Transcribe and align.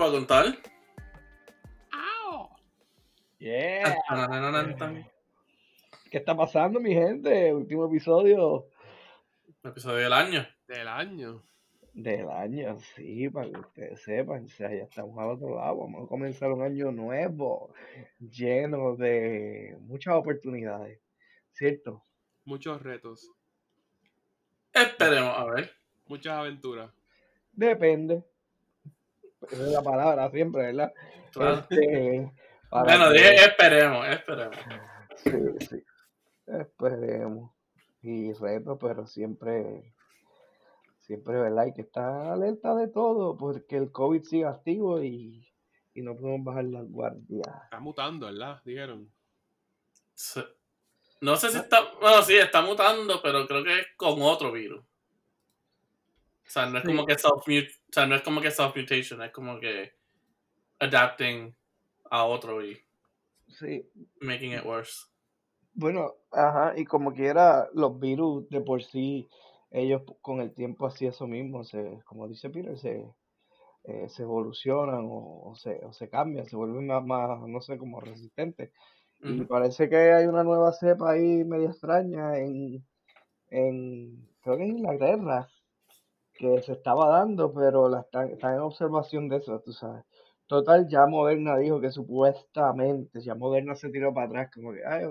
para 0.00 0.12
contar. 0.12 0.46
Yeah. 3.38 3.96
El 4.10 5.06
¿Qué 6.10 6.18
está 6.18 6.34
pasando, 6.34 6.80
mi 6.80 6.94
gente? 6.94 7.52
Último 7.52 7.86
episodio 7.86 8.66
episodio 9.62 9.98
del 9.98 10.12
año. 10.14 10.46
Del 10.66 10.88
año. 10.88 11.42
del 11.92 12.30
año, 12.30 12.78
sí, 12.80 13.28
para 13.28 13.50
que 13.50 13.58
ustedes 13.58 14.02
sepan. 14.02 14.44
O 14.44 14.48
sea, 14.48 14.70
ya 14.70 14.84
estamos 14.84 15.18
al 15.18 15.32
otro 15.32 15.54
lado. 15.56 15.76
Vamos 15.80 16.04
a 16.04 16.08
comenzar 16.08 16.50
un 16.50 16.62
año 16.62 16.90
nuevo, 16.92 17.74
lleno 18.18 18.96
de 18.96 19.76
muchas 19.80 20.14
oportunidades. 20.14 20.98
¿Cierto? 21.52 22.02
Muchos 22.46 22.82
retos. 22.82 23.30
Esperemos, 24.72 25.36
a 25.36 25.44
ver. 25.44 25.70
Muchas 26.06 26.38
aventuras. 26.38 26.90
Depende. 27.52 28.29
Esa 29.42 29.62
es 29.62 29.68
la 29.72 29.82
palabra 29.82 30.30
siempre, 30.30 30.62
¿verdad? 30.66 30.92
Claro. 31.32 31.54
Este, 31.70 32.32
Bueno, 32.70 33.06
que- 33.10 33.12
dije 33.18 33.34
esperemos, 33.46 34.06
esperemos. 34.08 34.56
Sí, 35.16 35.30
sí. 35.68 35.84
Esperemos. 36.46 37.52
Y 38.02 38.32
reto, 38.32 38.78
pero 38.78 39.06
siempre, 39.06 39.94
siempre, 41.00 41.34
¿verdad? 41.40 41.64
Hay 41.64 41.74
que 41.74 41.82
estar 41.82 42.26
alerta 42.28 42.74
de 42.74 42.88
todo, 42.88 43.36
porque 43.36 43.76
el 43.76 43.92
COVID 43.92 44.22
sigue 44.22 44.46
activo 44.46 45.02
y, 45.02 45.46
y 45.94 46.02
no 46.02 46.16
podemos 46.16 46.44
bajar 46.44 46.64
la 46.64 46.80
guardia. 46.82 47.42
Está 47.64 47.80
mutando, 47.80 48.26
¿verdad? 48.26 48.62
Dijeron. 48.64 49.12
Sí. 50.14 50.40
No 51.20 51.36
sé 51.36 51.50
si 51.50 51.58
está. 51.58 51.80
Bueno, 52.00 52.22
sí, 52.22 52.36
está 52.36 52.62
mutando, 52.62 53.20
pero 53.22 53.46
creo 53.46 53.62
que 53.62 53.80
es 53.80 53.86
con 53.96 54.22
otro 54.22 54.52
virus. 54.52 54.82
O 56.50 56.52
sea, 56.52 56.66
no 56.66 56.78
es 56.78 56.84
como 56.84 57.06
que 57.06 57.16
self 57.16 57.46
O 57.46 57.92
sea, 57.92 58.06
no 58.06 58.16
es 58.16 58.22
como 58.22 58.40
que 58.40 58.50
self 58.50 58.74
mutation, 58.74 59.22
es 59.22 59.30
como 59.30 59.60
que 59.60 59.92
adapting 60.80 61.56
a 62.10 62.24
otro 62.24 62.64
y 62.64 62.76
Sí. 63.48 63.90
making 64.20 64.52
it 64.52 64.64
worse. 64.64 65.06
Bueno, 65.74 66.14
ajá, 66.32 66.74
y 66.76 66.84
como 66.84 67.12
quiera, 67.12 67.68
los 67.72 67.98
virus 68.00 68.48
de 68.50 68.60
por 68.60 68.82
sí, 68.82 69.28
ellos 69.70 70.02
con 70.20 70.40
el 70.40 70.52
tiempo 70.52 70.86
así 70.86 71.06
eso 71.06 71.28
mismo, 71.28 71.62
se, 71.62 72.00
como 72.04 72.26
dice 72.28 72.50
Peter, 72.50 72.76
se, 72.76 73.06
eh, 73.84 74.08
se 74.08 74.22
evolucionan 74.22 75.06
o, 75.10 75.50
o 75.50 75.54
se, 75.56 75.84
o 75.84 75.92
se 75.92 76.08
cambian, 76.10 76.46
se 76.46 76.56
vuelven 76.56 76.86
más, 76.88 77.04
más, 77.04 77.40
no 77.48 77.60
sé, 77.60 77.78
como 77.78 78.00
resistentes. 78.00 78.72
Y 79.26 79.44
Ujú. 79.44 79.46
parece 79.46 79.88
que 79.88 79.96
hay 79.96 80.26
una 80.26 80.44
nueva 80.44 80.72
cepa 80.72 81.12
ahí 81.12 81.44
media 81.44 81.70
extraña 81.70 82.38
en, 82.38 82.86
en 83.50 84.28
creo 84.42 84.56
que 84.58 84.64
en 84.64 84.78
Inglaterra, 84.78 85.48
que 86.40 86.62
se 86.62 86.72
estaba 86.72 87.08
dando, 87.08 87.52
pero 87.52 87.88
la 87.88 88.00
están, 88.00 88.30
están 88.30 88.54
en 88.54 88.60
observación 88.60 89.28
de 89.28 89.36
eso, 89.36 89.60
tú 89.60 89.72
sabes. 89.72 90.04
Total, 90.46 90.88
ya 90.88 91.06
Moderna 91.06 91.56
dijo 91.58 91.80
que 91.80 91.90
supuestamente, 91.90 93.20
ya 93.20 93.34
Moderna 93.34 93.74
se 93.76 93.90
tiró 93.90 94.14
para 94.14 94.26
atrás, 94.26 94.50
como 94.54 94.72
que, 94.72 94.80
ay, 94.86 95.04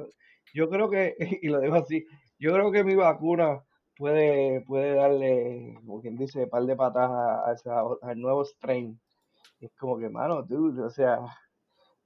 yo 0.55 0.69
creo 0.69 0.89
que, 0.89 1.15
y 1.43 1.47
lo 1.49 1.61
digo 1.61 1.75
así, 1.75 2.05
yo 2.39 2.51
creo 2.53 2.71
que 2.71 2.83
mi 2.83 2.95
vacuna 2.95 3.63
puede, 3.95 4.61
puede 4.61 4.95
darle, 4.95 5.75
como 5.85 6.01
quien 6.01 6.17
dice, 6.17 6.47
par 6.47 6.63
de 6.65 6.75
patas 6.75 7.09
a, 7.11 7.51
a 7.51 7.97
al 8.01 8.19
nuevo 8.19 8.43
strain. 8.43 8.99
Es 9.61 9.71
como 9.79 9.99
que, 9.99 10.09
mano, 10.09 10.43
dude, 10.43 10.83
o 10.83 10.89
sea, 10.89 11.19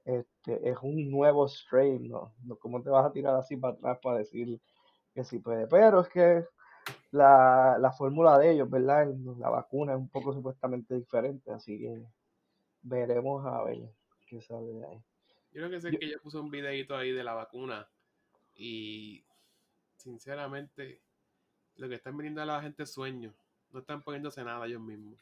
este, 0.06 0.70
es 0.70 0.78
un 0.82 1.10
nuevo 1.12 1.48
strain. 1.48 2.10
No, 2.10 2.34
¿Cómo 2.60 2.82
te 2.82 2.90
vas 2.90 3.06
a 3.06 3.12
tirar 3.12 3.36
así 3.36 3.58
para 3.58 3.74
atrás 3.76 4.00
para 4.04 4.20
decir 4.20 4.60
que 5.14 5.24
sí 5.24 5.40
puede? 5.40 5.68
Pero 5.68 6.02
es 6.02 6.10
que 6.10 6.46
la, 7.12 7.78
la 7.80 7.92
fórmula 7.92 8.38
de 8.40 8.52
ellos, 8.52 8.70
¿verdad? 8.70 9.08
La 9.38 9.50
vacuna 9.50 9.94
es 9.94 10.00
un 10.00 10.10
poco 10.10 10.34
supuestamente 10.34 10.96
diferente, 10.96 11.52
así 11.52 11.80
que 11.80 12.02
veremos 12.82 13.46
a 13.46 13.64
ver 13.64 13.80
qué 14.28 14.42
sale 14.42 14.74
de 14.74 14.86
ahí. 14.86 14.98
Yo 15.54 15.60
creo 15.62 15.70
que 15.70 15.82
sé 15.82 15.92
Yo- 15.92 16.00
que 16.00 16.06
ella 16.06 16.18
puso 16.22 16.42
un 16.42 16.50
videito 16.50 16.96
ahí 16.96 17.12
de 17.12 17.24
la 17.24 17.34
vacuna. 17.34 17.88
Y 18.56 19.24
sinceramente, 19.98 21.00
lo 21.78 21.88
que 21.90 21.96
están 21.96 22.18
vendiendo 22.18 22.42
a 22.42 22.46
la 22.46 22.62
gente 22.62 22.84
es 22.84 22.92
sueño. 22.94 23.34
No 23.72 23.80
están 23.80 24.02
poniéndose 24.04 24.44
nada 24.44 24.66
ellos 24.66 24.82
mismos. 24.82 25.16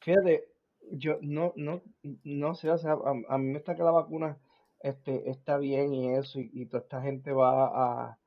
Fíjate, 0.00 0.48
yo 0.92 1.18
no, 1.22 1.52
no, 1.56 1.82
no 2.24 2.54
sé, 2.54 2.70
o 2.70 2.78
sea, 2.78 2.92
a, 2.92 3.34
a 3.34 3.38
mí 3.38 3.46
me 3.50 3.58
está 3.58 3.74
que 3.74 3.82
la 3.82 3.90
vacuna 3.90 4.38
este, 4.80 5.28
está 5.30 5.58
bien 5.58 5.92
y 5.94 6.14
eso, 6.14 6.38
y, 6.40 6.50
y 6.52 6.66
toda 6.66 6.82
esta 6.82 7.02
gente 7.02 7.32
va 7.32 7.66
a, 7.66 8.18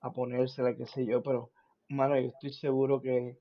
a 0.00 0.12
ponérsela, 0.12 0.74
qué 0.76 0.86
sé 0.86 1.06
yo, 1.06 1.22
pero, 1.22 1.50
mano, 1.88 2.18
yo 2.18 2.28
estoy 2.28 2.52
seguro 2.52 3.00
que 3.00 3.38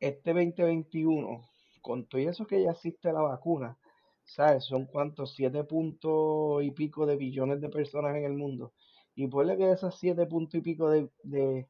este 0.00 0.32
2021, 0.32 1.42
con 1.80 2.06
todo 2.06 2.20
eso 2.20 2.46
que 2.46 2.62
ya 2.62 2.72
existe 2.72 3.12
la 3.12 3.22
vacuna, 3.22 3.78
¿sabes? 4.24 4.64
Son 4.64 4.86
cuántos, 4.86 5.34
siete 5.34 5.64
puntos 5.64 6.62
y 6.62 6.70
pico 6.72 7.06
de 7.06 7.16
billones 7.16 7.60
de 7.60 7.68
personas 7.68 8.16
en 8.16 8.24
el 8.24 8.34
mundo. 8.34 8.72
Y 9.14 9.26
ponle 9.28 9.56
que 9.56 9.70
esas 9.72 9.98
siete 9.98 10.26
puntos 10.26 10.54
y 10.56 10.62
pico 10.62 10.90
de, 10.90 11.08
de 11.22 11.68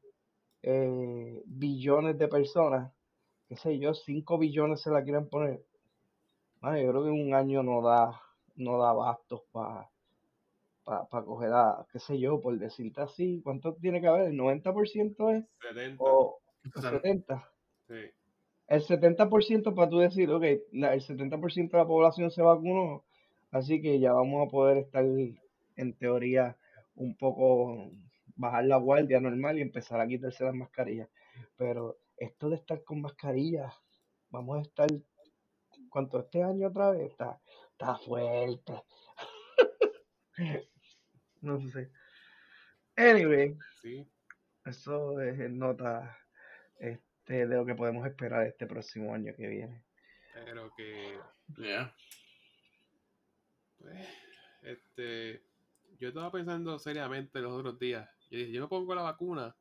eh, 0.63 1.43
billones 1.45 2.17
de 2.17 2.27
personas, 2.27 2.91
qué 3.47 3.57
sé 3.57 3.77
yo, 3.79 3.93
5 3.93 4.37
billones 4.37 4.81
se 4.81 4.91
la 4.91 5.03
quieren 5.03 5.29
poner. 5.29 5.63
Mano, 6.61 6.77
yo 6.79 6.89
creo 6.91 7.03
que 7.03 7.09
un 7.09 7.33
año 7.33 7.61
no 7.63 7.81
da, 7.81 8.21
no 8.55 8.77
da 8.77 8.93
bastos 8.93 9.41
para 9.51 9.89
pa, 10.83 11.07
coger 11.25 11.51
a, 11.53 11.85
qué 11.91 11.99
sé 11.99 12.19
yo, 12.19 12.39
por 12.41 12.57
decirte 12.57 13.01
así, 13.01 13.41
¿cuánto 13.43 13.73
tiene 13.75 14.01
que 14.01 14.07
haber? 14.07 14.27
¿El 14.29 14.37
90% 14.37 15.29
es? 15.31 15.45
70. 15.61 16.03
¿O 16.03 16.39
O 16.75 16.81
sea, 16.81 16.91
70? 16.91 17.49
Sí. 17.87 17.95
El 18.67 18.81
70% 18.81 19.75
para 19.75 19.89
tú 19.89 19.99
decir, 19.99 20.29
ok, 20.31 20.43
la- 20.71 20.93
el 20.93 21.01
70% 21.01 21.71
de 21.77 21.83
la 21.83 21.87
población 21.87 22.31
se 22.31 22.41
vacunó, 22.41 23.03
así 23.51 23.81
que 23.81 23.99
ya 23.99 24.13
vamos 24.13 24.47
a 24.47 24.51
poder 24.51 24.77
estar, 24.77 25.03
en 25.05 25.93
teoría, 25.97 26.57
un 26.95 27.15
poco, 27.17 27.89
bajar 28.35 28.65
la 28.65 28.77
guardia 28.77 29.19
normal 29.19 29.57
y 29.57 29.61
empezar 29.61 29.99
a 29.99 30.07
quitarse 30.07 30.43
las 30.43 30.55
mascarillas. 30.55 31.09
Pero 31.57 31.97
esto 32.17 32.49
de 32.49 32.55
estar 32.55 32.83
con 32.83 33.01
mascarillas, 33.01 33.73
vamos 34.29 34.57
a 34.59 34.61
estar, 34.61 34.87
¿cuánto? 35.89 36.19
Este 36.19 36.41
año 36.43 36.67
otra 36.69 36.91
vez, 36.91 37.11
está, 37.11 37.39
está 37.71 37.95
fuerte. 37.97 38.73
No 41.43 41.59
sé. 41.69 41.91
Anyway, 42.95 43.57
Sí. 43.81 44.07
eso 44.65 45.19
es 45.21 45.37
en 45.39 45.59
nota 45.59 46.17
este, 46.79 47.45
de 47.47 47.55
lo 47.57 47.65
que 47.65 47.75
podemos 47.75 48.07
esperar 48.07 48.47
este 48.47 48.65
próximo 48.65 49.13
año 49.13 49.33
que 49.35 49.47
viene. 49.47 49.83
Pero 50.33 50.73
que. 50.75 51.19
yeah. 51.57 51.93
Pues, 53.77 54.07
este. 54.61 55.43
Yo 55.99 56.07
estaba 56.09 56.31
pensando 56.31 56.79
seriamente 56.79 57.39
los 57.39 57.51
otros 57.51 57.77
días. 57.77 58.09
Yo 58.29 58.37
dije, 58.39 58.51
yo 58.51 58.61
me 58.61 58.67
pongo 58.67 58.95
la 58.95 59.01
vacuna 59.03 59.55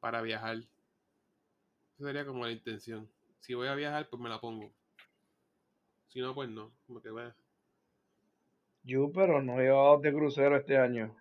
para 0.00 0.20
viajar. 0.20 0.56
Esa 0.56 2.04
sería 2.06 2.26
como 2.26 2.44
la 2.44 2.50
intención. 2.50 3.08
Si 3.38 3.54
voy 3.54 3.68
a 3.68 3.74
viajar, 3.76 4.08
pues 4.08 4.20
me 4.20 4.28
la 4.28 4.40
pongo. 4.40 4.74
Si 6.08 6.20
no, 6.20 6.34
pues 6.34 6.48
no. 6.50 6.74
Como 6.86 7.00
que 7.00 7.10
bueno. 7.10 7.34
Yo, 8.84 9.10
pero 9.10 9.42
no 9.42 9.58
he 9.58 9.64
llevado 9.64 9.98
de 9.98 10.12
crucero 10.12 10.56
este 10.56 10.76
año. 10.76 11.16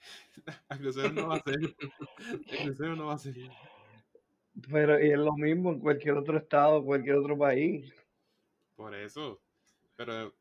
El 0.70 0.78
crucero 0.78 1.12
no 1.12 1.28
va 1.28 1.36
a 1.36 1.42
ser. 1.42 1.58
El 1.60 2.62
crucero 2.64 2.96
no 2.96 3.06
va 3.06 3.14
a 3.14 3.18
ser. 3.18 3.34
Pero 4.70 4.96
es 4.96 5.18
lo 5.18 5.34
mismo 5.34 5.72
en 5.72 5.80
cualquier 5.80 6.14
otro 6.14 6.38
estado, 6.38 6.82
cualquier 6.82 7.16
otro 7.16 7.36
país. 7.36 7.92
Por 8.74 8.94
eso. 8.94 9.42
Pero 9.94 10.34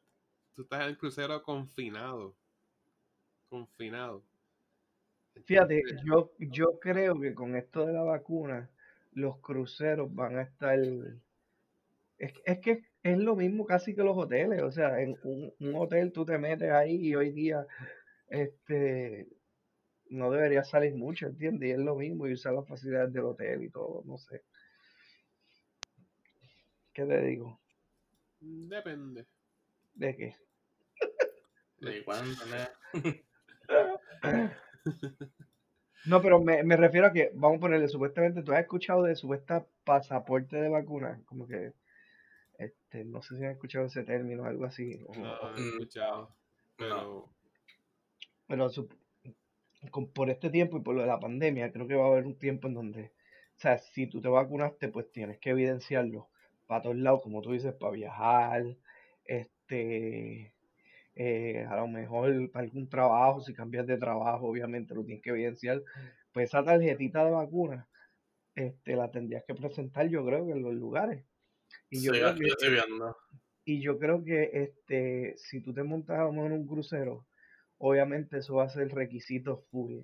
tú 0.54 0.62
estás 0.62 0.82
en 0.82 0.88
el 0.88 0.98
crucero 0.98 1.44
confinado. 1.44 2.38
Confinado. 3.50 4.24
Fíjate, 5.44 5.84
yo, 6.06 6.32
yo 6.40 6.80
creo 6.80 7.20
que 7.20 7.36
con 7.36 7.58
esto 7.58 7.86
de 7.86 7.92
la 7.92 8.04
vacuna, 8.04 8.70
los 9.12 9.40
cruceros 9.40 10.14
van 10.16 10.38
a 10.38 10.44
estar... 10.44 10.80
Es, 12.18 12.34
es 12.46 12.60
que 12.60 12.86
es 13.06 13.20
lo 13.20 13.36
mismo 13.36 13.68
casi 13.68 13.94
que 13.94 14.02
los 14.02 14.18
hoteles. 14.18 14.64
O 14.64 14.72
sea, 14.72 15.00
en 15.00 15.16
un, 15.24 15.54
un 15.60 15.76
hotel 15.76 16.12
tú 16.12 16.26
te 16.26 16.40
metes 16.40 16.72
ahí 16.72 16.96
y 16.96 17.16
hoy 17.16 17.32
día 17.32 17.66
este 18.28 19.28
no 20.10 20.32
debería 20.32 20.64
salir 20.64 20.96
mucho, 20.96 21.28
¿entiendes? 21.28 21.70
Y 21.70 21.72
es 21.74 21.78
lo 21.78 21.96
mismo 21.96 22.28
y 22.28 22.34
usar 22.34 22.54
las 22.54 22.68
facilidades 22.68 23.14
del 23.14 23.26
hotel 23.26 23.64
y 23.64 23.70
todo, 23.70 24.02
no 24.06 24.18
sé. 24.18 24.42
¿Qué 26.94 27.06
te 27.06 27.22
digo? 27.22 27.60
Depende. 28.40 29.28
¿De 29.94 30.16
qué? 30.16 30.36
¿De 31.80 32.04
cuándo? 32.04 32.36
No, 36.06 36.22
pero 36.22 36.40
me, 36.40 36.62
me 36.62 36.78
refiero 36.78 37.08
a 37.08 37.12
que, 37.12 37.32
vamos 37.34 37.58
a 37.58 37.62
ponerle, 37.62 37.88
supuestamente, 37.88 38.44
tú 38.44 38.52
has 38.52 38.60
escuchado 38.60 39.02
de 39.02 39.16
supuesta 39.16 39.66
pasaporte 39.84 40.56
de 40.56 40.70
vacuna, 40.70 41.20
como 41.26 41.48
que, 41.48 41.74
este, 42.60 43.06
no 43.06 43.22
sé 43.22 43.38
si 43.38 43.46
has 43.46 43.54
escuchado 43.54 43.86
ese 43.86 44.04
término, 44.04 44.46
algo 44.46 44.66
así, 44.66 45.00
o- 45.08 45.14
No, 45.16 45.26
no 45.52 45.58
he 45.58 45.70
escuchado. 45.70 46.36
Pero. 46.78 47.30
pero 48.48 48.70
su- 48.70 48.90
con- 49.92 50.12
por 50.12 50.30
este 50.30 50.50
tiempo 50.50 50.78
y 50.78 50.82
por 50.82 50.96
lo 50.96 51.02
de 51.02 51.08
la 51.08 51.20
pandemia, 51.20 51.72
creo 51.72 51.88
que 51.88 51.96
va 51.96 52.06
a 52.06 52.08
haber 52.10 52.26
un 52.26 52.38
tiempo 52.38 52.68
en 52.68 52.74
donde, 52.74 53.04
o 53.58 53.60
sea, 53.60 53.78
si 53.78 54.08
tú 54.08 54.22
te 54.22 54.28
vacunaste, 54.28 54.90
pues 54.90 55.12
tienes 55.12 55.40
que 55.40 55.52
evidenciarlo 55.52 56.30
para 56.68 56.82
todos 56.84 56.96
lados, 56.98 57.22
como 57.24 57.42
tú 57.42 57.52
dices, 57.52 57.74
para 57.74 57.92
viajar, 57.92 58.64
este, 59.26 60.54
eh, 61.16 61.66
a 61.70 61.76
lo 61.78 61.88
mejor 61.88 62.52
para 62.52 62.66
algún 62.66 62.90
trabajo, 62.90 63.42
si 63.42 63.54
cambias 63.54 63.88
de 63.88 63.98
trabajo, 63.98 64.48
obviamente 64.48 64.94
lo 64.96 65.04
tienes 65.06 65.24
que 65.24 65.30
evidenciar, 65.32 65.82
pues 66.32 66.50
esa 66.50 66.64
tarjetita 66.64 67.24
de 67.26 67.32
vacuna, 67.32 67.88
este, 68.56 68.96
la 68.96 69.12
tendrías 69.12 69.44
que 69.46 69.56
presentar, 69.56 70.08
yo 70.08 70.26
creo 70.26 70.46
que 70.46 70.54
en 70.54 70.62
los 70.64 70.74
lugares. 70.74 71.24
Y 71.90 72.02
yo 72.04 72.14
Sí, 72.14 72.20
creo 72.20 72.36
que, 72.36 72.48
estoy 72.48 72.70
viendo. 72.72 73.18
y 73.66 73.82
yo 73.82 73.98
creo 74.00 74.24
que 74.24 74.50
este, 74.54 75.34
si 75.38 75.62
tú 75.62 75.74
te 75.74 75.84
montas 75.84 76.20
a 76.20 76.28
en 76.30 76.52
un 76.52 76.68
crucero, 76.68 77.26
obviamente 77.78 78.38
eso 78.40 78.56
va 78.56 78.66
a 78.66 78.70
ser 78.70 78.90
requisito 78.94 79.58
full. 79.72 80.02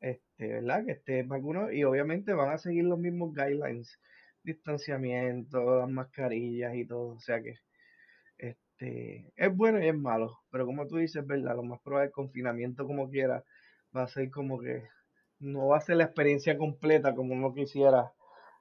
Este, 0.00 0.48
¿verdad? 0.54 0.84
Que 0.86 0.92
esté 0.92 1.22
vacunado 1.22 1.72
y 1.72 1.84
obviamente 1.84 2.32
van 2.34 2.50
a 2.50 2.58
seguir 2.58 2.84
los 2.84 2.98
mismos 2.98 3.34
guidelines, 3.34 3.98
distanciamiento, 4.42 5.78
las 5.80 5.88
mascarillas 5.90 6.74
y 6.74 6.86
todo, 6.86 7.16
o 7.16 7.20
sea 7.20 7.42
que 7.42 7.54
este, 8.38 9.32
es 9.36 9.56
bueno 9.56 9.82
y 9.82 9.88
es 9.88 9.96
malo, 9.96 10.40
pero 10.50 10.66
como 10.66 10.86
tú 10.86 10.96
dices, 10.98 11.26
¿verdad? 11.26 11.56
Lo 11.56 11.62
más 11.62 11.80
probable 11.80 12.06
el 12.08 12.12
confinamiento 12.12 12.86
como 12.86 13.08
quiera 13.10 13.44
va 13.96 14.02
a 14.04 14.08
ser 14.08 14.30
como 14.30 14.60
que 14.60 14.84
no 15.38 15.68
va 15.68 15.78
a 15.78 15.80
ser 15.80 15.96
la 15.96 16.04
experiencia 16.04 16.58
completa 16.58 17.14
como 17.14 17.34
uno 17.34 17.54
quisiera 17.54 18.12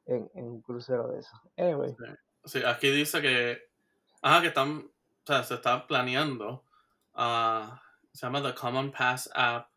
en, 0.06 0.30
en 0.34 0.44
un 0.46 0.62
crucero 0.62 1.08
de 1.10 1.20
eso. 1.20 1.32
Anyway, 1.58 1.96
Sí, 2.46 2.62
aquí 2.64 2.90
dice 2.92 3.22
que. 3.22 3.70
Ajá, 4.22 4.42
que 4.42 4.48
están. 4.48 4.80
O 4.80 5.26
sea, 5.26 5.44
se 5.44 5.54
está 5.56 5.88
planeando. 5.88 6.64
ah, 7.14 7.82
se 8.12 8.26
llama 8.26 8.42
The 8.44 8.54
Common 8.56 8.92
Pass 8.92 9.30
App. 9.34 9.70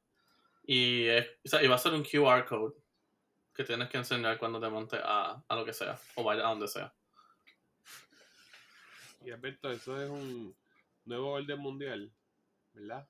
Y, 0.65 1.07
es- 1.07 1.29
o 1.45 1.49
sea, 1.49 1.63
y 1.63 1.69
va 1.69 1.77
a 1.77 1.79
ser 1.79 1.93
un 1.95 2.03
QR 2.03 2.45
code 2.45 2.75
que 3.55 3.65
tienes 3.65 3.89
que 3.89 3.97
enseñar 3.99 4.37
cuando 4.39 4.61
te 4.61 4.69
montes 4.69 5.01
a, 5.03 5.43
a 5.49 5.57
lo 5.57 5.65
que 5.65 5.73
sea. 5.73 5.99
O 6.17 6.25
vaya 6.25 6.45
a 6.47 6.51
donde 6.51 6.67
sea. 6.69 6.93
Y 9.25 9.31
Alberto, 9.31 9.71
eso 9.71 10.01
es 10.01 10.11
un 10.11 10.55
nuevo 11.05 11.33
orden 11.33 11.59
mundial, 11.59 12.13
¿verdad? 12.75 13.09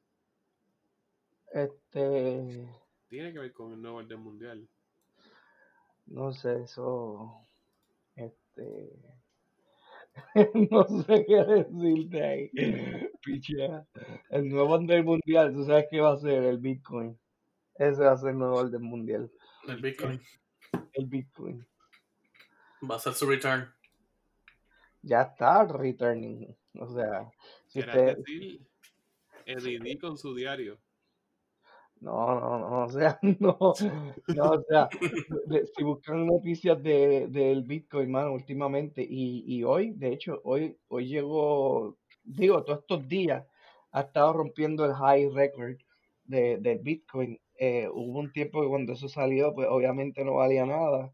este, 1.53 2.69
Tiene 3.09 3.33
que 3.33 3.39
ver 3.39 3.53
con 3.53 3.73
el 3.73 3.83
nuevo 3.83 3.99
orden 3.99 4.21
mundial. 4.21 4.69
No 6.07 6.33
sé, 6.33 6.63
eso, 6.63 7.41
este, 8.15 8.91
no 10.71 10.85
sé 11.03 11.25
qué 11.27 11.45
decirte 11.45 12.25
ahí. 12.25 12.51
Pichea. 13.25 13.87
El 14.31 14.49
nuevo 14.49 14.75
orden 14.75 15.05
mundial, 15.05 15.53
tú 15.53 15.65
sabes 15.65 15.87
qué 15.91 16.01
va 16.01 16.13
a 16.13 16.19
ser 16.19 16.45
el 16.45 16.59
Bitcoin. 16.59 17.19
Ese 17.75 18.03
va 18.03 18.13
a 18.13 18.17
ser 18.17 18.31
el 18.31 18.39
nuevo 18.39 18.57
orden 18.57 18.83
mundial. 18.83 19.31
El 19.67 19.81
Bitcoin 19.81 20.21
El 20.93 21.07
Bitcoin. 21.07 21.67
va 22.89 22.97
a 22.97 22.99
ser 22.99 23.15
su 23.15 23.27
return. 23.27 23.69
Ya 25.03 25.23
está 25.23 25.65
returning. 25.65 26.57
O 26.79 26.93
sea, 26.93 27.31
si 27.69 27.81
usted, 27.81 28.17
decir 28.17 28.67
Eddie 29.45 29.79
D 29.79 29.99
con 29.99 30.17
su 30.17 30.35
diario. 30.35 30.79
No, 32.01 32.41
no, 32.41 32.59
no, 32.59 32.85
o 32.85 32.89
sea, 32.89 33.19
no, 33.41 33.57
no, 34.29 34.51
o 34.51 34.63
sea, 34.69 34.89
si 35.75 35.83
buscan 35.83 36.27
noticias 36.27 36.83
de, 36.83 37.27
del 37.29 37.63
Bitcoin, 37.63 38.11
mano, 38.11 38.33
últimamente, 38.33 39.03
y, 39.03 39.45
y 39.47 39.65
hoy, 39.65 39.93
de 39.93 40.13
hecho, 40.13 40.41
hoy, 40.45 40.77
hoy 40.89 41.09
llegó, 41.09 41.97
digo, 42.23 42.63
todos 42.65 42.81
estos 42.81 43.09
días 43.09 43.45
ha 43.93 44.03
estado 44.03 44.35
rompiendo 44.35 44.85
el 44.85 44.95
high 44.95 45.29
record 45.31 45.77
de, 46.25 46.59
del 46.59 46.79
Bitcoin. 46.81 47.41
Eh, 47.59 47.89
hubo 47.93 48.19
un 48.21 48.33
tiempo 48.33 48.63
que 48.63 48.69
cuando 48.69 48.93
eso 48.93 49.09
salió, 49.09 49.55
pues 49.55 49.69
obviamente 49.71 50.25
no 50.25 50.35
valía 50.35 50.67
nada, 50.67 51.13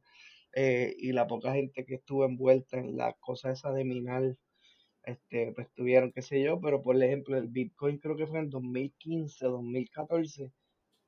eh, 0.55 0.95
y 0.99 1.13
la 1.13 1.27
poca 1.27 1.53
gente 1.53 1.85
que 1.87 1.95
estuvo 1.97 2.25
envuelta 2.25 2.79
en 2.79 2.97
la 2.97 3.15
cosa 3.15 3.53
esa 3.53 3.73
de 3.73 3.85
minar, 3.85 4.37
este, 5.05 5.53
pues 5.53 5.69
tuvieron, 5.75 6.13
qué 6.13 6.23
sé 6.23 6.43
yo, 6.43 6.61
pero 6.61 6.83
por 6.83 7.01
ejemplo, 7.03 7.37
el 7.37 7.49
Bitcoin 7.49 7.99
creo 7.99 8.17
que 8.17 8.27
fue 8.27 8.41
en 8.41 8.51
2015, 8.51 9.47
2014 9.47 10.53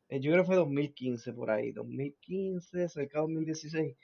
eh, 0.08 0.20
yo 0.20 0.32
creo 0.32 0.42
que 0.44 0.48
fue 0.48 0.56
2015 0.56 1.32
por 1.32 1.50
ahí, 1.50 1.72
2015, 1.72 2.88
cerca 2.88 3.18
de 3.18 3.22
2016, 3.22 3.96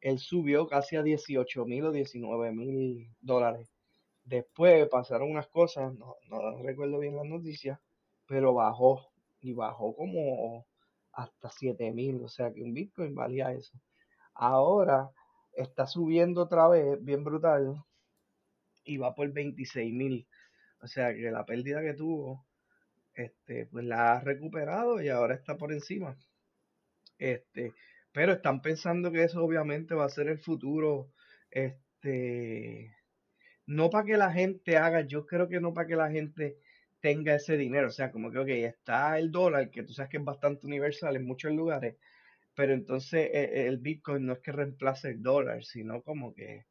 él 0.00 0.18
subió 0.18 0.66
casi 0.68 0.96
a 0.96 1.02
18 1.02 1.64
mil 1.66 1.84
o 1.86 1.92
19 1.92 2.52
mil 2.52 3.08
dólares. 3.20 3.68
Después 4.24 4.88
pasaron 4.88 5.30
unas 5.30 5.48
cosas, 5.48 5.94
no, 5.94 6.16
no 6.28 6.62
recuerdo 6.62 6.98
bien 6.98 7.16
las 7.16 7.26
noticias, 7.26 7.78
pero 8.26 8.54
bajó 8.54 9.10
y 9.40 9.52
bajó 9.52 9.94
como 9.96 10.66
hasta 11.12 11.50
7 11.50 11.92
mil, 11.92 12.22
o 12.22 12.28
sea 12.28 12.52
que 12.52 12.62
un 12.62 12.74
Bitcoin 12.74 13.14
valía 13.14 13.52
eso. 13.52 13.78
Ahora 14.34 15.10
está 15.52 15.86
subiendo 15.86 16.42
otra 16.42 16.68
vez, 16.68 17.02
bien 17.02 17.24
brutal, 17.24 17.74
y 18.84 18.96
va 18.96 19.14
por 19.14 19.32
26 19.32 19.92
mil. 19.92 20.26
O 20.80 20.86
sea 20.86 21.12
que 21.14 21.30
la 21.30 21.44
pérdida 21.44 21.82
que 21.82 21.94
tuvo, 21.94 22.46
este, 23.18 23.66
pues 23.66 23.84
la 23.84 24.12
ha 24.12 24.20
recuperado 24.20 25.02
y 25.02 25.08
ahora 25.08 25.34
está 25.34 25.56
por 25.56 25.72
encima. 25.72 26.16
Este, 27.18 27.74
pero 28.12 28.32
están 28.32 28.62
pensando 28.62 29.10
que 29.10 29.24
eso 29.24 29.42
obviamente 29.44 29.94
va 29.94 30.04
a 30.04 30.08
ser 30.08 30.28
el 30.28 30.38
futuro, 30.38 31.10
este, 31.50 32.94
no 33.66 33.90
para 33.90 34.04
que 34.06 34.16
la 34.16 34.32
gente 34.32 34.76
haga, 34.76 35.00
yo 35.02 35.26
creo 35.26 35.48
que 35.48 35.60
no 35.60 35.74
para 35.74 35.88
que 35.88 35.96
la 35.96 36.10
gente 36.10 36.58
tenga 37.00 37.34
ese 37.34 37.56
dinero, 37.56 37.88
o 37.88 37.90
sea, 37.90 38.12
como 38.12 38.30
que, 38.30 38.38
ok, 38.38 38.48
está 38.48 39.18
el 39.18 39.32
dólar, 39.32 39.70
que 39.70 39.82
tú 39.82 39.92
sabes 39.92 40.10
que 40.10 40.18
es 40.18 40.24
bastante 40.24 40.66
universal 40.66 41.16
en 41.16 41.26
muchos 41.26 41.52
lugares, 41.52 41.96
pero 42.54 42.72
entonces 42.72 43.30
eh, 43.32 43.66
el 43.66 43.78
Bitcoin 43.78 44.26
no 44.26 44.34
es 44.34 44.40
que 44.40 44.52
reemplace 44.52 45.08
el 45.10 45.22
dólar, 45.22 45.64
sino 45.64 46.02
como 46.02 46.34
que, 46.34 46.66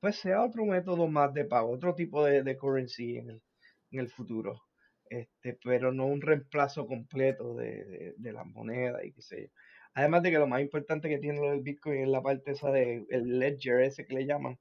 pues 0.00 0.16
sea 0.16 0.42
otro 0.42 0.64
método 0.64 1.08
más 1.08 1.34
de 1.34 1.44
pago, 1.44 1.70
otro 1.70 1.94
tipo 1.94 2.24
de, 2.24 2.42
de 2.42 2.56
currency 2.56 3.18
en 3.18 3.30
el, 3.30 3.42
en 3.90 4.00
el 4.00 4.08
futuro, 4.08 4.62
este, 5.10 5.58
pero 5.62 5.92
no 5.92 6.06
un 6.06 6.20
reemplazo 6.20 6.86
completo 6.86 7.54
de, 7.54 7.84
de, 7.84 8.14
de 8.16 8.32
las 8.32 8.46
monedas 8.46 9.04
y 9.04 9.12
qué 9.12 9.22
sé 9.22 9.42
yo. 9.42 9.48
Además 9.94 10.22
de 10.22 10.30
que 10.32 10.38
lo 10.38 10.48
más 10.48 10.60
importante 10.60 11.08
que 11.08 11.18
tiene 11.18 11.40
lo 11.40 11.50
del 11.50 11.60
Bitcoin 11.60 12.00
es 12.02 12.08
la 12.08 12.22
parte 12.22 12.50
esa 12.52 12.70
de 12.70 13.04
el 13.10 13.38
ledger 13.38 13.80
ese 13.80 14.04
que 14.04 14.14
le 14.14 14.26
llaman, 14.26 14.58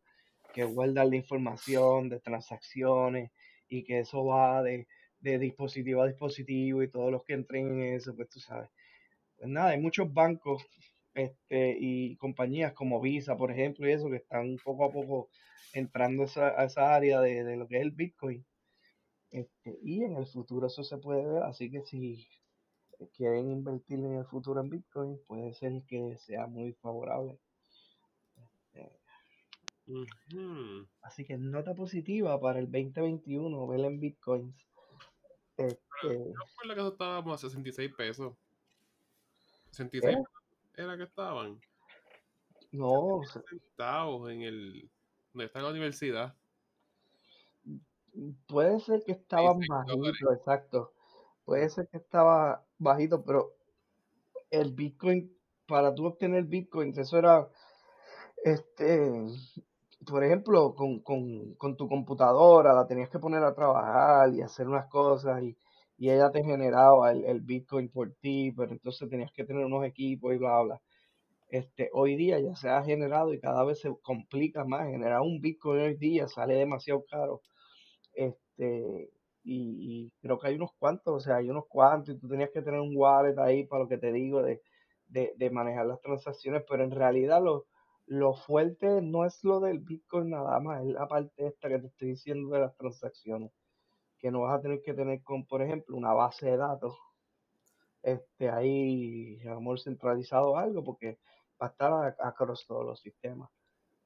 que 0.54 0.64
guarda 0.64 1.06
la 1.06 1.16
información 1.16 2.10
de 2.10 2.20
transacciones 2.20 3.32
y 3.68 3.84
que 3.84 4.00
eso 4.00 4.26
va 4.26 4.62
de, 4.62 4.88
de 5.20 5.40
dispositivo 5.40 6.04
a 6.04 6.08
dispositivo 6.08 6.84
y 6.84 6.90
todos 6.90 7.12
los 7.12 7.24
que 7.24 7.34
entren 7.34 7.80
en 7.82 7.96
eso, 7.96 8.16
pues 8.16 8.30
tú 8.30 8.40
sabes. 8.40 8.70
Pues 9.38 9.50
nada, 9.50 9.72
hay 9.72 9.80
muchos 9.82 10.14
bancos 10.14 10.64
este, 11.16 11.76
y 11.80 12.16
compañías 12.18 12.74
como 12.74 13.02
Visa, 13.02 13.36
por 13.38 13.52
ejemplo, 13.52 13.88
y 13.88 13.94
eso 13.94 14.10
que 14.10 14.18
están 14.18 14.58
poco 14.64 14.86
a 14.86 14.92
poco 14.92 15.30
entrando 15.74 16.24
a 16.24 16.26
esa, 16.26 16.62
a 16.62 16.66
esa 16.66 16.96
área 16.96 17.22
de, 17.22 17.44
de 17.44 17.58
lo 17.58 17.68
que 17.68 17.78
es 17.78 17.82
el 17.82 17.92
Bitcoin. 17.92 18.46
Este, 19.34 19.80
y 19.82 20.04
en 20.04 20.16
el 20.16 20.28
futuro 20.28 20.68
eso 20.68 20.84
se 20.84 20.98
puede 21.00 21.26
ver, 21.26 21.42
así 21.42 21.72
que 21.72 21.82
si 21.82 22.28
quieren 23.18 23.50
invertir 23.50 23.98
en 23.98 24.20
el 24.20 24.26
futuro 24.26 24.62
en 24.62 24.70
Bitcoin, 24.70 25.20
puede 25.26 25.56
ser 25.56 25.82
que 25.88 26.16
sea 26.20 26.46
muy 26.46 26.74
favorable. 26.74 27.40
Eh, 28.76 28.92
Ujú. 29.88 30.88
Así 31.02 31.26
que 31.26 31.36
nota 31.36 31.74
positiva 31.74 32.40
para 32.40 32.60
el 32.60 32.72
2021, 32.72 33.68
ver 33.68 33.80
en 33.80 34.00
Bitcoins. 34.00 34.56
Este, 35.58 35.78
Yo 36.04 36.36
recuerdo 36.36 36.74
que 36.76 36.80
eso 36.80 36.88
estaba 36.90 37.24
como 37.24 37.34
a 37.34 37.38
66 37.40 37.92
pesos. 37.96 38.38
66 39.72 40.16
¿qué? 40.76 40.82
era 40.84 40.96
que 40.96 41.04
estaban. 41.04 41.60
No, 42.72 43.24
Centavos 43.50 44.30
en 44.30 44.44
el. 44.44 44.92
donde 45.34 45.46
está 45.46 45.60
la 45.60 45.72
universidad. 45.72 46.38
Puede 48.48 48.80
ser 48.80 49.04
que 49.04 49.14
estaban 49.14 49.60
16 49.60 49.86
dólares. 49.86 50.26
bajitos, 50.26 50.36
exacto. 50.36 50.94
Puede 51.46 51.70
ser 51.70 51.88
que 51.90 51.98
estaba 51.98 52.66
bajito, 52.80 53.24
pero 53.24 53.54
el 54.52 54.72
Bitcoin, 54.74 55.32
para 55.68 55.94
tú 55.94 56.06
obtener 56.06 56.46
Bitcoin, 56.46 56.94
eso 56.98 57.18
era, 57.18 57.50
este, 58.44 59.12
por 60.08 60.24
ejemplo, 60.24 60.76
con, 60.76 61.00
con, 61.02 61.56
con 61.56 61.78
tu 61.78 61.88
computadora, 61.88 62.74
la 62.74 62.88
tenías 62.88 63.10
que 63.10 63.20
poner 63.20 63.44
a 63.44 63.54
trabajar 63.56 64.34
y 64.34 64.42
hacer 64.42 64.68
unas 64.68 64.88
cosas 64.88 65.42
y, 65.44 65.58
y 65.98 66.10
ella 66.12 66.32
te 66.32 66.44
generaba 66.44 67.12
el, 67.12 67.26
el 67.26 67.42
Bitcoin 67.42 67.90
por 67.90 68.14
ti, 68.16 68.52
pero 68.56 68.72
entonces 68.72 69.10
tenías 69.10 69.32
que 69.34 69.46
tener 69.46 69.66
unos 69.66 69.86
equipos 69.86 70.34
y 70.34 70.38
bla, 70.38 70.62
bla. 70.62 70.82
Este, 71.50 71.90
hoy 71.94 72.16
día 72.18 72.40
ya 72.40 72.56
se 72.56 72.70
ha 72.70 72.84
generado 72.84 73.34
y 73.34 73.40
cada 73.40 73.64
vez 73.64 73.80
se 73.82 73.90
complica 74.02 74.66
más. 74.66 74.88
Generar 74.90 75.22
un 75.22 75.40
Bitcoin 75.42 75.82
hoy 75.82 75.96
día 75.98 76.28
sale 76.28 76.56
demasiado 76.56 77.06
caro. 77.10 77.42
Este, 78.14 79.12
y, 79.44 80.12
creo 80.22 80.40
que 80.40 80.48
hay 80.48 80.56
unos 80.56 80.72
cuantos, 80.80 81.14
o 81.16 81.20
sea, 81.20 81.38
hay 81.38 81.50
unos 81.50 81.66
cuantos, 81.68 82.16
y 82.16 82.20
tú 82.20 82.28
tenías 82.30 82.52
que 82.52 82.62
tener 82.62 82.80
un 82.80 82.96
wallet 82.96 83.38
ahí 83.40 83.66
para 83.66 83.84
lo 83.84 83.90
que 83.90 83.98
te 83.98 84.12
digo 84.12 84.42
de, 84.42 84.62
de, 85.08 85.34
de 85.38 85.50
manejar 85.50 85.86
las 85.86 86.02
transacciones, 86.02 86.64
pero 86.70 86.84
en 86.84 86.92
realidad 86.92 87.42
lo, 87.44 87.66
lo 88.06 88.34
fuerte 88.34 89.02
no 89.02 89.26
es 89.26 89.44
lo 89.44 89.60
del 89.60 89.80
Bitcoin 89.80 90.30
nada 90.30 90.60
más, 90.60 90.84
es 90.84 90.94
la 90.94 91.08
parte 91.08 91.48
esta 91.48 91.70
que 91.70 91.80
te 91.80 91.88
estoy 91.88 92.10
diciendo 92.10 92.54
de 92.54 92.62
las 92.62 92.76
transacciones, 92.76 93.52
que 94.20 94.32
no 94.32 94.42
vas 94.42 94.60
a 94.60 94.62
tener 94.62 94.82
que 94.82 94.94
tener 94.94 95.22
con, 95.24 95.46
por 95.46 95.62
ejemplo, 95.62 95.98
una 95.98 96.14
base 96.14 96.46
de 96.46 96.58
datos, 96.58 96.98
este, 98.02 98.50
ahí, 98.50 99.42
a 99.44 99.52
lo 99.52 99.62
mejor 99.62 99.80
centralizado 99.80 100.58
algo, 100.58 100.84
porque 100.84 101.20
va 101.62 101.68
a 101.68 101.70
estar 101.70 102.16
across 102.20 102.66
todos 102.68 102.86
los 102.86 103.00
sistemas. 103.00 103.50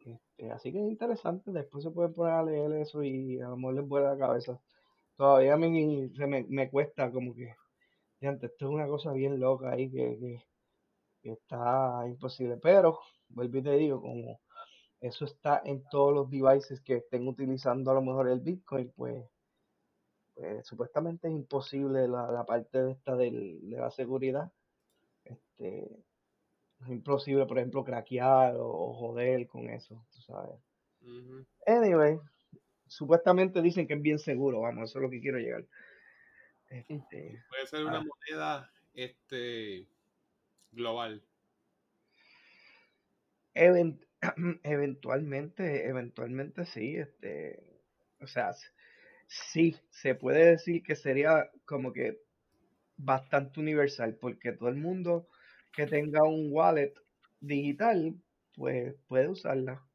Este, 0.07 0.51
así 0.51 0.71
que 0.71 0.79
es 0.79 0.89
interesante, 0.89 1.51
después 1.51 1.83
se 1.83 1.91
pueden 1.91 2.13
poner 2.13 2.33
a 2.33 2.43
leer 2.43 2.71
eso 2.73 3.03
y 3.03 3.39
a 3.41 3.49
lo 3.49 3.57
mejor 3.57 3.75
les 3.75 3.87
vuela 3.87 4.13
la 4.13 4.17
cabeza. 4.17 4.59
Todavía 5.17 5.55
a 5.55 5.57
mí 5.57 6.09
se 6.15 6.27
me, 6.27 6.45
me 6.49 6.69
cuesta 6.69 7.11
como 7.11 7.33
que, 7.35 7.55
antes 8.21 8.51
esto 8.51 8.67
es 8.67 8.71
una 8.71 8.87
cosa 8.87 9.13
bien 9.13 9.39
loca 9.39 9.71
ahí 9.71 9.89
que, 9.91 10.41
que, 11.21 11.31
está 11.31 12.03
imposible. 12.07 12.57
Pero, 12.57 12.99
vuelvo 13.29 13.57
y 13.57 13.63
te 13.63 13.71
digo, 13.77 14.01
como 14.01 14.39
eso 15.01 15.25
está 15.25 15.61
en 15.65 15.83
todos 15.89 16.13
los 16.13 16.29
devices 16.29 16.81
que 16.81 16.97
estén 16.97 17.27
utilizando 17.27 17.91
a 17.91 17.95
lo 17.95 18.01
mejor 18.01 18.29
el 18.29 18.39
Bitcoin, 18.39 18.91
pues, 18.95 19.25
pues 20.35 20.65
supuestamente 20.67 21.27
es 21.27 21.33
imposible 21.33 22.07
la, 22.07 22.31
la 22.31 22.45
parte 22.45 22.81
de 22.83 22.91
esta 22.93 23.15
del, 23.15 23.69
de 23.69 23.77
la 23.77 23.91
seguridad. 23.91 24.51
Este, 25.25 26.03
es 26.81 26.89
imposible, 26.89 27.45
por 27.45 27.57
ejemplo, 27.57 27.83
craquear 27.83 28.55
o, 28.55 28.67
o 28.67 28.93
joder 28.93 29.47
con 29.47 29.69
eso, 29.69 30.05
tú 30.13 30.21
sabes. 30.21 30.59
Anyway, 31.65 32.19
supuestamente 32.87 33.61
dicen 33.61 33.87
que 33.87 33.95
es 33.95 34.01
bien 34.01 34.19
seguro, 34.19 34.61
vamos, 34.61 34.89
eso 34.89 34.99
es 34.99 35.03
lo 35.03 35.09
que 35.09 35.21
quiero 35.21 35.39
llegar. 35.39 35.65
Este, 36.69 37.43
Puede 37.49 37.67
ser 37.67 37.85
una 37.85 37.99
Ah. 37.99 38.03
moneda 38.03 38.71
este 38.93 39.87
global. 40.71 41.23
Event- 43.55 44.05
eventualmente, 44.63 45.87
eventualmente 45.87 46.65
sí, 46.65 46.95
este, 46.95 47.59
o 48.19 48.27
sea, 48.27 48.51
sí, 49.27 49.75
se 49.89 50.15
puede 50.15 50.45
decir 50.51 50.83
que 50.83 50.95
sería 50.95 51.49
como 51.65 51.93
que 51.93 52.19
bastante 52.97 53.59
universal, 53.59 54.17
porque 54.21 54.53
todo 54.53 54.69
el 54.69 54.75
mundo 54.77 55.29
que 55.77 55.85
tenga 55.85 56.23
un 56.23 56.49
wallet 56.51 56.93
digital, 57.39 58.15
pues 58.55 58.95
puede 59.07 59.27
usarla. 59.27 59.85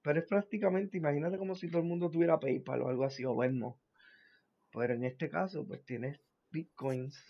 Pero 0.00 0.20
es 0.20 0.26
prácticamente, 0.26 0.96
imagínate 0.96 1.38
como 1.38 1.56
si 1.56 1.68
todo 1.68 1.82
el 1.82 1.88
mundo 1.88 2.08
tuviera 2.08 2.38
PayPal 2.38 2.82
o 2.82 2.88
algo 2.88 3.04
así, 3.04 3.24
o 3.24 3.36
Venmo. 3.36 3.80
Pero 4.72 4.94
en 4.94 5.02
este 5.02 5.28
caso, 5.28 5.66
pues 5.66 5.84
tienes 5.84 6.20
bitcoins. 6.50 7.20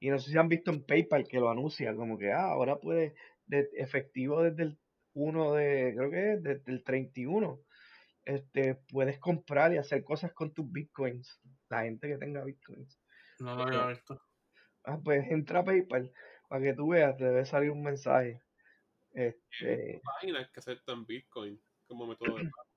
Y 0.00 0.08
no 0.08 0.18
sé 0.18 0.30
si 0.30 0.38
han 0.38 0.48
visto 0.48 0.70
en 0.70 0.84
PayPal 0.84 1.28
que 1.28 1.38
lo 1.38 1.50
anuncia, 1.50 1.94
como 1.94 2.16
que 2.16 2.32
ah, 2.32 2.46
ahora 2.46 2.80
puedes, 2.80 3.12
de 3.44 3.68
efectivo 3.74 4.42
desde 4.42 4.62
el 4.62 4.78
1 5.12 5.52
de, 5.52 5.94
creo 5.94 6.10
que 6.10 6.32
es 6.32 6.42
desde 6.42 6.72
el 6.72 6.82
31, 6.82 7.60
este, 8.24 8.76
puedes 8.88 9.18
comprar 9.18 9.74
y 9.74 9.76
hacer 9.76 10.02
cosas 10.02 10.32
con 10.32 10.54
tus 10.54 10.70
bitcoins. 10.72 11.42
La 11.68 11.82
gente 11.82 12.08
que 12.08 12.16
tenga 12.16 12.42
bitcoins. 12.42 12.98
No 13.38 13.54
lo 13.54 13.64
había 13.64 13.86
visto. 13.88 14.18
Ah, 14.84 14.98
pues 15.04 15.30
entra 15.30 15.60
a 15.60 15.64
PayPal 15.64 16.10
para 16.52 16.64
que 16.64 16.74
tú 16.74 16.88
veas, 16.88 17.16
te 17.16 17.24
debe 17.24 17.46
salir 17.46 17.70
un 17.70 17.82
mensaje. 17.82 18.42
Este, 19.14 20.02
Páginas 20.04 20.50
que 20.50 20.60
aceptan 20.60 21.06
Bitcoin 21.06 21.58
como 21.86 22.06
método 22.06 22.36
de 22.36 22.44
pago. 22.44 22.68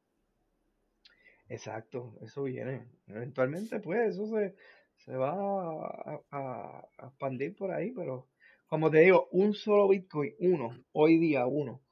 exacto, 1.49 2.17
eso 2.21 2.43
viene. 2.43 2.87
Eventualmente, 3.07 3.79
pues, 3.79 4.11
eso 4.15 4.27
se, 4.27 4.55
se 4.97 5.15
va 5.17 5.31
a, 5.31 6.21
a- 6.31 6.89
a 6.97 7.07
expandir 7.07 7.55
por 7.55 7.71
ahí, 7.71 7.91
pero 7.91 8.29
como 8.67 8.89
te 8.89 8.99
digo, 8.99 9.27
un 9.31 9.53
solo 9.53 9.87
Bitcoin, 9.89 10.35
uno, 10.39 10.71
hoy 10.93 11.17
día 11.19 11.45
uno, 11.45 11.83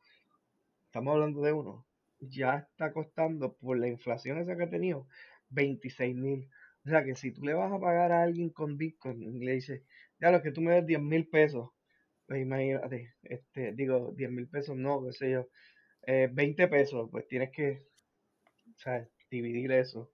estamos 0.85 1.13
hablando 1.13 1.41
de 1.41 1.51
uno, 1.53 1.87
ya 2.19 2.57
está 2.71 2.93
costando 2.93 3.57
por 3.57 3.77
la 3.77 3.87
inflación 3.87 4.37
esa 4.39 4.55
que 4.55 4.63
ha 4.63 4.69
tenido 4.69 5.07
26 5.49 6.15
mil. 6.15 6.49
O 6.85 6.89
sea 6.89 7.03
que 7.03 7.15
si 7.15 7.31
tú 7.31 7.43
le 7.43 7.53
vas 7.53 7.71
a 7.71 7.79
pagar 7.79 8.11
a 8.11 8.23
alguien 8.23 8.49
con 8.49 8.77
Bitcoin 8.77 9.39
le 9.39 9.53
dices, 9.53 9.83
ya 10.23 10.31
lo 10.31 10.41
que 10.41 10.51
tú 10.51 10.61
me 10.61 10.75
des 10.75 10.85
10 10.85 11.01
mil 11.01 11.27
pesos, 11.27 11.71
pues 12.25 12.41
imagínate, 12.41 13.13
este, 13.23 13.73
digo, 13.73 14.13
10 14.15 14.31
mil 14.31 14.47
pesos 14.47 14.73
no, 14.77 15.03
qué 15.03 15.11
sé 15.11 15.31
yo, 15.31 15.49
eh, 16.07 16.29
20 16.31 16.69
pesos, 16.69 17.09
pues 17.11 17.27
tienes 17.27 17.51
que, 17.51 17.85
¿sabes? 18.77 19.09
Dividir 19.29 19.73
eso. 19.73 20.13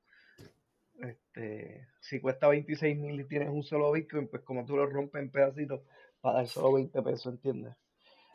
Este, 1.00 1.88
si 2.02 2.20
cuesta 2.20 2.48
26 2.48 2.98
mil 2.98 3.20
y 3.22 3.28
tienes 3.28 3.50
un 3.50 3.62
solo 3.62 3.92
Bitcoin, 3.92 4.28
pues 4.28 4.42
como 4.42 4.66
tú 4.66 4.78
lo 4.78 4.88
rompes 4.88 5.22
en 5.22 5.30
pedacitos 5.30 5.82
para 6.22 6.38
dar 6.38 6.48
solo 6.48 6.74
20 6.74 7.04
pesos, 7.04 7.32
¿entiendes? 7.32 7.76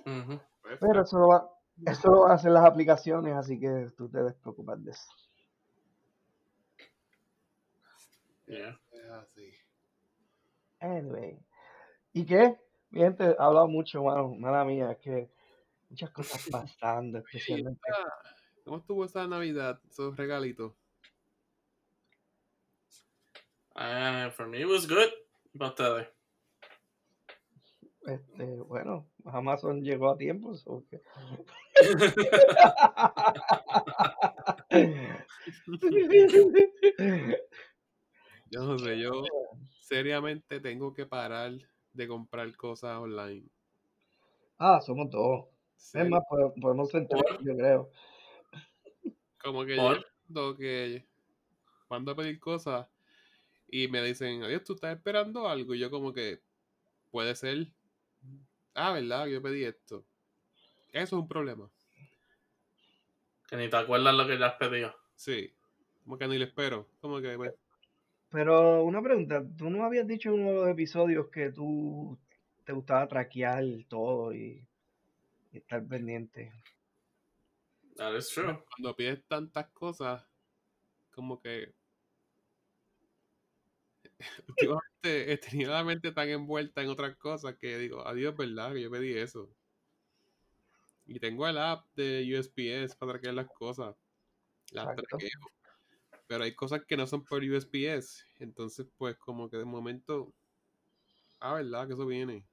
Pero 0.05 1.03
eso 1.03 1.19
lo, 1.19 1.27
va, 1.27 1.51
eso 1.87 2.09
lo 2.09 2.21
van 2.21 2.31
a 2.31 2.35
hacer 2.35 2.53
las 2.53 2.65
aplicaciones, 2.65 3.35
así 3.35 3.59
que 3.59 3.91
tú 3.97 4.09
te 4.09 4.19
debes 4.19 4.35
preocupar 4.35 4.79
de 4.79 4.93
eso. 4.93 5.09
Yeah. 8.47 8.79
es 8.93 9.11
así. 9.11 9.53
Anyway. 10.81 11.41
¿Y 12.15 12.25
qué? 12.25 12.57
Mi 12.91 13.01
gente 13.01 13.25
ha 13.39 13.45
hablado 13.45 13.67
mucho, 13.67 14.05
mano, 14.05 14.35
mala 14.37 14.65
mía, 14.65 14.93
es 14.93 14.99
que 14.99 15.29
muchas 15.91 16.11
cosas 16.11 16.49
pasando, 16.51 17.19
especialmente. 17.19 17.81
¿Cómo 18.65 18.79
estuvo 18.79 19.05
esa 19.05 19.27
Navidad, 19.27 19.81
esos 19.91 20.17
regalitos? 20.17 20.73
Uh, 23.77 24.31
for 24.31 24.47
me, 24.47 24.61
it 24.61 24.69
was 24.69 24.87
good. 24.87 25.11
But 25.53 25.79
uh, 25.81 26.05
Este, 28.07 28.45
bueno, 28.61 29.09
Amazon 29.25 29.83
llegó 29.83 30.11
a 30.11 30.17
tiempo, 30.17 30.55
so 30.55 30.85
que- 30.89 31.03
Yo 38.51 38.63
no 38.63 38.79
sé, 38.79 38.99
yo 38.99 39.11
seriamente 39.81 40.61
tengo 40.61 40.95
que 40.95 41.07
parar 41.07 41.53
de 41.95 42.07
comprar 42.09 42.55
cosas 42.57 42.99
online. 42.99 43.49
ah, 44.59 44.81
somos 44.81 45.11
dos. 45.11 45.47
Es 45.77 45.83
Serio, 45.91 46.11
más, 46.11 46.23
pode- 46.29 46.53
podemos 46.61 46.91
¿Por? 46.91 47.43
yo 47.45 47.57
creo. 47.57 47.91
como 49.43 49.65
que 49.65 49.77
¿Por? 49.77 50.07
yo 50.29 50.57
que 50.57 51.07
mando 51.89 52.13
a 52.13 52.17
pedir 52.17 52.39
cosas 52.41 52.89
y 53.69 53.89
me 53.89 54.03
dicen, 54.03 54.43
adiós, 54.43 54.63
tú 54.65 54.75
estás 54.75 54.97
esperando 54.97 55.49
algo. 55.49 55.75
Y 55.75 55.81
yo 55.81 55.91
como 55.91 56.13
que, 56.13 56.41
puede 57.11 57.35
ser. 57.35 57.69
Ah, 58.75 58.93
¿verdad? 58.93 59.27
Yo 59.27 59.43
pedí 59.43 59.65
esto. 59.65 60.05
Eso 60.93 61.03
es 61.17 61.23
un 61.23 61.29
problema. 61.29 61.71
que 63.49 63.57
ni 63.57 63.69
te 63.69 63.77
acuerdas 63.77 64.15
lo 64.15 64.27
que 64.27 64.39
ya 64.39 64.47
has 64.47 64.55
pedido. 64.55 64.95
Sí. 65.17 65.53
Como 66.05 66.19
que 66.19 66.29
ni 66.29 66.39
lo 66.39 66.45
espero. 66.45 66.89
Como 67.01 67.21
que, 67.21 67.37
pues, 67.37 67.53
Pero 68.35 68.83
una 68.83 69.01
pregunta, 69.01 69.47
tú 69.57 69.71
no 69.71 69.85
habías 69.85 70.09
dicho 70.09 70.31
en 70.31 70.41
uno 70.41 70.51
de 70.51 70.57
los 70.57 70.69
episodios 70.69 71.29
que 71.29 71.53
tú 71.53 72.19
te 72.65 72.73
gustaba 72.73 73.07
traquear 73.07 73.63
todo 73.87 74.35
y, 74.35 74.67
y 75.53 75.59
estar 75.59 75.87
pendiente. 75.87 76.53
That 77.95 78.17
is 78.17 78.29
true. 78.31 78.59
cuando 78.75 78.97
pides 78.97 79.25
tantas 79.29 79.71
cosas, 79.71 80.27
como 81.13 81.41
que 81.41 81.73
últimamente 84.49 85.33
he 85.33 85.39
tenido 85.39 85.71
la 85.71 85.85
mente 85.85 86.11
tan 86.11 86.29
envuelta 86.29 86.83
en 86.83 86.89
otras 86.89 87.15
cosas 87.15 87.55
que 87.55 87.79
digo, 87.79 88.05
adiós, 88.05 88.37
¿verdad? 88.37 88.73
Que 88.73 88.83
yo 88.83 88.91
pedí 88.91 89.17
eso. 89.17 89.49
Y 91.07 91.21
tengo 91.21 91.47
el 91.47 91.57
app 91.57 91.87
de 91.95 92.37
USPS 92.37 92.97
para 92.97 93.13
traquear 93.13 93.35
las 93.35 93.47
cosas. 93.47 93.95
Las 94.73 94.87
Exacto. 94.89 95.19
traqueo. 95.19 95.41
Pero 96.27 96.45
hay 96.45 96.55
cosas 96.55 96.85
que 96.87 96.97
no 96.97 97.07
son 97.07 97.25
por 97.25 97.43
USPS. 97.43 98.25
Entonces, 98.39 98.87
pues, 98.97 99.17
como 99.19 99.51
que 99.51 99.59
de 99.59 99.65
momento. 99.65 100.35
Ah, 101.41 101.55
¿verdad? 101.55 101.87
Que 101.87 101.95
eso 101.95 102.07
viene. 102.07 102.47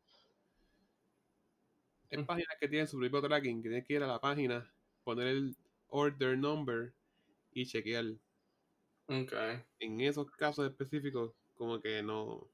Hay 2.11 2.17
Mm. 2.19 2.25
páginas 2.25 2.57
que 2.59 2.67
tienen 2.67 2.87
su 2.87 2.99
propio 2.99 3.21
tracking, 3.21 3.63
que 3.63 3.69
tienes 3.69 3.87
que 3.87 3.93
ir 3.93 4.03
a 4.03 4.07
la 4.07 4.19
página, 4.19 4.73
poner 5.03 5.27
el 5.27 5.57
order 5.87 6.37
number 6.37 6.93
y 7.53 7.65
chequear. 7.65 8.05
Okay. 9.07 9.63
En 9.79 9.99
esos 10.01 10.29
casos 10.31 10.69
específicos, 10.69 11.33
como 11.55 11.79
que 11.81 12.03
no. 12.03 12.51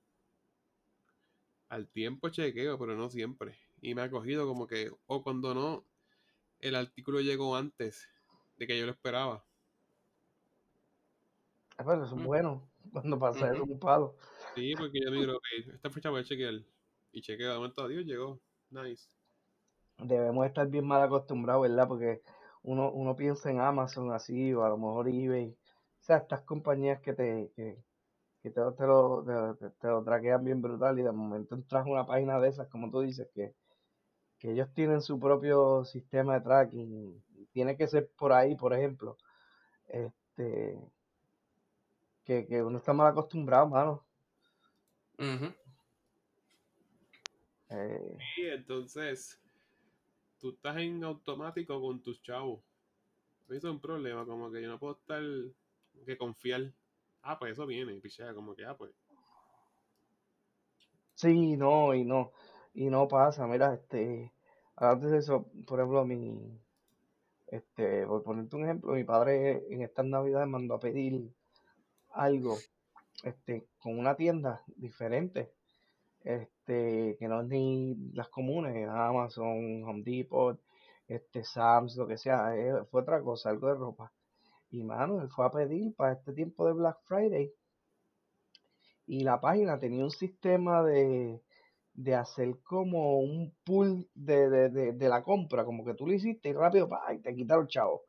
Al 1.70 1.88
tiempo 1.90 2.30
chequeo, 2.30 2.78
pero 2.80 2.96
no 2.96 3.10
siempre. 3.10 3.58
Y 3.82 3.94
me 3.96 4.02
ha 4.02 4.10
cogido 4.12 4.48
como 4.48 4.68
que, 4.68 4.92
o 5.08 5.24
cuando 5.24 5.54
no, 5.54 5.86
el 6.60 6.76
artículo 6.76 7.20
llegó 7.22 7.56
antes 7.56 8.10
de 8.58 8.68
que 8.68 8.78
yo 8.78 8.86
lo 8.86 8.92
esperaba. 8.92 9.47
Ah, 11.78 11.84
pero 11.86 12.04
eso 12.04 12.16
es 12.16 12.24
bueno. 12.24 12.68
Cuando 12.92 13.20
pasa 13.20 13.52
eso, 13.52 13.64
un 13.64 13.80
palo. 13.80 14.16
Sí, 14.56 14.74
porque 14.76 15.00
yo 15.04 15.12
digo, 15.12 15.34
ok, 15.36 15.74
esta 15.74 15.90
fecha 15.90 16.10
voy 16.10 16.22
a 16.22 16.24
chequear. 16.24 16.54
Y 17.12 17.22
chequeo, 17.22 17.52
de 17.52 17.58
momento, 17.58 17.84
adiós, 17.84 18.06
llegó. 18.06 18.40
Nice. 18.70 19.08
Debemos 20.00 20.46
estar 20.46 20.68
bien 20.68 20.86
mal 20.86 21.02
acostumbrados, 21.02 21.64
¿verdad? 21.64 21.88
Porque 21.88 22.22
uno, 22.64 22.92
uno 22.92 23.16
piensa 23.16 23.52
en 23.52 23.60
Amazon 23.60 24.12
así, 24.12 24.54
o 24.54 24.64
a 24.64 24.70
lo 24.70 24.78
mejor 24.78 25.08
eBay. 25.08 25.50
O 25.50 26.04
sea, 26.04 26.18
estas 26.18 26.42
compañías 26.42 27.02
que 27.02 27.14
te, 27.14 27.52
que, 27.56 27.78
que 28.42 28.50
te, 28.50 28.62
te 28.72 28.86
lo, 28.86 29.56
te, 29.60 29.70
te 29.70 29.88
lo 29.88 30.04
traquean 30.04 30.44
bien 30.44 30.62
brutal 30.62 30.98
y 31.00 31.04
de 31.04 31.12
momento 31.12 31.56
entras 31.56 31.86
a 31.86 31.90
una 31.90 32.06
página 32.06 32.40
de 32.40 32.50
esas, 32.50 32.68
como 32.68 32.90
tú 32.90 33.02
dices, 33.02 33.28
que, 33.34 33.54
que 34.40 34.52
ellos 34.52 34.74
tienen 34.74 35.02
su 35.02 35.20
propio 35.20 35.84
sistema 35.84 36.36
de 36.36 36.42
tracking. 36.42 37.24
Tiene 37.52 37.76
que 37.78 37.88
ser 37.88 38.10
por 38.18 38.34
ahí, 38.34 38.56
por 38.56 38.74
ejemplo. 38.74 39.18
Este, 39.88 40.80
que, 42.28 42.46
que 42.48 42.62
uno 42.62 42.78
está 42.78 42.94
mal 42.94 43.08
acostumbrado, 43.08 43.68
mano. 43.70 44.06
Ujú. 45.20 45.54
Eh, 47.70 48.18
Y 48.38 48.46
entonces, 48.48 49.40
tú 50.40 50.50
estás 50.52 50.78
en 50.78 51.04
automático 51.04 51.80
con 51.82 52.02
tus 52.02 52.22
chavos. 52.22 52.62
Eso 53.50 53.56
es 53.56 53.64
un 53.66 53.80
problema, 53.80 54.26
como 54.26 54.52
que 54.52 54.62
yo 54.62 54.70
no 54.70 54.80
puedo 54.80 54.94
estar 54.96 55.24
que 56.06 56.18
confiar. 56.18 56.74
Ah, 57.22 57.38
pues 57.40 57.54
eso 57.54 57.66
viene, 57.66 57.94
pichea, 58.00 58.34
como 58.34 58.56
que, 58.56 58.66
ah, 58.66 58.78
pues. 58.78 58.92
Sí, 61.16 61.58
no, 61.58 61.94
y 61.96 62.06
no, 62.06 62.32
y 62.74 62.90
no 62.90 63.08
pasa, 63.08 63.48
mira, 63.48 63.74
este, 63.74 64.34
antes 64.76 65.12
de 65.12 65.18
eso, 65.18 65.50
por 65.66 65.80
ejemplo, 65.80 66.06
mi, 66.06 66.62
este, 67.48 68.06
por 68.08 68.24
ponerte 68.24 68.56
un 68.56 68.66
ejemplo, 68.66 68.94
mi 68.94 69.04
padre 69.04 69.66
en 69.70 69.82
estas 69.82 70.06
navidades 70.06 70.48
mandó 70.48 70.76
a 70.76 70.80
pedir 70.80 71.34
algo, 72.18 72.58
este, 73.24 73.68
con 73.80 73.98
una 73.98 74.16
tienda 74.16 74.64
diferente, 74.76 75.52
este, 76.24 77.16
que 77.20 77.28
no 77.28 77.42
es 77.42 77.48
ni 77.48 77.96
las 78.14 78.30
comunes, 78.30 78.88
Amazon, 78.90 79.84
Home 79.84 80.04
Depot, 80.04 80.60
este, 81.08 81.44
Sam's, 81.44 81.96
lo 81.96 82.08
que 82.08 82.18
sea, 82.18 82.56
eh, 82.58 82.84
fue 82.92 83.02
otra 83.02 83.22
cosa, 83.22 83.50
algo 83.50 83.68
de 83.68 83.76
ropa. 83.76 84.12
Y 84.70 84.84
mano, 84.84 85.22
él 85.22 85.30
fue 85.30 85.46
a 85.46 85.52
pedir 85.52 85.96
para 85.96 86.14
este 86.14 86.34
tiempo 86.34 86.68
de 86.68 86.74
Black 86.74 87.00
Friday 87.06 87.54
y 89.08 89.24
la 89.24 89.40
página 89.40 89.80
tenía 89.80 90.04
un 90.04 90.12
sistema 90.12 90.84
de, 90.84 91.42
de 91.94 92.16
hacer 92.16 92.60
como 92.64 93.20
un 93.20 93.56
pool 93.66 94.08
de, 94.14 94.50
de, 94.50 94.70
de, 94.70 94.92
de 94.92 95.10
la 95.10 95.24
compra, 95.24 95.66
como 95.66 95.86
que 95.86 95.94
tú 95.94 96.06
lo 96.06 96.14
hiciste 96.14 96.50
y 96.50 96.54
rápido 96.54 96.90
pa, 96.90 97.14
y 97.14 97.20
te 97.20 97.34
quitaron 97.34 97.68
chavos. 97.68 98.02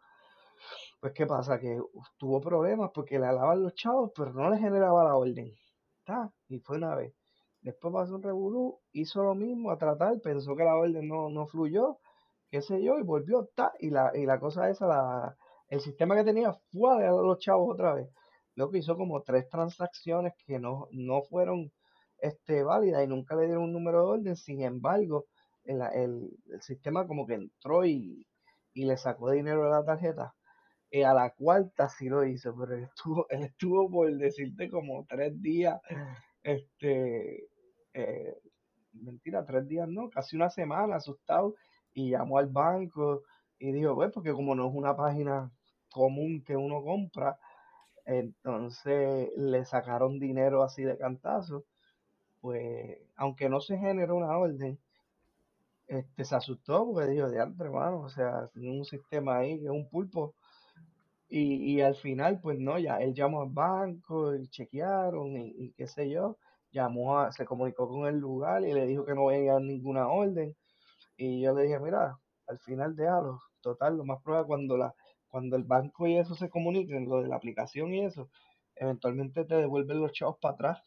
Pues 1.00 1.12
qué 1.14 1.26
pasa, 1.26 1.58
que 1.58 1.80
tuvo 2.18 2.40
problemas 2.40 2.90
porque 2.94 3.18
le 3.18 3.26
alaban 3.26 3.62
los 3.62 3.74
chavos, 3.74 4.12
pero 4.14 4.32
no 4.32 4.50
le 4.50 4.58
generaba 4.58 5.04
la 5.04 5.16
orden. 5.16 5.52
¿Está? 5.98 6.30
Y 6.48 6.58
fue 6.60 6.76
una 6.78 6.94
vez. 6.94 7.14
Después 7.60 7.92
pasó 7.92 8.14
un 8.16 8.22
revolú, 8.22 8.80
hizo 8.92 9.22
lo 9.22 9.34
mismo 9.34 9.70
a 9.70 9.78
tratar, 9.78 10.20
pensó 10.20 10.56
que 10.56 10.64
la 10.64 10.76
orden 10.76 11.08
no, 11.08 11.28
no 11.28 11.46
fluyó, 11.46 11.98
qué 12.50 12.62
sé 12.62 12.82
yo, 12.82 12.98
y 12.98 13.02
volvió, 13.02 13.42
está, 13.42 13.72
y 13.80 13.90
la, 13.90 14.12
y 14.14 14.26
la 14.26 14.38
cosa 14.40 14.70
esa, 14.70 14.86
la, 14.86 15.36
el 15.68 15.80
sistema 15.80 16.16
que 16.16 16.24
tenía 16.24 16.52
fue 16.72 17.06
a 17.06 17.10
los 17.10 17.38
chavos 17.38 17.74
otra 17.74 17.94
vez. 17.94 18.08
Lo 18.54 18.70
que 18.70 18.78
hizo 18.78 18.96
como 18.96 19.22
tres 19.22 19.48
transacciones 19.48 20.32
que 20.46 20.58
no, 20.58 20.88
no 20.92 21.22
fueron 21.22 21.70
este, 22.18 22.62
válidas 22.62 23.04
y 23.04 23.06
nunca 23.08 23.36
le 23.36 23.46
dieron 23.46 23.64
un 23.64 23.72
número 23.72 23.98
de 24.00 24.06
orden. 24.18 24.36
Sin 24.36 24.62
embargo, 24.62 25.26
el, 25.64 25.82
el, 25.94 26.30
el 26.52 26.62
sistema 26.62 27.06
como 27.06 27.26
que 27.26 27.34
entró 27.34 27.84
y, 27.84 28.26
y, 28.74 28.84
le 28.86 28.96
sacó 28.96 29.30
dinero 29.30 29.64
de 29.64 29.70
la 29.70 29.84
tarjeta. 29.84 30.34
Y 30.90 31.02
a 31.02 31.12
la 31.12 31.30
cuarta 31.30 31.88
sí 31.88 32.08
lo 32.08 32.24
hizo, 32.24 32.54
pero 32.56 32.74
él 32.74 32.84
estuvo, 32.84 33.26
él 33.28 33.42
estuvo 33.44 33.90
por 33.90 34.10
decirte 34.16 34.70
como 34.70 35.04
tres 35.06 35.40
días, 35.42 35.80
este, 36.42 37.48
eh, 37.92 38.38
mentira, 38.92 39.44
tres 39.44 39.68
días 39.68 39.88
no, 39.88 40.08
casi 40.10 40.36
una 40.36 40.50
semana 40.50 40.96
asustado 40.96 41.54
y 41.92 42.10
llamó 42.10 42.38
al 42.38 42.46
banco 42.46 43.22
y 43.58 43.72
dijo, 43.72 43.94
pues, 43.94 44.12
porque 44.12 44.32
como 44.32 44.54
no 44.54 44.68
es 44.68 44.74
una 44.74 44.96
página 44.96 45.50
común 45.90 46.42
que 46.44 46.56
uno 46.56 46.82
compra, 46.82 47.38
entonces 48.06 49.30
le 49.36 49.64
sacaron 49.66 50.18
dinero 50.18 50.62
así 50.62 50.82
de 50.84 50.96
cantazo, 50.96 51.64
pues 52.40 52.98
aunque 53.16 53.48
no 53.48 53.60
se 53.60 53.76
generó 53.78 54.16
una 54.16 54.38
orden, 54.38 54.78
este 55.86 56.24
se 56.24 56.34
asustó 56.34 56.86
porque 56.86 57.10
dijo, 57.10 57.28
de 57.28 57.38
hermano, 57.38 58.00
o 58.00 58.08
sea, 58.08 58.48
tiene 58.54 58.78
un 58.78 58.84
sistema 58.84 59.38
ahí 59.38 59.58
que 59.58 59.64
es 59.64 59.70
un 59.70 59.88
pulpo. 59.88 60.34
Y, 61.28 61.74
y 61.74 61.80
al 61.82 61.94
final, 61.96 62.40
pues 62.40 62.58
no, 62.58 62.78
ya 62.78 62.98
él 62.98 63.14
llamó 63.14 63.42
al 63.42 63.50
banco 63.50 64.34
y 64.34 64.48
chequearon 64.48 65.36
y, 65.36 65.52
y 65.56 65.72
qué 65.72 65.86
sé 65.86 66.08
yo, 66.10 66.38
llamó 66.72 67.18
a, 67.18 67.32
se 67.32 67.44
comunicó 67.44 67.88
con 67.88 68.06
el 68.08 68.18
lugar 68.18 68.62
y 68.64 68.72
le 68.72 68.86
dijo 68.86 69.04
que 69.04 69.14
no 69.14 69.26
venía 69.26 69.58
ninguna 69.60 70.08
orden. 70.08 70.56
Y 71.16 71.42
yo 71.42 71.54
le 71.54 71.64
dije, 71.64 71.78
mira, 71.80 72.18
al 72.46 72.58
final 72.60 72.96
déjalo, 72.96 73.40
total, 73.60 73.96
lo 73.96 74.04
más 74.04 74.22
prueba 74.22 74.44
cuando 74.46 74.76
la, 74.76 74.94
cuando 75.28 75.56
el 75.56 75.64
banco 75.64 76.06
y 76.06 76.16
eso 76.18 76.34
se 76.34 76.48
comuniquen, 76.50 77.08
lo 77.08 77.22
de 77.22 77.28
la 77.28 77.36
aplicación 77.36 77.92
y 77.94 78.04
eso, 78.04 78.30
eventualmente 78.76 79.44
te 79.44 79.56
devuelven 79.56 80.00
los 80.00 80.12
chavos 80.12 80.38
para 80.40 80.54
atrás. 80.54 80.82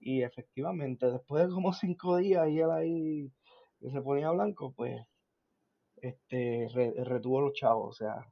Y 0.00 0.22
efectivamente, 0.22 1.10
después 1.10 1.46
de 1.46 1.54
como 1.54 1.72
cinco 1.74 2.16
días 2.18 2.48
y 2.48 2.60
él 2.60 2.70
ahí 2.70 3.32
se 3.80 4.00
ponía 4.02 4.30
blanco, 4.30 4.72
pues 4.76 5.00
este 5.96 6.68
re, 6.74 6.92
retuvo 7.04 7.40
los 7.40 7.52
chavos, 7.54 7.88
o 7.90 7.92
sea, 7.92 8.26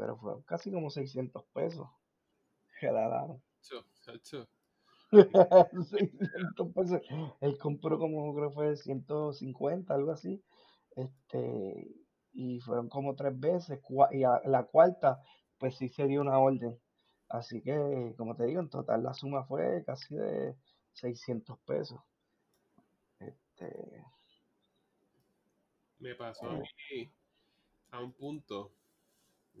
pero 0.00 0.16
fue 0.16 0.42
casi 0.46 0.72
como 0.72 0.88
600 0.88 1.44
pesos 1.52 1.86
que 2.80 2.90
la 2.90 3.06
daron. 3.06 3.42
600 5.10 6.72
pesos. 6.74 7.02
Él 7.42 7.58
compró 7.58 7.98
como 7.98 8.34
creo 8.34 8.48
que 8.48 8.54
fue 8.54 8.76
150, 8.76 9.94
algo 9.94 10.12
así. 10.12 10.42
Este, 10.96 11.86
y 12.32 12.60
fueron 12.60 12.88
como 12.88 13.14
tres 13.14 13.38
veces, 13.38 13.78
y 14.12 14.24
a 14.24 14.40
la 14.46 14.64
cuarta, 14.64 15.20
pues 15.58 15.76
sí 15.76 15.90
se 15.90 16.06
dio 16.06 16.22
una 16.22 16.38
orden. 16.38 16.80
Así 17.28 17.60
que, 17.60 18.14
como 18.16 18.34
te 18.34 18.46
digo, 18.46 18.62
en 18.62 18.70
total 18.70 19.02
la 19.02 19.12
suma 19.12 19.44
fue 19.44 19.84
casi 19.84 20.14
de 20.14 20.56
600 20.94 21.58
pesos. 21.60 22.00
Este... 23.18 24.02
Me 25.98 26.14
pasó 26.14 26.48
a 26.48 26.54
mí 26.54 27.10
a 27.90 28.00
un 28.00 28.12
punto 28.12 28.72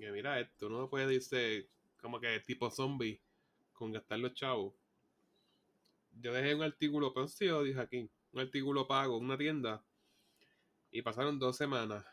que 0.00 0.10
mira 0.10 0.40
esto, 0.40 0.66
uno 0.66 0.88
puede 0.88 1.06
decir 1.06 1.68
como 2.00 2.20
que 2.20 2.40
tipo 2.40 2.70
zombie 2.70 3.20
con 3.72 3.92
gastar 3.92 4.18
los 4.18 4.34
chavos. 4.34 4.74
Yo 6.12 6.32
dejé 6.32 6.54
un 6.54 6.62
artículo, 6.62 7.14
pero 7.14 7.28
sí 7.28 7.46
lo 7.46 7.62
dije 7.62 7.80
aquí, 7.80 8.10
un 8.32 8.40
artículo 8.40 8.86
pago 8.86 9.18
en 9.18 9.24
una 9.24 9.38
tienda 9.38 9.84
y 10.90 11.02
pasaron 11.02 11.38
dos 11.38 11.56
semanas 11.56 12.04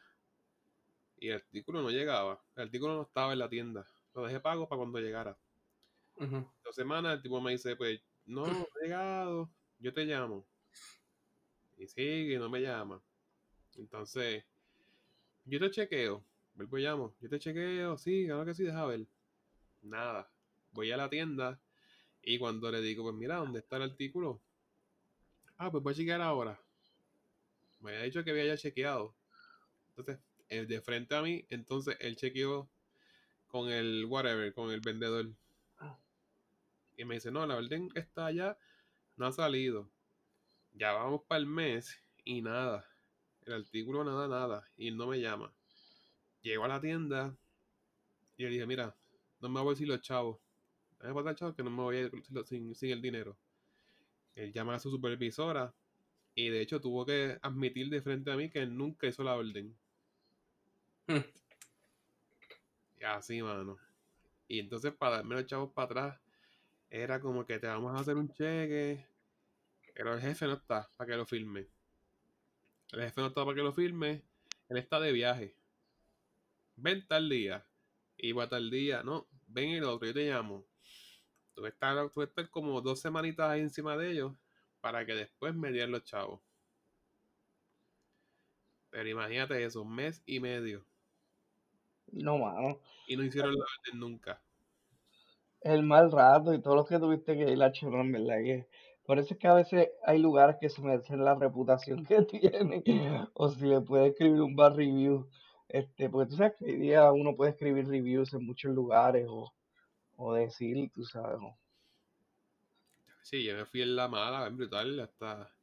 y 1.20 1.30
el 1.30 1.36
artículo 1.36 1.82
no 1.82 1.90
llegaba. 1.90 2.42
El 2.56 2.64
artículo 2.64 2.96
no 2.96 3.02
estaba 3.04 3.34
en 3.34 3.40
la 3.40 3.50
tienda. 3.50 3.86
Lo 4.14 4.26
dejé 4.26 4.40
pago 4.40 4.68
para 4.68 4.80
cuando 4.80 5.00
llegara. 5.00 5.38
Uh 6.16 6.24
-huh. 6.26 6.52
Dos 6.64 6.76
semanas 6.76 7.16
el 7.16 7.22
tipo 7.22 7.42
me 7.42 7.52
dice, 7.52 7.76
pues, 7.76 8.02
no, 8.26 8.46
no 8.46 8.68
llegado, 8.82 9.50
yo 9.80 9.94
te 9.94 10.06
llamo. 10.06 10.46
Y 11.78 11.88
sigue, 11.88 12.38
no 12.40 12.50
me 12.50 12.62
llama. 12.62 13.02
Entonces, 13.76 14.44
yo 15.46 15.60
te 15.60 15.72
chequeo. 15.72 16.24
Vuelvo 16.58 16.80
y 16.80 16.82
llamo. 16.82 17.16
Yo 17.22 17.30
te 17.30 17.38
chequeo, 17.38 18.00
sí, 18.00 18.26
claro 18.26 18.44
que 18.44 18.56
sí, 18.56 18.64
deja 18.64 18.84
ver. 18.88 19.06
Nada. 19.84 20.28
Voy 20.72 20.92
a 20.92 20.98
la 20.98 21.08
tienda 21.08 21.62
y 22.24 22.40
cuando 22.40 22.72
le 22.72 22.82
digo, 22.82 23.04
pues 23.04 23.16
mira, 23.16 23.36
¿dónde 23.36 23.60
está 23.60 23.78
el 23.78 23.84
artículo? 23.84 24.42
Ah, 25.58 25.70
pues 25.70 25.84
voy 25.84 25.94
a 25.94 25.96
chequear 25.96 26.20
ahora. 26.20 26.60
Me 27.80 27.92
había 27.92 28.06
dicho 28.06 28.24
que 28.24 28.32
había 28.32 28.46
ya 28.46 28.58
chequeado. 28.58 29.14
Entonces, 29.90 30.18
el 30.50 30.68
de 30.68 30.82
frente 30.82 31.16
a 31.16 31.22
mí, 31.22 31.46
entonces 31.50 31.96
él 32.00 32.16
chequeó 32.16 32.68
con 33.48 33.70
el 33.70 34.06
whatever, 34.06 34.52
con 34.52 34.72
el 34.72 34.82
vendedor. 34.82 35.30
Y 36.98 37.06
me 37.06 37.16
dice, 37.16 37.30
no, 37.30 37.46
la 37.46 37.56
orden 37.56 37.90
está 37.94 38.26
allá, 38.26 38.58
no 39.16 39.28
ha 39.28 39.32
salido. 39.32 39.92
Ya 40.74 40.94
vamos 40.94 41.22
para 41.28 41.38
el 41.38 41.46
mes 41.46 42.00
y 42.24 42.42
nada. 42.42 42.84
El 43.46 43.54
artículo 43.54 44.04
nada, 44.04 44.28
nada. 44.28 44.68
Y 44.76 44.88
él 44.88 44.98
no 44.98 45.06
me 45.06 45.22
llama. 45.22 45.54
Llego 46.42 46.66
a 46.66 46.68
la 46.68 46.80
tienda 46.80 47.36
y 48.38 48.44
le 48.44 48.50
dije, 48.50 48.66
mira, 48.66 48.96
no 49.40 49.50
me 49.50 49.60
voy 49.60 49.70
a 49.70 49.72
decir 49.72 49.88
los 49.88 50.02
chavos. 50.02 50.40
No 51.00 51.08
me 51.08 51.12
voy 51.14 51.28
a 51.28 51.36
chavos 51.36 51.56
que 51.56 51.64
no 51.64 51.70
me 51.70 51.84
voy 51.84 51.98
a 51.98 52.00
ir 52.02 52.12
sin, 52.46 52.74
sin 52.76 52.92
el 52.92 53.02
dinero. 53.02 53.38
Él 54.36 54.54
llama 54.54 54.76
a 54.76 54.80
su 54.80 54.92
supervisora 54.92 55.74
y 56.36 56.50
de 56.50 56.62
hecho 56.62 56.80
tuvo 56.80 57.06
que 57.06 57.40
admitir 57.42 57.90
de 57.90 58.02
frente 58.02 58.32
a 58.32 58.36
mí 58.36 58.50
que 58.50 58.60
él 58.60 58.78
nunca 58.78 59.08
hizo 59.08 59.24
la 59.24 59.36
orden. 59.36 59.76
Hmm. 61.08 61.24
Y 63.00 63.04
así, 63.04 63.42
mano. 63.42 63.78
Y 64.48 64.60
entonces 64.60 64.94
para 64.94 65.18
darme 65.18 65.36
los 65.36 65.46
chavos 65.46 65.72
para 65.74 65.86
atrás, 65.86 66.22
era 66.90 67.20
como 67.20 67.46
que 67.46 67.60
te 67.60 67.68
vamos 67.68 67.96
a 67.96 68.02
hacer 68.02 68.16
un 68.16 68.32
cheque, 68.32 69.06
pero 69.94 70.14
el 70.14 70.22
jefe 70.22 70.46
no 70.46 70.54
está 70.54 70.90
para 70.96 71.10
que 71.10 71.18
lo 71.18 71.26
firme. 71.26 71.68
El 72.92 73.02
jefe 73.02 73.22
no 73.22 73.28
está 73.28 73.44
para 73.44 73.56
que 73.56 73.64
lo 73.64 73.74
firme, 73.74 74.24
él 74.70 74.78
está 74.78 75.00
de 75.00 75.12
viaje. 75.12 75.56
Ven 76.78 77.06
tal 77.08 77.30
día, 77.30 77.66
y 78.18 78.32
va 78.32 78.48
tal 78.48 78.70
día, 78.70 79.04
no, 79.04 79.28
ven 79.48 79.72
el 79.72 79.84
otro, 79.84 80.08
yo 80.08 80.14
te 80.14 80.30
llamo. 80.30 80.66
Tú 81.54 81.66
estás, 81.66 82.12
tú 82.14 82.22
estás 82.22 82.48
como 82.50 82.82
dos 82.82 83.02
semanitas 83.02 83.50
ahí 83.50 83.62
encima 83.62 83.98
de 83.98 84.12
ellos 84.12 84.34
para 84.80 85.06
que 85.06 85.14
después 85.14 85.56
me 85.56 85.72
dieran 85.72 85.92
los 85.92 86.04
chavos. 86.04 86.40
Pero 88.90 89.10
imagínate 89.10 89.64
eso, 89.64 89.82
un 89.82 89.94
mes 89.94 90.22
y 90.26 90.40
medio. 90.40 90.86
No, 92.12 92.38
mano. 92.38 92.80
Y 93.08 93.18
no 93.18 93.24
hicieron 93.24 93.54
la 93.54 93.66
orden 93.66 94.00
nunca. 94.00 94.42
El 95.62 95.84
mal 95.84 96.12
rato 96.12 96.54
y 96.54 96.62
todo 96.62 96.76
lo 96.76 96.86
que 96.86 97.00
tuviste 97.00 97.36
que 97.36 97.52
ir 97.52 97.62
a 97.62 97.72
chorrón, 97.72 98.12
¿verdad? 98.12 98.38
Que 98.44 98.68
por 99.06 99.20
eso 99.20 99.34
es 99.34 99.40
que 99.40 99.48
a 99.48 99.54
veces 99.54 99.90
hay 100.06 100.20
lugares 100.20 100.58
que 100.60 100.70
se 100.70 100.82
merecen 100.82 101.24
la 101.24 101.36
reputación 101.36 102.06
que 102.06 102.22
tienen. 102.24 102.84
O 103.34 103.50
si 103.50 103.66
le 103.66 103.82
puede 103.82 104.08
escribir 104.08 104.42
un 104.42 104.56
bad 104.56 104.76
review. 104.76 105.28
Este, 105.70 106.10
porque 106.10 106.30
tú 106.30 106.38
sabes 106.38 106.54
que 106.58 106.66
hoy 106.66 106.78
día 106.78 107.12
uno 107.12 107.36
puede 107.36 107.52
escribir 107.52 107.88
reviews 107.88 108.34
en 108.34 108.46
muchos 108.46 108.74
lugares 108.74 109.26
o, 109.30 109.54
o 110.16 110.34
decir, 110.34 110.90
tú 110.94 111.04
sabes. 111.04 111.40
¿no? 111.40 111.58
Sí, 113.22 113.44
yo 113.44 113.56
me 113.56 113.66
fui 113.66 113.82
en 113.82 113.96
la 113.96 114.08
mala, 114.08 114.48
en 114.48 114.56
brutal, 114.56 115.00
hasta 115.00 115.54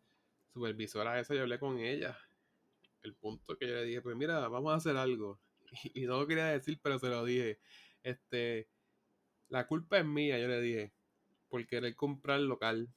supervisora 0.53 1.19
esa, 1.19 1.35
yo 1.35 1.43
hablé 1.43 1.59
con 1.59 1.79
ella. 1.79 2.17
El 3.03 3.15
punto 3.15 3.57
que 3.57 3.67
yo 3.67 3.75
le 3.75 3.85
dije, 3.85 4.03
pues 4.03 4.17
mira, 4.17 4.47
vamos 4.49 4.73
a 4.73 4.77
hacer 4.77 4.97
algo. 4.97 5.41
Y, 5.83 6.03
y 6.05 6.07
no 6.07 6.21
lo 6.21 6.27
quería 6.27 6.47
decir, 6.47 6.79
pero 6.83 6.99
se 6.99 7.09
lo 7.09 7.25
dije. 7.25 7.59
Este, 8.03 8.69
la 9.49 9.67
culpa 9.67 9.99
es 9.99 10.05
mía, 10.05 10.39
yo 10.39 10.49
le 10.49 10.61
dije, 10.61 10.93
por 11.49 11.67
querer 11.67 11.95
comprar 11.97 12.41
local. 12.41 12.89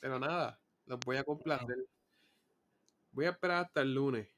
Pero 0.00 0.18
nada, 0.18 0.60
los 0.86 0.98
voy 1.00 1.16
a 1.16 1.24
complacer. 1.24 1.76
Voy 3.12 3.26
a 3.26 3.30
esperar 3.30 3.64
hasta 3.64 3.82
el 3.82 3.94
lunes. 3.94 4.33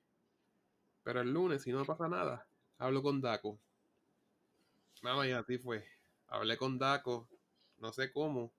Pero 1.07 1.21
el 1.21 1.33
lunes, 1.33 1.63
si 1.63 1.71
no 1.71 1.85
pasa 1.85 2.09
nada, 2.09 2.49
hablo 2.79 3.01
con 3.01 3.21
Daco. 3.21 3.61
Nada, 5.05 5.25
y 5.25 5.31
así 5.31 5.57
fue. 5.57 5.87
Hablé 6.27 6.57
con 6.57 6.81
Daco, 6.81 7.29
no 7.79 7.93
sé 7.93 8.11
cómo. 8.11 8.53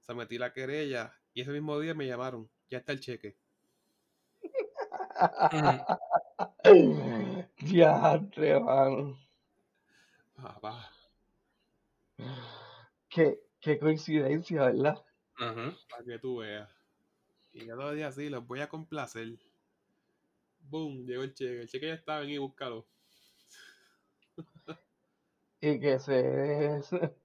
Se 0.00 0.12
metí 0.12 0.38
la 0.38 0.52
querella 0.52 1.16
y 1.32 1.42
ese 1.42 1.52
mismo 1.52 1.78
día 1.78 1.94
me 1.94 2.08
llamaron. 2.08 2.50
Ya 2.68 2.78
está 2.78 2.90
el 2.90 2.98
cheque. 2.98 3.36
Ya, 7.58 8.20
mano. 8.60 9.16
Papá. 10.34 10.90
Qué, 13.08 13.40
qué 13.60 13.78
coincidencia, 13.78 14.64
¿verdad? 14.64 15.04
Para 15.88 16.04
que 16.04 16.18
tú 16.18 16.38
veas. 16.38 16.68
Y 17.52 17.66
yo 17.66 17.76
lo 17.76 17.92
dije 17.92 18.04
así, 18.04 18.28
los 18.28 18.44
voy 18.48 18.62
a 18.62 18.68
complacer. 18.68 19.38
Boom, 20.72 21.04
llegó 21.04 21.22
el 21.22 21.34
cheque. 21.34 21.60
El 21.60 21.68
cheque 21.68 21.88
ya 21.88 21.94
está, 21.94 22.18
ven 22.20 22.30
y 22.30 22.38
búscalo. 22.38 22.86
Y 25.60 25.78
que 25.78 25.98
se... 26.00 26.80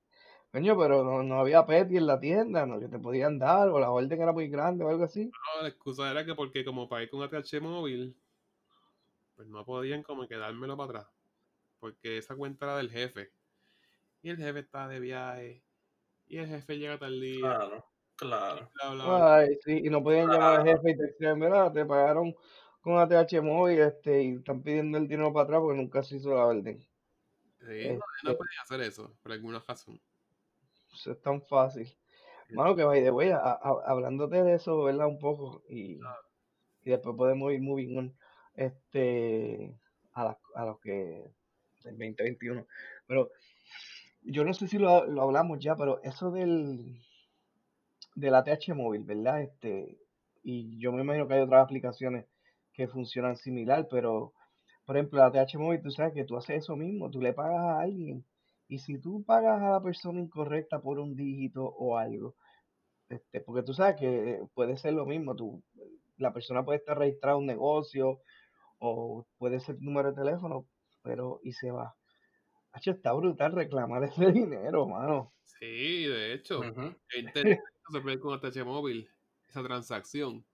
Coño, 0.51 0.77
pero 0.77 1.03
no, 1.03 1.23
no 1.23 1.39
había 1.39 1.65
Petty 1.65 1.97
en 1.97 2.07
la 2.07 2.19
tienda, 2.19 2.65
¿no? 2.65 2.79
Que 2.79 2.88
te 2.88 2.99
podían 2.99 3.39
dar, 3.39 3.69
o 3.69 3.79
la 3.79 3.89
orden 3.89 4.21
era 4.21 4.31
muy 4.31 4.49
grande 4.49 4.83
o 4.83 4.89
algo 4.89 5.05
así. 5.05 5.25
No, 5.25 5.62
la 5.62 5.69
excusa 5.69 6.12
era 6.12 6.25
que 6.25 6.36
porque 6.36 6.65
como 6.65 6.89
pagué 6.89 7.10
con 7.10 7.23
ATH 7.23 7.62
móvil, 7.62 8.15
pues 9.36 9.47
no 9.47 9.65
podían 9.65 10.03
como 10.03 10.27
que 10.27 10.36
dármelo 10.36 10.75
para 10.77 10.99
atrás. 10.99 11.07
Porque 11.79 12.17
esa 12.17 12.36
cuenta 12.36 12.65
era 12.65 12.77
del 12.77 12.91
jefe. 12.91 13.31
Y 14.21 14.29
el 14.29 14.38
jefe 14.38 14.60
estaba 14.60 14.89
de 14.89 14.99
viaje. 14.99 15.63
Y 16.27 16.38
el 16.38 16.47
jefe 16.47 16.77
llega 16.77 16.99
tal 16.99 17.19
día. 17.19 17.39
Claro, 17.39 17.86
claro. 18.17 18.69
bla, 18.75 18.89
bla, 18.91 19.05
bla. 19.05 19.36
Ay, 19.38 19.57
sí, 19.63 19.81
y 19.86 19.89
no 19.89 20.03
podían 20.03 20.27
llamar 20.27 20.60
al 20.60 20.67
jefe 20.67 20.91
y 20.91 20.97
te 20.97 21.03
decían, 21.03 21.39
mira, 21.39 21.71
te 21.71 21.86
pagaron 21.86 22.36
con 22.88 22.97
ATH 23.00 23.41
móvil 23.41 23.80
este, 23.80 24.23
y 24.23 24.36
están 24.36 24.63
pidiendo 24.63 24.97
el 24.97 25.08
dinero 25.08 25.34
para 25.34 25.43
atrás 25.43 25.60
porque 25.62 25.78
nunca 25.78 26.02
se 26.04 26.15
hizo 26.17 26.30
la 26.34 26.45
orden. 26.45 26.80
Sí, 27.60 27.89
no, 27.89 27.93
no 27.95 28.32
Este- 28.32 28.36
podía 28.36 28.62
hacer 28.63 28.82
eso, 28.82 29.13
por 29.21 29.32
alguna 29.34 29.63
razón. 29.67 30.00
Eso 30.93 31.12
es 31.12 31.21
tan 31.21 31.41
fácil. 31.43 31.93
Mano, 32.50 32.76
que 32.76 32.84
by 32.86 33.04
the 33.04 33.12
way, 33.12 33.30
a- 33.32 33.38
a- 33.39 33.84
hablándote 33.86 34.41
de 34.41 34.54
eso, 34.56 34.84
¿verdad? 34.84 35.08
Un 35.08 35.19
poco, 35.19 35.63
y, 35.69 36.00
y 36.84 36.89
después 36.89 37.15
podemos 37.17 37.52
ir 37.52 37.62
moving 37.62 37.97
on, 37.97 38.17
este, 38.56 39.78
a, 40.13 40.23
las- 40.23 40.38
a 40.56 40.65
los 40.65 40.80
que, 40.80 41.30
del 41.84 41.97
2021. 41.97 42.65
Pero 43.06 43.30
yo 44.21 44.43
no 44.45 44.54
sé 44.54 44.67
si 44.67 44.78
lo, 44.78 45.06
lo 45.06 45.21
hablamos 45.23 45.60
ya, 45.60 45.76
pero 45.76 46.02
eso 46.04 46.32
del, 46.32 47.02
del 48.15 48.34
ATH 48.36 48.73
móvil, 48.73 49.04
¿verdad? 49.04 49.41
Este, 49.41 49.97
y 50.41 50.80
yo 50.80 50.93
me 50.93 51.02
imagino 51.02 51.28
que 51.28 51.34
hay 51.34 51.41
otras 51.41 51.63
aplicaciones 51.65 52.26
que 52.77 52.87
funcionan 52.89 53.37
similar, 53.37 53.87
pero, 53.91 54.33
por 54.85 54.97
ejemplo, 54.97 55.19
el 55.19 55.25
ATH 55.27 55.57
móvil, 55.59 55.81
tú 55.83 55.91
sabes 55.91 56.13
que 56.15 56.25
tú 56.25 56.37
haces 56.37 56.63
eso 56.63 56.77
mismo, 56.77 57.11
tú 57.11 57.21
le 57.21 57.33
pagas 57.33 57.59
a 57.61 57.81
alguien, 57.81 58.25
y 58.69 58.79
si 58.79 58.99
tú 58.99 59.23
pagas 59.25 59.61
a 59.61 59.71
la 59.71 59.81
persona 59.83 60.21
incorrecta 60.21 60.81
por 60.81 60.99
un 60.99 61.15
dígito 61.15 61.65
o 61.65 61.97
algo, 61.97 62.35
este, 63.09 63.41
porque 63.41 63.63
tú 63.63 63.73
sabes 63.73 63.95
que 63.97 64.41
puede 64.53 64.77
ser 64.77 64.93
lo 64.93 65.05
mismo, 65.05 65.35
tú, 65.35 65.63
la 66.17 66.33
persona 66.33 66.65
puede 66.65 66.79
estar 66.79 66.97
registrada 66.97 67.37
en 67.37 67.41
un 67.43 67.47
negocio 67.47 68.21
o 68.79 69.27
puede 69.37 69.59
ser 69.61 69.77
tu 69.77 69.85
número 69.85 70.11
de 70.11 70.15
teléfono, 70.23 70.67
pero 71.03 71.39
y 71.43 71.53
se 71.53 71.71
va. 71.71 71.95
Hacho, 72.73 72.91
está 72.91 73.13
brutal 73.13 73.53
reclamar 73.53 74.03
ese 74.05 74.31
dinero, 74.33 74.87
mano. 74.87 75.33
Sí, 75.43 76.05
de 76.05 76.33
hecho, 76.33 76.61
Ujú. 76.61 76.95
yo 77.09 77.19
intenté 77.19 77.57
resolver 77.87 78.19
con 78.19 78.33
ATH 78.33 78.63
móvil 78.63 79.09
esa 79.47 79.63
transacción. 79.63 80.45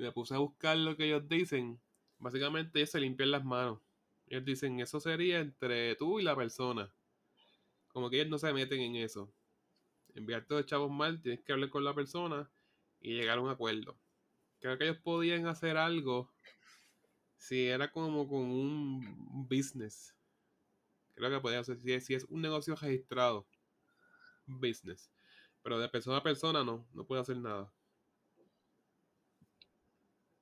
Y 0.00 0.02
me 0.02 0.12
puse 0.12 0.34
a 0.34 0.38
buscar 0.38 0.78
lo 0.78 0.96
que 0.96 1.04
ellos 1.04 1.28
dicen. 1.28 1.78
Básicamente 2.18 2.78
ellos 2.78 2.88
se 2.88 3.00
limpian 3.00 3.32
las 3.32 3.44
manos. 3.44 3.80
Ellos 4.28 4.46
dicen, 4.46 4.80
eso 4.80 4.98
sería 4.98 5.40
entre 5.40 5.94
tú 5.94 6.18
y 6.18 6.22
la 6.22 6.34
persona. 6.34 6.90
Como 7.88 8.08
que 8.08 8.16
ellos 8.16 8.30
no 8.30 8.38
se 8.38 8.50
meten 8.54 8.80
en 8.80 8.96
eso. 8.96 9.30
Enviarte 10.14 10.54
los 10.54 10.64
chavos 10.64 10.90
mal, 10.90 11.20
tienes 11.20 11.42
que 11.42 11.52
hablar 11.52 11.68
con 11.68 11.84
la 11.84 11.94
persona 11.94 12.50
y 12.98 13.12
llegar 13.12 13.36
a 13.36 13.40
un 13.42 13.50
acuerdo. 13.50 13.94
Creo 14.58 14.78
que 14.78 14.84
ellos 14.84 14.96
podían 14.96 15.46
hacer 15.46 15.76
algo 15.76 16.32
si 17.36 17.66
era 17.66 17.92
como 17.92 18.26
con 18.26 18.40
un 18.40 19.46
business. 19.50 20.14
Creo 21.12 21.28
que 21.28 21.40
podían 21.40 21.60
hacer, 21.60 21.78
si 21.78 21.92
es, 21.92 22.06
si 22.06 22.14
es 22.14 22.24
un 22.24 22.40
negocio 22.40 22.74
registrado, 22.74 23.46
business. 24.46 25.12
Pero 25.62 25.78
de 25.78 25.90
persona 25.90 26.16
a 26.16 26.22
persona 26.22 26.64
no, 26.64 26.88
no 26.94 27.04
puede 27.04 27.20
hacer 27.20 27.36
nada. 27.36 27.70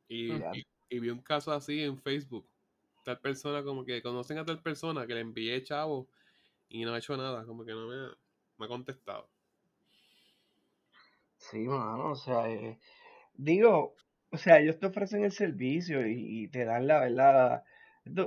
Y, 0.08 0.46
y- 0.52 0.64
y 0.90 1.00
vi 1.00 1.10
un 1.10 1.22
caso 1.22 1.52
así 1.52 1.82
en 1.82 1.98
Facebook. 1.98 2.48
Tal 3.04 3.20
persona 3.20 3.64
como 3.64 3.84
que 3.84 4.02
conocen 4.02 4.38
a 4.38 4.44
tal 4.46 4.62
persona 4.62 5.06
que 5.06 5.14
le 5.14 5.20
envié 5.22 5.62
chavo 5.64 6.10
y 6.68 6.84
no 6.84 6.94
ha 6.94 6.98
hecho 6.98 7.16
nada, 7.16 7.46
como 7.46 7.64
que 7.64 7.72
no 7.72 7.88
me, 7.88 7.96
ha- 7.96 8.18
me 8.58 8.66
ha 8.66 8.68
contestado. 8.68 9.30
Sí, 11.36 11.58
mano, 11.60 12.10
o 12.10 12.14
sea, 12.14 12.50
eh, 12.50 12.78
digo, 13.34 13.94
o 14.30 14.36
sea, 14.38 14.60
ellos 14.60 14.78
te 14.80 14.86
ofrecen 14.86 15.24
el 15.24 15.32
servicio 15.32 16.06
y, 16.06 16.44
y 16.44 16.48
te 16.50 16.64
dan 16.64 16.86
la 16.86 17.00
verdad. 17.00 17.64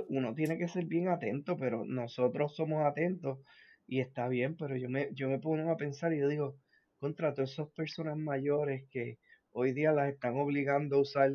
Uno 0.08 0.34
tiene 0.34 0.58
que 0.58 0.68
ser 0.68 0.86
bien 0.86 1.08
atento, 1.08 1.56
pero 1.58 1.84
nosotros 1.84 2.54
somos 2.56 2.84
atentos 2.86 3.40
y 3.86 4.00
está 4.00 4.28
bien, 4.28 4.56
pero 4.56 4.76
yo 4.76 4.88
me, 4.90 5.10
yo 5.14 5.28
me 5.28 5.38
pongo 5.40 5.70
a 5.72 5.76
pensar 5.76 6.12
y 6.14 6.20
yo 6.20 6.28
digo, 6.28 6.58
contra 6.98 7.34
todas 7.34 7.52
esas 7.52 7.70
personas 7.70 8.16
mayores 8.18 8.86
que 8.90 9.20
hoy 9.50 9.72
día 9.74 9.92
las 9.92 10.10
están 10.12 10.36
obligando 10.36 10.96
a 10.96 11.00
usar 11.02 11.32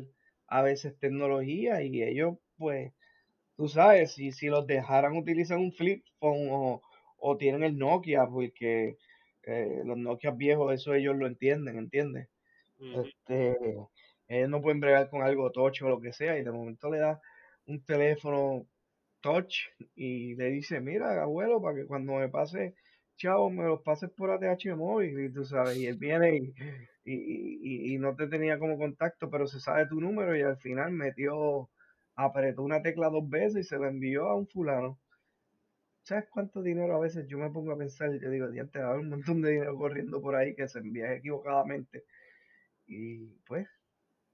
a 0.48 0.62
veces 0.62 0.98
tecnología 0.98 1.82
y 1.82 2.02
ellos, 2.02 2.36
pues, 2.56 2.92
tú 3.56 3.68
sabes, 3.68 4.12
si, 4.12 4.32
si 4.32 4.48
los 4.48 4.66
dejaran 4.66 5.16
utilizar 5.16 5.58
un 5.58 5.72
flip 5.72 6.04
phone 6.18 6.48
o, 6.50 6.82
o 7.18 7.36
tienen 7.36 7.62
el 7.62 7.78
Nokia, 7.78 8.26
porque 8.26 8.96
eh, 9.44 9.82
los 9.84 9.96
Nokia 9.98 10.30
viejos, 10.30 10.72
eso 10.72 10.94
ellos 10.94 11.16
lo 11.16 11.26
entienden, 11.26 11.78
¿entiendes? 11.78 12.28
Este, 12.80 13.56
ellos 14.28 14.48
no 14.48 14.60
pueden 14.60 14.80
bregar 14.80 15.10
con 15.10 15.22
algo 15.22 15.50
tocho 15.50 15.86
o 15.86 15.88
lo 15.88 16.00
que 16.00 16.12
sea, 16.12 16.38
y 16.38 16.44
de 16.44 16.52
momento 16.52 16.90
le 16.90 16.98
da 16.98 17.20
un 17.66 17.82
teléfono 17.84 18.66
touch 19.20 19.56
y 19.96 20.34
le 20.36 20.50
dice, 20.50 20.80
mira, 20.80 21.20
abuelo, 21.22 21.60
para 21.60 21.76
que 21.76 21.86
cuando 21.86 22.14
me 22.14 22.28
pase, 22.28 22.74
chavo, 23.16 23.50
me 23.50 23.64
los 23.64 23.82
pases 23.82 24.10
por 24.10 24.30
ATH 24.30 24.76
móvil, 24.76 25.18
y 25.24 25.32
tú 25.32 25.44
sabes, 25.44 25.76
y 25.76 25.86
él 25.86 25.96
viene 25.96 26.36
y, 26.36 26.54
y, 27.14 27.92
y- 27.92 27.94
y 27.94 27.98
no 27.98 28.14
te 28.16 28.28
tenía 28.28 28.58
como 28.58 28.78
contacto, 28.78 29.30
pero 29.30 29.46
se 29.46 29.60
sabe 29.60 29.86
tu 29.88 30.00
número 30.00 30.36
y 30.36 30.42
al 30.42 30.58
final 30.58 30.92
metió, 30.92 31.70
apretó 32.16 32.62
una 32.62 32.82
tecla 32.82 33.08
dos 33.10 33.28
veces 33.28 33.66
y 33.66 33.68
se 33.68 33.76
lo 33.78 33.86
envió 33.88 34.28
a 34.28 34.36
un 34.36 34.48
fulano. 34.48 34.98
¿Sabes 36.02 36.26
cuánto 36.28 36.60
dinero 36.60 36.96
a 36.96 36.98
veces 36.98 37.28
yo 37.28 37.38
me 37.38 37.50
pongo 37.50 37.70
a 37.72 37.78
pensar? 37.78 38.10
Yo 38.18 38.30
digo, 38.30 38.50
diante, 38.50 38.80
va 38.80 38.86
a 38.86 38.88
haber 38.90 39.00
un 39.02 39.10
montón 39.10 39.40
de 39.42 39.50
dinero 39.52 39.76
corriendo 39.76 40.20
por 40.20 40.34
ahí 40.34 40.54
que 40.56 40.66
se 40.66 40.80
envía 40.80 41.12
equivocadamente. 41.14 42.04
Y 42.86 43.26
pues, 43.46 43.68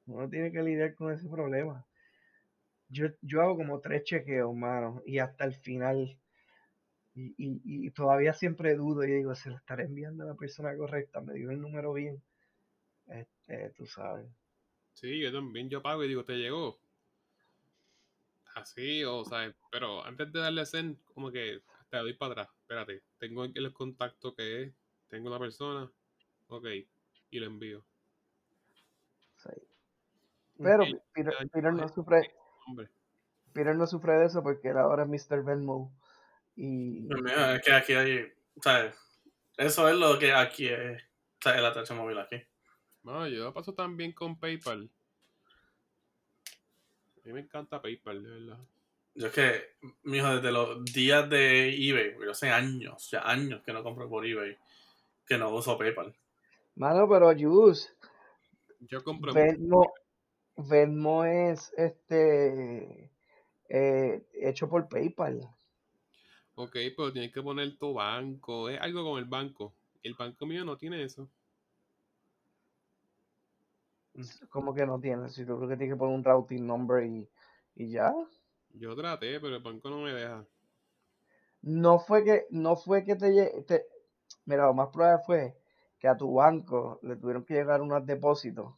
uno 0.06 0.28
tiene 0.30 0.52
que 0.52 0.62
lidiar 0.62 0.94
con 0.94 1.12
ese 1.12 1.28
problema. 1.28 1.86
Yo, 2.88 3.08
yo 3.20 3.42
hago 3.42 3.58
como 3.58 3.80
tres 3.80 4.04
chequeos, 4.04 4.54
mano, 4.56 5.02
y 5.04 5.18
hasta 5.18 5.44
el 5.44 5.54
final. 5.54 6.18
Y, 7.14 7.34
y, 7.38 7.60
y 7.64 7.90
todavía 7.92 8.34
siempre 8.34 8.74
dudo 8.76 9.04
y 9.04 9.12
digo, 9.12 9.34
se 9.34 9.50
lo 9.50 9.56
estaré 9.56 9.84
enviando 9.84 10.24
a 10.24 10.28
la 10.28 10.34
persona 10.36 10.76
correcta, 10.76 11.20
me 11.20 11.34
dio 11.34 11.50
el 11.50 11.60
número 11.60 11.92
bien. 11.94 12.22
Este, 13.08 13.70
tú 13.76 13.86
sabes. 13.86 14.26
Sí, 14.94 15.20
yo 15.20 15.32
también, 15.32 15.68
yo 15.68 15.82
pago 15.82 16.04
y 16.04 16.08
digo, 16.08 16.24
¿te 16.24 16.34
llegó? 16.34 16.78
Así, 18.54 19.02
o 19.04 19.24
sea, 19.24 19.52
pero 19.70 20.04
antes 20.04 20.32
de 20.32 20.40
darle 20.40 20.64
send, 20.64 20.96
como 21.12 21.30
que 21.30 21.60
te 21.90 21.96
doy 21.96 22.12
para 22.14 22.32
atrás. 22.32 22.48
Espérate, 22.60 23.02
tengo 23.18 23.44
el 23.44 23.72
contacto 23.72 24.34
que 24.34 24.62
es, 24.62 24.74
tengo 25.08 25.28
una 25.28 25.38
persona, 25.38 25.90
ok, 26.48 26.66
y 27.30 27.38
lo 27.40 27.46
envío. 27.46 27.84
sí. 29.36 29.50
Pero 30.62 30.84
Peter, 31.12 31.34
Peter 31.52 31.72
no 31.72 31.88
sufre, 31.88 32.32
Hombre, 32.66 32.88
Peter 33.54 33.74
no 33.74 33.86
sufre 33.86 34.14
de 34.14 34.26
eso 34.26 34.42
porque 34.42 34.68
él 34.68 34.78
ahora 34.78 35.04
es 35.04 35.08
Mr. 35.08 35.42
Venmo. 35.44 35.92
Y 36.56 37.06
Pues 37.08 37.22
mira, 37.22 37.56
es 37.56 37.62
que 37.62 37.72
aquí 37.72 37.92
hay, 37.94 38.32
¿sabes? 38.60 38.94
Eso 39.56 39.88
es 39.88 39.96
lo 39.96 40.18
que 40.18 40.32
aquí 40.32 40.68
es, 40.68 41.02
¿sabes? 41.40 41.90
El 41.90 41.96
móvil 41.96 42.18
aquí. 42.18 42.42
No, 43.04 43.28
yo 43.28 43.52
paso 43.52 43.74
también 43.74 44.12
con 44.12 44.38
PayPal. 44.38 44.90
A 47.16 47.26
mí 47.26 47.32
me 47.32 47.40
encanta 47.40 47.80
PayPal, 47.80 48.22
de 48.22 48.30
verdad. 48.30 48.58
Yo 49.14 49.28
es 49.28 49.32
que, 49.32 49.62
mijo, 50.02 50.26
desde 50.36 50.50
los 50.50 50.84
días 50.86 51.30
de 51.30 51.68
eBay, 51.68 52.16
yo 52.20 52.32
hace 52.32 52.50
años, 52.50 53.10
ya 53.10 53.20
años 53.20 53.62
que 53.62 53.72
no 53.72 53.84
compro 53.84 54.08
por 54.08 54.26
eBay, 54.26 54.58
que 55.26 55.38
no 55.38 55.54
uso 55.54 55.78
PayPal. 55.78 56.14
Mano, 56.74 57.08
pero 57.08 57.32
Juice, 57.32 57.90
Yo 58.80 59.04
compro. 59.04 59.32
Venmo, 59.32 59.92
Venmo 60.56 61.24
es 61.24 61.72
este 61.76 63.10
eh, 63.68 64.26
hecho 64.32 64.68
por 64.68 64.88
PayPal. 64.88 65.48
Ok, 66.56 66.76
pero 66.96 67.12
tienes 67.12 67.32
que 67.32 67.42
poner 67.42 67.76
tu 67.76 67.94
banco. 67.94 68.68
Es 68.68 68.80
algo 68.80 69.04
con 69.04 69.18
el 69.18 69.24
banco. 69.24 69.74
El 70.02 70.14
banco 70.14 70.46
mío 70.46 70.64
no 70.64 70.76
tiene 70.76 71.02
eso. 71.02 71.28
¿Cómo 74.50 74.74
que 74.74 74.86
no 74.86 75.00
tiene? 75.00 75.28
Si 75.28 75.44
tú 75.44 75.56
creo 75.56 75.68
que 75.68 75.76
tienes 75.76 75.94
que 75.94 75.98
poner 75.98 76.14
un 76.16 76.24
routing 76.24 76.66
number 76.66 77.04
y, 77.04 77.28
y 77.74 77.90
ya. 77.90 78.12
Yo 78.74 78.94
traté, 78.94 79.40
pero 79.40 79.56
el 79.56 79.62
banco 79.62 79.88
no 79.88 80.02
me 80.02 80.12
deja. 80.12 80.46
No 81.62 81.98
fue 81.98 82.22
que, 82.24 82.46
no 82.50 82.76
fue 82.76 83.04
que 83.04 83.16
te, 83.16 83.62
te- 83.64 83.86
mira, 84.46 84.66
lo 84.66 84.74
más 84.74 84.88
probable 84.90 85.24
fue 85.26 85.58
que 85.98 86.06
a 86.08 86.16
tu 86.16 86.32
banco 86.34 87.00
le 87.02 87.16
tuvieron 87.16 87.44
que 87.44 87.54
llegar 87.54 87.82
unos 87.82 88.06
depósitos 88.06 88.74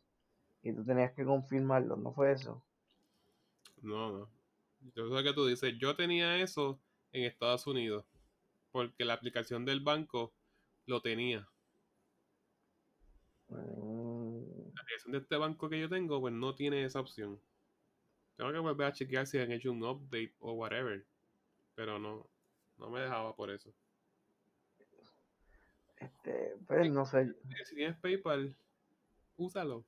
y 0.62 0.72
tú 0.74 0.84
tenías 0.84 1.12
que 1.12 1.24
confirmarlo, 1.24 1.96
¿no 1.96 2.12
fue 2.12 2.32
eso? 2.32 2.64
No, 3.80 4.10
no. 4.12 4.30
Yo 4.94 5.08
sé 5.16 5.24
que 5.24 5.32
tú 5.32 5.46
dices, 5.46 5.74
yo 5.78 5.96
tenía 5.96 6.36
eso 6.38 6.78
en 7.12 7.24
Estados 7.24 7.66
Unidos. 7.66 8.04
Porque 8.72 9.04
la 9.04 9.14
aplicación 9.14 9.64
del 9.64 9.80
banco 9.80 10.34
lo 10.86 11.00
tenía. 11.02 11.48
Mm, 13.50 13.95
aplicación 14.86 15.12
de 15.12 15.18
este 15.18 15.36
banco 15.36 15.68
que 15.68 15.80
yo 15.80 15.88
tengo, 15.88 16.20
pues 16.20 16.32
no 16.32 16.54
tiene 16.54 16.84
esa 16.84 17.00
opción. 17.00 17.40
Tengo 18.36 18.52
que 18.52 18.58
volver 18.58 18.86
a 18.86 18.92
chequear 18.92 19.26
si 19.26 19.38
han 19.38 19.50
hecho 19.50 19.72
un 19.72 19.82
update 19.82 20.34
o 20.38 20.52
whatever. 20.52 21.04
Pero 21.74 21.98
no, 21.98 22.28
no 22.78 22.90
me 22.90 23.00
dejaba 23.00 23.34
por 23.34 23.50
eso. 23.50 23.72
Este, 25.96 26.54
pues 26.66 26.90
no 26.90 27.06
sé, 27.06 27.32
Si 27.64 27.74
tienes 27.74 27.96
PayPal, 27.96 28.54
úsalo. 29.36 29.84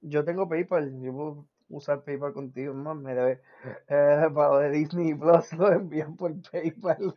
yo 0.00 0.24
tengo 0.24 0.48
PayPal, 0.48 1.00
yo 1.00 1.12
puedo 1.12 1.46
usar 1.68 2.02
PayPal 2.02 2.32
contigo, 2.32 2.74
más 2.74 2.96
me 2.96 3.14
debe, 3.14 3.40
eh, 3.88 4.28
para 4.34 4.48
lo 4.48 4.58
de 4.58 4.70
Disney 4.70 5.14
Plus 5.14 5.52
lo 5.52 5.72
envían 5.72 6.16
por 6.16 6.32
PayPal. 6.50 7.14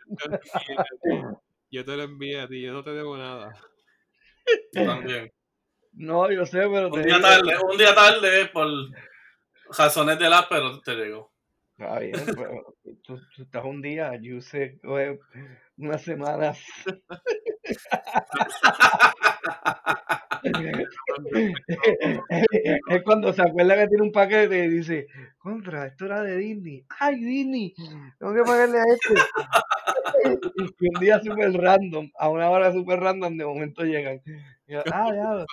Yo 1.71 1.83
te 1.83 1.97
lo 1.97 2.03
envié 2.03 2.39
a 2.39 2.47
ti, 2.47 2.61
yo 2.61 2.71
no 2.71 2.83
te 2.83 2.91
debo 2.91 3.17
nada. 3.17 3.55
Yo 4.73 4.85
también. 4.85 5.31
No, 5.93 6.31
yo 6.31 6.45
sé, 6.45 6.59
pero 6.59 6.87
Un 6.89 7.01
día 7.03 7.15
digo- 7.17 7.27
tarde, 7.27 7.57
un 7.71 7.77
día 7.77 7.95
tarde 7.95 8.45
por 8.47 8.67
razones 9.77 10.19
de 10.19 10.29
la, 10.29 10.47
pero 10.49 10.79
te 10.81 10.95
digo. 11.03 11.31
Está 11.77 11.99
bien, 11.99 12.13
pero 12.37 12.75
tú, 13.03 13.19
tú 13.35 13.43
estás 13.43 13.63
un 13.65 13.81
día, 13.81 14.11
yo 14.21 14.39
sé, 14.41 14.79
unas 15.77 16.01
semanas. 16.03 16.59
es 22.89 23.03
cuando 23.03 23.33
se 23.33 23.41
acuerda 23.41 23.75
que 23.75 23.87
tiene 23.87 24.03
un 24.03 24.11
paquete 24.11 24.65
y 24.65 24.69
dice, 24.69 25.07
contra, 25.37 25.87
esto 25.87 26.05
era 26.05 26.21
de 26.21 26.37
Disney. 26.37 26.85
¡Ay, 26.99 27.15
Disney! 27.23 27.73
Tengo 28.19 28.33
que 28.33 28.43
pagarle 28.43 28.79
a 28.79 28.83
este. 28.93 29.13
y 30.79 30.87
un 30.87 30.99
día 30.99 31.19
súper 31.19 31.51
random, 31.53 32.09
a 32.17 32.29
una 32.29 32.49
hora 32.49 32.71
súper 32.71 32.99
random, 32.99 33.37
de 33.37 33.45
momento 33.45 33.83
llegan. 33.83 34.21
Y 34.67 34.75
ah, 34.75 34.83
ya. 35.15 35.45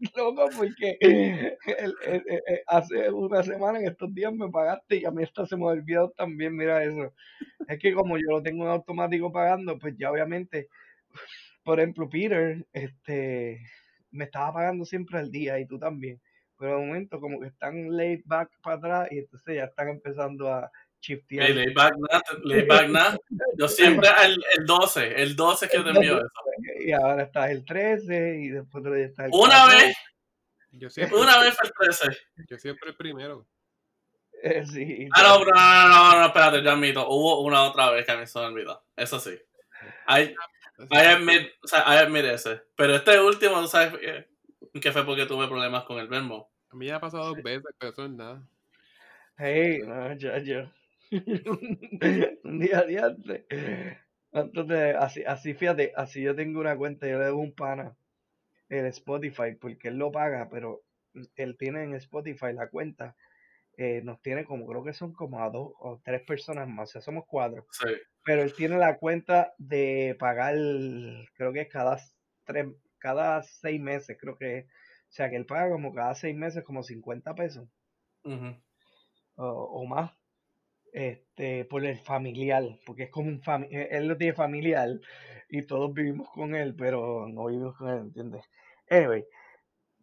Loco, 0.16 0.48
porque 0.56 0.96
el- 1.00 1.56
el- 1.66 1.94
el- 2.06 2.24
el- 2.26 2.60
hace 2.66 3.10
una 3.10 3.42
semana 3.42 3.78
en 3.80 3.86
estos 3.88 4.12
días 4.14 4.32
me 4.32 4.48
pagaste 4.50 4.96
y 4.98 5.04
a 5.04 5.10
mí 5.10 5.22
esta 5.22 5.46
se 5.46 5.56
me 5.56 5.66
olvidó 5.66 6.10
también, 6.16 6.56
mira 6.56 6.82
eso. 6.84 7.12
Es 7.68 7.78
que 7.78 7.94
como 7.94 8.16
yo 8.18 8.24
lo 8.30 8.42
tengo 8.42 8.64
en 8.64 8.70
automático 8.70 9.32
pagando, 9.32 9.78
pues 9.78 9.94
ya 9.98 10.10
obviamente, 10.10 10.68
por 11.70 11.78
ejemplo, 11.78 12.08
Peter, 12.08 12.66
este, 12.72 13.64
me 14.10 14.24
estaba 14.24 14.54
pagando 14.54 14.84
siempre 14.84 15.20
al 15.20 15.30
día 15.30 15.56
y 15.60 15.68
tú 15.68 15.78
también. 15.78 16.20
Pero 16.58 16.72
de 16.80 16.84
momento 16.84 17.20
como 17.20 17.38
que 17.38 17.46
están 17.46 17.96
laid 17.96 18.22
back 18.24 18.50
para 18.60 18.76
atrás 18.76 19.08
y 19.12 19.18
entonces 19.18 19.54
ya 19.54 19.66
están 19.66 19.88
empezando 19.88 20.52
a 20.52 20.68
shiftear. 21.00 21.46
Hey, 21.46 21.54
lay 21.54 21.72
back 21.72 21.94
nada, 21.96 22.22
back 22.66 22.88
nada. 22.88 23.18
Yo 23.56 23.68
siempre 23.68 24.08
el, 24.24 24.42
el 24.58 24.66
12, 24.66 25.22
el 25.22 25.36
12 25.36 25.68
que 25.68 25.78
te 25.78 25.90
envío 25.90 26.18
eso. 26.18 26.28
Y 26.84 26.90
ahora 26.90 27.22
está 27.22 27.48
el 27.52 27.64
13 27.64 28.40
y 28.40 28.48
después 28.48 28.82
otro 28.82 28.92
día 28.92 29.06
está 29.06 29.26
el 29.26 29.30
Una 29.32 29.54
14. 29.54 29.76
vez, 29.86 29.96
Yo 30.72 30.90
siempre, 30.90 31.18
una 31.20 31.38
vez 31.38 31.54
fue 31.56 31.68
el 31.68 31.72
13. 31.72 32.18
yo 32.48 32.58
siempre 32.58 32.88
el 32.90 32.96
primero. 32.96 33.46
Eh, 34.42 34.66
sí, 34.66 35.08
Ah, 35.12 35.22
no, 35.22 35.38
pero 35.44 35.54
no, 35.54 35.88
no, 35.88 35.88
no, 36.14 36.18
no, 36.18 36.26
espérate, 36.26 36.64
yo 36.64 36.72
admito. 36.72 37.08
Hubo 37.08 37.42
una 37.42 37.62
otra 37.62 37.92
vez 37.92 38.04
que 38.04 38.10
a 38.10 38.16
mí 38.16 38.26
se 38.26 38.40
me 38.40 38.46
olvidó. 38.46 38.82
Eso 38.96 39.20
sí. 39.20 39.38
I, 40.08 40.34
I 40.90 41.06
admit, 41.06 41.50
o 41.62 41.66
sea, 41.66 41.84
I 41.86 41.98
admit 41.98 42.24
ese. 42.24 42.62
Pero 42.76 42.94
este 42.94 43.20
último, 43.20 43.60
¿tú 43.60 43.68
sabes 43.68 43.94
que 44.80 44.92
fue 44.92 45.04
porque 45.04 45.26
tuve 45.26 45.48
problemas 45.48 45.84
con 45.84 45.98
el 45.98 46.08
verbo? 46.08 46.50
A 46.70 46.76
mí 46.76 46.86
ya 46.86 46.96
ha 46.96 47.00
pasado 47.00 47.34
dos 47.34 47.42
veces, 47.42 47.74
pero 47.78 47.92
eso 47.92 48.04
es 48.04 48.10
nada. 48.10 48.42
Hey, 49.36 49.80
no, 49.84 50.12
ya, 50.14 50.38
ya. 50.38 50.72
un 52.44 52.58
día 52.58 52.78
adiante. 52.78 53.46
Entonces, 54.32 54.94
así, 54.96 55.24
así, 55.24 55.54
fíjate, 55.54 55.92
así 55.96 56.22
yo 56.22 56.36
tengo 56.36 56.60
una 56.60 56.76
cuenta, 56.76 57.08
yo 57.08 57.18
le 57.18 57.24
debo 57.24 57.40
un 57.40 57.52
pana 57.52 57.96
el 58.68 58.86
Spotify, 58.86 59.56
porque 59.60 59.88
él 59.88 59.96
lo 59.96 60.12
paga, 60.12 60.48
pero 60.48 60.82
él 61.34 61.56
tiene 61.56 61.82
en 61.82 61.94
Spotify 61.94 62.52
la 62.52 62.68
cuenta, 62.68 63.16
eh, 63.80 64.02
nos 64.04 64.20
tiene 64.22 64.44
como, 64.44 64.66
creo 64.66 64.84
que 64.84 64.92
son 64.92 65.12
como 65.12 65.40
a 65.42 65.50
dos 65.50 65.72
o 65.80 66.00
tres 66.04 66.22
personas 66.22 66.68
más, 66.68 66.90
o 66.90 66.92
sea, 66.92 67.00
somos 67.02 67.24
cuatro, 67.26 67.66
Sí. 67.72 67.88
pero 68.24 68.42
él 68.42 68.54
tiene 68.54 68.78
la 68.78 68.98
cuenta 68.98 69.54
de 69.58 70.16
pagar, 70.18 70.54
creo 71.34 71.52
que 71.52 71.62
es 71.62 71.68
cada 71.68 71.98
tres, 72.44 72.66
cada 72.98 73.42
seis 73.42 73.80
meses, 73.80 74.16
creo 74.20 74.36
que 74.36 74.58
es. 74.58 74.66
O 74.66 75.12
sea, 75.12 75.28
que 75.30 75.36
él 75.36 75.46
paga 75.46 75.70
como 75.70 75.92
cada 75.92 76.14
seis 76.14 76.36
meses 76.36 76.62
como 76.64 76.82
50 76.84 77.34
pesos 77.34 77.68
o, 79.36 79.46
o 79.46 79.86
más 79.86 80.12
este 80.92 81.64
por 81.66 81.84
el 81.84 81.98
familiar 81.98 82.64
porque 82.86 83.04
es 83.04 83.10
como 83.10 83.28
un 83.28 83.42
fami 83.42 83.68
eh, 83.70 83.88
él 83.92 84.08
lo 84.08 84.16
tiene 84.16 84.34
familiar 84.34 84.88
y 85.48 85.62
todos 85.62 85.92
vivimos 85.94 86.28
con 86.30 86.54
él 86.54 86.74
pero 86.76 87.28
no 87.28 87.46
vivimos 87.46 87.76
con 87.76 87.88
él 87.90 87.98
¿entiendes? 87.98 88.44
anyway 88.90 89.24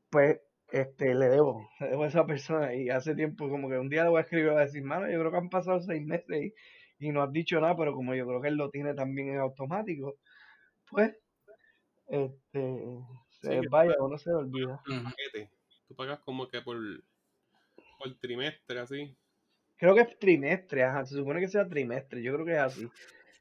pues 0.09 0.39
este 0.71 1.15
le 1.15 1.29
debo 1.29 1.69
le 1.79 1.89
debo 1.89 2.03
a 2.03 2.07
esa 2.07 2.25
persona 2.25 2.75
y 2.75 2.89
hace 2.89 3.15
tiempo 3.15 3.49
como 3.49 3.69
que 3.69 3.77
un 3.77 3.89
día 3.89 4.03
le 4.03 4.09
voy 4.09 4.19
a 4.19 4.21
escribir 4.21 4.47
y 4.47 4.49
voy 4.49 4.57
a 4.59 4.65
decir 4.65 4.83
mano 4.83 5.09
yo 5.09 5.19
creo 5.19 5.31
que 5.31 5.37
han 5.37 5.49
pasado 5.49 5.79
seis 5.81 6.05
meses 6.05 6.53
y, 6.99 7.07
y 7.07 7.11
no 7.11 7.23
has 7.23 7.31
dicho 7.31 7.59
nada 7.61 7.75
pero 7.77 7.93
como 7.93 8.15
yo 8.15 8.25
creo 8.27 8.41
que 8.41 8.49
él 8.49 8.55
lo 8.55 8.69
tiene 8.69 8.93
también 8.93 9.29
en 9.29 9.39
automático 9.39 10.15
pues 10.89 11.15
este 12.07 12.77
Sí, 13.41 13.49
vaya 13.69 13.95
uno 13.99 14.17
se 14.17 14.29
le 14.29 14.35
olvida. 14.35 14.81
Tú 15.87 15.95
pagas 15.95 16.19
como 16.19 16.47
que 16.47 16.61
por, 16.61 16.77
por 17.97 18.19
trimestre, 18.19 18.79
así. 18.79 19.15
Creo 19.77 19.93
que 19.95 20.01
es 20.01 20.19
trimestre, 20.19 20.83
ajá, 20.83 21.05
se 21.05 21.15
supone 21.15 21.39
que 21.39 21.47
sea 21.47 21.67
trimestre, 21.67 22.21
yo 22.23 22.33
creo 22.33 22.45
que 22.45 22.53
es 22.53 22.59
así. 22.59 22.89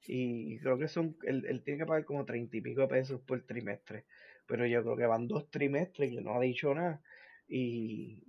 Y 0.06 0.58
creo 0.60 0.78
que 0.78 0.86
son, 0.86 1.16
él, 1.24 1.44
él 1.48 1.62
tiene 1.64 1.80
que 1.80 1.86
pagar 1.86 2.04
como 2.04 2.24
treinta 2.24 2.56
y 2.56 2.60
pico 2.60 2.82
de 2.82 2.88
pesos 2.88 3.20
por 3.22 3.42
trimestre. 3.42 4.04
Pero 4.46 4.66
yo 4.66 4.82
creo 4.82 4.96
que 4.96 5.06
van 5.06 5.28
dos 5.28 5.48
trimestres 5.50 6.10
que 6.10 6.20
no 6.20 6.34
ha 6.34 6.40
dicho 6.40 6.74
nada. 6.74 7.00
Y, 7.48 8.22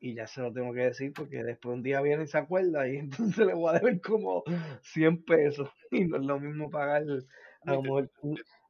y 0.00 0.14
ya 0.14 0.26
se 0.26 0.42
lo 0.42 0.52
tengo 0.52 0.72
que 0.74 0.80
decir 0.80 1.12
porque 1.14 1.42
después 1.42 1.74
un 1.74 1.82
día 1.82 2.00
viene 2.02 2.24
y 2.24 2.26
se 2.26 2.38
acuerda 2.38 2.86
y 2.88 2.96
entonces 3.38 3.46
le 3.46 3.54
voy 3.54 3.70
a 3.74 3.78
deber 3.78 4.00
como 4.00 4.44
100 4.82 5.24
pesos. 5.24 5.70
Y 5.90 6.04
no 6.04 6.16
es 6.16 6.24
lo 6.24 6.40
mismo 6.40 6.70
pagar 6.70 7.02
a 7.66 7.72
lo 7.72 7.82
mejor, 7.82 8.10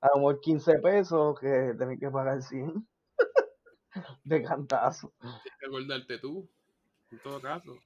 a 0.01 0.09
lo 0.09 0.17
mejor 0.17 0.41
15 0.41 0.79
pesos 0.79 1.41
que 1.41 1.75
tener 1.79 1.99
que 1.99 2.11
pagar 2.11 2.43
100 2.43 2.87
de 4.25 4.43
cantazo. 4.43 5.13
Tienes 5.21 5.59
que 5.59 5.67
acordarte 5.67 6.19
tú, 6.19 6.49
en 7.11 7.19
todo 7.19 7.41
caso. 7.41 7.77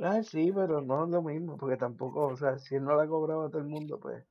Ah, 0.00 0.22
sí, 0.22 0.52
pero 0.54 0.80
no 0.80 1.04
es 1.04 1.10
lo 1.10 1.22
mismo, 1.22 1.56
porque 1.56 1.76
tampoco, 1.76 2.26
o 2.26 2.36
sea, 2.36 2.58
si 2.58 2.76
él 2.76 2.84
no 2.84 2.94
la 2.94 3.04
ha 3.04 3.08
cobrado 3.08 3.46
a 3.46 3.50
todo 3.50 3.60
el 3.60 3.68
mundo, 3.68 3.98
pues. 3.98 4.24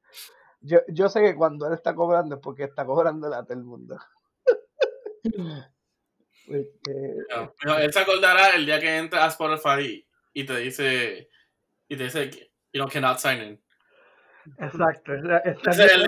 Yo, 0.62 0.80
yo 0.88 1.10
sé 1.10 1.22
que 1.22 1.36
cuando 1.36 1.68
él 1.68 1.74
está 1.74 1.94
cobrando 1.94 2.36
es 2.36 2.42
porque 2.42 2.64
está 2.64 2.86
cobrando 2.86 3.34
a 3.34 3.44
todo 3.44 3.58
el 3.58 3.64
mundo. 3.64 3.98
Este, 6.48 7.16
No, 7.30 7.54
pero 7.60 7.78
él 7.80 7.92
se 7.92 8.00
acordará 8.00 8.52
el 8.56 8.66
día 8.66 8.80
que 8.80 8.98
entra 8.98 9.26
a 9.26 9.28
Spotify 9.28 10.08
y 10.34 10.46
te 10.46 10.56
dice, 10.58 11.30
y 11.90 11.98
te 11.98 12.04
dice, 12.06 12.30
you 12.72 12.80
know, 12.82 12.88
cannot 12.88 13.18
sign 13.18 13.42
in. 13.42 13.64
exacto, 14.60 15.14
esa- 15.14 15.40
esa 15.40 15.84
el, 15.94 16.02
el 16.04 16.08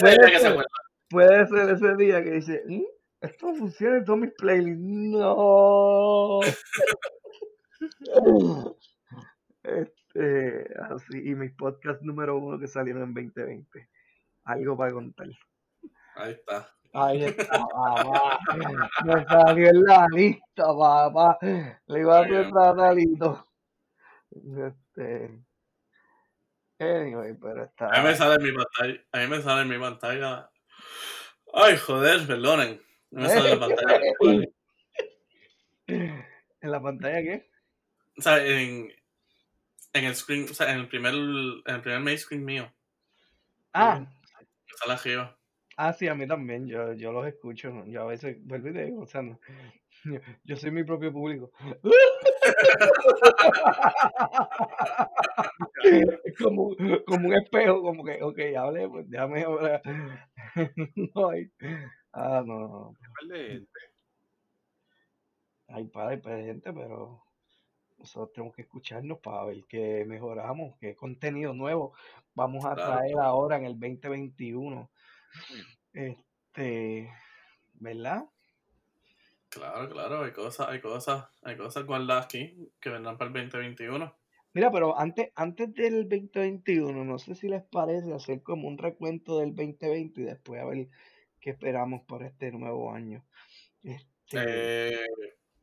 puede, 0.00 0.16
día 0.16 0.26
que 0.26 0.36
se 0.36 0.40
ser, 0.40 0.50
acuerda. 0.52 0.70
puede 1.10 1.46
ser 1.48 1.70
ese 1.70 1.96
día 1.96 2.22
que 2.24 2.30
dice, 2.30 2.62
"Mm, 2.66 2.82
esto 3.20 3.54
funciona 3.56 3.96
en 3.98 4.04
todos 4.06 4.18
mis 4.20 4.32
playlists. 4.38 4.80
No. 4.80 6.40
Este, 9.62 10.66
así, 10.90 11.18
y 11.30 11.34
mis 11.34 11.52
podcast 11.54 12.00
número 12.02 12.38
uno 12.38 12.58
que 12.58 12.66
salieron 12.68 13.02
en 13.02 13.14
2020. 13.14 13.88
Algo 14.44 14.76
para 14.76 14.92
contar. 14.92 15.26
Ahí 16.16 16.32
está. 16.32 16.74
Ahí 16.92 17.24
está, 17.24 17.44
papá. 17.46 18.38
Me 19.04 19.24
salió 19.26 19.68
en 19.68 19.84
la 19.84 20.06
lista, 20.10 20.64
papá. 20.66 21.38
Le 21.42 22.00
iba 22.00 22.18
a 22.18 22.22
Está 22.22 22.30
bien. 22.32 22.44
retratar 22.44 22.80
Alito. 22.80 23.46
Este. 24.32 25.38
Anyway, 26.80 27.34
pero 27.40 27.64
está. 27.64 27.88
A 27.88 28.02
mí 28.02 28.08
me 28.08 28.14
sale 28.14 28.34
en 28.36 28.42
mi 28.42 28.52
pantalla. 28.52 29.00
A 29.12 29.18
mí 29.18 29.26
me 29.26 29.42
sale 29.42 29.62
en 29.62 29.68
mi 29.68 29.78
pantalla. 29.78 30.50
Ay, 31.52 31.76
joder, 31.76 32.26
perdonen. 32.26 32.80
Me 33.10 33.28
sale 33.28 33.52
en 33.52 33.60
la 33.60 33.66
pantalla. 33.66 34.00
¿En 36.60 36.70
la 36.70 36.82
pantalla 36.82 37.22
qué? 37.22 37.50
O 38.18 38.22
sea, 38.22 38.44
en, 38.44 38.92
en 39.92 40.04
el 40.04 40.14
screen, 40.14 40.46
o 40.50 40.54
sea, 40.54 40.72
en 40.72 40.80
el 40.80 40.88
primer, 40.88 41.14
en 41.14 41.62
el 41.74 41.80
primer 41.80 42.00
main 42.00 42.18
screen 42.18 42.44
mío. 42.44 42.70
Ah, 43.72 44.04
que 44.66 44.76
Sale 44.76 44.92
arriba. 44.94 45.37
Ah, 45.78 45.92
sí, 45.94 46.08
a 46.08 46.14
mí 46.14 46.26
también, 46.26 46.66
yo, 46.66 46.92
yo 46.94 47.12
los 47.12 47.26
escucho, 47.26 47.84
yo 47.86 48.02
a 48.02 48.06
veces 48.06 48.36
vuelvo 48.44 48.68
y 48.68 48.72
te 48.74 48.84
digo, 48.86 49.02
o 49.02 49.06
sea, 49.06 49.22
no, 49.22 49.38
yo, 50.04 50.20
yo 50.44 50.56
soy 50.56 50.70
mi 50.72 50.84
propio 50.84 51.12
público. 51.12 51.50
Como, 56.42 56.74
como 57.06 57.28
un 57.28 57.34
espejo, 57.34 57.82
como 57.82 58.04
que, 58.04 58.22
ok, 58.22 58.38
hable, 58.56 58.88
pues 58.88 59.08
déjame 59.10 59.42
ahora. 59.44 59.80
No 61.14 61.28
hay, 61.30 61.50
ah, 62.12 62.42
no, 62.46 62.94
hay 65.68 65.84
para 65.86 66.10
hay 66.10 66.16
para 66.18 66.38
gente, 66.42 66.72
pero 66.72 67.22
nosotros 67.98 68.32
tenemos 68.32 68.54
que 68.56 68.62
escucharnos 68.62 69.18
para 69.20 69.44
ver 69.46 69.64
qué 69.68 70.04
mejoramos, 70.06 70.76
qué 70.80 70.94
contenido 70.96 71.52
nuevo 71.54 71.92
vamos 72.34 72.64
a 72.64 72.74
Claro. 72.74 72.92
traer 72.94 73.18
ahora 73.18 73.56
en 73.58 73.64
el 73.66 73.78
2021. 73.78 74.90
Este, 75.92 77.10
¿verdad? 77.74 78.24
Claro, 79.48 79.88
claro, 79.88 80.24
hay 80.24 80.32
cosas, 80.32 80.68
hay 80.68 80.80
cosas, 80.80 81.26
hay 81.42 81.56
cosas 81.56 81.84
guardadas 81.86 82.26
aquí 82.26 82.70
que 82.80 82.90
vendrán 82.90 83.16
para 83.16 83.28
el 83.28 83.34
2021. 83.34 84.14
Mira, 84.52 84.70
pero 84.70 84.98
antes, 84.98 85.30
antes 85.34 85.72
del 85.74 86.08
2021, 86.08 87.04
no 87.04 87.18
sé 87.18 87.34
si 87.34 87.48
les 87.48 87.62
parece 87.62 88.12
hacer 88.12 88.42
como 88.42 88.68
un 88.68 88.78
recuento 88.78 89.38
del 89.38 89.54
2020 89.54 90.20
y 90.20 90.24
después 90.24 90.60
a 90.60 90.66
ver 90.66 90.88
qué 91.40 91.50
esperamos 91.50 92.02
para 92.06 92.26
este 92.26 92.50
nuevo 92.52 92.92
año. 92.92 93.24
Este, 93.82 94.08
Eh, 94.32 95.06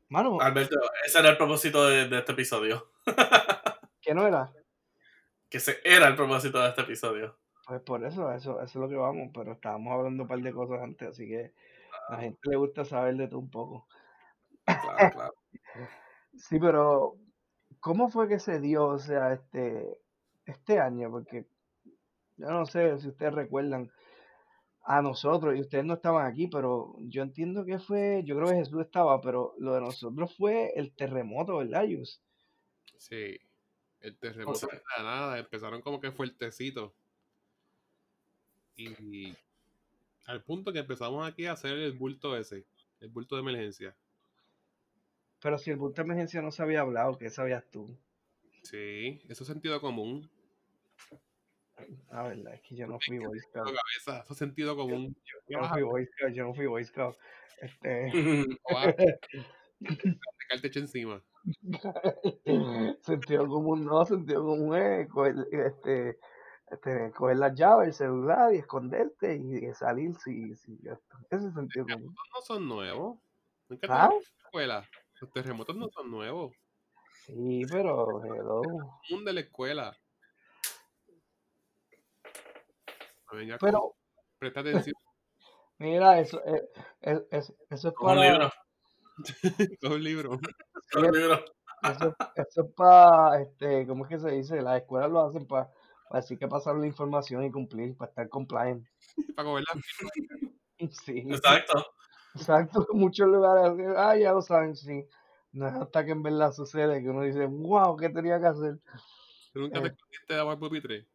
mano, 0.10 0.40
Alberto, 0.40 0.80
ese 1.06 1.20
era 1.20 1.30
el 1.30 1.38
propósito 1.38 1.88
de, 1.88 2.08
de 2.08 2.20
este 2.20 2.32
episodio. 2.32 2.92
¿qué 4.06 4.14
no 4.14 4.28
era? 4.28 4.54
Que 5.50 5.58
ese 5.58 5.80
era 5.84 6.08
el 6.08 6.16
propósito 6.16 6.62
de 6.62 6.70
este 6.70 6.82
episodio. 6.82 7.38
Pues 7.67 7.82
por 7.82 8.04
eso, 8.06 8.32
eso, 8.32 8.62
eso 8.62 8.63
es 8.63 8.75
lo 8.75 8.88
que 8.89 8.95
vamos, 8.95 9.32
pero 9.34 9.54
estábamos 9.54 9.91
hablando 9.93 10.23
un 10.23 10.30
par 10.30 10.39
de 10.39 10.54
cosas 10.54 10.82
antes, 10.82 11.10
así 11.10 11.28
que 11.28 11.54
a 12.10 12.13
la 12.13 12.21
gente 12.21 12.39
le 12.49 12.58
gusta 12.58 12.86
saber 12.86 13.15
de 13.15 13.28
todo 13.28 13.39
un 13.39 13.49
poco. 13.49 13.88
Claro, 14.65 15.12
claro. 15.13 15.34
Sí, 16.38 16.60
pero 16.60 17.15
¿cómo 17.80 18.10
fue 18.10 18.28
que 18.28 18.39
se 18.39 18.60
dio, 18.60 18.88
o 18.88 18.99
sea, 18.99 19.32
este, 19.34 20.01
este 20.45 20.80
año? 20.80 21.10
Porque 21.10 21.47
yo 22.36 22.47
no 22.49 22.65
sé 22.65 22.99
si 22.99 23.08
ustedes 23.08 23.34
recuerdan 23.34 23.89
a 24.84 25.01
nosotros, 25.01 25.56
y 25.56 25.62
ustedes 25.62 25.86
no 25.86 25.93
estaban 25.95 26.28
aquí, 26.28 26.47
pero 26.47 26.95
yo 26.99 27.23
entiendo 27.23 27.65
que 27.65 27.80
fue, 27.80 28.21
yo 28.25 28.36
creo 28.36 28.49
que 28.49 28.56
Jesús 28.58 28.82
estaba, 28.82 29.21
pero 29.21 29.54
lo 29.58 29.73
de 29.73 29.82
nosotros 29.82 30.36
fue 30.36 30.73
el 30.75 30.93
terremoto, 30.93 31.58
¿verdad, 31.58 31.84
Yus? 31.86 32.21
Sí. 32.97 33.39
El 34.01 34.17
terremoto 34.19 34.60
sea- 34.60 34.69
de 34.69 34.82
la 34.97 35.04
nada. 35.04 35.39
Empezaron 35.39 35.82
como 35.82 35.99
que 35.99 36.12
fuertecitos. 36.12 36.91
Y 38.78 39.36
al 40.26 40.44
punto 40.44 40.74
que 40.74 40.80
empezamos 40.80 41.28
aquí 41.28 41.46
a 41.46 41.54
hacer 41.54 41.78
el 41.78 41.94
bulto 41.94 42.36
ese. 42.38 42.66
El 43.00 43.10
bulto 43.10 43.36
de 43.36 43.42
emergencia. 43.42 43.96
Pero 45.42 45.58
si 45.58 45.72
el 45.72 45.78
bulto 45.78 46.02
de 46.02 46.06
emergencia 46.06 46.42
no 46.42 46.52
se 46.52 46.64
había 46.64 46.82
hablado, 46.82 47.18
¿qué 47.18 47.30
sabías 47.30 47.64
tú? 47.72 47.96
Sí. 48.64 49.22
Eso 49.30 49.44
es 49.44 49.48
sentido 49.48 49.80
común. 49.80 50.30
Ah, 52.10 52.24
verdad, 52.24 52.54
es 52.54 52.62
que 52.62 52.76
yo 52.76 52.88
no 52.88 53.00
fui 53.00 53.20
Boy 53.20 53.40
Scout. 53.40 53.66
cabeza. 53.66 54.24
Eso 54.24 54.34
es 54.34 54.40
sentido 54.40 54.76
común. 54.76 55.16
Yo 55.48 55.60
no 55.60 55.70
fui 55.70 55.84
Boy 55.84 56.06
Scout, 56.06 56.34
yo 56.34 56.44
no 56.46 56.54
fui 56.54 56.66
Boy 56.66 56.86
Scout. 56.86 57.16
Este, 57.62 58.12
te 60.50 60.60
techo 60.62 60.80
encima. 60.80 61.22
sentido 63.02 63.48
común, 63.48 63.86
no, 63.86 64.06
sentido 64.06 64.44
común 64.44 64.76
es 64.76 65.08
coger, 65.10 65.36
este, 65.52 66.18
este, 66.71 67.12
coger 67.12 67.38
las 67.38 67.54
llaves, 67.56 67.88
el 67.88 67.93
celular 67.93 68.54
y 68.54 68.58
esconderte 68.58 69.36
y 69.36 69.73
salir 69.73 70.15
si, 70.15 70.56
si. 70.56 70.78
Ese 71.30 71.47
es 71.47 71.54
sentido 71.54 71.86
común. 71.86 72.15
No 72.34 72.41
son 72.41 72.67
nuevos. 72.67 73.19
Nunca 73.69 73.88
¿Ah? 73.89 74.10
escuela. 74.45 74.88
Los 75.21 75.32
terremotos 75.32 75.75
no 75.75 75.88
son 75.89 76.12
nuevos. 76.12 76.54
Sí, 77.25 77.63
pero 77.71 78.23
hello. 78.23 78.62
De 79.23 79.34
la 79.34 79.39
escuela. 79.41 79.95
Venga, 83.32 83.58
Pero, 83.60 83.95
presta 84.38 84.60
atención. 84.62 84.95
mira, 85.80 86.19
eso, 86.19 86.41
es, 86.45 86.63
es- 87.01 87.23
es- 87.32 87.54
eso 87.69 87.88
es 87.89 87.93
Como 87.95 88.12
un 88.12 88.17
para, 88.17 88.32
libro. 88.32 88.51
Un 89.84 90.04
libro. 90.04 90.32
un 90.32 91.12
libro. 91.12 91.45
eso, 91.84 92.15
eso 92.36 92.62
es 92.63 92.73
para, 92.75 93.41
este, 93.41 93.88
¿cómo 93.88 94.06
es 94.06 94.10
que 94.10 94.19
se 94.19 94.30
dice? 94.32 94.62
Las 94.62 94.82
escuelas 94.82 95.10
lo 95.12 95.21
hacen 95.21 95.45
para, 95.47 95.69
para 96.10 96.22
decir 96.22 96.38
que 96.38 96.48
pasaron 96.48 96.82
la 96.82 96.88
información 96.88 97.44
y 97.44 97.52
cumplir, 97.52 97.96
para 97.96 98.10
estar 98.10 98.30
compliant. 98.30 98.86
Para 99.36 99.48
coger 99.50 99.63
la 99.74 99.82
Sí. 100.91 101.20
Exacto. 101.30 101.86
Exacto, 102.36 102.86
en 102.91 103.00
muchos 103.00 103.28
lugares, 103.30 103.94
ah, 103.98 104.15
ya 104.18 104.34
lo 104.34 104.41
saben, 104.41 104.76
sí. 104.76 105.06
No 105.54 105.68
es 105.68 105.74
hasta 105.74 106.04
que 106.04 106.12
en 106.12 106.22
verdad 106.22 106.52
sucede 106.52 107.02
que 107.02 107.10
uno 107.10 107.22
dice, 107.22 107.46
wow, 107.46 107.96
¿qué 107.96 108.10
tenía 108.10 108.39
que 108.41 108.48
hacer? 108.48 108.80
¿Tú 109.54 109.62
nunca 109.62 109.82
te 109.82 109.88
Eh. 109.88 109.91
escondiste 109.91 110.34
de 110.34 110.39
agua 110.41 110.60
pupitre? 110.60 111.08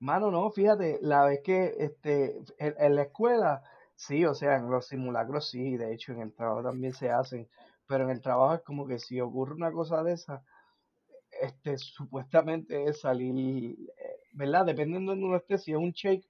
Mano, 0.00 0.30
no, 0.30 0.50
fíjate, 0.50 0.98
la 1.02 1.24
vez 1.26 1.40
que 1.44 1.74
este, 1.78 2.38
en, 2.58 2.74
en 2.78 2.94
la 2.96 3.02
escuela, 3.02 3.62
sí, 3.96 4.24
o 4.24 4.34
sea, 4.34 4.56
en 4.56 4.70
los 4.70 4.86
simulacros 4.86 5.50
sí, 5.50 5.76
de 5.76 5.92
hecho 5.92 6.12
en 6.12 6.22
el 6.22 6.32
trabajo 6.32 6.62
también 6.62 6.94
se 6.94 7.10
hacen, 7.10 7.48
pero 7.86 8.04
en 8.04 8.10
el 8.10 8.20
trabajo 8.22 8.54
es 8.54 8.62
como 8.62 8.86
que 8.86 8.98
si 8.98 9.20
ocurre 9.20 9.54
una 9.54 9.72
cosa 9.72 10.02
de 10.02 10.12
esa, 10.12 10.42
este, 11.40 11.78
supuestamente 11.78 12.84
es 12.84 13.00
salir, 13.00 13.34
eh, 13.38 14.20
¿verdad? 14.32 14.66
Dependiendo 14.66 15.12
de 15.12 15.16
donde 15.16 15.26
uno 15.26 15.36
esté, 15.36 15.58
si 15.58 15.72
es 15.72 15.78
un 15.78 15.92
shake, 15.92 16.28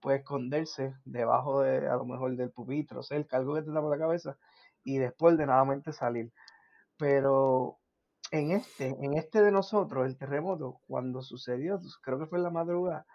puede 0.00 0.18
esconderse 0.18 0.94
debajo 1.04 1.60
de, 1.60 1.88
a 1.88 1.96
lo 1.96 2.04
mejor 2.04 2.36
del 2.36 2.50
pupitre, 2.50 2.98
o 2.98 3.02
sea, 3.02 3.16
el 3.18 3.26
cargo 3.26 3.54
que 3.54 3.62
te 3.62 3.72
tapa 3.72 3.88
la 3.88 3.98
cabeza, 3.98 4.38
y 4.84 4.98
después 4.98 5.34
ordenadamente 5.34 5.92
salir. 5.92 6.32
Pero 6.96 7.78
en 8.30 8.52
este, 8.52 8.88
en 8.88 9.14
este 9.14 9.42
de 9.42 9.52
nosotros, 9.52 10.06
el 10.06 10.16
terremoto, 10.16 10.80
cuando 10.86 11.22
sucedió, 11.22 11.80
creo 12.02 12.18
que 12.18 12.26
fue 12.26 12.38
en 12.38 12.44
la 12.44 12.50
madrugada, 12.50 13.06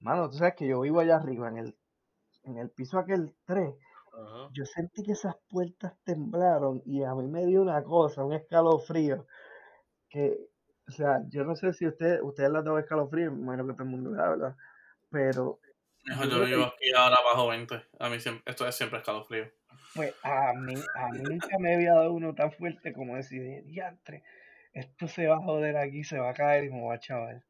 mano, 0.00 0.30
tú 0.30 0.38
sabes 0.38 0.54
que 0.56 0.66
yo 0.66 0.80
vivo 0.80 1.00
allá 1.00 1.16
arriba, 1.16 1.48
en 1.48 1.58
el, 1.58 1.78
en 2.44 2.58
el 2.58 2.70
piso 2.70 2.98
aquel 2.98 3.34
3, 3.46 3.74
Ajá. 4.12 4.48
yo 4.52 4.64
sentí 4.64 5.02
que 5.02 5.12
esas 5.12 5.36
puertas 5.48 5.94
temblaron 6.04 6.82
y 6.84 7.02
a 7.02 7.14
mí 7.14 7.26
me 7.26 7.44
dio 7.46 7.62
una 7.62 7.82
cosa, 7.82 8.24
un 8.24 8.32
escalofrío, 8.32 9.26
que, 10.08 10.36
o 10.88 10.90
sea, 10.90 11.20
yo 11.28 11.44
no 11.44 11.56
sé 11.56 11.72
si 11.72 11.86
usted, 11.86 12.20
ustedes 12.22 12.50
le 12.50 12.58
han 12.58 12.64
dado 12.64 12.78
escalofrío, 12.78 13.32
me 13.32 13.40
imagino 13.40 13.66
que 13.66 13.72
todo 13.72 13.82
el 13.84 13.90
mundo 13.90 14.10
da, 14.12 14.30
¿verdad? 14.30 14.56
Pero, 15.10 15.60
Yo 16.04 16.44
vivo 16.44 16.64
aquí 16.64 16.92
ahora 16.96 17.16
bajo 17.24 17.48
20. 17.48 17.82
A 17.98 18.08
mí 18.08 18.20
siempre, 18.20 18.42
esto 18.46 18.66
es 18.66 18.74
siempre 18.74 18.98
escalofrío. 18.98 19.50
pues, 19.94 20.14
a 20.22 20.52
mí, 20.54 20.74
a 20.94 21.08
mí 21.08 21.18
nunca 21.22 21.58
me 21.58 21.74
había 21.74 21.94
dado 21.94 22.12
uno 22.12 22.34
tan 22.34 22.52
fuerte 22.52 22.92
como 22.92 23.16
decir, 23.16 23.64
diantre, 23.64 24.22
esto 24.72 25.08
se 25.08 25.26
va 25.26 25.36
a 25.36 25.42
joder 25.42 25.76
aquí, 25.76 26.04
se 26.04 26.18
va 26.18 26.30
a 26.30 26.34
caer 26.34 26.64
y 26.64 26.70
me 26.70 26.86
va 26.86 26.94
a 26.94 27.00
chaval. 27.00 27.44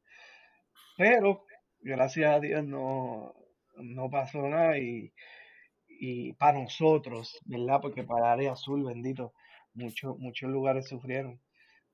Pero, 0.97 1.45
gracias 1.81 2.35
a 2.35 2.41
Dios, 2.41 2.65
no, 2.65 3.35
no 3.77 4.11
pasó 4.11 4.49
nada 4.49 4.79
y, 4.79 5.13
y 5.89 6.33
para 6.35 6.61
nosotros, 6.61 7.39
¿verdad? 7.45 7.81
Porque 7.83 8.05
para 8.05 8.21
el 8.21 8.33
área 8.33 8.53
azul, 8.53 8.85
bendito, 8.85 9.33
muchos 9.75 10.19
muchos 10.19 10.51
lugares 10.51 10.89
sufrieron. 10.89 11.41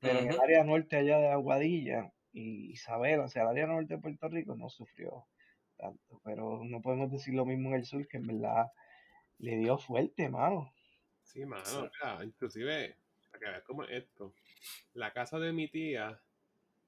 Pero 0.03 0.18
en 0.18 0.30
el 0.30 0.40
área 0.40 0.64
norte 0.64 0.96
allá 0.96 1.18
de 1.18 1.28
Aguadilla 1.28 2.12
y 2.32 2.72
Isabel, 2.72 3.20
o 3.20 3.28
sea, 3.28 3.42
el 3.42 3.48
área 3.48 3.66
norte 3.68 3.94
de 3.94 4.00
Puerto 4.00 4.28
Rico 4.28 4.57
no 4.57 4.68
sufrió 4.68 5.26
tanto. 5.78 6.20
Pero 6.24 6.62
no 6.64 6.82
podemos 6.82 7.11
decir 7.11 7.34
lo 7.34 7.46
mismo 7.46 7.68
en 7.68 7.76
el 7.76 7.86
sur, 7.86 8.07
que 8.09 8.16
en 8.16 8.26
verdad 8.26 8.66
le 9.38 9.57
dio 9.59 9.78
fuerte, 9.78 10.28
mano. 10.28 10.74
Sí, 11.22 11.46
mano. 11.46 11.64
Sí. 11.64 11.76
Mira, 11.76 12.24
inclusive, 12.24 12.96
para 13.30 13.38
que 13.38 13.50
veas 13.50 13.62
cómo 13.62 13.84
es 13.84 13.90
esto. 14.03 14.34
La 14.94 15.12
casa 15.12 15.38
de 15.38 15.53
mi 15.53 15.68
tía 15.68 16.20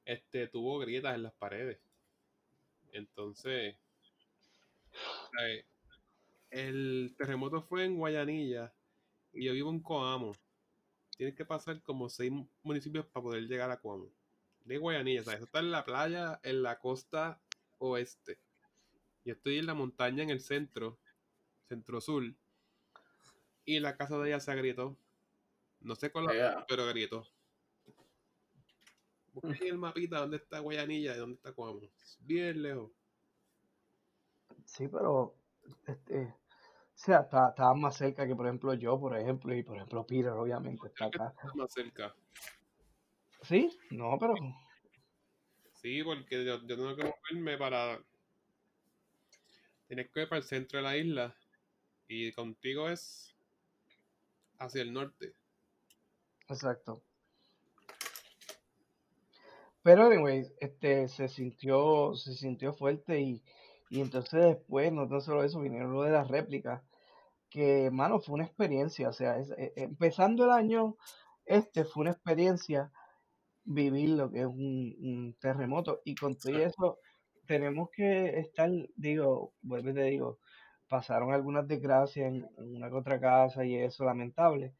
este, 0.04 0.48
tuvo 0.48 0.80
grietas 0.80 1.14
en 1.14 1.22
las 1.22 1.34
paredes. 1.34 1.78
Entonces, 2.92 3.76
¿sabes? 5.36 5.66
el 6.50 7.14
terremoto 7.16 7.62
fue 7.62 7.84
en 7.84 7.96
Guayanilla 7.96 8.72
y 9.32 9.44
yo 9.44 9.52
vivo 9.52 9.70
en 9.70 9.80
Coamo. 9.80 10.32
Tienes 11.16 11.34
que 11.34 11.44
pasar 11.44 11.80
como 11.82 12.08
seis 12.08 12.32
municipios 12.62 13.06
para 13.06 13.22
poder 13.22 13.46
llegar 13.46 13.70
a 13.70 13.80
Coamo. 13.80 14.10
De 14.64 14.78
Guayanilla, 14.78 15.22
¿sabes? 15.22 15.38
Eso 15.38 15.44
está 15.46 15.60
en 15.60 15.70
la 15.70 15.84
playa, 15.84 16.40
en 16.42 16.62
la 16.62 16.78
costa 16.78 17.40
oeste. 17.78 18.38
Yo 19.24 19.34
estoy 19.34 19.58
en 19.58 19.66
la 19.66 19.74
montaña 19.74 20.22
en 20.22 20.30
el 20.30 20.40
centro, 20.40 20.98
centro 21.68 22.00
sur. 22.00 22.24
Y 23.64 23.78
la 23.80 23.96
casa 23.96 24.18
de 24.18 24.28
ella 24.28 24.40
se 24.40 24.50
agrietó. 24.50 24.96
No 25.80 25.94
sé 25.94 26.10
cuál, 26.10 26.32
Yeah. 26.32 26.64
pero 26.66 26.82
agrietó. 26.84 27.26
Busquen 29.32 29.56
en 29.60 29.66
el 29.68 29.78
mapita 29.78 30.20
dónde 30.20 30.36
está 30.36 30.60
Guayanilla 30.60 31.14
y 31.14 31.18
dónde 31.18 31.36
está 31.36 31.52
Coamo. 31.52 31.80
Es 32.02 32.18
Bien 32.20 32.62
lejos. 32.62 32.90
Sí, 34.64 34.88
pero, 34.88 35.34
este, 35.86 36.34
o 36.43 36.43
sea, 36.94 37.20
está- 37.20 37.50
estaban 37.50 37.80
más 37.80 37.96
cerca 37.96 38.26
que, 38.26 38.34
por 38.34 38.46
ejemplo, 38.46 38.74
yo, 38.74 38.98
por 38.98 39.16
ejemplo, 39.16 39.54
y 39.54 39.62
por 39.62 39.76
ejemplo, 39.76 40.06
Peter, 40.06 40.30
obviamente, 40.30 40.86
está 40.86 41.06
acá. 41.06 41.34
está 41.36 41.54
más 41.54 41.72
cerca. 41.72 42.14
¿Sí? 43.42 43.76
No, 43.90 44.16
pero... 44.18 44.34
Sí, 45.74 46.02
porque 46.02 46.44
yo, 46.44 46.60
yo 46.60 46.76
tengo 46.76 46.96
que 46.96 47.04
moverme 47.04 47.58
para... 47.58 48.00
Tienes 49.86 50.10
que 50.10 50.22
ir 50.22 50.28
para 50.28 50.38
el 50.38 50.44
centro 50.44 50.78
de 50.78 50.82
la 50.82 50.96
isla 50.96 51.36
y 52.08 52.32
contigo 52.32 52.88
es 52.88 53.36
hacia 54.58 54.82
el 54.82 54.92
norte. 54.92 55.34
Exacto. 56.48 57.02
Pero, 59.82 60.06
anyway, 60.06 60.50
este, 60.60 61.08
se 61.08 61.28
sintió, 61.28 62.14
se 62.14 62.34
sintió 62.34 62.72
fuerte 62.72 63.20
y, 63.20 63.42
y 63.96 64.00
entonces 64.00 64.40
después, 64.42 64.92
no 64.92 65.08
tan 65.08 65.20
solo 65.22 65.44
eso, 65.44 65.60
vinieron 65.60 65.92
lo 65.92 66.02
de 66.02 66.10
las 66.12 66.28
réplicas, 66.28 66.82
que, 67.50 67.90
mano, 67.92 68.20
fue 68.20 68.34
una 68.36 68.44
experiencia, 68.46 69.08
o 69.10 69.12
sea, 69.12 69.38
es- 69.38 69.52
e- 69.52 69.72
empezando 69.76 70.44
el 70.44 70.50
año, 70.52 70.96
este 71.46 71.84
fue 71.84 72.02
una 72.02 72.12
experiencia 72.12 72.92
vivir 73.64 74.10
lo 74.10 74.30
que 74.30 74.40
es 74.40 74.46
un, 74.46 74.94
un 75.00 75.36
terremoto. 75.40 76.00
Y 76.04 76.14
con 76.16 76.36
todo 76.36 76.58
eso 76.58 76.98
tenemos 77.46 77.90
que 77.90 78.38
estar, 78.40 78.70
digo, 78.96 79.54
vuelvo 79.62 79.90
y 79.90 79.94
te 79.94 80.02
digo, 80.04 80.38
pasaron 80.88 81.32
algunas 81.32 81.66
desgracias 81.68 82.28
en, 82.28 82.36
en 82.58 82.76
una 82.76 82.88
que 82.90 82.96
otra 82.96 83.20
casa 83.20 83.64
y 83.64 83.76
eso, 83.76 84.04
lamentable, 84.04 84.74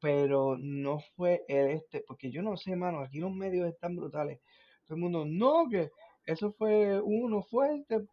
pero 0.00 0.56
no 0.58 1.00
fue 1.16 1.44
el 1.48 1.70
este, 1.70 2.04
porque 2.06 2.30
yo 2.30 2.42
no 2.42 2.56
sé, 2.56 2.76
mano, 2.76 3.00
aquí 3.00 3.18
los 3.20 3.32
medios 3.32 3.68
están 3.68 3.96
brutales, 3.96 4.40
todo 4.86 4.96
el 4.96 5.02
mundo, 5.02 5.24
no, 5.26 5.68
que 5.70 5.90
eso 6.24 6.52
fue 6.52 7.00
uno 7.00 7.42
fuerte, 7.42 8.06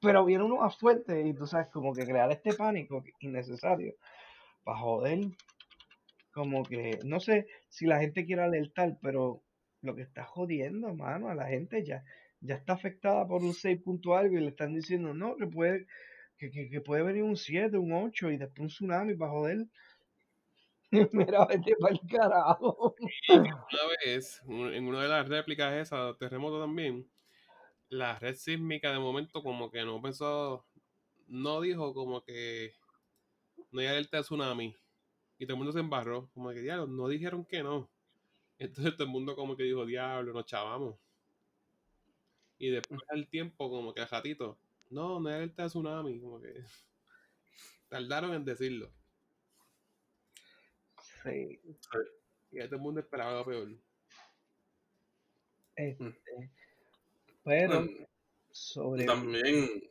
pero 0.00 0.24
viene 0.24 0.44
uno 0.44 0.56
más 0.56 0.76
fuerte 0.76 1.26
y 1.26 1.34
tú 1.34 1.46
sabes, 1.46 1.68
como 1.68 1.92
que 1.92 2.04
crear 2.04 2.30
este 2.30 2.54
pánico 2.54 3.02
innecesario 3.20 3.94
para 4.64 4.78
joder, 4.78 5.20
como 6.32 6.62
que, 6.62 6.98
no 7.04 7.20
sé 7.20 7.46
si 7.68 7.86
la 7.86 7.98
gente 7.98 8.24
quiere 8.24 8.42
alertar, 8.42 8.96
pero 9.02 9.42
lo 9.82 9.94
que 9.94 10.02
está 10.02 10.24
jodiendo, 10.24 10.94
mano, 10.94 11.28
a 11.28 11.34
la 11.34 11.48
gente 11.48 11.84
ya, 11.84 12.04
ya 12.40 12.56
está 12.56 12.74
afectada 12.74 13.26
por 13.26 13.42
un 13.42 13.54
6 13.54 13.80
punto 13.82 14.14
algo 14.14 14.36
y 14.36 14.40
le 14.40 14.48
están 14.48 14.74
diciendo, 14.74 15.14
no, 15.14 15.36
que 15.36 15.46
puede, 15.46 15.86
que, 16.36 16.50
que, 16.50 16.68
que 16.68 16.80
puede 16.80 17.02
venir 17.02 17.22
un 17.22 17.36
7, 17.36 17.76
un 17.78 17.92
8 17.92 18.30
y 18.30 18.36
después 18.36 18.60
un 18.60 18.68
tsunami 18.68 19.14
para 19.14 19.32
joder. 19.32 19.66
Mira, 21.12 21.44
vete 21.46 21.74
para 21.78 21.94
el 21.94 22.00
carajo. 22.08 22.94
Una 23.28 23.82
vez, 24.04 24.40
en 24.48 24.86
una 24.86 25.02
de 25.02 25.08
las 25.08 25.28
réplicas 25.28 25.74
esas, 25.74 26.16
terremoto 26.18 26.60
también, 26.60 27.06
la 27.90 28.18
red 28.18 28.34
sísmica 28.36 28.92
de 28.92 28.98
momento 28.98 29.42
como 29.42 29.70
que 29.70 29.84
no 29.84 30.00
pensó, 30.00 30.66
no 31.26 31.60
dijo 31.60 31.94
como 31.94 32.22
que 32.22 32.72
no 33.70 33.80
hay 33.80 33.86
alerta 33.86 34.18
de 34.18 34.22
tsunami. 34.22 34.74
Y 35.38 35.46
todo 35.46 35.54
el 35.54 35.58
mundo 35.58 35.72
se 35.72 35.80
embarró, 35.80 36.28
como 36.34 36.50
que 36.50 36.60
diablo, 36.60 36.86
no 36.86 37.08
dijeron 37.08 37.44
que 37.44 37.62
no. 37.62 37.88
Entonces 38.58 38.94
todo 38.94 39.04
el 39.04 39.10
mundo 39.10 39.36
como 39.36 39.56
que 39.56 39.62
dijo, 39.62 39.86
diablo, 39.86 40.32
nos 40.32 40.46
chavamos. 40.46 40.96
Y 42.58 42.70
después 42.70 43.00
al 43.08 43.28
tiempo, 43.28 43.70
como 43.70 43.94
que 43.94 44.00
a 44.00 44.06
ratito, 44.06 44.58
no, 44.90 45.20
no 45.20 45.28
hay 45.28 45.36
alerta 45.36 45.62
de 45.62 45.68
tsunami, 45.68 46.20
como 46.20 46.40
que 46.40 46.54
tardaron 47.88 48.34
en 48.34 48.44
decirlo. 48.44 48.90
Sí, 51.22 51.60
Y 52.50 52.58
todo 52.64 52.76
el 52.76 52.80
mundo 52.80 53.00
esperaba 53.00 53.34
lo 53.34 53.44
peor. 53.44 53.68
este, 55.76 56.50
pero 57.48 57.86
sobre... 58.50 59.04
También, 59.04 59.82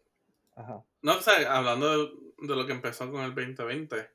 Ajá. 0.55 0.83
no 1.01 1.21
sé, 1.21 1.45
hablando 1.47 2.05
de, 2.07 2.13
de 2.47 2.55
lo 2.55 2.65
que 2.65 2.73
empezó 2.73 3.11
con 3.11 3.21
el 3.23 3.33
2020. 3.35 4.09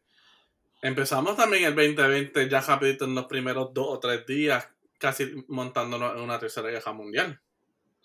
Empezamos 0.83 1.37
también 1.37 1.65
el 1.65 1.75
2020 1.75 2.49
ya 2.49 2.61
rapidito 2.61 3.05
en 3.05 3.15
los 3.15 3.27
primeros 3.27 3.73
dos 3.73 3.87
o 3.89 4.01
tres 4.01 4.27
días, 4.27 4.69
casi 4.99 5.45
montándonos 5.49 6.15
en 6.17 6.21
una 6.23 6.39
tercera 6.39 6.69
guerra 6.71 6.93
mundial. 6.93 7.41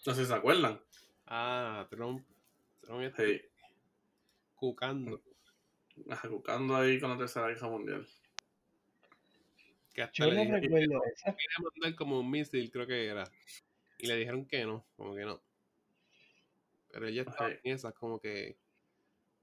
No 0.06 0.14
sé 0.14 0.22
si 0.22 0.28
se 0.28 0.34
acuerdan. 0.36 0.82
Ah, 1.26 1.88
Trump, 1.90 2.26
Trump 2.82 3.02
está 3.02 3.24
Sí, 3.24 3.42
cucando. 4.56 5.22
buscando 6.30 6.76
ahí 6.76 7.00
con 7.00 7.10
la 7.12 7.18
tercera 7.18 7.48
guerra 7.48 7.68
mundial. 7.70 8.08
Que 9.94 10.04
hasta 10.04 10.14
Yo 10.14 10.32
le 10.32 10.46
no 10.46 10.58
recuerdo 10.60 11.02
esa. 11.14 11.36
quería 11.36 11.58
mandar 11.60 11.96
como 11.96 12.20
un 12.20 12.30
misil, 12.30 12.70
creo 12.72 12.86
que 12.88 13.08
era. 13.08 13.24
Y 13.98 14.08
le 14.08 14.16
dijeron 14.16 14.45
que 14.45 14.66
no, 14.66 14.86
como 14.95 15.16
que 15.16 15.26
no. 15.26 15.41
Pero 16.91 17.08
ella 17.08 17.24
estaba 17.24 17.50
Sí. 17.50 17.56
en 17.64 17.76
esas, 17.76 17.93
como 17.93 18.20
que 18.20 18.58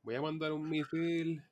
voy 0.03 0.15
a 0.15 0.23
mandar 0.23 0.53
un 0.53 0.69
misil. 0.69 1.43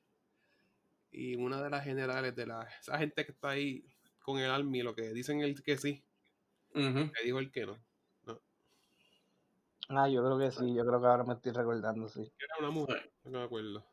Y 1.11 1.35
una 1.35 1.61
de 1.61 1.69
las 1.69 1.83
generales 1.83 2.35
de 2.35 2.47
la. 2.47 2.63
Esa 2.79 2.97
gente 2.97 3.25
que 3.25 3.31
está 3.33 3.49
ahí 3.51 3.85
con 4.19 4.39
el 4.39 4.49
Army, 4.49 4.81
lo 4.81 4.95
que 4.95 5.13
dicen 5.13 5.41
el 5.41 5.61
que 5.61 5.77
sí, 5.77 6.03
Ujú. 6.73 7.11
le 7.13 7.23
dijo 7.23 7.39
el 7.39 7.51
que 7.51 7.65
no. 7.65 7.77
Ah, 9.89 10.07
yo 10.07 10.23
creo 10.23 10.39
que 10.39 10.49
sí, 10.49 10.73
yo 10.73 10.85
creo 10.85 10.99
que 11.01 11.07
ahora 11.07 11.23
me 11.25 11.33
estoy 11.33 11.51
recordando, 11.51 12.07
sí. 12.07 12.21
Era 12.39 12.55
una 12.59 12.69
mujer, 12.69 13.11
no 13.25 13.31
me 13.39 13.43
acuerdo. 13.43 13.85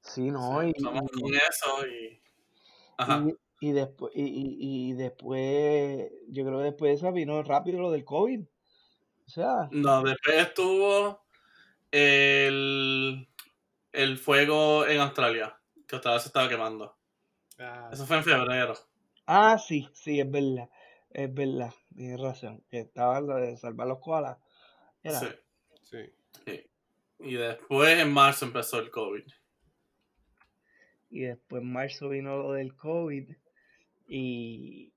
Sí, 0.00 0.30
no, 0.30 0.62
Sí, 0.62 0.72
y, 0.76 0.80
y- 0.80 0.84
con 0.84 1.34
eso 1.34 1.86
y. 1.86 2.22
Ajá. 2.96 3.24
Y, 3.28 3.36
y 3.60 3.72
después, 3.72 4.12
y, 4.14 4.22
y, 4.24 4.90
y 4.90 4.92
después, 4.94 6.10
yo 6.28 6.44
creo 6.44 6.58
que 6.58 6.64
después 6.64 6.90
de 6.90 6.94
esa 6.96 7.10
vino 7.10 7.42
rápido 7.42 7.80
lo 7.80 7.90
del 7.90 8.04
COVID. 8.04 8.42
O 9.26 9.30
sea, 9.30 9.70
No, 9.70 10.02
después 10.02 10.36
estuvo 10.36 11.26
el, 11.90 13.28
el 13.92 14.18
fuego 14.18 14.86
en 14.86 15.00
Australia, 15.00 15.60
que 15.86 15.96
otra 15.96 16.14
vez 16.14 16.22
se 16.22 16.28
estaba 16.28 16.48
quemando. 16.48 16.98
Ah, 17.58 17.90
Eso 17.92 18.06
fue 18.06 18.16
en 18.18 18.24
febrero. 18.24 18.74
ah, 19.26 19.58
sí, 19.58 19.88
sí, 19.94 20.20
es 20.20 20.30
verdad, 20.30 20.70
es 21.10 21.32
verdad, 21.32 21.72
tienes 21.94 22.20
razón, 22.20 22.64
que 22.70 22.80
estaba 22.80 23.20
lo 23.20 23.36
de 23.36 23.56
salvar 23.56 23.86
los 23.88 24.00
koalas. 24.00 24.38
Era, 25.02 25.20
Sí. 25.20 25.26
sí. 25.82 25.98
sí. 26.44 26.70
Y 27.20 27.34
después 27.34 27.98
en 27.98 28.12
marzo 28.12 28.44
empezó 28.46 28.78
el 28.78 28.90
COVID. 28.90 29.24
y 31.10 31.20
después 31.20 31.62
en 31.62 31.72
marzo 31.72 32.08
vino 32.08 32.36
lo 32.36 32.52
del 32.52 32.74
COVID 32.76 33.30
y 34.08 34.92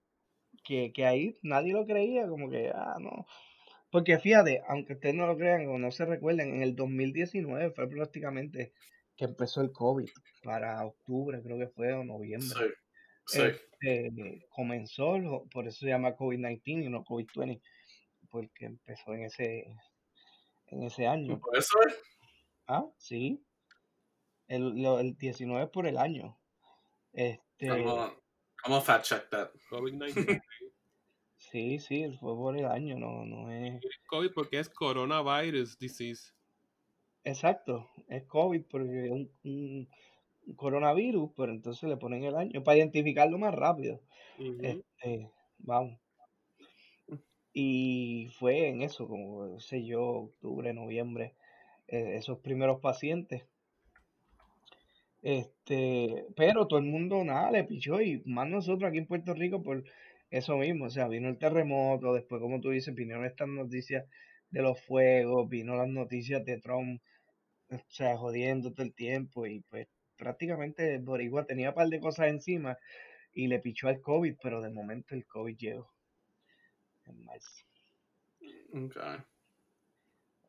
que, 0.64 0.92
que 0.94 1.06
ahí 1.06 1.38
nadie 1.44 1.74
lo 1.74 1.86
creía, 1.86 2.28
como 2.28 2.50
que, 2.50 2.72
ah, 2.74 2.98
no. 3.00 3.26
Porque 3.92 4.20
fíjate, 4.20 4.62
aunque 4.68 4.94
ustedes 4.94 5.16
no 5.16 5.28
lo 5.28 5.38
crean 5.38 5.68
o 5.68 5.78
no 5.78 5.92
se 5.92 6.06
recuerden, 6.06 6.56
en 6.56 6.62
el 6.64 6.76
2019 6.76 7.72
fue 7.72 7.90
prácticamente 7.90 8.74
que 9.18 9.26
empezó 9.26 9.62
el 9.62 9.72
COVID, 9.72 10.10
para 10.44 10.86
octubre 10.86 11.42
creo 11.44 11.60
que 11.60 11.68
fue 11.68 11.94
o 11.94 12.04
noviembre. 12.04 12.50
Sí. 12.58 12.66
Sí. 13.28 13.42
Este, 13.82 14.48
comenzó, 14.50 15.46
por 15.52 15.68
eso 15.68 15.80
se 15.80 15.88
llama 15.88 16.16
COVID-19 16.16 16.86
y 16.86 16.90
no 16.90 17.04
COVID-20, 17.04 17.62
porque 18.30 18.66
empezó 18.66 19.14
en 19.14 19.26
ese, 19.26 19.76
en 20.68 20.84
ese 20.84 21.06
año. 21.08 21.40
Por 21.40 21.58
eso 21.58 21.78
es. 21.88 22.00
Ah, 22.68 22.86
sí. 22.98 23.44
El, 24.48 24.82
lo- 24.82 25.00
el 25.00 25.16
19 25.18 25.66
es 25.66 25.70
por 25.70 25.86
el 25.88 25.98
año. 25.98 26.38
Este, 27.14 27.68
vamos 28.64 28.80
a 28.80 28.82
fact 28.94 29.06
check 29.06 29.30
that. 29.30 29.50
COVID-19. 29.70 30.42
sí, 31.38 31.80
sí, 31.80 32.12
fue 32.20 32.36
por 32.36 32.58
el 32.58 32.66
año, 32.66 32.98
no, 32.98 33.26
no 33.26 33.52
es. 33.52 33.82
COVID 34.08 34.32
porque 34.34 34.60
es 34.60 34.70
coronavirus 34.70 35.78
disease. 35.78 36.32
Exacto, 37.24 37.90
es 38.08 38.24
COVID 38.26 38.64
porque 38.70 39.06
es 39.06 39.12
un, 39.12 39.32
un- 39.44 39.90
un 40.48 40.56
coronavirus, 40.56 41.32
pero 41.38 41.52
entonces 41.52 41.88
le 41.88 41.98
ponen 41.98 42.24
el 42.24 42.36
año 42.36 42.64
para 42.64 42.78
identificarlo 42.80 43.38
más 43.38 43.54
rápido. 43.54 44.02
Este, 44.40 45.30
vamos. 45.60 46.00
Y 47.54 48.30
fue 48.40 48.70
en 48.70 48.82
eso, 48.82 49.08
como 49.08 49.56
qué 49.56 49.60
sé 49.60 49.86
yo, 49.86 50.02
octubre, 50.04 50.74
noviembre, 50.74 51.36
eh, 51.88 52.16
esos 52.16 52.40
primeros 52.40 52.80
pacientes. 52.80 53.44
Este, 55.22 56.26
pero 56.36 56.68
todo 56.68 56.80
el 56.80 56.86
mundo 56.86 57.24
nada 57.24 57.52
le 57.52 57.64
pichó 57.64 58.02
y 58.02 58.24
más 58.26 58.50
nosotros 58.50 58.90
aquí 58.90 58.98
en 58.98 59.06
Puerto 59.06 59.34
Rico 59.36 59.62
por 59.62 59.84
eso 60.32 60.58
mismo, 60.58 60.86
o 60.86 60.90
sea, 60.90 61.08
vino 61.08 61.30
el 61.30 61.38
terremoto, 61.38 62.14
después 62.14 62.42
como 62.42 62.60
tú 62.60 62.70
dices, 62.70 62.96
vinieron 62.96 63.26
estas 63.26 63.48
noticias 63.48 64.06
de 64.50 64.62
los 64.62 64.82
fuegos, 64.82 65.48
vino 65.50 65.76
las 65.76 65.90
noticias 65.90 66.44
de 66.46 66.60
Trump, 66.60 67.02
o 67.70 67.78
sea, 67.90 68.18
jodiendo 68.18 68.72
todo 68.74 68.84
el 68.84 68.94
tiempo 68.94 69.46
y 69.46 69.60
pues 69.70 69.88
prácticamente 70.18 70.96
el 70.96 71.02
Boricua 71.02 71.46
tenía 71.46 71.70
un 71.70 71.76
par 71.76 71.88
de 71.88 72.00
cosas 72.00 72.30
encima 72.30 72.78
y 73.34 73.48
le 73.48 73.60
pichó 73.60 73.88
al 73.88 74.02
COVID, 74.02 74.36
pero 74.42 74.62
de 74.62 74.70
momento 74.70 75.16
el 75.16 75.26
COVID 75.26 75.58
llegó 75.58 75.92
en 77.06 77.24
marzo. 77.24 77.66
Okay. 78.74 79.18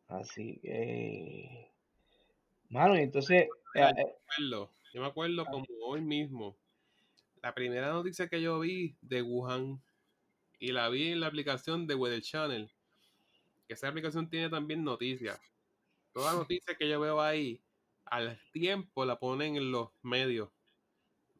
Así 0.08 0.60
que, 0.62 1.71
mano, 2.72 2.96
y 2.96 3.02
entonces, 3.02 3.48
eh, 3.74 3.82
Ay, 3.82 3.92
eh, 3.96 4.16
acuerdo, 4.28 4.70
yo 4.92 5.00
me 5.00 5.06
acuerdo 5.06 5.44
como 5.46 5.64
hoy 5.86 6.00
mismo. 6.00 6.56
La 7.42 7.54
primera 7.54 7.90
noticia 7.90 8.28
que 8.28 8.40
yo 8.40 8.60
vi 8.60 8.96
de 9.02 9.22
Wuhan 9.22 9.82
y 10.58 10.72
la 10.72 10.88
vi 10.88 11.12
en 11.12 11.20
la 11.20 11.26
aplicación 11.26 11.86
de 11.86 11.94
Weather 11.94 12.22
Channel. 12.22 12.70
Que 13.66 13.74
esa 13.74 13.88
aplicación 13.88 14.28
tiene 14.28 14.48
también 14.48 14.84
noticias. 14.84 15.40
Toda 16.12 16.34
noticia 16.34 16.76
que 16.76 16.88
yo 16.88 17.00
veo 17.00 17.20
ahí, 17.20 17.60
al 18.04 18.38
tiempo 18.52 19.04
la 19.04 19.18
ponen 19.18 19.56
en 19.56 19.70
los 19.70 19.90
medios. 20.02 20.50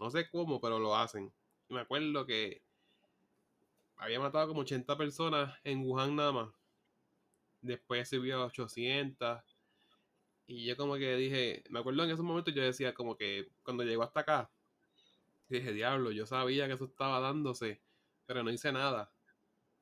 No 0.01 0.11
sé 0.11 0.29
cómo, 0.29 0.61
pero 0.61 0.79
lo 0.79 0.97
hacen. 0.97 1.33
Y 1.69 1.75
me 1.75 1.81
acuerdo 1.81 2.27
que 2.27 2.63
había 3.97 4.19
matado 4.19 4.49
como 4.49 4.63
80 4.63 4.97
personas 4.99 5.55
en 5.65 5.85
Wuhan 5.85 6.17
nada 6.17 6.33
más. 6.33 6.49
Después 7.61 8.09
subió 8.09 8.43
a 8.43 8.47
800. 8.47 9.41
Y 10.47 10.67
yo 10.67 10.77
como 10.77 10.97
que 10.97 11.15
dije, 11.17 11.63
me 11.71 11.79
acuerdo 11.81 12.05
en 12.05 12.11
esos 12.11 12.25
momentos 12.25 12.55
yo 12.55 12.63
decía 12.63 12.95
como 12.95 13.17
que 13.17 13.49
cuando 13.63 13.85
llegó 13.85 14.03
hasta 14.03 14.21
acá, 14.21 14.51
dije, 15.49 15.73
diablo, 15.73 16.11
yo 16.11 16.27
sabía 16.27 16.67
que 16.67 16.75
eso 16.75 16.87
estaba 16.87 17.21
dándose, 17.21 17.81
pero 18.27 18.43
no 18.43 18.51
hice 18.51 18.73
nada. 18.73 19.13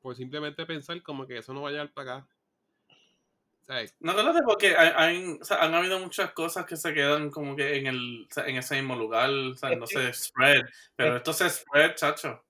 Por 0.00 0.16
simplemente 0.16 0.66
pensar 0.66 1.02
como 1.02 1.26
que 1.26 1.38
eso 1.38 1.52
no 1.54 1.62
va 1.62 1.68
a 1.68 1.72
llegar 1.72 1.92
para 1.92 2.14
acá. 2.16 2.28
¿Sabes? 3.66 3.94
No, 4.00 4.14
claro, 4.14 4.32
porque 4.44 4.74
hay, 4.76 4.90
hay- 4.96 5.38
o 5.40 5.44
sea, 5.44 5.62
han 5.62 5.74
habido 5.74 5.98
muchas 6.00 6.32
cosas 6.32 6.66
que 6.66 6.76
se 6.76 6.92
quedan 6.92 7.30
como 7.30 7.54
que 7.54 7.76
en, 7.76 7.86
el, 7.86 8.26
o 8.28 8.34
sea, 8.34 8.46
en 8.46 8.56
ese 8.56 8.76
mismo 8.76 8.96
lugar, 8.96 9.30
o 9.30 9.54
sea, 9.54 9.74
no 9.76 9.86
se 9.86 10.12
spread, 10.12 10.62
pero 10.96 11.10
es- 11.14 11.16
esto 11.18 11.32
se 11.32 11.50
spread, 11.50 11.94
chacho. 11.94 12.44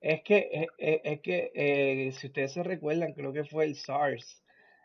Es 0.00 0.22
que, 0.22 0.48
es, 0.52 0.66
es- 0.78 1.00
es 1.04 1.20
que 1.20 1.50
eh, 1.54 2.12
si 2.12 2.28
ustedes 2.28 2.52
se 2.52 2.62
recuerdan, 2.62 3.12
creo 3.14 3.32
que 3.32 3.44
fue 3.44 3.64
el 3.66 3.74
SARS, 3.76 4.43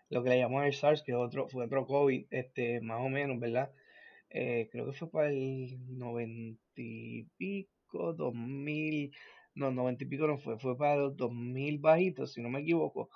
lo 0.10 0.24
que 0.24 0.30
le 0.30 0.40
llamamos 0.40 0.66
el 0.66 0.74
SARS, 0.74 1.04
que 1.04 1.14
otro, 1.16 1.48
fue 1.48 1.66
otro 1.66 1.86
COVID, 1.86 2.26
este, 2.32 2.82
más 2.82 3.00
o 3.02 3.10
menos, 3.10 3.40
¿verdad? 3.40 3.72
Eh, 4.30 4.70
creo 4.72 4.86
que 4.86 4.94
fue 4.94 5.10
para 5.10 5.30
el 5.30 5.78
noventa 5.98 6.62
y 6.76 7.24
pico, 7.38 8.14
dos 8.14 8.34
mil, 8.36 9.12
no, 9.56 9.72
noventa 9.72 10.04
y 10.04 10.08
pico 10.08 10.28
no 10.28 10.38
fue, 10.38 10.58
fue 10.60 10.78
para 10.78 10.98
los 10.98 11.18
dos 11.18 11.32
mil 11.32 11.80
bajitos, 11.80 12.34
si 12.34 12.42
no 12.42 12.50
me 12.50 12.62
equivoco. 12.62 13.10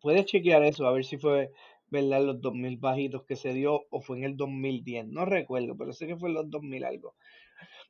Puedes 0.00 0.26
chequear 0.26 0.64
eso, 0.64 0.86
a 0.86 0.92
ver 0.92 1.04
si 1.04 1.18
fue, 1.18 1.50
¿verdad? 1.88 2.22
Los 2.24 2.40
dos 2.40 2.54
mil 2.54 2.76
bajitos 2.78 3.24
que 3.24 3.36
se 3.36 3.52
dio 3.52 3.82
o 3.90 4.00
fue 4.00 4.18
en 4.18 4.24
el 4.24 4.36
2010, 4.36 5.06
no 5.08 5.24
recuerdo, 5.24 5.76
pero 5.76 5.92
sé 5.92 6.06
que 6.06 6.16
fue 6.16 6.28
en 6.30 6.34
los 6.36 6.50
2000 6.50 6.84
algo. 6.84 7.14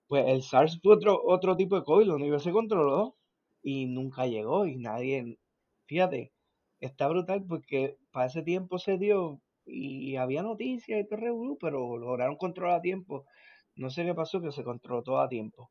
Pues 0.09 0.27
el 0.29 0.43
SARS 0.43 0.81
fue 0.83 0.95
otro, 0.95 1.21
otro 1.25 1.57
tipo 1.57 1.77
de 1.77 1.85
COVID, 1.85 2.07
lo 2.07 2.17
único 2.17 2.39
se 2.39 2.53
controló 2.53 3.17
y 3.63 3.87
nunca 3.87 4.27
llegó 4.27 4.67
y 4.67 4.77
nadie, 4.77 5.39
fíjate, 5.87 6.33
está 6.81 7.09
brutal 7.09 7.45
porque 7.49 7.97
para 8.17 8.29
ese 8.29 8.43
tiempo 8.43 8.79
se 8.79 8.97
dio 8.97 9.43
y 9.67 10.17
había 10.17 10.43
noticias 10.43 10.99
y 10.99 11.15
revolú, 11.15 11.59
pero 11.61 11.99
lograron 11.99 12.37
controlar 12.37 12.79
a 12.79 12.81
tiempo. 12.81 13.27
No 13.75 13.91
sé 13.91 14.07
qué 14.07 14.15
pasó, 14.15 14.41
que 14.41 14.53
se 14.53 14.65
controló 14.65 15.03
todo 15.03 15.21
a 15.21 15.29
tiempo. 15.29 15.69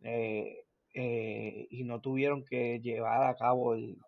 Eh, 0.00 0.64
eh, 0.94 1.66
y 1.68 1.84
no 1.84 2.00
tuvieron 2.00 2.46
que 2.46 2.80
llevar 2.80 3.24
a 3.24 3.34
cabo 3.34 3.74
el 3.74 3.98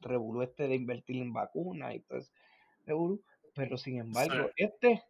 revolú 0.00 0.42
este 0.42 0.66
de 0.66 0.74
invertir 0.74 1.22
en 1.22 1.32
vacunas 1.32 1.94
y 1.94 2.00
todo 2.00 2.18
ese 2.18 2.32
revolú. 2.84 3.22
Pero 3.54 3.78
sin 3.78 4.00
embargo, 4.00 4.50
este 4.56 5.04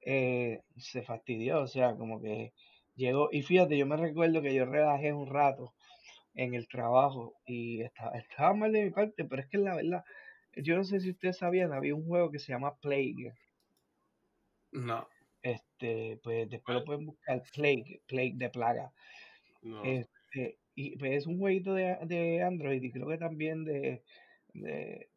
eh, 0.00 0.62
se 0.78 1.02
fastidió, 1.02 1.60
o 1.60 1.66
sea, 1.66 1.94
como 1.94 2.22
que 2.22 2.54
llegó. 2.94 3.28
Y 3.30 3.42
fíjate, 3.42 3.76
yo 3.76 3.84
me 3.84 3.98
recuerdo 3.98 4.40
que 4.40 4.54
yo 4.54 4.64
relajé 4.64 5.12
un 5.12 5.26
rato 5.26 5.74
en 6.32 6.54
el 6.54 6.68
trabajo 6.68 7.34
y 7.44 7.82
estaba, 7.82 8.12
estaba 8.16 8.54
mal 8.54 8.72
de 8.72 8.84
mi 8.84 8.90
parte, 8.92 9.26
pero 9.26 9.42
es 9.42 9.48
que 9.48 9.58
la 9.58 9.76
verdad, 9.76 10.04
yo 10.56 10.76
no 10.76 10.84
sé 10.84 11.00
si 11.00 11.10
ustedes 11.10 11.38
sabían, 11.38 11.72
había 11.72 11.94
un 11.94 12.06
juego 12.06 12.30
que 12.30 12.38
se 12.38 12.52
llama 12.52 12.76
Plague. 12.76 13.34
No. 14.72 15.08
Este, 15.42 16.18
pues 16.22 16.48
después 16.48 16.78
lo 16.78 16.84
pueden 16.84 17.06
buscar, 17.06 17.42
Plague, 17.54 18.02
Plague 18.06 18.34
de 18.36 18.50
plaga. 18.50 18.92
No. 19.62 19.84
Este, 19.84 20.58
y 20.74 20.96
pues 20.96 21.12
es 21.12 21.26
un 21.26 21.38
jueguito 21.38 21.74
de, 21.74 21.96
de 22.02 22.42
Android 22.42 22.82
y 22.82 22.90
creo 22.90 23.08
que 23.08 23.18
también 23.18 23.64
de, 23.64 24.02
de, 24.52 25.08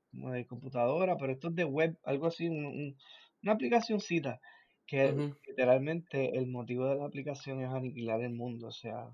computadora, 0.47 1.17
pero 1.17 1.33
esto 1.33 1.49
es 1.49 1.55
de 1.55 1.65
web, 1.65 1.97
algo 2.03 2.27
así, 2.27 2.47
un- 2.47 2.65
un- 2.65 2.97
una 3.43 3.53
aplicacioncita 3.53 4.39
que 4.85 5.13
literalmente 5.47 6.35
el 6.37 6.47
motivo 6.47 6.87
de 6.87 6.95
la 6.95 7.05
aplicación 7.05 7.61
es 7.61 7.69
aniquilar 7.69 8.21
el 8.21 8.33
mundo, 8.33 8.67
o 8.67 8.71
sea, 8.71 9.11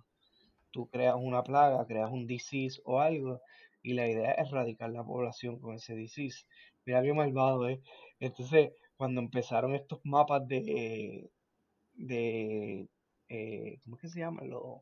tú 0.71 0.87
creas 0.89 1.15
una 1.17 1.43
plaga, 1.43 1.85
creas 1.85 2.09
un 2.11 2.25
disease 2.27 2.81
o 2.85 3.01
algo 3.01 3.41
y 3.85 3.93
la 3.93 4.07
idea 4.07 4.31
es 4.31 4.47
erradicar 4.47 4.89
la 4.89 5.03
población 5.03 5.59
con 5.59 5.75
ese 5.75 5.95
disease. 5.95 6.45
Mira 6.85 7.03
qué 7.03 7.13
malvado 7.13 7.67
es. 7.69 7.79
Entonces, 8.19 8.71
cuando 8.97 9.21
empezaron 9.21 9.75
estos 9.75 9.99
mapas 10.03 10.47
de, 10.47 11.29
de 11.93 12.89
eh, 13.29 13.79
¿cómo 13.83 13.95
es 13.95 14.01
que 14.01 14.09
se 14.09 14.19
llaman? 14.19 14.49
Los, 14.49 14.81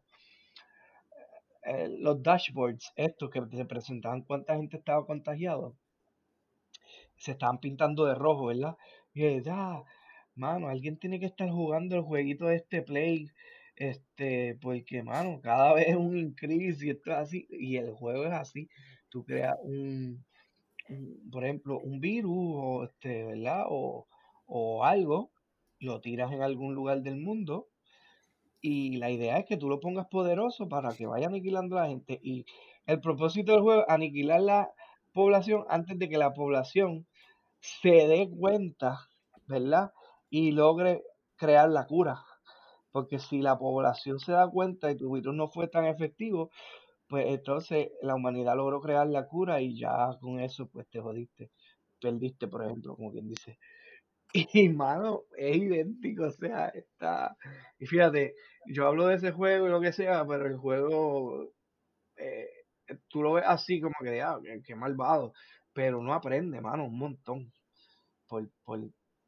eh, 1.64 1.89
los 1.99 2.22
dashboards, 2.22 2.91
estos 2.95 3.30
que 3.30 3.41
te 3.41 3.66
presentaban 3.66 4.22
cuánta 4.24 4.56
gente 4.56 4.78
estaba 4.78 5.06
contagiado, 5.06 5.76
se 7.18 7.32
estaban 7.32 7.60
pintando 7.60 8.06
de 8.06 8.16
rojo, 8.16 8.47
¿verdad? 8.47 8.78
Y 9.14 9.41
ya, 9.41 9.84
mano, 10.36 10.68
alguien 10.68 10.97
tiene 10.97 11.20
que 11.20 11.28
estar 11.28 11.49
jugando 11.49 11.95
el 11.95 12.01
jueguito 12.04 12.47
de 12.47 12.56
este 12.58 12.82
Play, 12.82 13.30
este, 13.76 14.56
porque, 14.62 15.04
mano, 15.04 15.39
cada 15.41 15.74
vez 15.74 15.89
es 15.89 15.95
un 15.95 16.18
increase 16.18 16.86
y 16.86 16.89
esto 16.91 17.12
es 17.12 17.18
así, 17.18 17.47
y 17.49 17.78
el 17.78 17.91
juego 17.91 18.26
es 18.26 18.34
así, 18.34 18.70
tú 19.14 19.24
creas 19.24 19.55
un, 19.61 20.26
por 21.32 21.43
ejemplo, 21.43 21.80
un 21.80 21.99
virus, 21.99 22.36
o 22.36 22.84
este, 22.86 23.24
¿verdad? 23.26 23.66
O, 23.70 24.07
o 24.47 24.84
algo, 24.84 25.30
lo 25.80 26.01
tiras 26.01 26.32
en 26.32 26.41
algún 26.41 26.74
lugar 26.74 27.03
del 27.03 27.18
mundo, 27.18 27.68
y 28.59 28.97
la 28.97 29.11
idea 29.11 29.38
es 29.38 29.45
que 29.45 29.57
tú 29.57 29.70
lo 29.70 29.80
pongas 29.80 30.07
poderoso 30.07 30.68
para 30.68 30.95
que 30.95 31.05
vaya 31.05 31.28
aniquilando 31.28 31.78
a 31.78 31.84
la 31.84 31.89
gente. 31.89 32.20
Y 32.24 32.45
el 32.88 33.01
propósito 33.01 33.51
del 33.51 33.61
juego 33.61 33.82
es 33.82 33.89
aniquilar 33.89 34.41
la 34.41 34.72
población 35.11 35.66
antes 35.70 35.99
de 35.99 36.09
que 36.09 36.18
la 36.18 36.34
población 36.34 37.05
se 37.59 38.07
dé 38.07 38.30
cuenta, 38.36 38.97
¿verdad? 39.47 39.91
Y 40.30 40.51
logre 40.53 41.03
crear 41.36 41.70
la 41.70 41.86
cura. 41.86 42.24
Porque 42.91 43.20
si 43.20 43.41
la 43.41 43.59
población 43.59 44.20
se 44.20 44.32
da 44.32 44.47
cuenta 44.47 44.89
y 44.89 44.95
tu 44.95 45.14
virus 45.14 45.36
no 45.36 45.49
fue 45.49 45.68
tan 45.68 45.86
efectivo, 45.86 46.49
pues 47.08 47.26
entonces 47.28 47.89
la 48.01 48.16
humanidad 48.16 48.56
logró 48.56 48.82
crear 48.82 49.08
la 49.08 49.28
cura 49.28 49.62
y 49.62 49.78
ya 49.80 50.10
con 50.22 50.39
eso 50.39 50.68
pues 50.68 50.88
te 50.89 51.01
jodiste. 51.01 51.51
Perdiste, 52.01 52.47
por 52.47 52.64
ejemplo, 52.66 52.95
como 52.95 53.12
quien 53.12 53.28
dice. 53.30 53.58
Y 54.54 54.70
mano, 54.70 55.24
es 55.38 55.58
idéntico, 55.58 56.26
o 56.26 56.32
sea, 56.32 56.68
está. 56.70 57.38
Y 57.80 57.86
fíjate, 57.86 58.36
yo 58.68 58.88
hablo 58.88 59.08
de 59.08 59.16
ese 59.16 59.32
juego 59.32 59.68
y 59.68 59.72
lo 59.72 59.82
que 59.82 59.93
sea, 59.93 60.26
pero 60.28 60.47
el 60.47 60.58
juego 60.58 61.51
eh, 62.18 62.47
tú 63.10 63.24
lo 63.24 63.34
ves 63.34 63.45
así 63.47 63.82
como 63.82 63.95
que, 64.04 64.22
ah, 64.22 64.39
qué, 64.66 64.76
malvado, 64.76 65.34
pero 65.74 65.99
uno 65.99 66.14
aprende, 66.14 66.62
mano, 66.62 66.86
un 66.86 66.97
montón. 66.97 67.51
Por, 68.28 68.49
por, 68.64 68.80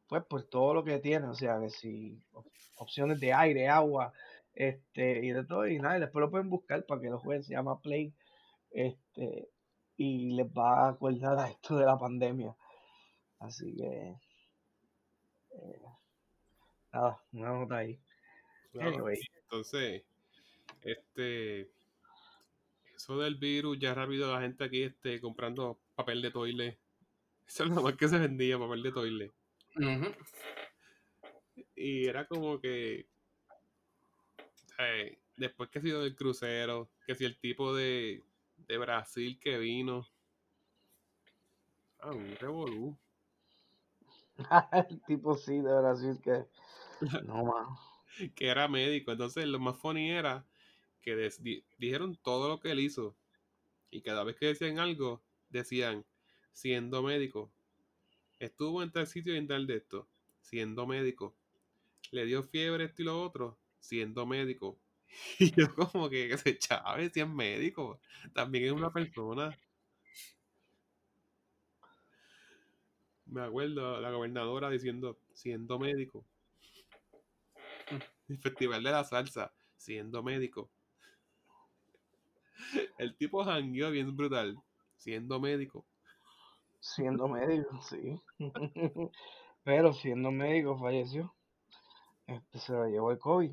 pues 0.07 0.23
por 0.26 0.43
todo 0.45 0.73
lo 0.73 0.84
que 0.84 0.99
tiene, 0.99 1.28
o 1.28 1.36
sea, 1.36 1.59
que 1.59 1.69
si 1.69 2.19
op- 2.34 2.47
opciones 2.78 3.19
de 3.19 3.34
aire, 3.34 3.67
agua, 3.69 4.13
este, 4.56 5.26
y 5.26 5.32
de 5.32 5.43
todo, 5.45 5.68
y 5.68 5.80
nada, 5.80 5.97
y 5.97 6.01
después 6.01 6.22
lo 6.22 6.32
pueden 6.32 6.49
buscar 6.49 6.86
para 6.86 7.01
que 7.01 7.10
lo 7.10 7.20
jueguen, 7.20 7.43
se 7.43 7.53
llama 7.53 7.82
Play, 7.82 8.14
este, 8.72 9.49
y 9.97 10.32
les 10.36 10.47
va 10.47 10.86
a 10.86 10.89
acordar 10.89 11.38
a 11.38 11.49
esto 11.49 11.78
de 11.78 11.86
la 11.86 11.97
pandemia. 11.97 12.56
Así 13.39 13.76
que, 13.76 14.16
eh, 15.51 15.82
nada, 16.91 17.22
una 17.34 17.49
nota 17.49 17.78
ahí. 17.78 17.99
Claro, 18.72 18.89
Anyway. 18.89 19.20
Entonces, 19.43 20.03
este, 20.82 21.70
eso 22.95 23.20
del 23.20 23.36
virus, 23.36 23.78
ya 23.80 23.93
rápido 23.93 24.34
la 24.34 24.41
gente 24.41 24.64
aquí 24.64 24.84
este, 24.84 25.20
comprando 25.20 25.80
papel 25.95 26.22
de 26.22 26.32
toile. 26.32 26.80
Eso 27.47 27.64
es 27.64 27.70
lo 27.70 27.82
más 27.82 27.95
que 27.95 28.08
se 28.08 28.18
vendía, 28.18 28.58
papel 28.58 28.84
de 28.84 28.91
toile. 28.91 29.34
Ujú. 29.76 30.12
Y 31.76 32.08
era 32.08 32.26
como 32.26 32.60
que, 32.60 33.08
eh, 34.80 35.19
después 35.38 35.69
que 35.69 35.80
ha 35.80 35.82
sido 35.82 36.01
del 36.03 36.15
crucero, 36.15 36.89
que 37.05 37.15
si 37.15 37.26
el 37.26 37.39
tipo 37.39 37.73
de, 37.76 38.23
de 38.57 38.78
Brasil 38.78 39.39
que 39.39 39.57
vino. 39.57 40.07
Ah, 41.99 42.13
un 42.13 42.32
revolú. 42.38 42.97
El 44.89 45.01
tipo 45.03 45.36
sí, 45.36 45.59
de 45.59 45.80
Brasil 45.80 46.19
que, 46.23 46.45
no 47.26 47.43
más. 47.45 47.80
que 48.36 48.47
era 48.47 48.67
médico. 48.67 49.11
Entonces, 49.11 49.45
lo 49.47 49.59
más 49.59 49.78
funny 49.78 50.11
era 50.11 50.45
que 51.01 51.15
des- 51.15 51.43
di- 51.43 51.65
dijeron 51.78 52.17
todo 52.23 52.49
lo 52.49 52.59
que 52.59 52.71
él 52.71 52.80
hizo. 52.80 53.15
Y 53.91 54.01
cada 54.01 54.23
vez 54.23 54.36
que 54.38 54.47
decían 54.47 54.80
algo, 54.80 55.23
decían, 55.49 56.05
siendo 56.53 57.03
médico. 57.03 57.51
Estuvo 58.39 58.84
en 58.84 58.91
tal 58.91 59.07
sitio 59.07 59.36
y 59.36 59.38
en 59.38 59.47
tal 59.47 59.67
de 59.67 59.78
esto, 59.78 60.09
siendo 60.41 60.88
médico. 60.88 61.36
Le 62.11 62.26
dio 62.26 62.43
fiebre 62.43 62.86
esto 62.86 63.03
y 63.03 63.05
lo 63.05 63.21
otro, 63.23 63.59
siendo 63.86 64.25
médico. 64.25 64.77
Y 65.39 65.51
yo 65.51 65.73
como 65.75 66.09
que 66.09 66.33
ese 66.33 66.57
Chávez, 66.57 67.11
si 67.13 67.21
es 67.21 67.29
médico, 67.29 68.01
también 68.33 68.65
es 68.65 68.71
una 68.71 68.91
persona. 68.91 69.57
Me 73.27 73.41
acuerdo 73.41 74.01
la 74.01 74.11
gobernadora 74.11 74.69
diciendo, 74.69 75.17
siendo 75.33 75.79
médico. 75.79 76.25
El 78.27 78.38
Festival 78.39 78.83
de 78.83 78.91
la 78.91 79.03
Salsa, 79.03 79.53
siendo 79.77 80.21
médico. 80.21 80.69
El 82.97 83.15
tipo 83.15 83.43
jangueó 83.43 83.91
bien 83.91 84.15
brutal, 84.15 84.57
siendo 84.97 85.39
médico. 85.39 85.86
Siendo 86.79 87.27
médico, 87.27 87.81
sí. 87.81 88.19
Pero 89.63 89.93
siendo 89.93 90.31
médico 90.31 90.77
falleció. 90.77 91.33
Este 92.27 92.59
se 92.59 92.73
lo 92.73 92.88
llevó 92.88 93.11
el 93.11 93.19
COVID. 93.19 93.51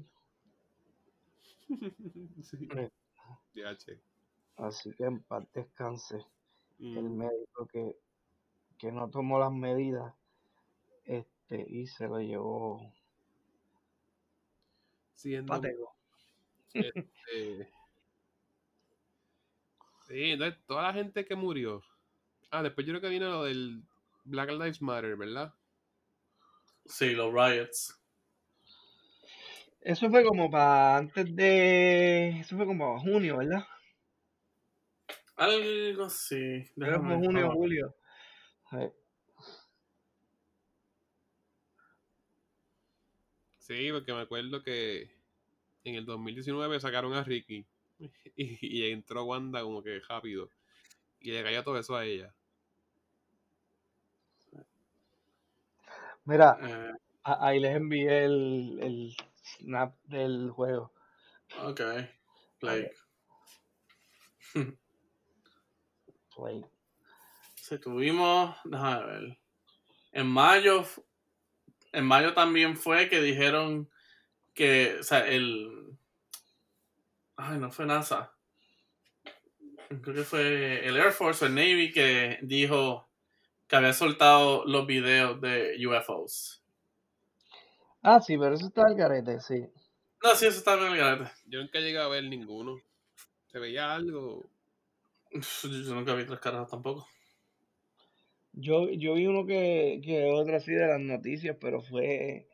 Sí. 2.42 2.68
Eh. 2.76 2.88
Ya, 3.54 3.76
che. 3.76 4.00
Así 4.56 4.92
que 4.92 5.04
en 5.04 5.22
paz 5.24 5.44
descanse 5.52 6.24
el 6.94 7.04
Mm, 7.04 7.16
médico 7.18 7.66
que, 7.66 7.96
que 8.78 8.92
no 8.92 9.08
tomó 9.10 9.38
las 9.38 9.52
medidas 9.52 10.14
este 11.04 11.64
y 11.68 11.86
se 11.86 12.06
lo 12.08 12.18
llevó 12.20 12.92
siendo 15.14 15.52
patego. 15.54 15.94
este, 16.74 17.72
sí, 20.08 20.30
entonces 20.32 20.60
toda 20.66 20.82
la 20.82 20.92
gente 20.92 21.24
que 21.24 21.34
murió. 21.34 21.82
Ah, 22.50 22.62
después 22.62 22.86
yo 22.86 22.92
creo 22.92 23.00
que 23.00 23.08
vino 23.08 23.28
lo 23.30 23.44
del 23.44 23.82
Black 24.24 24.50
Lives 24.50 24.82
Matter, 24.82 25.16
¿verdad? 25.16 25.54
Sí, 26.86 27.10
los 27.14 27.32
riots. 27.32 28.01
Eso 29.82 30.08
fue 30.10 30.24
como 30.24 30.50
para 30.50 30.96
antes 30.96 31.36
de. 31.36 32.40
Eso 32.40 32.56
fue 32.56 32.66
como 32.66 32.98
junio, 33.00 33.36
¿verdad? 33.38 33.64
Algo 35.36 36.04
así. 36.04 36.64
Creo 36.78 36.94
que 36.94 37.02
fue 37.04 37.16
Déjame 37.16 37.16
junio 37.16 37.48
o 37.48 37.52
julio. 37.52 37.94
Sí. 38.70 38.78
Sí, 43.58 43.90
porque 43.92 44.12
me 44.12 44.20
acuerdo 44.20 44.62
que 44.62 45.10
en 45.84 45.96
el 45.96 46.06
2019 46.06 46.80
sacaron 46.80 47.14
a 47.14 47.24
Ricky 47.24 47.66
y, 48.36 48.78
y 48.86 48.92
entró 48.92 49.24
Wanda 49.24 49.62
como 49.62 49.82
que 49.82 50.00
rápido 50.00 50.50
y 51.20 51.32
le 51.32 51.42
cayó 51.44 51.64
todo 51.64 51.78
eso 51.78 51.96
a 51.96 52.04
ella. 52.06 52.34
Mira, 56.24 56.58
Eh, 56.60 56.92
ahí 57.24 57.60
les 57.60 57.76
envié 57.76 58.24
el, 58.24 58.78
el 58.80 59.16
snap 59.43 59.95
del 60.05 60.51
juego. 60.51 60.93
ok. 61.62 61.80
Blake. 62.61 62.95
Play. 66.34 66.64
Si 67.57 67.78
tuvimos, 67.78 68.57
déjame 68.64 69.07
ver. 69.07 69.38
En 70.12 70.26
mayo, 70.26 70.84
en 71.93 72.05
mayo 72.05 72.34
también 72.34 72.76
fue 72.76 73.09
que 73.09 73.20
dijeron 73.20 73.90
que, 74.55 74.99
o 75.01 75.03
sea, 75.03 75.26
el, 75.26 75.97
ay, 77.36 77.59
no 77.59 77.70
fue 77.70 77.86
NASA. 77.86 78.34
Creo 79.88 80.14
que 80.14 80.24
fue 80.24 80.86
el 80.86 80.97
Air 80.97 81.12
Force 81.12 81.45
o 81.45 81.49
el 81.49 81.55
Navy 81.55 81.93
que 81.93 82.38
dijo 82.43 83.11
que 83.66 83.76
había 83.76 83.93
soltado 83.93 84.64
los 84.66 84.86
videos 84.86 85.40
de 85.40 85.76
UFOs. 85.86 86.61
Ah, 88.03 88.20
sí, 88.20 88.36
pero 88.36 88.55
eso 88.55 88.66
está 88.66 88.84
al 88.84 88.96
garete, 88.96 89.40
sí. 89.40 89.64
No, 90.22 90.34
sí, 90.34 90.46
eso 90.46 90.59
está 90.59 90.76
bien 90.76 90.92
el 90.92 90.98
garete. 90.98 91.30
Yo 91.46 91.61
nunca 91.61 91.78
llegué 91.78 91.98
a 91.98 92.09
ver 92.09 92.24
ninguno. 92.24 92.80
Se 93.46 93.59
veía 93.59 93.94
algo. 93.94 94.44
Yo 95.62 95.94
nunca 95.94 96.14
vi 96.14 96.24
tres 96.26 96.40
caras 96.40 96.68
tampoco. 96.68 97.07
Yo, 98.55 98.90
yo 98.90 99.14
vi 99.14 99.26
uno 99.26 99.46
que, 99.46 100.00
que 100.05 100.30
otro 100.30 100.57
así 100.57 100.72
de 100.72 100.86
las 100.86 101.00
noticias, 101.00 101.57
pero 101.59 101.80
fue, 101.80 102.46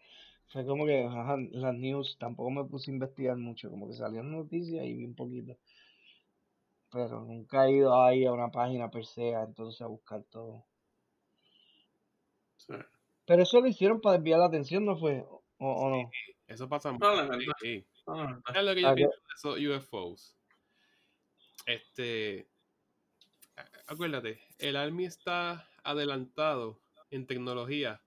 fue 0.46 0.64
como 0.64 0.86
que 0.86 1.04
ajá, 1.04 1.36
las 1.50 1.74
news, 1.74 2.16
tampoco 2.20 2.50
me 2.50 2.64
puse 2.64 2.90
a 2.90 2.94
investigar 2.94 3.36
mucho, 3.36 3.68
como 3.68 3.88
que 3.88 3.94
salieron 3.94 4.30
noticias 4.30 4.84
y 4.84 4.94
vi 4.94 5.04
un 5.04 5.16
poquito. 5.16 5.56
Pero 6.92 7.20
nunca 7.22 7.66
he 7.66 7.72
ido 7.72 8.00
ahí 8.00 8.24
a 8.24 8.32
una 8.32 8.50
página 8.50 8.90
per 8.90 9.06
se, 9.06 9.30
entonces 9.30 9.80
a 9.82 9.88
buscar 9.88 10.22
todo. 10.30 10.64
Sí. 12.58 12.74
Pero 13.26 13.42
eso 13.42 13.60
lo 13.60 13.66
hicieron 13.66 14.00
para 14.00 14.16
desviar 14.16 14.38
la 14.38 14.46
atención, 14.46 14.84
¿no 14.84 14.96
fue? 14.96 15.24
¿O, 15.58 15.72
o 15.72 15.90
no? 15.90 16.10
Eso 16.46 16.68
pasa 16.68 16.92
mucho. 16.92 17.06
Sí. 17.60 17.84
Es 18.54 18.62
lo 18.62 18.74
que 18.74 18.80
yo 18.80 18.88
Ah, 18.88 18.94
pienso 18.94 19.54
de 19.54 19.66
esos 19.66 19.84
UFOs. 19.84 20.34
Este. 21.66 22.48
Acuérdate, 23.86 24.40
el 24.58 24.76
Army 24.76 25.04
está 25.06 25.68
adelantado 25.82 26.78
en 27.10 27.26
tecnología 27.26 28.00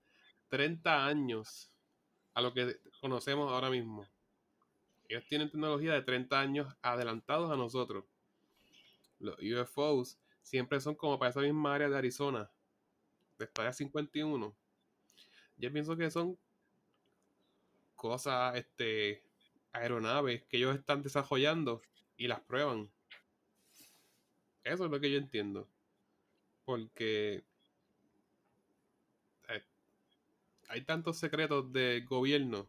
30 0.48 1.06
años 1.06 1.70
a 2.34 2.40
lo 2.40 2.52
que 2.52 2.76
conocemos 3.00 3.50
ahora 3.52 3.68
mismo. 3.70 4.06
Ellos 5.08 5.24
tienen 5.26 5.50
tecnología 5.50 5.92
de 5.92 6.02
30 6.02 6.40
años 6.40 6.74
adelantados 6.80 7.50
a 7.50 7.56
nosotros. 7.56 8.04
Los 9.18 9.36
UFOs 9.40 10.18
siempre 10.42 10.80
son 10.80 10.94
como 10.94 11.18
para 11.18 11.30
esa 11.30 11.40
misma 11.40 11.74
área 11.74 11.88
de 11.88 11.98
Arizona, 11.98 12.50
de 13.38 13.44
Estadia 13.44 13.72
51. 13.72 14.54
Yo 15.58 15.72
pienso 15.72 15.96
que 15.96 16.10
son 16.10 16.38
cosas, 18.02 18.56
este, 18.56 19.22
aeronaves 19.70 20.42
que 20.48 20.56
ellos 20.56 20.74
están 20.74 21.02
desarrollando 21.02 21.80
y 22.16 22.26
las 22.26 22.40
prueban. 22.40 22.90
Eso 24.64 24.84
es 24.84 24.90
lo 24.90 25.00
que 25.00 25.08
yo 25.08 25.18
entiendo. 25.18 25.68
Porque 26.64 27.44
eh, 29.48 29.62
hay 30.68 30.80
tantos 30.80 31.16
secretos 31.16 31.72
del 31.72 32.04
gobierno, 32.04 32.68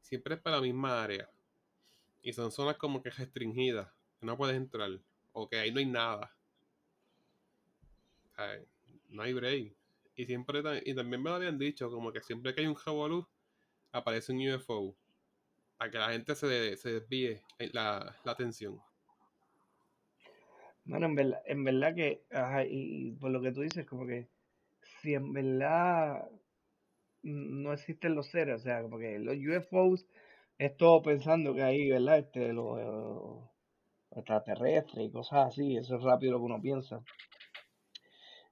siempre 0.00 0.34
es 0.34 0.40
para 0.40 0.56
la 0.56 0.62
misma 0.62 1.00
área. 1.00 1.30
Y 2.20 2.32
son 2.32 2.50
zonas 2.50 2.76
como 2.76 3.04
que 3.04 3.10
restringidas, 3.10 3.88
no 4.20 4.36
puedes 4.36 4.56
entrar, 4.56 4.90
o 5.32 5.48
que 5.48 5.58
ahí 5.58 5.70
no 5.70 5.78
hay 5.78 5.86
nada. 5.86 6.36
Ay, 8.34 8.66
no 9.10 9.22
hay 9.22 9.32
break. 9.32 9.74
Y 10.16 10.26
siempre 10.26 10.60
y 10.84 10.94
también 10.94 11.22
me 11.22 11.30
lo 11.30 11.36
habían 11.36 11.56
dicho, 11.56 11.88
como 11.88 12.12
que 12.12 12.20
siempre 12.20 12.52
que 12.52 12.62
hay 12.62 12.66
un 12.66 12.76
revolú, 12.76 13.28
aparece 13.92 14.32
un 14.32 14.38
UFO. 14.40 14.96
Para 15.78 15.90
que 15.90 15.98
la 15.98 16.10
gente 16.12 16.34
se, 16.34 16.76
se 16.76 16.92
desvíe 16.94 17.42
la, 17.72 18.16
la 18.24 18.32
atención. 18.32 18.80
Bueno, 20.84 21.06
en 21.06 21.14
verdad, 21.14 21.42
en 21.46 21.64
verdad 21.64 21.94
que, 21.94 22.22
ajá, 22.30 22.64
y, 22.66 23.12
por 23.12 23.30
lo 23.30 23.40
que 23.42 23.52
tú 23.52 23.60
dices, 23.62 23.86
como 23.86 24.06
que 24.06 24.28
si 25.02 25.14
en 25.14 25.32
verdad 25.32 26.28
no 27.22 27.72
existen 27.72 28.14
los 28.14 28.28
seres, 28.28 28.56
o 28.60 28.64
sea, 28.64 28.82
como 28.82 28.98
que 28.98 29.18
los 29.18 29.36
UFOs 29.36 30.06
es 30.58 30.76
todo 30.76 31.02
pensando 31.02 31.54
que 31.54 31.62
hay, 31.62 31.90
¿verdad? 31.90 32.18
Este, 32.20 32.52
los, 32.52 32.78
los 32.80 33.44
extraterrestres 34.12 35.06
y 35.06 35.10
cosas 35.12 35.48
así, 35.48 35.76
eso 35.76 35.96
es 35.96 36.02
rápido 36.02 36.32
lo 36.34 36.38
que 36.40 36.44
uno 36.46 36.60
piensa. 36.62 37.02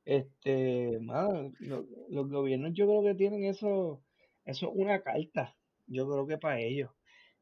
Este, 0.04 0.98
mano, 1.00 1.52
lo- 1.60 1.86
los 2.08 2.28
gobiernos 2.30 2.72
yo 2.74 2.86
creo 2.86 3.02
que 3.02 3.14
tienen 3.14 3.44
eso, 3.44 4.02
eso 4.48 4.70
es 4.70 4.72
una 4.74 5.02
carta, 5.02 5.54
yo 5.86 6.08
creo 6.08 6.26
que 6.26 6.38
para 6.38 6.58
ellos, 6.58 6.90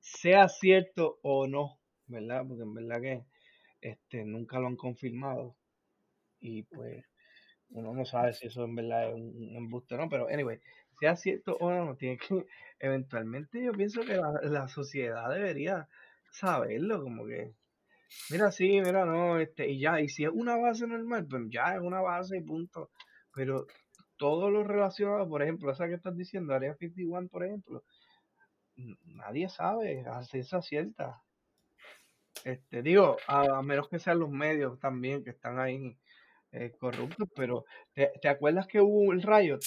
sea 0.00 0.48
cierto 0.48 1.20
o 1.22 1.46
no, 1.46 1.78
¿verdad? 2.08 2.44
Porque 2.46 2.64
en 2.64 2.74
verdad 2.74 3.00
que 3.00 3.24
este, 3.80 4.24
nunca 4.24 4.58
lo 4.58 4.66
han 4.66 4.76
confirmado. 4.76 5.54
Y 6.40 6.64
pues 6.64 7.04
uno 7.70 7.94
no 7.94 8.04
sabe 8.04 8.32
si 8.32 8.48
eso 8.48 8.64
en 8.64 8.74
verdad 8.74 9.10
es 9.10 9.14
un, 9.14 9.54
embuste 9.54 9.94
o 9.94 9.98
no, 9.98 10.08
pero 10.08 10.26
anyway, 10.28 10.58
sea 10.98 11.14
cierto 11.14 11.56
o 11.60 11.70
no, 11.70 11.94
tiene 11.96 12.18
que, 12.18 12.44
eventualmente 12.80 13.62
yo 13.62 13.70
pienso 13.70 14.00
que 14.02 14.16
la, 14.16 14.40
la 14.42 14.66
sociedad 14.66 15.30
debería 15.30 15.88
saberlo, 16.32 17.04
como 17.04 17.24
que, 17.24 17.54
mira, 18.30 18.50
sí, 18.50 18.80
mira, 18.80 19.04
no, 19.04 19.38
este, 19.38 19.68
y 19.68 19.78
ya, 19.78 20.00
y 20.00 20.08
si 20.08 20.24
es 20.24 20.30
una 20.32 20.56
base 20.56 20.88
normal, 20.88 21.24
pues 21.30 21.44
ya 21.50 21.76
es 21.76 21.80
una 21.80 22.00
base 22.00 22.38
y 22.38 22.40
punto, 22.40 22.90
pero 23.32 23.68
todo 24.16 24.50
lo 24.50 24.64
relacionado, 24.64 25.28
por 25.28 25.42
ejemplo, 25.42 25.70
esa 25.70 25.88
que 25.88 25.94
estás 25.94 26.16
diciendo, 26.16 26.54
Área 26.54 26.74
51, 26.74 27.28
por 27.28 27.44
ejemplo, 27.44 27.84
nadie 29.04 29.48
sabe 29.48 30.04
a 30.06 30.22
ciencia 30.24 30.60
cierta. 30.62 31.22
Este, 32.44 32.82
digo, 32.82 33.16
a, 33.26 33.58
a 33.58 33.62
menos 33.62 33.88
que 33.88 33.98
sean 33.98 34.18
los 34.20 34.30
medios 34.30 34.78
también 34.78 35.24
que 35.24 35.30
están 35.30 35.58
ahí 35.58 35.98
eh, 36.52 36.72
corruptos, 36.78 37.28
pero 37.34 37.64
¿te, 37.92 38.12
te 38.20 38.28
acuerdas 38.28 38.66
que 38.66 38.80
hubo 38.80 39.12
el 39.12 39.22
riot? 39.22 39.60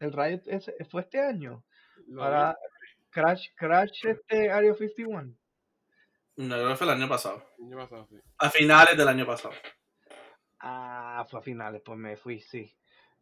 El 0.00 0.12
riot 0.12 0.42
ese- 0.46 0.74
fue 0.90 1.02
este 1.02 1.20
año 1.20 1.64
para 2.16 2.56
Crash, 3.10 3.48
Crash 3.54 4.06
este 4.06 4.50
Area 4.50 4.74
51. 4.74 5.34
No, 6.36 6.54
creo 6.56 6.68
que 6.70 6.76
fue 6.76 6.86
el 6.88 6.92
año 6.94 7.08
pasado. 7.08 7.46
vi 7.58 7.66
el 7.66 7.72
año 7.72 7.76
pasado, 7.88 8.06
sí. 8.08 8.16
A 8.38 8.50
finales 8.50 8.96
del 8.96 9.08
año 9.08 9.24
pasado. 9.26 9.54
Ah, 10.58 11.24
fue 11.30 11.38
a 11.38 11.42
finales, 11.42 11.82
pues 11.84 11.98
me 11.98 12.16
fui, 12.16 12.40
sí. 12.40 12.74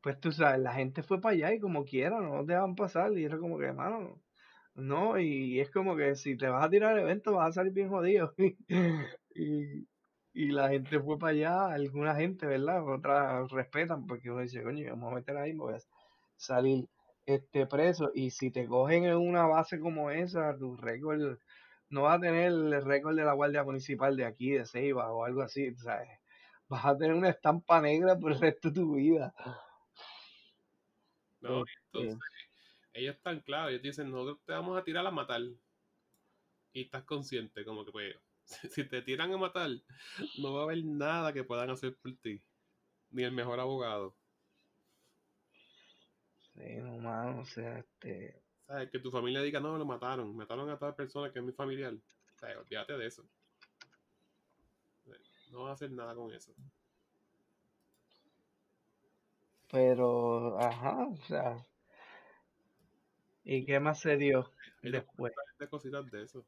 Pues 0.03 0.19
tú 0.21 0.33
sabes, 0.33 0.61
la 0.61 0.73
gente 0.75 1.03
fue 1.03 1.21
para 1.21 1.35
allá 1.35 1.55
y 1.55 1.61
como 1.61 1.85
quiera, 1.85 2.21
no 2.21 2.35
nos 2.37 2.47
dejaban 2.47 2.75
pasar 2.75 3.17
y 3.17 3.25
era 3.25 3.39
como 3.39 3.59
que, 3.59 3.73
mano, 3.73 4.21
no, 4.75 5.19
y 5.19 5.61
es 5.61 5.71
como 5.71 5.97
que 5.97 6.17
si 6.17 6.37
te 6.37 6.49
vas 6.49 6.65
a 6.65 6.71
tirar 6.71 6.97
el 6.97 7.05
evento 7.05 7.35
vas 7.35 7.51
a 7.51 7.53
salir 7.53 7.73
bien 7.73 7.89
jodido. 7.91 8.35
y, 9.35 9.87
y 10.35 10.47
la 10.53 10.71
gente 10.71 11.01
fue 11.01 11.19
para 11.19 11.33
allá, 11.33 11.67
alguna 11.69 12.15
gente, 12.17 12.47
¿verdad? 12.47 12.87
Otras 12.89 13.51
respetan 13.53 14.07
porque 14.07 14.31
uno 14.31 14.41
dice, 14.43 14.63
coño, 14.63 14.87
vamos 14.91 15.13
a 15.13 15.17
meter 15.17 15.37
ahí, 15.37 15.53
me 15.53 15.61
voy 15.61 15.75
a 15.75 15.79
salir 16.37 16.89
este 17.27 17.67
preso. 17.67 18.11
Y 18.15 18.31
si 18.31 18.51
te 18.51 18.67
cogen 18.67 19.05
en 19.05 19.17
una 19.17 19.47
base 19.47 19.79
como 19.81 20.11
esa, 20.11 20.57
tu 20.59 20.77
récord, 20.77 21.39
no 21.91 22.03
vas 22.03 22.19
a 22.19 22.21
tener 22.21 22.47
el 22.49 22.83
récord 22.85 23.17
de 23.17 23.25
la 23.25 23.35
Guardia 23.35 23.65
Municipal 23.65 24.17
de 24.17 24.25
aquí, 24.25 24.51
de 24.53 24.67
Ceiba 24.67 25.13
o 25.13 25.25
algo 25.25 25.43
así, 25.43 25.75
¿sabes? 25.77 26.09
Vas 26.69 26.85
a 26.87 26.97
tener 26.97 27.15
una 27.15 27.29
estampa 27.31 27.81
negra 27.81 28.19
por 28.19 28.33
el 28.33 28.41
resto 28.41 28.71
de 28.71 28.75
tu 28.75 28.95
vida. 28.95 29.35
No, 31.43 31.65
entonces, 31.87 32.19
ellos 32.95 33.17
están 33.17 33.41
claros, 33.41 33.71
ellos 33.71 33.83
dicen, 33.83 34.11
nosotros 34.11 34.39
te 34.47 34.53
vamos 34.53 34.79
a 34.79 34.85
tirar 34.85 35.07
a 35.07 35.11
matar. 35.11 35.43
Y 36.73 36.83
estás 36.83 37.05
consciente, 37.05 37.65
como 37.65 37.85
que 37.85 37.93
pues, 37.93 38.17
Si 38.71 38.85
te 38.85 39.03
tiran 39.03 39.33
a 39.33 39.37
matar, 39.39 39.71
no 40.39 40.55
va 40.55 40.61
a 40.61 40.65
haber 40.65 40.85
nada 40.85 41.33
que 41.33 41.45
puedan 41.45 41.71
hacer 41.71 41.97
por 41.97 42.17
ti. 42.17 42.43
Ni 43.11 43.25
el 43.25 43.33
mejor 43.33 43.61
abogado. 43.61 44.17
Sí, 46.55 46.77
no, 46.77 46.99
mano, 46.99 47.41
o 47.41 47.45
sea, 47.45 47.79
este... 47.79 48.43
¿Sabes? 48.67 48.91
Que 48.91 48.99
tu 49.01 49.11
familia 49.11 49.43
diga, 49.43 49.61
no, 49.61 49.77
lo 49.77 49.85
mataron. 49.85 50.35
Mataron 50.37 50.71
a 50.71 50.79
tal 50.79 50.95
persona 50.95 51.33
que 51.33 51.41
es 51.41 51.45
mi 51.45 51.53
familiar. 51.53 51.95
O 51.95 52.39
sea, 52.39 52.59
olvídate 52.59 52.97
de 52.97 53.07
eso. 53.07 53.29
No 55.51 55.65
va 55.65 55.71
a 55.71 55.73
hacer 55.75 55.91
nada 55.91 56.15
con 56.15 56.33
eso. 56.33 56.55
Pero, 59.73 60.59
ajá, 60.61 61.07
o 61.07 61.17
sea... 61.27 61.57
¿Y 63.45 63.65
qué 63.65 63.81
más 63.81 63.99
se 64.01 64.17
dio 64.17 64.53
Hay 64.85 64.93
después? 64.93 65.33
de 65.59 65.69
cositas 65.69 66.09
de 66.11 66.23
eso. 66.23 66.45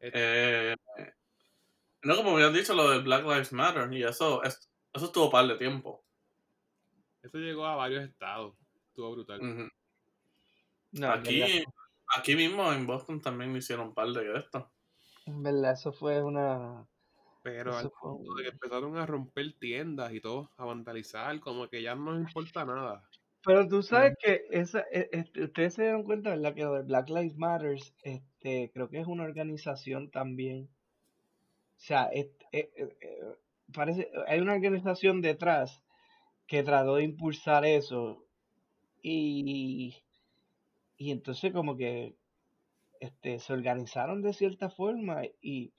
Eh, 0.00 0.74
no, 2.02 2.16
como 2.16 2.32
habías 2.32 2.52
dicho, 2.52 2.74
lo 2.74 2.90
de 2.90 2.98
Black 3.00 3.22
Lives 3.24 3.52
Matter, 3.52 3.90
y 3.92 4.02
eso, 4.02 4.42
es- 4.42 4.68
eso 4.92 5.06
estuvo 5.06 5.30
par 5.30 5.46
de 5.46 5.56
tiempo. 5.56 6.04
Eso 7.22 7.38
llegó 7.38 7.64
a 7.64 7.76
varios 7.76 8.04
estados. 8.04 8.54
Estuvo 8.88 9.12
brutal. 9.12 9.70
No, 10.90 11.10
Aquí, 11.12 11.64
aquí 12.14 12.34
mismo 12.36 12.70
en 12.72 12.86
Boston 12.86 13.20
también 13.22 13.56
hicieron 13.56 13.88
un 13.88 13.94
par 13.94 14.08
de 14.08 14.36
esto. 14.36 14.70
en 15.24 15.42
verdad, 15.42 15.72
eso 15.72 15.92
fue 15.92 16.20
una... 16.22 16.86
Pero 17.42 17.76
al 17.76 17.90
punto 18.00 18.34
de 18.34 18.44
que 18.44 18.48
empezaron 18.50 18.96
a 18.96 19.06
romper 19.06 19.52
tiendas 19.58 20.12
y 20.12 20.20
todo, 20.20 20.50
a 20.56 20.64
vandalizar, 20.64 21.40
como 21.40 21.68
que 21.68 21.82
ya 21.82 21.94
no 21.94 22.12
les 22.12 22.22
importa 22.22 22.64
nada. 22.64 23.08
Pero 23.44 23.68
tú 23.68 23.82
sabes 23.82 24.14
que 24.22 24.42
esa, 24.50 24.80
e- 24.92 25.08
este, 25.12 25.44
ustedes 25.44 25.74
se 25.74 25.82
dieron 25.82 26.04
cuenta, 26.04 26.30
¿verdad? 26.30 26.54
Que 26.54 26.62
lo 26.64 26.74
de 26.74 26.82
Black 26.82 27.08
Lives 27.08 27.36
Matters, 27.36 27.94
este, 28.02 28.70
creo 28.72 28.88
que 28.88 29.00
es 29.00 29.06
una 29.06 29.24
organización 29.24 30.10
también. 30.10 30.68
O 31.76 31.84
sea, 31.84 32.04
es- 32.06 32.30
eh, 32.52 32.70
eh, 32.76 33.18
parece, 33.74 34.10
hay 34.26 34.40
una 34.40 34.54
organización 34.54 35.20
detrás 35.20 35.82
que 36.46 36.62
trató 36.62 36.96
de 36.96 37.04
impulsar 37.04 37.64
eso 37.64 38.26
y, 39.02 39.96
y 40.96 41.10
entonces 41.12 41.52
como 41.52 41.76
que 41.76 42.16
este, 43.00 43.38
se 43.40 43.52
organizaron 43.52 44.22
de 44.22 44.32
cierta 44.32 44.70
forma 44.70 45.22
y, 45.42 45.74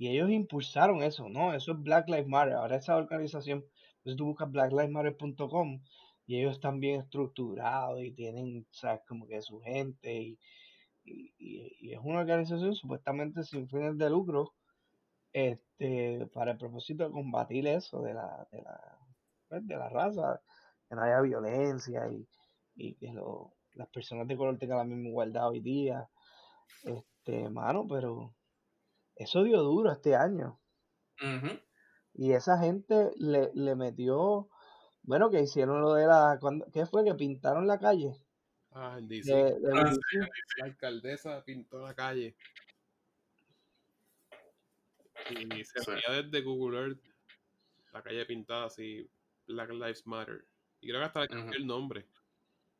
y 0.00 0.08
ellos 0.10 0.30
impulsaron 0.30 1.02
eso, 1.02 1.28
¿no? 1.28 1.54
Eso 1.54 1.72
es 1.74 1.82
Black 1.82 2.08
Lives 2.08 2.26
Matter. 2.28 2.54
Ahora 2.54 2.76
esa 2.76 2.96
organización, 2.96 3.64
pues 4.02 4.16
tú 4.16 4.26
buscas 4.26 4.50
blacklivesmatter.com 4.50 5.82
y 6.26 6.38
ellos 6.40 6.54
están 6.54 6.80
bien 6.80 7.02
estructurados 7.02 8.00
y 8.02 8.12
tienen, 8.12 8.66
¿sabes? 8.70 9.02
Como 9.08 9.26
que 9.28 9.42
su 9.42 9.60
gente 9.60 10.14
y, 10.22 10.38
y, 11.04 11.32
y- 11.38 11.92
es 11.94 12.00
una 12.02 12.20
organización 12.20 12.74
supuestamente 12.74 13.44
sin 13.44 13.68
fines 13.68 13.98
de 13.98 14.10
lucro 14.10 14.54
este, 15.32 16.26
para 16.34 16.52
el 16.52 16.58
propósito 16.58 17.04
de 17.04 17.10
combatir 17.10 17.66
eso 17.66 18.02
de 18.02 18.14
la, 18.14 18.48
de 18.52 18.62
la, 18.62 18.98
pues, 19.48 19.66
de 19.66 19.76
la 19.76 19.88
raza, 19.88 20.42
que 20.88 20.94
no 20.96 21.02
haya 21.02 21.20
violencia 21.20 22.08
y, 22.10 22.28
y 22.74 22.94
que 22.96 23.12
lo- 23.12 23.54
las 23.74 23.88
personas 23.88 24.26
de 24.28 24.36
color 24.36 24.58
tengan 24.58 24.78
la 24.78 24.84
misma 24.84 25.08
igualdad 25.08 25.48
hoy 25.48 25.60
día. 25.60 26.08
Este, 26.84 27.48
mano, 27.50 27.86
pero 27.88 28.34
eso 29.22 29.42
dio 29.44 29.62
duro 29.62 29.92
este 29.92 30.16
año. 30.16 30.58
Y 32.14 32.32
esa 32.32 32.58
gente 32.58 33.10
le, 33.16 33.50
le 33.54 33.74
metió, 33.76 34.48
bueno, 35.02 35.30
que 35.30 35.40
hicieron 35.42 35.80
lo 35.82 35.94
de 35.94 36.06
la, 36.06 36.38
cuando, 36.40 36.66
¿qué 36.72 36.86
fue? 36.86 37.04
Que 37.04 37.14
pintaron 37.14 37.66
la 37.66 37.78
calle 37.78 38.14
Ah, 38.72 38.96
en 38.98 39.08
DC. 39.08 39.32
de, 39.34 39.44
de 39.60 39.70
Ah, 39.74 39.84
DC. 39.84 40.00
La 40.58 40.64
alcaldesa 40.64 41.44
pintó 41.44 41.80
la 41.80 41.94
calle. 41.94 42.34
Y 45.30 45.64
se 45.64 45.80
Sí. 45.80 45.90
veía 45.90 46.22
desde 46.22 46.42
Google 46.42 46.78
Earth 46.80 47.00
la 47.92 48.02
calle 48.02 48.24
pintada 48.24 48.66
así, 48.66 49.08
Black 49.46 49.70
Lives 49.70 50.06
Matter. 50.06 50.44
Y 50.80 50.88
creo 50.88 51.00
que 51.00 51.06
hasta 51.06 51.20
le 51.20 51.28
cambió 51.28 51.58
el 51.58 51.66
nombre 51.66 52.06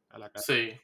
a 0.09 0.19
la 0.19 0.31
calle. 0.31 0.45
Sí. 0.47 0.81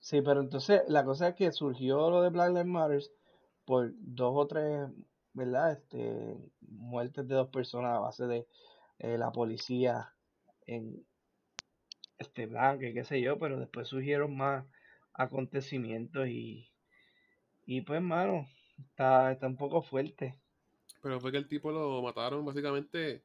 Sí, 0.00 0.22
pero 0.22 0.40
entonces 0.40 0.82
la 0.88 1.04
cosa 1.04 1.28
es 1.28 1.34
que 1.36 1.52
surgió 1.52 2.10
lo 2.10 2.22
de 2.22 2.30
Black 2.30 2.48
Lives 2.50 2.66
Matter 2.66 3.02
por 3.70 3.92
dos 3.98 4.32
o 4.34 4.48
tres, 4.48 4.88
¿verdad? 5.32 5.70
Este, 5.70 6.36
muertes 6.60 7.28
de 7.28 7.36
dos 7.36 7.50
personas 7.50 7.96
a 7.96 8.00
base 8.00 8.26
de 8.26 8.48
eh, 8.98 9.16
la 9.16 9.30
policía 9.30 10.12
en 10.66 11.06
este 12.18 12.46
blanco 12.46 12.82
y 12.82 12.92
qué 12.92 13.04
sé 13.04 13.20
yo, 13.20 13.38
pero 13.38 13.60
después 13.60 13.86
surgieron 13.86 14.36
más 14.36 14.66
acontecimientos 15.12 16.26
y, 16.26 16.68
y 17.64 17.82
pues, 17.82 18.02
mano, 18.02 18.48
está, 18.88 19.30
está 19.30 19.46
un 19.46 19.56
poco 19.56 19.82
fuerte. 19.82 20.36
Pero 21.00 21.20
fue 21.20 21.30
que 21.30 21.38
el 21.38 21.46
tipo 21.46 21.70
lo 21.70 22.02
mataron 22.02 22.44
básicamente 22.44 23.22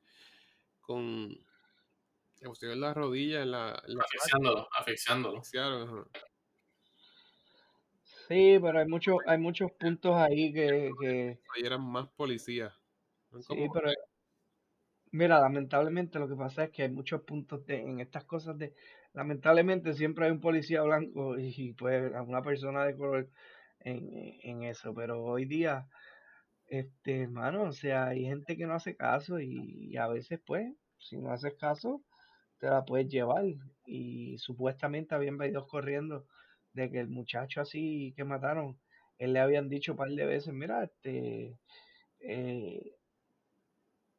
con. 0.79 1.29
Le 1.29 2.47
pusieron 2.49 2.81
la 2.81 2.93
rodilla 2.93 3.41
en 3.41 3.49
la. 3.49 3.81
En 3.87 3.95
la 3.95 4.03
Asfixiándolo, 4.03 4.67
asfixiándolo. 4.77 6.07
Sí, 8.27 8.57
pero 8.61 8.79
hay 8.79 8.87
muchos, 8.87 9.17
hay 9.27 9.37
muchos 9.37 9.71
puntos 9.73 10.15
ahí 10.15 10.51
que, 10.51 10.91
que 10.99 11.39
Ahí 11.55 11.63
eran 11.63 11.81
más 11.81 12.07
policías. 12.09 12.73
Sí, 13.41 13.67
pero 13.73 13.91
mira, 15.11 15.39
lamentablemente 15.39 16.19
lo 16.19 16.27
que 16.27 16.35
pasa 16.35 16.65
es 16.65 16.71
que 16.71 16.83
hay 16.83 16.91
muchos 16.91 17.21
puntos 17.21 17.65
de, 17.65 17.81
en 17.81 17.99
estas 17.99 18.25
cosas 18.25 18.57
de, 18.57 18.73
lamentablemente 19.13 19.93
siempre 19.93 20.25
hay 20.25 20.31
un 20.31 20.41
policía 20.41 20.81
blanco 20.81 21.37
y 21.37 21.73
pues 21.73 22.11
una 22.25 22.41
persona 22.41 22.85
de 22.85 22.95
color 22.95 23.29
en, 23.79 24.09
en 24.41 24.63
eso, 24.63 24.93
pero 24.93 25.23
hoy 25.23 25.45
día, 25.45 25.87
este, 26.67 27.21
hermano, 27.23 27.63
o 27.63 27.71
sea, 27.71 28.07
hay 28.07 28.23
gente 28.23 28.57
que 28.57 28.65
no 28.65 28.73
hace 28.73 28.95
caso 28.95 29.39
y, 29.39 29.91
y 29.91 29.97
a 29.97 30.07
veces 30.07 30.39
pues, 30.45 30.73
si 30.97 31.17
no 31.17 31.31
haces 31.31 31.53
caso, 31.59 32.03
te 32.59 32.67
la 32.67 32.83
puedes 32.85 33.07
llevar 33.07 33.45
y 33.85 34.37
supuestamente 34.39 35.15
habían 35.15 35.37
venido 35.37 35.67
corriendo 35.67 36.25
de 36.75 36.91
que 36.91 36.99
el 36.99 37.07
muchacho 37.07 37.61
así 37.61 38.13
que 38.15 38.23
mataron, 38.23 38.77
él 39.17 39.33
le 39.33 39.39
habían 39.39 39.69
dicho 39.69 39.93
un 39.93 39.97
par 39.97 40.09
de 40.09 40.25
veces, 40.25 40.53
mira, 40.53 40.83
este, 40.83 41.57
eh, 42.19 42.95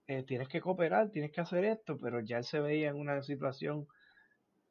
eh, 0.08 0.22
tienes 0.24 0.48
que 0.48 0.60
cooperar, 0.60 1.10
tienes 1.10 1.32
que 1.32 1.42
hacer 1.42 1.64
esto, 1.64 1.98
pero 1.98 2.20
ya 2.20 2.38
él 2.38 2.44
se 2.44 2.60
veía 2.60 2.88
en 2.88 2.96
una 2.96 3.22
situación, 3.22 3.86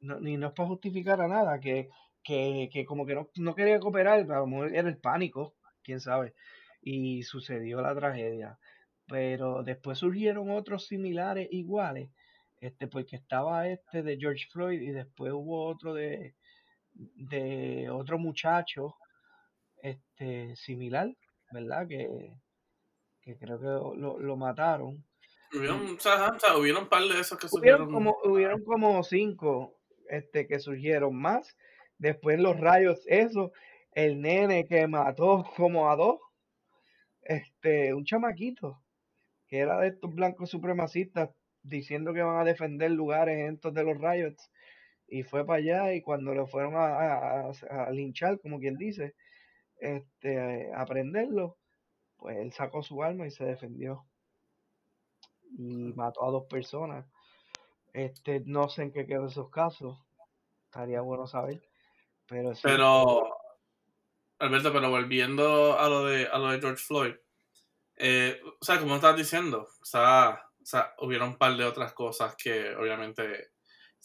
ni 0.00 0.36
no 0.36 0.48
es 0.48 0.52
para 0.52 0.68
justificar 0.68 1.20
a 1.20 1.28
nada, 1.28 1.60
que, 1.60 1.88
que, 2.24 2.68
que 2.72 2.84
como 2.84 3.06
que 3.06 3.14
no, 3.14 3.30
no 3.36 3.54
quería 3.54 3.78
cooperar, 3.78 4.20
a 4.20 4.40
lo 4.40 4.46
mejor 4.46 4.74
era 4.74 4.88
el 4.88 4.98
pánico, 4.98 5.54
quién 5.84 6.00
sabe, 6.00 6.34
y 6.82 7.22
sucedió 7.22 7.80
la 7.82 7.94
tragedia. 7.94 8.58
Pero 9.08 9.62
después 9.62 9.98
surgieron 9.98 10.50
otros 10.50 10.86
similares 10.88 11.48
iguales, 11.52 12.10
este, 12.60 12.88
porque 12.88 13.16
estaba 13.16 13.68
este 13.68 14.02
de 14.02 14.18
George 14.18 14.46
Floyd 14.50 14.80
y 14.80 14.90
después 14.90 15.32
hubo 15.32 15.66
otro 15.66 15.94
de, 15.94 16.34
de 17.16 17.88
otro 17.90 18.18
muchacho, 18.18 18.96
este, 19.82 20.56
similar, 20.56 21.14
¿verdad? 21.50 21.86
Que, 21.86 22.32
que 23.20 23.36
creo 23.36 23.58
que 23.58 23.66
lo, 23.98 24.18
lo 24.18 24.36
mataron. 24.36 25.04
Hubieron, 25.52 25.96
o 25.96 26.00
sea, 26.00 26.14
ajá, 26.14 26.32
o 26.36 26.40
sea, 26.40 26.56
hubieron 26.56 26.84
un 26.84 26.88
par 26.88 27.02
de 27.02 27.20
esos 27.20 27.38
que 27.38 27.46
Hubieron 27.52 27.86
subieron. 27.86 27.92
como, 27.92 28.16
hubieron 28.24 28.64
como 28.64 29.02
cinco 29.02 29.76
este, 30.08 30.46
que 30.46 30.58
surgieron 30.58 31.14
más. 31.16 31.56
Después 31.98 32.38
los 32.38 32.58
rayos, 32.58 33.02
eso. 33.06 33.52
El 33.92 34.20
nene 34.20 34.66
que 34.66 34.86
mató 34.86 35.44
como 35.56 35.90
a 35.90 35.96
dos. 35.96 36.18
Este, 37.22 37.94
un 37.94 38.04
chamaquito. 38.04 38.82
Que 39.48 39.58
era 39.58 39.78
de 39.80 39.88
estos 39.88 40.14
blancos 40.14 40.50
supremacistas. 40.50 41.30
Diciendo 41.62 42.12
que 42.12 42.22
van 42.22 42.40
a 42.40 42.44
defender 42.44 42.90
lugares 42.90 43.52
estos 43.52 43.74
de 43.74 43.84
los 43.84 43.98
riots. 43.98 44.50
Y 45.08 45.22
fue 45.22 45.46
para 45.46 45.58
allá. 45.58 45.94
Y 45.94 46.02
cuando 46.02 46.34
lo 46.34 46.46
fueron 46.46 46.74
a, 46.76 46.86
a- 46.86 47.50
a- 47.70 47.90
linchar, 47.90 48.40
como 48.40 48.58
quien 48.58 48.76
dice. 48.76 49.14
Este, 49.78 50.72
a 50.74 50.84
prenderlo. 50.86 51.58
Pues 52.16 52.38
él 52.38 52.52
sacó 52.52 52.82
su 52.82 53.02
arma 53.02 53.26
y 53.26 53.30
se 53.30 53.44
defendió. 53.44 54.04
Y 55.58 55.92
mató 55.94 56.24
a 56.24 56.30
dos 56.30 56.46
personas. 56.46 57.06
Este, 57.92 58.40
no 58.44 58.68
sé 58.68 58.82
en 58.84 58.92
qué 58.92 59.06
quedó 59.06 59.26
esos 59.26 59.50
casos. 59.50 59.98
Estaría 60.64 61.00
bueno 61.00 61.26
saber. 61.26 61.62
Pero 62.28 62.54
sí. 62.54 62.62
Pero, 62.64 63.36
Alberto, 64.38 64.72
pero 64.72 64.90
volviendo 64.90 65.78
a 65.78 65.88
lo 65.88 66.04
de, 66.04 66.26
a 66.26 66.38
lo 66.38 66.50
de 66.50 66.60
George 66.60 66.82
Floyd, 66.82 67.14
eh, 67.96 68.40
o 68.60 68.64
sea, 68.64 68.78
como 68.80 68.96
estás 68.96 69.16
diciendo, 69.16 69.68
o 69.80 69.84
sea, 69.84 70.42
o 70.60 70.64
sea, 70.66 70.94
hubieron 70.98 71.30
un 71.30 71.38
par 71.38 71.56
de 71.56 71.64
otras 71.64 71.94
cosas 71.94 72.34
que 72.36 72.74
obviamente, 72.74 73.52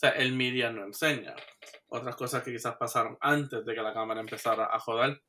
sea, 0.02 0.10
el 0.12 0.34
media 0.34 0.72
no 0.72 0.84
enseña. 0.86 1.36
Otras 1.88 2.16
cosas 2.16 2.44
que 2.44 2.52
quizás 2.52 2.76
pasaron 2.78 3.18
antes 3.22 3.66
de 3.66 3.74
que 3.76 3.82
la 3.82 3.94
cámara 3.94 4.20
empezara 4.22 4.66
a 4.74 4.80
joder. 4.80 5.22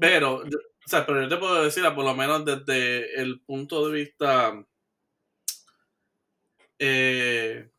Pero, 0.00 0.44
yo- 0.44 0.58
o 0.58 0.88
sea, 0.88 1.06
pero 1.06 1.22
yo 1.22 1.28
te 1.28 1.36
puedo 1.38 1.62
decir, 1.64 1.84
por 1.94 2.04
lo 2.04 2.14
menos 2.14 2.44
desde 2.44 3.20
el 3.20 3.40
punto 3.40 3.86
de 3.88 3.92
vista, 3.94 4.54
eh, 6.78 7.70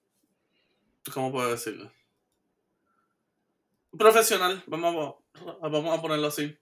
¿cómo 1.14 1.32
puedo 1.32 1.52
decirlo? 1.52 1.92
Profesional, 3.98 4.64
vamos 4.68 5.16
a, 5.62 5.68
vamos 5.70 5.98
a 5.98 6.02
ponerlo 6.02 6.28
así. 6.28 6.56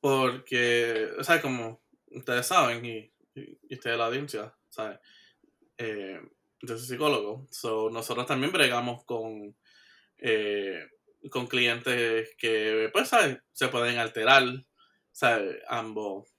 Porque, 0.00 1.08
o 1.18 1.24
sea, 1.24 1.40
como 1.40 1.82
ustedes 2.08 2.46
saben, 2.46 2.84
y, 2.84 3.12
y 3.34 3.74
ustedes 3.74 3.96
la 3.96 4.06
audiencia, 4.06 4.54
¿sabes? 4.68 4.98
Eh, 5.78 6.20
yo 6.62 6.78
soy 6.78 6.86
psicólogo, 6.86 7.46
so, 7.50 7.90
nosotros 7.90 8.26
también 8.26 8.52
bregamos 8.52 9.04
con, 9.04 9.56
eh, 10.18 10.86
con 11.30 11.46
clientes 11.46 12.34
que, 12.38 12.90
pues, 12.92 13.08
¿sabes? 13.08 13.38
Se 13.52 13.68
pueden 13.68 13.98
alterar, 13.98 14.44
¿sabes? 15.12 15.56
Ambos, 15.68 16.30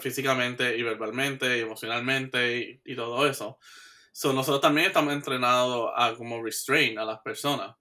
físicamente 0.00 0.76
y 0.76 0.82
verbalmente 0.82 1.58
y 1.58 1.60
emocionalmente 1.60 2.80
y, 2.84 2.96
todo 2.96 3.26
eso. 3.26 3.58
So, 4.12 4.32
nosotros 4.32 4.60
también 4.60 4.88
estamos 4.88 5.12
entrenados 5.12 5.90
a 5.94 6.14
como 6.14 6.42
restrain 6.42 6.98
a 6.98 7.04
las 7.04 7.20
personas. 7.20 7.76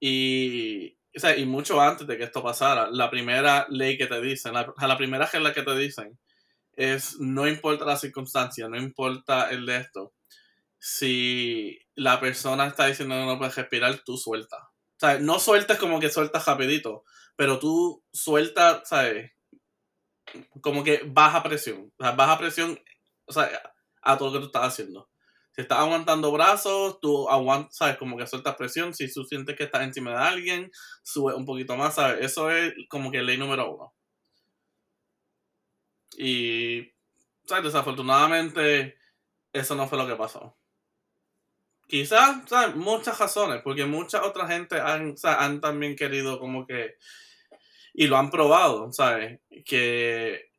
Y, 0.00 0.96
o 1.16 1.20
sea, 1.20 1.36
y 1.36 1.44
mucho 1.44 1.80
antes 1.80 2.06
de 2.06 2.16
que 2.16 2.24
esto 2.24 2.42
pasara, 2.42 2.88
la 2.90 3.10
primera 3.10 3.66
ley 3.68 3.98
que 3.98 4.06
te 4.06 4.20
dicen, 4.20 4.54
la, 4.54 4.72
la 4.80 4.96
primera 4.96 5.26
regla 5.26 5.52
que 5.52 5.62
te 5.62 5.76
dicen 5.76 6.18
es 6.78 7.18
no 7.18 7.48
importa 7.48 7.84
la 7.84 7.96
circunstancia, 7.96 8.68
no 8.68 8.78
importa 8.78 9.50
el 9.50 9.66
de 9.66 9.78
esto. 9.78 10.14
Si 10.78 11.76
la 11.96 12.20
persona 12.20 12.68
está 12.68 12.86
diciendo 12.86 13.16
no 13.26 13.36
puedes 13.36 13.56
respirar, 13.56 13.98
tú 14.04 14.16
suelta. 14.16 14.56
O 14.58 15.00
sea, 15.00 15.18
no 15.18 15.40
sueltes 15.40 15.76
como 15.76 15.98
que 15.98 16.08
sueltas 16.08 16.46
rapidito, 16.46 17.02
pero 17.34 17.58
tú 17.58 18.04
suelta, 18.12 18.82
¿sabes? 18.84 19.32
Como 20.60 20.84
que 20.84 21.02
baja 21.04 21.42
presión. 21.42 21.92
O 21.98 22.04
sea, 22.04 22.12
baja 22.12 22.38
presión, 22.38 22.78
o 23.26 23.32
sea, 23.32 23.50
a 24.00 24.16
todo 24.16 24.28
lo 24.28 24.34
que 24.34 24.40
tú 24.40 24.46
estás 24.46 24.72
haciendo. 24.72 25.10
Si 25.50 25.62
estás 25.62 25.78
aguantando 25.80 26.30
brazos, 26.30 27.00
tú 27.00 27.28
aguantas, 27.28 27.76
¿sabes? 27.76 27.96
Como 27.96 28.16
que 28.16 28.28
sueltas 28.28 28.54
presión. 28.54 28.94
Si 28.94 29.12
tú 29.12 29.24
sientes 29.24 29.56
que 29.56 29.64
estás 29.64 29.82
encima 29.82 30.12
de 30.12 30.18
alguien, 30.18 30.70
sube 31.02 31.34
un 31.34 31.44
poquito 31.44 31.76
más, 31.76 31.96
¿sabes? 31.96 32.24
Eso 32.24 32.52
es 32.52 32.72
como 32.88 33.10
que 33.10 33.22
ley 33.22 33.36
número 33.36 33.74
uno. 33.74 33.97
Y, 36.18 36.92
¿sabes? 37.44 37.64
Desafortunadamente, 37.64 38.98
eso 39.52 39.76
no 39.76 39.86
fue 39.86 39.98
lo 39.98 40.06
que 40.06 40.16
pasó. 40.16 40.56
Quizás, 41.86 42.42
¿sabes? 42.46 42.74
Muchas 42.74 43.18
razones, 43.18 43.62
porque 43.62 43.86
mucha 43.86 44.24
otra 44.24 44.48
gente 44.48 44.80
han, 44.80 45.14
han 45.22 45.60
también 45.60 45.94
querido 45.94 46.40
como 46.40 46.66
que, 46.66 46.96
y 47.94 48.08
lo 48.08 48.16
han 48.16 48.30
probado, 48.30 48.92
¿sabes? 48.92 49.40
Que 49.64 50.50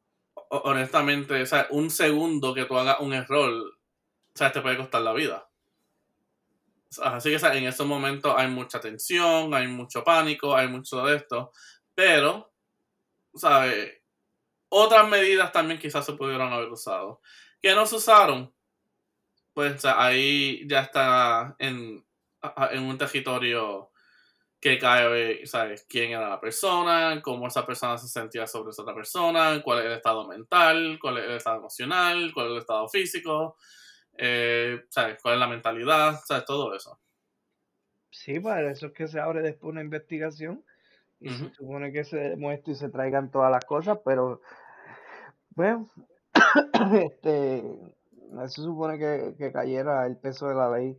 honestamente, 0.49 1.45
¿sabes? 1.45 1.68
un 1.72 1.91
segundo 1.91 2.53
que 2.53 2.66
tú 2.66 2.78
hagas 2.78 3.01
un 3.01 3.14
error, 3.14 3.78
¿sabes? 4.34 4.53
Te 4.53 4.62
puede 4.62 4.78
costar 4.78 5.01
la 5.01 5.14
vida. 5.14 5.49
Así 7.03 7.30
que 7.30 7.38
¿sabes? 7.38 7.57
en 7.57 7.68
esos 7.68 7.86
momentos 7.86 8.34
hay 8.36 8.47
mucha 8.47 8.80
tensión, 8.80 9.53
hay 9.53 9.68
mucho 9.68 10.05
pánico, 10.05 10.55
hay 10.55 10.70
mucho 10.70 11.05
de 11.05 11.18
esto, 11.18 11.51
pero, 11.93 12.51
¿sabes? 13.36 13.99
Otras 14.70 15.07
medidas 15.09 15.51
también 15.51 15.80
quizás 15.80 16.05
se 16.05 16.13
pudieron 16.13 16.53
haber 16.53 16.70
usado. 16.70 17.22
Que 17.61 17.74
no 17.76 17.86
se 17.86 17.95
usaron. 17.95 18.53
Pues 19.53 19.84
ahí 19.84 20.65
ya 20.67 20.82
está 20.82 21.55
en, 21.59 22.05
en 22.72 22.84
un 22.84 22.97
territorio 22.97 23.91
que 24.59 24.78
cae, 24.78 25.45
¿sabes? 25.45 25.86
¿Quién 25.88 26.11
era 26.11 26.30
la 26.30 26.39
persona? 26.39 27.22
¿Cómo 27.22 27.47
esa 27.47 27.65
persona 27.65 27.97
se 27.97 28.07
sentía 28.07 28.45
sobre 28.45 28.72
esa 28.72 28.82
otra 28.82 28.93
persona? 28.93 29.61
¿Cuál 29.63 29.80
es 29.80 29.86
el 29.86 29.91
estado 29.93 30.28
mental? 30.28 30.97
¿Cuál 31.01 31.17
es 31.17 31.26
el 31.26 31.36
estado 31.36 31.57
emocional? 31.57 32.32
¿Cuál 32.34 32.47
es 32.47 32.51
el 32.51 32.57
estado 32.59 32.89
físico? 32.89 33.57
Eh, 34.17 34.82
¿Sabes? 34.89 35.17
¿Cuál 35.22 35.36
es 35.36 35.39
la 35.39 35.47
mentalidad? 35.47 36.20
¿Sabes? 36.26 36.45
Todo 36.45 36.76
eso. 36.76 36.99
Sí, 38.11 38.39
para 38.39 38.72
eso 38.72 38.88
es 38.88 38.93
que 38.93 39.07
se 39.07 39.20
abre 39.20 39.41
después 39.41 39.72
una 39.72 39.82
investigación 39.82 40.65
y 41.20 41.30
se 41.30 41.49
supone 41.53 41.91
que 41.91 42.03
se 42.03 42.17
demuestre 42.17 42.74
y 42.74 42.76
se 42.76 42.89
traigan 42.89 43.32
todas 43.32 43.51
las 43.51 43.65
cosas, 43.65 43.99
pero 44.05 44.41
bueno, 45.51 45.89
este, 46.93 47.63
se 48.47 48.61
supone 48.61 48.97
que, 48.97 49.51
cayera 49.51 50.05
el 50.05 50.17
peso 50.17 50.47
de 50.47 50.55
la 50.55 50.72
ley 50.72 50.97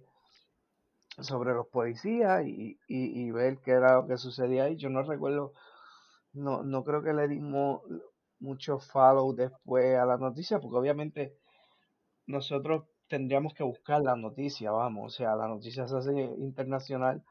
sobre 1.19 1.55
los 1.55 1.67
policías 1.69 2.45
y, 2.47 2.79
y, 2.87 3.31
ver 3.31 3.59
qué 3.59 3.73
era 3.73 3.95
lo 3.97 4.07
que 4.07 4.17
sucedía 4.17 4.65
ahí. 4.65 4.77
Yo 4.77 4.89
no 4.91 5.03
recuerdo, 5.03 5.53
no, 6.33 6.63
no 6.63 6.85
creo 6.85 7.03
que 7.03 7.13
le 7.13 7.29
dimos 7.29 7.83
mucho 8.39 8.79
follow 8.79 9.35
después 9.35 9.97
a 9.97 10.07
la 10.07 10.17
noticia, 10.17 10.59
porque 10.61 10.77
obviamente 10.77 11.37
nosotros 12.27 12.85
tendríamos 13.09 13.55
que 13.55 13.65
buscar 13.65 14.03
la 14.03 14.17
noticia, 14.17 14.71
vamos, 14.71 15.15
o 15.15 15.17
sea, 15.17 15.35
la 15.37 15.49
noticia 15.49 15.87
se 15.89 15.97
hace 15.97 16.13
internacional 16.39 17.23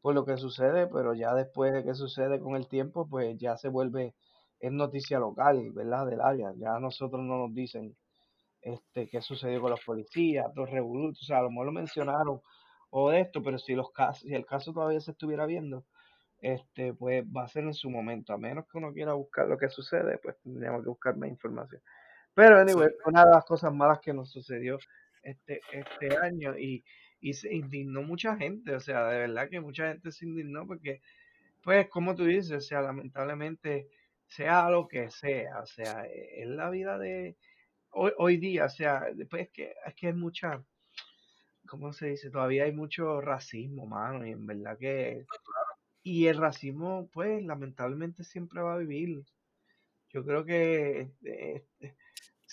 por 0.00 0.14
lo 0.14 0.24
que 0.24 0.36
sucede, 0.36 0.86
pero 0.86 1.14
ya 1.14 1.34
después 1.34 1.72
de 1.72 1.84
que 1.84 1.94
sucede 1.94 2.40
con 2.40 2.56
el 2.56 2.68
tiempo, 2.68 3.08
pues 3.08 3.36
ya 3.38 3.56
se 3.56 3.68
vuelve, 3.68 4.14
es 4.60 4.72
noticia 4.72 5.18
local, 5.18 5.72
¿verdad? 5.72 6.06
Del 6.06 6.20
área, 6.20 6.52
ya 6.56 6.76
a 6.76 6.80
nosotros 6.80 7.22
no 7.22 7.38
nos 7.38 7.54
dicen 7.54 7.96
este, 8.62 9.08
qué 9.08 9.20
sucedió 9.22 9.60
con 9.60 9.70
los 9.70 9.84
policías, 9.84 10.46
los 10.54 10.70
revolutos, 10.70 11.22
o 11.22 11.26
sea, 11.26 11.38
a 11.38 11.42
lo 11.42 11.50
mejor 11.50 11.66
lo 11.66 11.72
mencionaron 11.72 12.40
o 12.90 13.10
de 13.10 13.20
esto, 13.20 13.42
pero 13.42 13.58
si 13.58 13.74
los 13.74 13.90
casos, 13.92 14.22
si 14.22 14.34
el 14.34 14.46
caso 14.46 14.72
todavía 14.72 15.00
se 15.00 15.12
estuviera 15.12 15.46
viendo, 15.46 15.84
este, 16.40 16.94
pues 16.94 17.24
va 17.24 17.44
a 17.44 17.48
ser 17.48 17.64
en 17.64 17.74
su 17.74 17.90
momento, 17.90 18.32
a 18.32 18.38
menos 18.38 18.66
que 18.70 18.78
uno 18.78 18.92
quiera 18.92 19.14
buscar 19.14 19.46
lo 19.48 19.58
que 19.58 19.68
sucede, 19.68 20.18
pues 20.22 20.36
tendríamos 20.42 20.82
que 20.82 20.88
buscar 20.88 21.16
más 21.16 21.28
información. 21.28 21.82
Pero 22.34 22.58
anyway, 22.58 22.88
una 23.06 23.24
de 23.24 23.32
las 23.32 23.44
cosas 23.44 23.72
malas 23.72 23.98
que 24.00 24.14
nos 24.14 24.30
sucedió 24.30 24.78
este, 25.22 25.60
este 25.72 26.16
año 26.16 26.56
y, 26.56 26.84
y 27.20 27.34
se 27.34 27.54
indignó 27.54 28.02
mucha 28.02 28.36
gente, 28.36 28.74
o 28.74 28.80
sea, 28.80 29.08
de 29.08 29.18
verdad 29.20 29.48
que 29.50 29.60
mucha 29.60 29.88
gente 29.88 30.12
se 30.12 30.26
indignó 30.26 30.66
porque, 30.66 31.00
pues, 31.62 31.88
como 31.88 32.14
tú 32.16 32.24
dices, 32.24 32.52
o 32.52 32.60
sea, 32.60 32.82
lamentablemente, 32.82 33.88
sea 34.26 34.70
lo 34.70 34.88
que 34.88 35.10
sea, 35.10 35.60
o 35.60 35.66
sea, 35.66 36.06
e, 36.06 36.42
es 36.42 36.48
la 36.48 36.70
vida 36.70 36.98
de 36.98 37.36
hoy, 37.90 38.12
hoy 38.18 38.36
día, 38.38 38.66
o 38.66 38.68
sea, 38.70 39.06
después 39.14 39.42
es 39.44 39.50
que, 39.50 39.74
es 39.86 39.94
que 39.94 40.08
hay 40.08 40.12
mucha, 40.14 40.64
¿cómo 41.66 41.92
se 41.92 42.08
dice? 42.08 42.30
Todavía 42.30 42.64
hay 42.64 42.72
mucho 42.72 43.20
racismo, 43.20 43.86
mano, 43.86 44.26
y 44.26 44.32
en 44.32 44.46
verdad 44.46 44.78
que, 44.78 45.24
y 46.02 46.26
el 46.26 46.38
racismo, 46.38 47.08
pues, 47.12 47.44
lamentablemente 47.44 48.24
siempre 48.24 48.62
va 48.62 48.74
a 48.74 48.78
vivir. 48.78 49.24
Yo 50.10 50.24
creo 50.24 50.44
que, 50.44 51.00
este, 51.02 51.56
este 51.80 51.94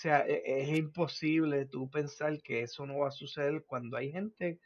sea, 0.06 0.26
e, 0.28 0.62
es, 0.62 0.70
imposible 0.78 1.66
tú 1.66 1.90
pensar 1.90 2.40
que 2.42 2.62
eso 2.62 2.86
no 2.86 3.00
va 3.00 3.08
a 3.08 3.12
suceder 3.12 3.64
cuando 3.66 3.98
hay 3.98 4.12
gente 4.12 4.60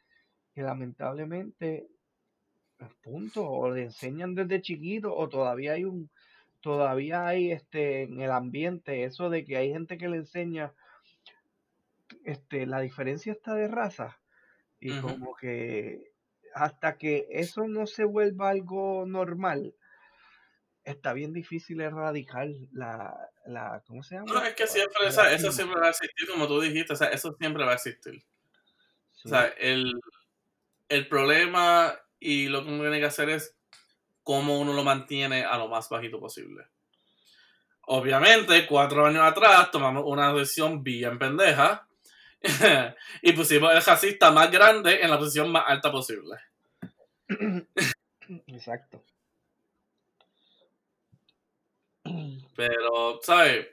que 0.53 0.61
lamentablemente, 0.61 1.87
pues, 2.77 2.93
punto, 3.01 3.49
o 3.49 3.71
le 3.71 3.83
enseñan 3.83 4.35
desde 4.35 4.61
chiquito, 4.61 5.15
o 5.15 5.29
todavía 5.29 5.73
hay 5.73 5.85
un, 5.85 6.09
todavía 6.61 7.25
hay 7.25 7.51
este 7.51 8.03
en 8.03 8.19
el 8.19 8.31
ambiente 8.31 9.05
eso 9.05 9.29
de 9.29 9.45
que 9.45 9.55
hay 9.55 9.71
gente 9.71 9.97
que 9.97 10.09
le 10.09 10.17
enseña 10.17 10.73
este 12.25 12.65
la 12.65 12.81
diferencia 12.81 13.31
está 13.31 13.53
de 13.53 13.69
raza 13.69 14.19
y 14.81 14.99
como 14.99 15.35
que 15.35 16.11
hasta 16.53 16.97
que 16.97 17.27
eso 17.29 17.67
no 17.67 17.85
se 17.85 18.03
vuelva 18.03 18.49
algo 18.49 19.05
normal 19.05 19.73
está 20.91 21.13
bien 21.13 21.33
difícil 21.33 21.81
erradicar 21.81 22.47
la, 22.71 23.15
la 23.45 23.83
¿cómo 23.87 24.03
se 24.03 24.15
llama? 24.15 24.33
No, 24.33 24.43
es 24.43 24.55
que 24.55 24.67
siempre, 24.67 25.07
o 25.07 25.11
sea, 25.11 25.31
eso 25.31 25.51
siempre 25.51 25.79
va 25.79 25.87
a 25.87 25.91
existir, 25.91 26.27
como 26.29 26.47
tú 26.47 26.61
dijiste, 26.61 26.93
o 26.93 26.95
sea, 26.95 27.09
eso 27.09 27.35
siempre 27.39 27.63
va 27.63 27.71
a 27.71 27.75
existir. 27.75 28.23
O 29.25 29.29
sea, 29.29 29.47
el, 29.57 29.99
el 30.87 31.07
problema 31.07 31.99
y 32.19 32.47
lo 32.47 32.63
que 32.63 32.69
uno 32.69 32.81
tiene 32.81 32.99
que 32.99 33.05
hacer 33.05 33.29
es 33.29 33.55
cómo 34.23 34.59
uno 34.59 34.73
lo 34.73 34.83
mantiene 34.83 35.43
a 35.43 35.57
lo 35.57 35.67
más 35.67 35.89
bajito 35.89 36.19
posible. 36.19 36.65
Obviamente, 37.81 38.67
cuatro 38.67 39.05
años 39.05 39.23
atrás 39.23 39.71
tomamos 39.71 40.03
una 40.05 40.31
decisión 40.33 40.83
bien 40.83 41.17
pendeja 41.17 41.87
y 43.21 43.33
pusimos 43.33 43.73
el 43.73 43.83
racista 43.83 44.31
más 44.31 44.51
grande 44.51 45.01
en 45.01 45.09
la 45.09 45.17
posición 45.17 45.51
más 45.51 45.63
alta 45.67 45.91
posible. 45.91 46.37
Exacto. 48.47 49.03
Pero, 52.59 53.21
¿sabes? 53.23 53.67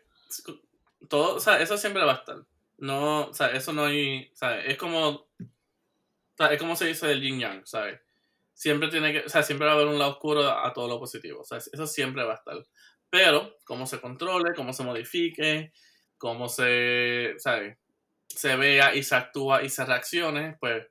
Todo, 1.09 1.37
o 1.37 1.41
sea, 1.41 1.61
eso 1.61 1.77
siempre 1.77 2.05
va 2.05 2.13
a 2.13 2.17
estar. 2.17 2.37
No, 2.79 3.27
o 3.27 3.35
sea, 3.35 3.49
eso 3.49 3.73
no 3.73 3.87
hay, 3.87 4.31
¿sabes? 4.33 4.65
Es 4.69 4.77
como, 4.77 5.27
es 6.39 6.59
como 6.61 6.77
se 6.77 6.87
dice 6.87 7.09
del 7.09 7.21
yin 7.21 7.41
yang, 7.41 7.67
¿sabes? 7.67 8.01
Siempre 8.55 8.89
tiene 8.89 9.13
que, 9.13 9.19
o 9.27 9.29
sea, 9.29 9.43
siempre 9.43 9.67
va 9.67 9.73
a 9.73 9.75
haber 9.75 9.89
un 9.89 9.99
lado 9.99 10.13
oscuro 10.13 10.49
a 10.49 10.73
todo 10.73 10.87
lo 10.87 11.01
positivo, 11.01 11.43
sea, 11.43 11.59
eso 11.59 11.87
siempre 11.89 12.23
va 12.23 12.35
a 12.35 12.37
estar. 12.37 12.65
Pero, 13.11 13.57
cómo 13.65 13.87
se 13.87 14.01
controle, 14.01 14.55
cómo 14.55 14.73
se 14.73 14.85
modifique, 14.85 15.73
cómo 16.17 16.49
se, 16.49 17.35
¿sabes? 17.39 17.77
Se 18.29 18.55
vea 18.55 18.95
y 18.95 19.03
se 19.03 19.17
actúa 19.17 19.65
y 19.65 19.69
se 19.69 19.85
reaccione, 19.85 20.59
pues, 20.61 20.87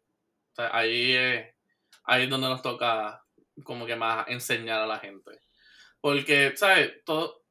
ahí 0.57 1.13
es, 1.13 1.55
ahí 2.03 2.23
es 2.23 2.29
donde 2.29 2.49
nos 2.49 2.61
toca 2.61 3.23
como 3.63 3.85
que 3.85 3.95
más 3.95 4.27
enseñar 4.27 4.81
a 4.81 4.87
la 4.87 4.99
gente. 4.99 5.39
Porque, 6.01 6.57
¿sabes? 6.57 7.03
Todo, 7.05 7.44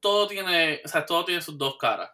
todo 0.00 0.26
tiene, 0.28 0.80
o 0.84 0.88
sea, 0.88 1.04
todo 1.06 1.24
tiene 1.24 1.42
sus 1.42 1.58
dos 1.58 1.76
caras 1.78 2.10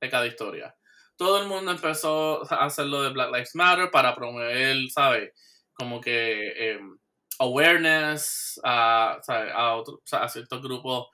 de 0.00 0.10
cada 0.10 0.26
historia. 0.26 0.74
Todo 1.16 1.42
el 1.42 1.48
mundo 1.48 1.72
empezó 1.72 2.42
a 2.52 2.64
hacerlo 2.66 3.02
de 3.02 3.10
Black 3.10 3.30
Lives 3.32 3.54
Matter 3.54 3.90
para 3.90 4.14
promover, 4.14 4.76
¿sabes? 4.90 5.32
Como 5.74 6.00
que 6.00 6.72
em, 6.72 6.98
awareness 7.38 8.60
a, 8.64 9.18
¿sabes? 9.22 9.52
a, 9.54 9.74
otro- 9.76 10.02
a 10.12 10.28
ciertos 10.28 10.62
grupos, 10.62 11.08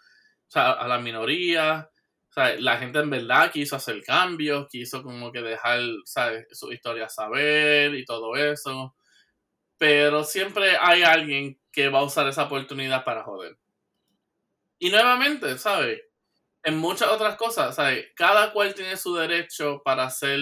a 0.54 0.86
la 0.88 0.98
minoría. 0.98 1.90
Sea, 2.30 2.54
la 2.60 2.78
gente 2.78 2.98
en 3.00 3.10
verdad 3.10 3.50
quiso 3.50 3.76
hacer 3.76 4.02
cambios, 4.04 4.68
quiso 4.68 5.02
como 5.02 5.32
que 5.32 5.42
dejar 5.42 5.80
¿sabes? 6.04 6.46
su 6.52 6.72
historia 6.72 7.08
saber 7.08 7.94
y 7.94 8.04
todo 8.04 8.36
eso. 8.36 8.94
Pero 9.78 10.24
siempre 10.24 10.76
hay 10.80 11.02
alguien 11.02 11.58
que 11.72 11.88
va 11.88 12.00
a 12.00 12.04
usar 12.04 12.28
esa 12.28 12.44
oportunidad 12.44 13.04
para 13.04 13.24
joder. 13.24 13.56
Y 14.78 14.90
nuevamente, 14.90 15.56
¿sabes? 15.58 16.00
En 16.62 16.78
muchas 16.78 17.08
otras 17.08 17.36
cosas, 17.36 17.76
¿sabes? 17.76 18.06
Cada 18.14 18.52
cual 18.52 18.74
tiene 18.74 18.96
su 18.96 19.14
derecho 19.14 19.82
para 19.84 20.04
hacer 20.04 20.40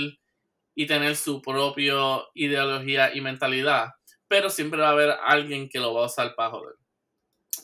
y 0.75 0.87
tener 0.87 1.17
su 1.17 1.41
propia 1.41 1.95
ideología 2.35 3.15
y 3.15 3.21
mentalidad, 3.21 3.91
pero 4.27 4.51
siempre 4.51 4.81
va 4.81 4.89
a 4.89 4.93
haber 4.93 5.11
alguien 5.25 5.69
que 5.69 5.79
lo 5.79 5.95
va 5.95 6.03
a 6.03 6.07
usar 6.07 6.35
para 6.35 6.51
joder. 6.51 6.75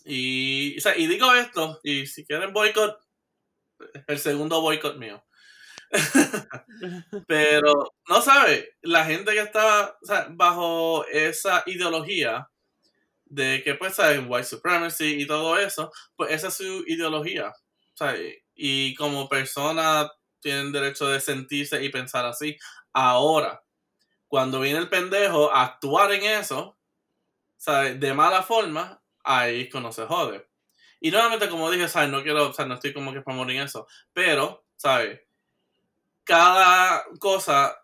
Y, 0.04 0.76
o 0.78 0.80
sea, 0.80 0.96
y 0.96 1.06
digo 1.06 1.32
esto, 1.34 1.80
y 1.82 2.06
si 2.06 2.24
quieren 2.24 2.52
boicot, 2.52 2.98
el 4.06 4.18
segundo 4.18 4.60
boicot 4.60 4.96
mío. 4.96 5.24
pero, 7.26 7.92
no 8.08 8.22
sabe, 8.22 8.76
la 8.82 9.04
gente 9.04 9.32
que 9.32 9.50
sea, 9.50 10.26
bajo 10.30 11.04
esa 11.06 11.64
ideología 11.66 12.49
de 13.30 13.62
que, 13.64 13.74
pues, 13.74 13.94
¿sabes? 13.94 14.20
White 14.26 14.44
supremacy 14.44 15.22
y 15.22 15.26
todo 15.26 15.58
eso, 15.58 15.90
pues 16.16 16.30
esa 16.32 16.48
es 16.48 16.54
su 16.54 16.84
ideología. 16.86 17.52
¿sabes? 18.00 18.38
Y 18.54 18.94
como 18.94 19.28
persona 19.28 20.10
tienen 20.40 20.72
derecho 20.72 21.06
de 21.08 21.20
sentirse 21.20 21.84
y 21.84 21.90
pensar 21.90 22.24
así. 22.24 22.56
Ahora, 22.94 23.62
cuando 24.26 24.60
viene 24.60 24.78
el 24.78 24.88
pendejo 24.88 25.54
a 25.54 25.64
actuar 25.64 26.10
en 26.12 26.24
eso, 26.24 26.78
¿sabes? 27.58 28.00
De 28.00 28.14
mala 28.14 28.42
forma, 28.42 29.02
ahí 29.22 29.62
es 29.62 29.70
cuando 29.70 29.92
se 29.92 30.06
jode. 30.06 30.48
Y 30.98 31.10
nuevamente, 31.10 31.50
como 31.50 31.70
dije, 31.70 31.88
¿sabes? 31.88 32.08
No 32.08 32.22
quiero, 32.22 32.54
sea, 32.54 32.64
no 32.64 32.74
estoy 32.74 32.94
como 32.94 33.12
que 33.12 33.20
para 33.20 33.36
morir 33.36 33.60
eso, 33.60 33.86
pero, 34.14 34.64
¿sabes? 34.76 35.20
Cada 36.24 37.04
cosa 37.18 37.76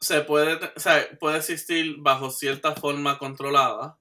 se 0.00 0.20
puede, 0.20 0.58
sea, 0.76 1.08
puede 1.18 1.38
existir 1.38 1.96
bajo 1.98 2.30
cierta 2.30 2.74
forma 2.74 3.18
controlada, 3.18 3.96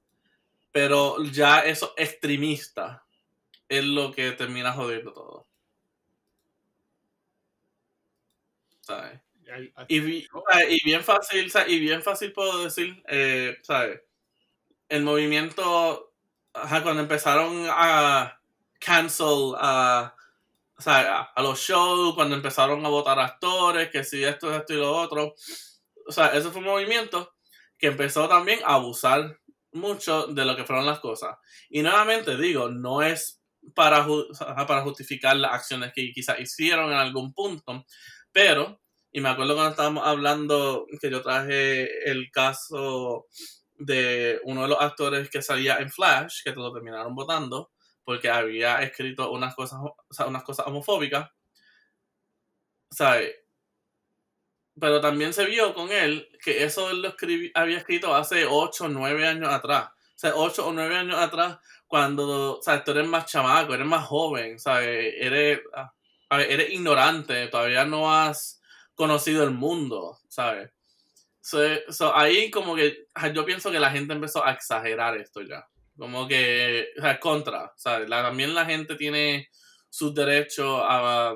pero 0.71 1.23
ya 1.23 1.61
eso 1.61 1.93
extremista 1.97 3.05
es 3.69 3.83
lo 3.83 4.11
que 4.11 4.31
termina 4.31 4.73
jodiendo 4.73 5.13
todo. 5.13 5.45
¿Sabes? 8.81 9.19
Y, 9.87 9.99
bien 9.99 11.03
fácil, 11.03 11.51
y 11.67 11.79
bien 11.79 12.03
fácil 12.03 12.33
puedo 12.33 12.65
decir, 12.65 13.01
eh, 13.07 13.57
¿sabes? 13.61 14.01
El 14.89 15.03
movimiento, 15.03 16.13
ajá, 16.53 16.83
cuando 16.83 17.01
empezaron 17.01 17.65
a 17.69 18.39
cancel 18.79 19.53
a, 19.57 20.15
a, 20.85 21.21
a 21.33 21.41
los 21.41 21.59
shows, 21.59 22.15
cuando 22.15 22.35
empezaron 22.35 22.85
a 22.85 22.89
votar 22.89 23.19
actores, 23.19 23.89
que 23.89 24.03
si 24.03 24.23
esto, 24.23 24.53
esto 24.55 24.73
y 24.73 24.77
lo 24.77 24.95
otro. 24.95 25.35
O 26.07 26.11
sea, 26.11 26.27
ese 26.27 26.49
fue 26.49 26.59
un 26.59 26.67
movimiento 26.67 27.33
que 27.77 27.87
empezó 27.87 28.27
también 28.27 28.59
a 28.65 28.75
abusar 28.75 29.37
mucho 29.73 30.27
de 30.27 30.45
lo 30.45 30.55
que 30.55 30.65
fueron 30.65 30.85
las 30.85 30.99
cosas. 30.99 31.37
Y 31.69 31.81
nuevamente 31.81 32.37
digo, 32.37 32.69
no 32.69 33.01
es 33.01 33.41
para, 33.75 34.05
para 34.67 34.81
justificar 34.81 35.35
las 35.35 35.53
acciones 35.53 35.91
que 35.93 36.11
quizás 36.11 36.39
hicieron 36.39 36.91
en 36.91 36.97
algún 36.97 37.33
punto, 37.33 37.85
pero 38.31 38.79
y 39.11 39.21
me 39.21 39.29
acuerdo 39.29 39.55
cuando 39.55 39.71
estábamos 39.71 40.05
hablando 40.05 40.85
que 41.01 41.09
yo 41.09 41.23
traje 41.23 42.09
el 42.09 42.29
caso 42.29 43.25
de 43.73 44.39
uno 44.43 44.63
de 44.63 44.67
los 44.67 44.79
actores 44.79 45.29
que 45.29 45.41
salía 45.41 45.77
en 45.77 45.89
Flash, 45.89 46.43
que 46.43 46.51
lo 46.51 46.73
terminaron 46.73 47.15
votando, 47.15 47.71
porque 48.03 48.29
había 48.29 48.81
escrito 48.83 49.31
unas 49.31 49.55
cosas, 49.55 49.79
o 49.81 49.95
unas 50.27 50.43
cosas 50.43 50.67
homofóbicas. 50.67 51.29
¿Sabes? 52.91 53.31
Pero 54.79 55.01
también 55.01 55.33
se 55.33 55.45
vio 55.45 55.73
con 55.73 55.91
él 55.91 56.29
que 56.43 56.63
eso 56.63 56.89
él 56.91 57.01
lo 57.01 57.09
escribi- 57.15 57.51
había 57.55 57.77
escrito 57.79 58.13
hace 58.15 58.45
8 58.45 58.85
o 58.85 58.89
9 58.89 59.27
años 59.27 59.49
atrás. 59.49 59.89
O 59.89 60.19
sea, 60.19 60.33
8 60.35 60.67
o 60.67 60.73
9 60.73 60.95
años 60.95 61.17
atrás, 61.17 61.57
cuando, 61.87 62.57
o 62.59 62.61
sea, 62.61 62.83
tú 62.83 62.91
eres 62.91 63.07
más 63.07 63.25
chamaco, 63.25 63.73
eres 63.73 63.87
más 63.87 64.05
joven, 64.05 64.59
¿sabes? 64.59 65.13
Eres, 65.19 65.61
ah, 65.73 65.91
eres 66.41 66.71
ignorante, 66.71 67.47
todavía 67.47 67.85
no 67.85 68.11
has 68.13 68.61
conocido 68.95 69.43
el 69.43 69.51
mundo, 69.51 70.19
¿sabes? 70.27 70.71
So, 71.41 72.13
ahí 72.15 72.51
como 72.51 72.75
que 72.75 73.07
ah, 73.15 73.29
yo 73.29 73.45
pienso 73.45 73.71
que 73.71 73.79
la 73.79 73.89
gente 73.91 74.13
empezó 74.13 74.43
a 74.45 74.51
exagerar 74.51 75.17
esto 75.17 75.41
ya. 75.41 75.65
Como 75.97 76.27
que, 76.27 76.89
o 76.97 77.01
sea, 77.01 77.19
contra, 77.19 77.71
¿sabes? 77.77 78.09
La- 78.09 78.21
también 78.23 78.53
la 78.53 78.65
gente 78.65 78.95
tiene 78.95 79.49
sus 79.89 80.13
derechos 80.13 80.81
a, 80.83 81.35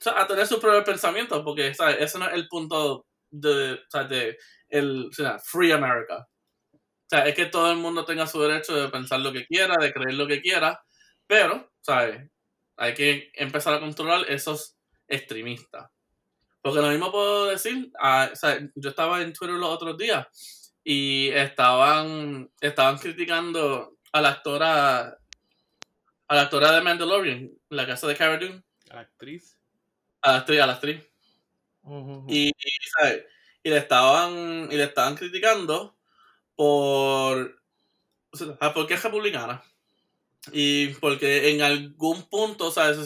o 0.00 0.02
sea, 0.02 0.20
a 0.20 0.26
tener 0.26 0.46
sus 0.46 0.58
propios 0.58 0.84
pensamientos, 0.84 1.42
porque, 1.44 1.74
¿sabes? 1.74 1.98
Ese 2.00 2.18
no 2.18 2.26
es 2.26 2.32
el 2.32 2.48
punto 2.48 3.06
de, 3.30 3.74
o 3.74 3.90
sea, 3.90 4.04
de 4.04 4.38
el, 4.68 5.08
o 5.10 5.12
sea, 5.12 5.38
Free 5.38 5.72
America. 5.72 6.26
O 6.72 7.08
sea, 7.10 7.26
es 7.26 7.34
que 7.34 7.46
todo 7.46 7.70
el 7.70 7.76
mundo 7.76 8.04
tenga 8.04 8.26
su 8.26 8.40
derecho 8.40 8.74
de 8.74 8.88
pensar 8.88 9.20
lo 9.20 9.32
que 9.32 9.44
quiera, 9.44 9.74
de 9.78 9.92
creer 9.92 10.14
lo 10.14 10.26
que 10.26 10.40
quiera, 10.40 10.80
pero, 11.26 11.70
¿sabes? 11.82 12.30
Hay 12.76 12.94
que 12.94 13.30
empezar 13.34 13.74
a 13.74 13.80
controlar 13.80 14.24
esos 14.30 14.76
extremistas. 15.06 15.90
Porque 16.62 16.80
lo 16.80 16.88
mismo 16.88 17.12
puedo 17.12 17.46
decir, 17.46 17.90
ah, 18.00 18.30
yo 18.74 18.90
estaba 18.90 19.20
en 19.20 19.32
Twitter 19.32 19.56
los 19.56 19.70
otros 19.70 19.98
días 19.98 20.74
y 20.82 21.28
estaban, 21.28 22.50
estaban 22.60 22.98
criticando 22.98 23.96
a 24.12 24.20
la 24.20 24.30
actora, 24.30 25.18
a 26.28 26.34
la 26.34 26.42
actora 26.42 26.72
de 26.72 26.80
Mandalorian, 26.80 27.50
la 27.68 27.86
casa 27.86 28.06
de 28.06 28.16
Cara 28.16 28.38
Dune, 28.38 28.62
la 28.86 29.00
actriz. 29.00 29.59
A 30.22 30.32
la 30.32 30.38
actriz, 30.38 30.60
a 30.60 30.66
la 30.66 30.72
actriz. 30.74 31.02
Ujú. 31.82 32.26
Y, 32.28 32.48
y, 32.48 32.52
¿sabes? 32.98 33.24
y 33.62 33.70
le 33.70 33.78
estaban, 33.78 34.68
y 34.70 34.76
le 34.76 34.84
estaban 34.84 35.16
criticando 35.16 35.96
por, 36.56 37.62
o 38.32 38.36
sea, 38.36 38.56
ah, 38.60 38.72
porque 38.74 38.94
es 38.94 39.02
republicana. 39.02 39.62
Y 40.52 40.88
porque 40.94 41.50
en 41.50 41.62
algún 41.62 42.28
punto, 42.28 42.70
¿sabes? 42.70 42.98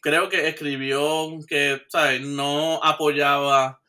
Creo 0.00 0.28
que 0.28 0.48
escribió 0.48 1.38
que, 1.48 1.82
¿sabes? 1.88 2.20
No 2.22 2.80
apoyaba 2.82 3.80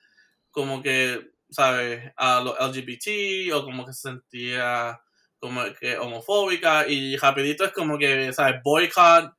como 0.51 0.81
que, 0.83 1.31
¿sabes? 1.49 2.13
A 2.17 2.41
los 2.41 2.57
LGBT 2.59 3.53
o 3.53 3.63
como 3.65 3.85
que 3.85 3.93
se 3.93 4.01
sentía 4.09 5.01
como 5.39 5.63
que 5.79 5.97
homofóbica 5.97 6.87
y 6.87 7.17
rapidito 7.17 7.65
es 7.65 7.71
como 7.73 7.97
que, 7.97 8.33
¿sabes? 8.33 8.61
Boycott. 8.63 9.33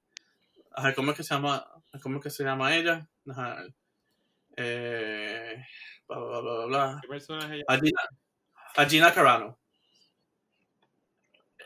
¿Cómo 0.95 1.13
es 1.13 1.17
que 1.17 1.25
se 1.25 1.35
llama? 1.35 1.67
¿Cómo 2.03 2.19
es 2.19 2.23
que 2.25 2.31
se 2.31 2.45
llama 2.45 2.75
ella? 2.77 3.09
Ajá. 3.29 3.65
Eh, 4.57 5.65
bla, 6.09 6.19
bla, 6.19 6.41
bla, 6.41 6.55
bla, 6.55 6.67
bla. 6.67 6.99
¿Qué 7.03 7.09
personaje 7.09 7.55
ella? 7.57 7.65
A 7.69 7.77
Gina, 7.77 8.01
a 8.77 8.85
Gina 8.87 9.15
Carano. 9.15 9.59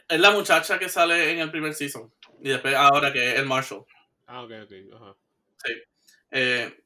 Es 0.09 0.19
la 0.19 0.33
muchacha 0.33 0.79
que 0.79 0.89
sale 0.89 1.31
en 1.31 1.39
el 1.39 1.51
primer 1.51 1.75
season. 1.75 2.13
Y 2.41 2.49
después 2.49 2.75
ahora 2.75 3.13
que 3.13 3.33
es 3.33 3.39
el 3.39 3.47
Marshall. 3.47 3.85
Ah, 4.27 4.43
ok, 4.43 4.51
ok. 4.65 4.73
Ajá. 4.95 5.15
Eh, 6.31 6.83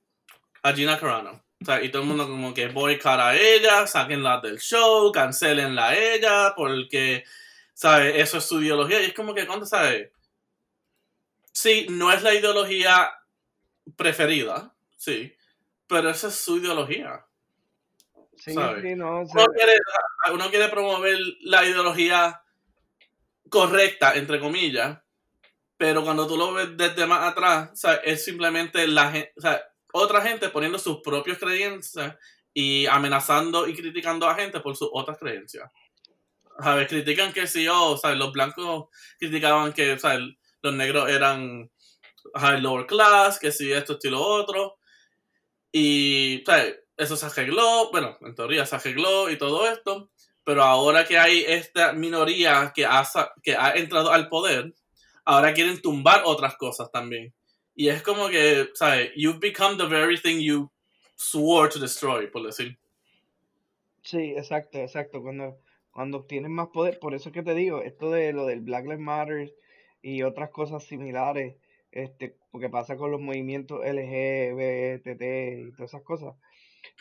a 0.62 0.72
Gina 0.72 0.98
Carano. 0.98 1.42
O 1.60 1.64
sea, 1.64 1.82
y 1.82 1.90
todo 1.90 2.02
el 2.02 2.08
mundo 2.08 2.26
como 2.26 2.52
que 2.52 2.68
boycott 2.68 3.20
a 3.20 3.34
ella, 3.34 3.86
sáquenla 3.86 4.40
del 4.40 4.58
show, 4.58 5.10
cancelenla 5.12 5.88
a 5.88 5.96
ella, 5.96 6.52
porque, 6.54 7.24
¿sabes? 7.72 8.16
Eso 8.16 8.38
es 8.38 8.44
su 8.44 8.60
ideología. 8.60 9.00
Y 9.00 9.06
es 9.06 9.14
como 9.14 9.34
que, 9.34 9.46
¿cuánto 9.46 9.64
sabes? 9.64 10.10
Sí, 11.52 11.86
no 11.88 12.12
es 12.12 12.22
la 12.22 12.34
ideología 12.34 13.10
preferida, 13.96 14.74
sí, 14.96 15.34
pero 15.86 16.10
esa 16.10 16.28
es 16.28 16.34
su 16.34 16.58
ideología. 16.58 17.24
Sí, 18.36 18.52
¿sabes? 18.52 18.82
sí, 18.82 18.94
no, 18.94 19.22
o 19.22 19.26
sea, 19.26 19.42
uno 19.42 19.52
quiere, 19.54 19.78
uno 20.32 20.50
quiere 20.50 20.68
promover 20.68 21.18
la 21.42 21.64
ideología 21.64 22.42
correcta, 23.48 24.14
entre 24.14 24.40
comillas, 24.40 24.98
pero 25.76 26.02
cuando 26.02 26.26
tú 26.26 26.36
lo 26.36 26.52
ves 26.52 26.76
desde 26.76 27.06
más 27.06 27.30
atrás, 27.30 27.70
o 27.72 27.76
sea, 27.76 27.94
es 27.94 28.24
simplemente 28.24 28.86
la 28.86 29.10
gente, 29.10 29.32
o 29.36 29.40
sea, 29.40 29.62
otra 29.92 30.20
gente 30.22 30.48
poniendo 30.48 30.78
sus 30.78 31.00
propias 31.02 31.38
creencias 31.38 32.16
y 32.52 32.86
amenazando 32.86 33.68
y 33.68 33.74
criticando 33.74 34.28
a 34.28 34.34
gente 34.34 34.60
por 34.60 34.76
sus 34.76 34.88
otras 34.92 35.18
creencias. 35.18 35.70
¿Sabes? 36.60 36.88
Critican 36.88 37.32
que 37.32 37.46
si 37.46 37.66
oh, 37.66 37.90
o 37.92 37.96
sea, 37.96 38.14
los 38.14 38.32
blancos 38.32 38.86
criticaban 39.18 39.72
que 39.72 39.96
los 40.62 40.74
negros 40.74 41.08
eran 41.08 41.70
high 42.34 42.60
lower 42.60 42.86
class, 42.86 43.38
que 43.38 43.52
si 43.52 43.72
esto, 43.72 43.94
esto 43.94 44.08
y 44.08 44.10
lo 44.10 44.22
otro. 44.22 44.76
Y 45.72 46.42
o 46.42 46.44
sea, 46.46 46.64
eso 46.96 47.16
se 47.16 47.26
arregló, 47.26 47.90
bueno, 47.90 48.16
en 48.20 48.34
teoría 48.34 48.66
se 48.66 48.76
arregló 48.76 49.30
y 49.30 49.36
todo 49.36 49.68
esto, 49.68 50.10
pero 50.44 50.62
ahora 50.62 51.04
que 51.04 51.18
hay 51.18 51.44
esta 51.46 51.92
minoría 51.92 52.72
que 52.74 52.84
ha, 52.84 53.04
que 53.42 53.56
ha 53.56 53.72
entrado 53.72 54.12
al 54.12 54.28
poder, 54.28 54.74
ahora 55.24 55.54
quieren 55.54 55.80
tumbar 55.80 56.22
otras 56.24 56.56
cosas 56.56 56.90
también. 56.92 57.34
Y 57.74 57.88
es 57.88 58.02
como 58.02 58.28
que, 58.28 58.68
¿sabes? 58.74 59.10
You've 59.16 59.40
become 59.40 59.76
the 59.76 59.86
very 59.86 60.20
thing 60.20 60.38
you 60.38 60.70
swore 61.16 61.68
to 61.70 61.78
destroy, 61.78 62.30
por 62.30 62.44
decir. 62.44 62.78
sí, 64.02 64.34
exacto, 64.36 64.78
exacto. 64.78 65.22
Cuando, 65.22 65.58
cuando 65.90 66.18
obtienes 66.18 66.50
más 66.50 66.68
poder, 66.68 66.98
por 67.00 67.14
eso 67.14 67.30
es 67.30 67.32
que 67.32 67.42
te 67.42 67.54
digo, 67.54 67.82
esto 67.82 68.10
de 68.10 68.32
lo 68.32 68.46
del 68.46 68.60
Black 68.60 68.84
Lives 68.84 69.00
Matter 69.00 69.54
y 70.02 70.22
otras 70.22 70.50
cosas 70.50 70.84
similares, 70.84 71.56
este, 71.94 72.36
porque 72.50 72.68
pasa 72.68 72.96
con 72.96 73.12
los 73.12 73.20
movimientos 73.20 73.80
LGBT 73.84 75.22
y 75.68 75.72
todas 75.76 75.92
esas 75.92 76.02
cosas, 76.02 76.34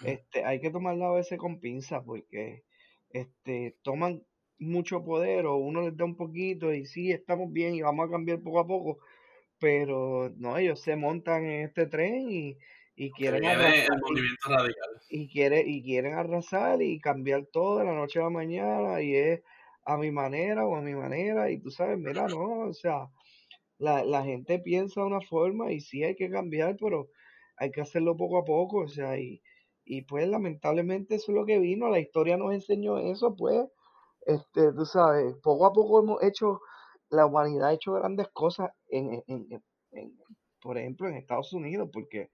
este, 0.05 0.45
hay 0.45 0.61
que 0.61 0.69
tomarlo 0.69 1.07
a 1.07 1.15
veces 1.15 1.39
con 1.39 1.59
pinzas 1.59 2.03
porque 2.05 2.63
este, 3.09 3.75
toman 3.81 4.23
mucho 4.59 5.03
poder 5.03 5.47
o 5.47 5.55
uno 5.55 5.81
les 5.81 5.97
da 5.97 6.05
un 6.05 6.15
poquito 6.15 6.71
y 6.71 6.85
sí, 6.85 7.11
estamos 7.11 7.51
bien 7.51 7.73
y 7.73 7.81
vamos 7.81 8.07
a 8.07 8.11
cambiar 8.11 8.41
poco 8.41 8.59
a 8.59 8.67
poco, 8.67 8.99
pero 9.59 10.31
no, 10.37 10.59
ellos 10.59 10.79
se 10.79 10.95
montan 10.95 11.43
en 11.43 11.65
este 11.65 11.87
tren 11.87 12.29
y, 12.29 12.59
y 12.95 13.09
quieren 13.13 13.45
arrasar, 13.45 13.97
y, 15.09 15.27
quiere, 15.27 15.63
y 15.65 15.81
quieren 15.81 16.13
arrasar 16.13 16.83
y 16.83 16.99
cambiar 16.99 17.47
todo 17.47 17.79
de 17.79 17.85
la 17.85 17.95
noche 17.95 18.19
a 18.19 18.25
la 18.25 18.29
mañana 18.29 19.01
y 19.01 19.15
es 19.15 19.41
a 19.85 19.97
mi 19.97 20.11
manera 20.11 20.67
o 20.67 20.75
a 20.75 20.81
mi 20.81 20.93
manera 20.93 21.49
y 21.49 21.57
tú 21.57 21.71
sabes, 21.71 21.97
mira, 21.97 22.27
no, 22.27 22.67
o 22.67 22.73
sea, 22.73 23.09
la, 23.77 24.03
la 24.03 24.23
gente 24.23 24.59
piensa 24.59 25.01
de 25.01 25.07
una 25.07 25.21
forma 25.21 25.71
y 25.71 25.81
sí 25.81 26.03
hay 26.03 26.15
que 26.15 26.29
cambiar, 26.29 26.77
pero 26.79 27.09
hay 27.57 27.71
que 27.71 27.81
hacerlo 27.81 28.17
poco 28.17 28.39
a 28.39 28.45
poco, 28.45 28.79
o 28.79 28.87
sea, 28.87 29.17
y, 29.19 29.41
y 29.85 30.03
pues 30.03 30.27
lamentablemente 30.27 31.15
eso 31.15 31.31
es 31.31 31.35
lo 31.37 31.45
que 31.45 31.59
vino, 31.59 31.89
la 31.89 31.99
historia 31.99 32.37
nos 32.37 32.53
enseñó 32.53 32.97
eso, 32.99 33.35
pues, 33.35 33.65
este, 34.25 34.71
tú 34.73 34.85
sabes, 34.85 35.35
poco 35.43 35.65
a 35.65 35.73
poco 35.73 35.99
hemos 36.01 36.23
hecho, 36.23 36.61
la 37.09 37.25
humanidad 37.25 37.69
ha 37.69 37.73
hecho 37.73 37.93
grandes 37.93 38.27
cosas 38.33 38.71
en, 38.89 39.23
en, 39.27 39.47
en, 39.91 40.17
por 40.61 40.77
ejemplo, 40.77 41.07
en 41.07 41.15
Estados 41.15 41.53
Unidos, 41.53 41.89
porque 41.91 42.31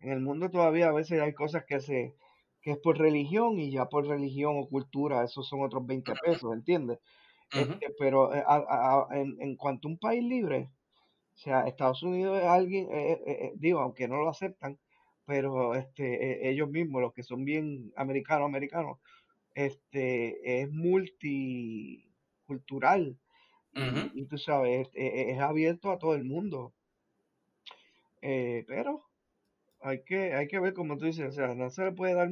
en 0.00 0.10
el 0.12 0.20
mundo 0.20 0.50
todavía 0.50 0.88
a 0.88 0.92
veces 0.92 1.20
hay 1.20 1.34
cosas 1.34 1.64
que 1.66 1.80
se 1.80 2.14
que 2.62 2.72
es 2.72 2.78
por 2.78 2.98
religión 2.98 3.60
y 3.60 3.70
ya 3.70 3.86
por 3.86 4.08
religión 4.08 4.56
o 4.58 4.68
cultura, 4.68 5.22
esos 5.22 5.48
son 5.48 5.62
otros 5.62 5.86
20 5.86 6.12
pesos, 6.24 6.52
¿entiendes? 6.52 6.98
Este, 7.52 7.94
pero 7.96 8.34
eh, 8.34 8.42
en, 9.12 9.36
en, 9.40 9.56
cuanto 9.56 9.86
a 9.86 9.92
un 9.92 9.98
país 9.98 10.24
libre, 10.24 10.70
o 11.36 11.38
sea, 11.38 11.68
Estados 11.68 12.02
Unidos 12.02 12.38
es 12.38 12.44
alguien, 12.44 12.88
eh, 12.90 13.20
eh, 13.26 13.52
digo, 13.56 13.80
aunque 13.80 14.08
no 14.08 14.16
lo 14.16 14.30
aceptan, 14.30 14.78
pero 15.26 15.74
este, 15.74 16.48
ellos 16.48 16.70
mismos, 16.70 17.02
los 17.02 17.12
que 17.12 17.22
son 17.22 17.44
bien 17.44 17.92
americanos, 17.96 18.46
americanos, 18.46 18.98
este, 19.54 20.62
es 20.62 20.70
multicultural. 20.70 23.18
y, 24.14 24.24
tú 24.24 24.38
sabes, 24.38 24.88
es, 24.94 25.38
abierto 25.38 25.90
a 25.90 25.98
todo 25.98 26.14
el 26.14 26.24
mundo. 26.24 26.72
pero 28.20 29.04
hay 29.80 30.02
que, 30.04 30.32
hay 30.34 30.48
que 30.48 30.60
ver, 30.60 30.72
como 30.72 30.96
tú 30.96 31.04
dices, 31.04 31.28
o 31.28 31.32
sea, 31.32 31.54
no 31.54 31.68
se 31.70 31.84
le 31.84 31.92
puede 31.92 32.14
dar 32.14 32.30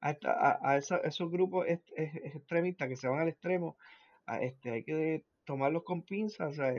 a, 0.00 0.72
a, 0.72 0.76
esos 0.76 1.30
grupos 1.30 1.66
extremistas 1.66 2.88
que 2.88 2.96
se 2.96 3.08
van 3.08 3.20
al 3.20 3.28
extremo, 3.28 3.76
este, 4.40 4.70
hay 4.72 4.84
que 4.84 5.24
tomarlos 5.44 5.84
con 5.84 6.02
pinzas, 6.02 6.50
o 6.50 6.54
sea, 6.54 6.74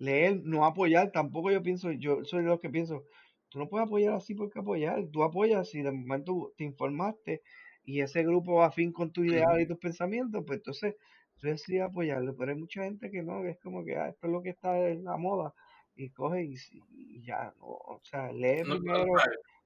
leer, 0.00 0.40
no 0.44 0.64
apoyar, 0.64 1.12
tampoco 1.12 1.52
yo 1.52 1.62
pienso, 1.62 1.92
yo 1.92 2.24
soy 2.24 2.42
de 2.42 2.48
los 2.48 2.58
que 2.58 2.70
pienso, 2.70 3.04
tú 3.50 3.58
no 3.58 3.68
puedes 3.68 3.86
apoyar 3.86 4.14
así 4.14 4.34
porque 4.34 4.58
apoyar, 4.58 5.06
tú 5.12 5.22
apoyas 5.22 5.68
si 5.68 5.82
de 5.82 5.92
momento 5.92 6.52
te 6.56 6.64
informaste 6.64 7.42
y 7.84 8.00
ese 8.00 8.22
grupo 8.22 8.54
va 8.54 8.70
fin 8.70 8.92
con 8.92 9.12
tu 9.12 9.24
ideal 9.24 9.60
y 9.60 9.66
tus 9.66 9.78
pensamientos, 9.78 10.42
pues 10.46 10.58
entonces 10.58 10.96
tú 11.38 11.48
decides 11.48 11.82
apoyarlo, 11.82 12.34
pero 12.34 12.52
hay 12.52 12.58
mucha 12.58 12.82
gente 12.82 13.10
que 13.10 13.22
no, 13.22 13.42
que 13.42 13.50
es 13.50 13.60
como 13.60 13.84
que 13.84 13.96
ah, 13.96 14.08
esto 14.08 14.26
es 14.26 14.32
lo 14.32 14.42
que 14.42 14.50
está 14.50 14.88
en 14.88 15.04
la 15.04 15.18
moda 15.18 15.52
y 15.94 16.08
coge 16.10 16.44
y, 16.44 17.22
ya, 17.22 17.52
no, 17.58 17.66
o 17.66 18.00
sea, 18.02 18.32
lee 18.32 18.62
primero, 18.62 19.12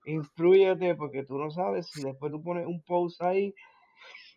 instruyete 0.05 0.97
porque 0.97 1.23
tú 1.23 1.39
no 1.39 1.53
sabes 1.53 1.87
si 1.87 2.03
después 2.03 2.33
tú 2.33 2.43
pones 2.43 2.67
un 2.67 2.83
post 2.83 3.23
ahí 3.23 3.55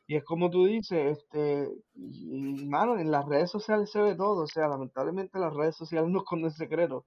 y 0.08 0.16
es 0.16 0.24
como 0.24 0.49
tú 0.49 0.66
dices, 0.66 1.18
este, 1.18 1.70
y, 1.93 2.66
mano, 2.66 2.97
en 2.97 3.12
las 3.12 3.26
redes 3.26 3.51
sociales 3.51 3.91
se 3.91 4.01
ve 4.01 4.16
todo, 4.16 4.43
o 4.43 4.47
sea, 4.47 4.70
lamentablemente 4.70 5.38
las 5.38 5.53
redes 5.53 5.76
sociales 5.76 6.10
no 6.12 6.20
esconden 6.20 6.51
secretos. 6.51 7.03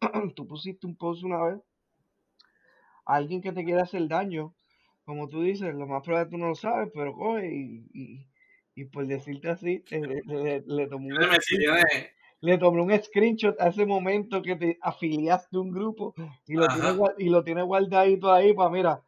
tú 0.34 0.46
pusiste 0.46 0.86
un 0.86 0.96
post 0.96 1.22
una 1.22 1.42
vez, 1.44 1.60
alguien 3.06 3.40
que 3.40 3.52
te 3.52 3.64
quiere 3.64 3.80
hacer 3.80 4.08
daño, 4.08 4.54
como 5.04 5.28
tú 5.28 5.42
dices, 5.42 5.72
lo 5.74 5.86
más 5.86 6.02
probable 6.02 6.30
tú 6.30 6.38
no 6.38 6.48
lo 6.48 6.54
sabes, 6.56 6.90
pero 6.92 7.14
coge 7.14 7.48
y, 7.54 7.86
y, 7.92 8.26
y 8.74 8.84
por 8.86 9.06
decirte 9.06 9.48
así, 9.48 9.84
le, 9.90 10.62
le, 10.66 10.86
tomó 10.88 11.06
un 11.06 11.18
le 12.40 12.58
tomó 12.58 12.82
un 12.82 13.02
screenshot 13.02 13.60
a 13.60 13.68
ese 13.68 13.86
momento 13.86 14.42
que 14.42 14.56
te 14.56 14.78
afiliaste 14.80 15.56
a 15.56 15.60
un 15.60 15.70
grupo 15.70 16.12
y 16.46 16.54
lo, 16.54 16.66
tiene, 16.66 16.88
y 17.18 17.28
lo 17.28 17.44
tiene 17.44 17.62
guardadito 17.62 18.32
ahí 18.32 18.52
para, 18.52 18.70
mira, 18.70 19.02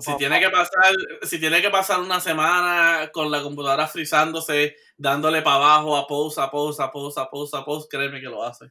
si, 0.00 0.16
tiene 0.16 0.40
que 0.40 0.50
pasar, 0.50 0.94
si 1.22 1.40
tiene 1.40 1.60
que 1.60 1.70
pasar 1.70 2.00
una 2.00 2.20
semana 2.20 3.10
con 3.12 3.30
la 3.30 3.42
computadora 3.42 3.86
frizándose, 3.86 4.76
dándole 4.96 5.42
para 5.42 5.56
abajo 5.56 5.96
a 5.96 6.06
pause, 6.06 6.38
a 6.38 6.50
pause, 6.50 6.80
a 6.80 6.90
pause, 6.90 7.18
a 7.18 7.30
pause, 7.30 7.54
a 7.54 7.64
pause, 7.64 7.88
créeme 7.90 8.20
que 8.20 8.26
lo 8.26 8.42
hace. 8.42 8.66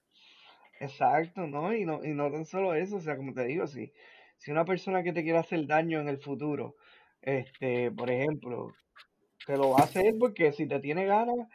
Exacto, 0.80 1.48
¿no? 1.48 1.74
Y 1.74 1.86
no, 1.86 2.04
y 2.04 2.10
no 2.10 2.32
tan 2.32 2.46
solo 2.46 2.74
eso, 2.74 2.98
o 2.98 3.02
sea, 3.02 3.16
como 3.16 3.34
te 3.34 3.46
digo, 3.46 3.68
si, 3.68 3.92
si 4.38 4.52
una 4.52 4.66
persona 4.66 5.04
que 5.04 5.14
te 5.14 5.24
quiere 5.24 5.40
hacer 5.40 5.66
daño 5.68 6.00
en 6.00 6.10
el 6.10 6.20
futuro, 6.20 6.76
este, 7.22 7.92
por 7.92 8.10
ejemplo, 8.10 8.74
te 9.46 9.58
lo 9.58 9.72
va 9.72 9.80
a 9.80 9.84
hacer 9.84 10.16
porque 10.20 10.52
si 10.52 10.68
te 10.68 10.80
tiene 10.80 11.06
ganas, 11.06 11.48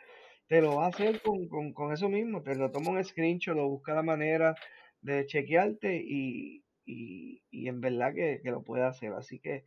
te 0.46 0.62
lo 0.62 0.76
va 0.76 0.86
a 0.86 0.88
hacer 0.88 1.20
con, 1.20 1.48
con, 1.48 1.72
con 1.72 1.92
eso 1.92 2.08
mismo, 2.08 2.42
te 2.42 2.54
lo 2.54 2.70
toma 2.70 2.90
un 2.90 3.04
screenshot, 3.04 3.56
lo 3.56 3.68
busca 3.68 3.94
la 3.94 4.02
manera 4.02 4.54
de 5.00 5.26
chequearte 5.26 5.96
y, 5.96 6.64
y, 6.88 7.42
y 7.50 7.68
en 7.68 7.82
verdad 7.82 8.14
que, 8.14 8.40
que, 8.42 8.50
lo 8.50 8.62
puede 8.62 8.82
hacer. 8.82 9.12
Así 9.12 9.38
que 9.38 9.66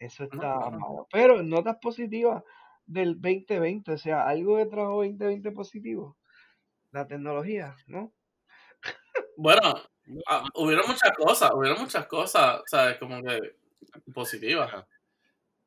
eso 0.00 0.24
está 0.24 0.70
malo. 0.70 1.06
Pero 1.12 1.42
notas 1.42 1.76
positivas 1.80 2.42
del 2.86 3.20
2020, 3.20 3.92
o 3.92 3.98
sea, 3.98 4.26
algo 4.26 4.56
que 4.56 4.66
trajo 4.66 4.96
2020 4.96 5.52
positivo, 5.52 6.16
la 6.90 7.06
tecnología, 7.06 7.76
¿no? 7.86 8.12
Bueno, 9.36 9.60
ah, 10.26 10.48
hubieron 10.54 10.86
muchas 10.88 11.12
cosas, 11.16 11.50
hubieron 11.54 11.80
muchas 11.80 12.06
cosas, 12.06 12.62
¿sabes? 12.66 12.96
Como 12.96 13.22
que 13.22 13.38
positivas. 14.14 14.86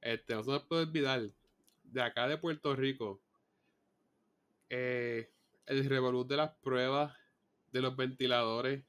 Este, 0.01 0.33
no 0.33 0.43
se 0.43 0.59
puede 0.61 0.83
olvidar, 0.83 1.21
de 1.83 2.01
acá 2.01 2.27
de 2.27 2.37
Puerto 2.39 2.75
Rico, 2.75 3.21
eh, 4.69 5.31
el 5.67 5.87
revolut 5.87 6.27
de 6.27 6.37
las 6.37 6.55
pruebas 6.57 7.15
de 7.71 7.81
los 7.81 7.95
ventiladores 7.95 8.83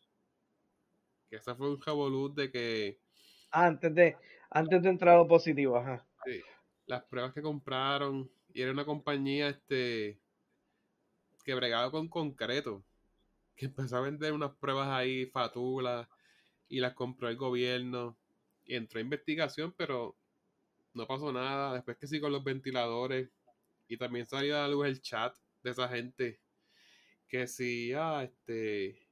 que 1.37 1.41
esa 1.41 1.55
fue 1.55 1.69
un 1.69 1.79
jabolú 1.79 2.33
de 2.35 2.51
que. 2.51 2.99
Ah, 3.51 3.67
antes 3.67 3.95
de, 3.95 4.17
antes 4.51 4.83
de 4.83 4.89
entrar 4.89 5.15
a 5.15 5.19
lo 5.19 5.29
positivo, 5.29 5.77
ajá. 5.77 6.07
Sí. 6.25 6.41
Las 6.87 7.05
pruebas 7.05 7.35
que 7.35 7.43
compraron. 7.43 8.31
Y 8.55 8.63
era 8.63 8.73
una 8.73 8.87
compañía 8.87 9.49
este 9.49 10.19
que 11.45 11.55
bregaba 11.55 11.91
con 11.91 12.09
concreto. 12.09 12.83
Que 13.55 13.67
empezó 13.67 13.99
a 13.99 14.01
vender 14.01 14.33
unas 14.33 14.55
pruebas 14.57 14.89
ahí, 14.89 15.27
fatulas. 15.27 16.09
Y 16.69 16.81
las 16.81 16.95
compró 16.95 17.29
el 17.29 17.37
gobierno. 17.37 18.17
Y 18.65 18.75
entró 18.75 18.99
a 18.99 19.03
investigación, 19.03 19.75
pero 19.77 20.17
no 20.95 21.07
pasó 21.07 21.33
nada. 21.33 21.75
Después 21.75 21.99
que 21.99 22.07
sí 22.07 22.19
con 22.19 22.33
los 22.33 22.43
ventiladores. 22.43 23.29
Y 23.89 23.99
también 23.99 24.27
salió 24.27 24.57
a 24.57 24.63
la 24.63 24.69
luz 24.69 24.87
el 24.87 25.03
chat 25.03 25.37
de 25.63 25.71
esa 25.71 25.87
gente. 25.89 26.41
Que 27.29 27.47
sí, 27.47 27.93
ah, 27.93 28.23
este 28.25 29.06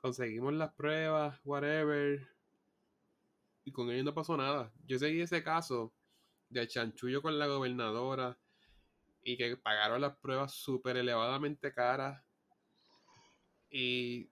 conseguimos 0.00 0.52
las 0.54 0.72
pruebas, 0.74 1.38
whatever. 1.44 2.26
Y 3.64 3.72
con 3.72 3.90
ellos 3.90 4.04
no 4.04 4.14
pasó 4.14 4.36
nada. 4.36 4.72
Yo 4.86 4.98
seguí 4.98 5.20
ese 5.20 5.42
caso 5.42 5.92
de 6.48 6.66
chanchullo 6.66 7.20
con 7.20 7.38
la 7.38 7.46
gobernadora 7.46 8.38
y 9.22 9.36
que 9.36 9.56
pagaron 9.56 10.00
las 10.00 10.16
pruebas 10.16 10.54
súper 10.54 10.96
elevadamente 10.96 11.72
caras. 11.72 12.22
Y 13.70 14.30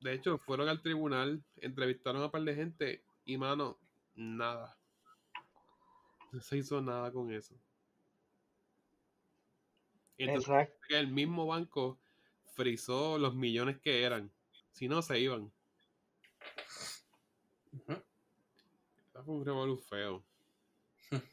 de 0.00 0.14
hecho 0.14 0.38
fueron 0.38 0.68
al 0.68 0.82
tribunal, 0.82 1.44
entrevistaron 1.56 2.22
a 2.22 2.26
un 2.26 2.30
par 2.30 2.42
de 2.42 2.54
gente 2.54 3.04
y 3.24 3.38
mano, 3.38 3.78
nada. 4.14 4.76
No 6.32 6.40
se 6.40 6.58
hizo 6.58 6.80
nada 6.80 7.12
con 7.12 7.32
eso. 7.32 7.54
Entonces 10.18 10.68
el 10.88 11.08
mismo 11.08 11.46
banco 11.46 12.00
frizó 12.54 13.18
los 13.18 13.34
millones 13.34 13.78
que 13.80 14.02
eran. 14.02 14.33
Si 14.74 14.88
no, 14.88 15.02
se 15.02 15.20
iban. 15.20 15.52
fue 19.24 19.36
un 19.36 19.44
revolú 19.44 19.76
feo. 19.78 20.24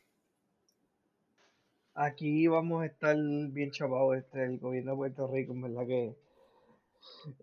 Aquí 1.96 2.48
vamos 2.48 2.84
a 2.84 2.86
estar 2.86 3.18
bien 3.18 3.72
chavados. 3.72 4.18
Este, 4.18 4.46
el 4.46 4.60
gobierno 4.60 4.92
de 4.92 4.98
Puerto 4.98 5.28
Rico, 5.28 5.54
en 5.54 5.62
verdad 5.64 5.88
que 5.88 6.16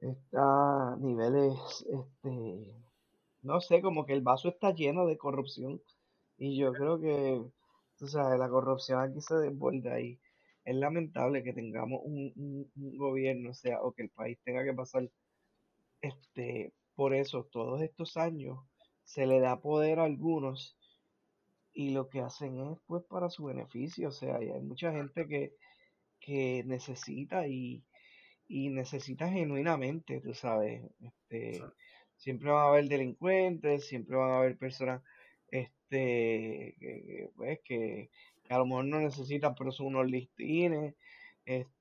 está 0.01 0.93
a 0.93 0.97
niveles, 1.01 1.85
este, 1.91 2.77
no 3.43 3.61
sé, 3.61 3.83
como 3.83 4.07
que 4.07 4.13
el 4.13 4.23
vaso 4.23 4.51
está 4.51 4.73
lleno 4.73 5.05
de 5.05 5.19
corrupción. 5.19 5.83
Y 6.37 6.57
yo 6.57 6.73
creo 6.75 7.01
que, 7.01 7.43
tú 7.99 8.07
sabes, 8.07 8.39
la 8.39 8.49
corrupción 8.49 9.01
aquí 9.01 9.21
se 9.21 9.35
desborda 9.35 10.01
y 10.01 10.21
es 10.65 10.77
lamentable 10.77 11.43
que 11.43 11.53
tengamos 11.53 12.03
un, 12.05 12.71
un 12.77 12.97
gobierno, 12.97 13.51
o 13.51 13.55
sea, 13.55 13.83
o 13.83 13.91
que 13.91 14.03
el 14.03 14.11
país 14.11 14.39
tenga 14.45 14.63
que 14.63 14.75
pasar 14.75 15.11
este, 16.01 16.73
por 16.95 17.15
eso 17.15 17.45
todos 17.45 17.81
estos 17.83 18.17
años 18.17 18.59
se 19.05 19.27
le 19.27 19.41
da 19.41 19.61
poder 19.61 20.01
a 20.01 20.05
algunos 20.05 20.77
y 21.73 21.91
lo 21.91 22.09
que 22.09 22.21
hacen 22.21 22.59
es 22.59 22.79
pues 22.87 23.05
para 23.05 23.31
su 23.31 23.45
beneficio, 23.45 24.09
o 24.09 24.13
sea, 24.13 24.37
hay 24.37 24.61
mucha 24.61 24.93
gente 24.93 25.27
que, 25.29 25.55
que 26.21 26.65
necesita 26.67 27.47
y, 27.47 27.85
y 28.49 28.71
necesita 28.71 29.29
genuinamente, 29.29 30.21
tú 30.21 30.35
sabes. 30.35 30.83
Este, 31.01 31.63
siempre 32.17 32.51
van 32.51 32.65
a 32.65 32.69
haber 32.69 32.89
delincuentes, 32.89 33.87
siempre 33.87 34.17
van 34.17 34.31
a 34.31 34.39
haber 34.39 34.59
personas 34.59 35.03
este, 35.51 36.75
que, 36.81 37.31
pues, 37.37 37.61
que, 37.65 38.11
que 38.45 38.55
a 38.55 38.59
lo 38.59 38.67
mejor 38.67 38.87
no 38.87 39.01
necesitan, 39.01 39.55
pero 39.55 39.71
son 39.71 39.89
unos 39.89 40.11
listines. 40.11 40.95
Este, 41.45 41.78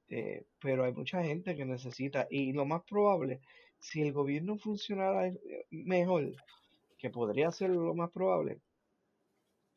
pero 0.60 0.84
hay 0.84 0.94
mucha 0.94 1.24
gente 1.24 1.56
que 1.56 1.66
necesita, 1.66 2.28
y 2.30 2.54
lo 2.54 2.66
más 2.66 2.84
probable, 2.84 3.42
si 3.80 4.02
el 4.02 4.14
gobierno 4.14 4.58
funcionara 4.58 5.28
eh, 5.28 5.66
mejor, 5.72 6.34
que 6.98 7.10
podría 7.10 7.52
ser 7.52 7.72
lo 7.72 7.94
más 7.94 8.12
probable, 8.12 8.60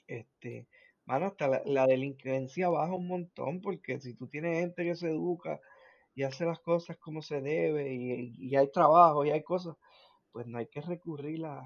este, 0.06 0.66
mano, 1.04 1.26
hasta 1.26 1.48
la, 1.48 1.62
la 1.64 1.86
delincuencia 1.86 2.68
baja 2.68 2.94
un 2.94 3.06
montón, 3.06 3.60
porque 3.60 4.00
si 4.00 4.14
tú 4.14 4.26
tienes 4.28 4.58
gente 4.58 4.84
que 4.84 4.94
se 4.96 5.08
educa 5.08 5.60
y 6.14 6.22
hace 6.24 6.44
las 6.44 6.60
cosas 6.60 6.96
como 6.98 7.22
se 7.22 7.40
debe, 7.40 7.92
y, 7.94 8.34
y 8.38 8.56
hay 8.56 8.70
trabajo 8.70 9.24
y 9.24 9.30
hay 9.30 9.42
cosas, 9.42 9.76
pues 10.32 10.46
no 10.46 10.58
hay 10.58 10.66
que 10.66 10.80
recurrir 10.80 11.44
a, 11.44 11.64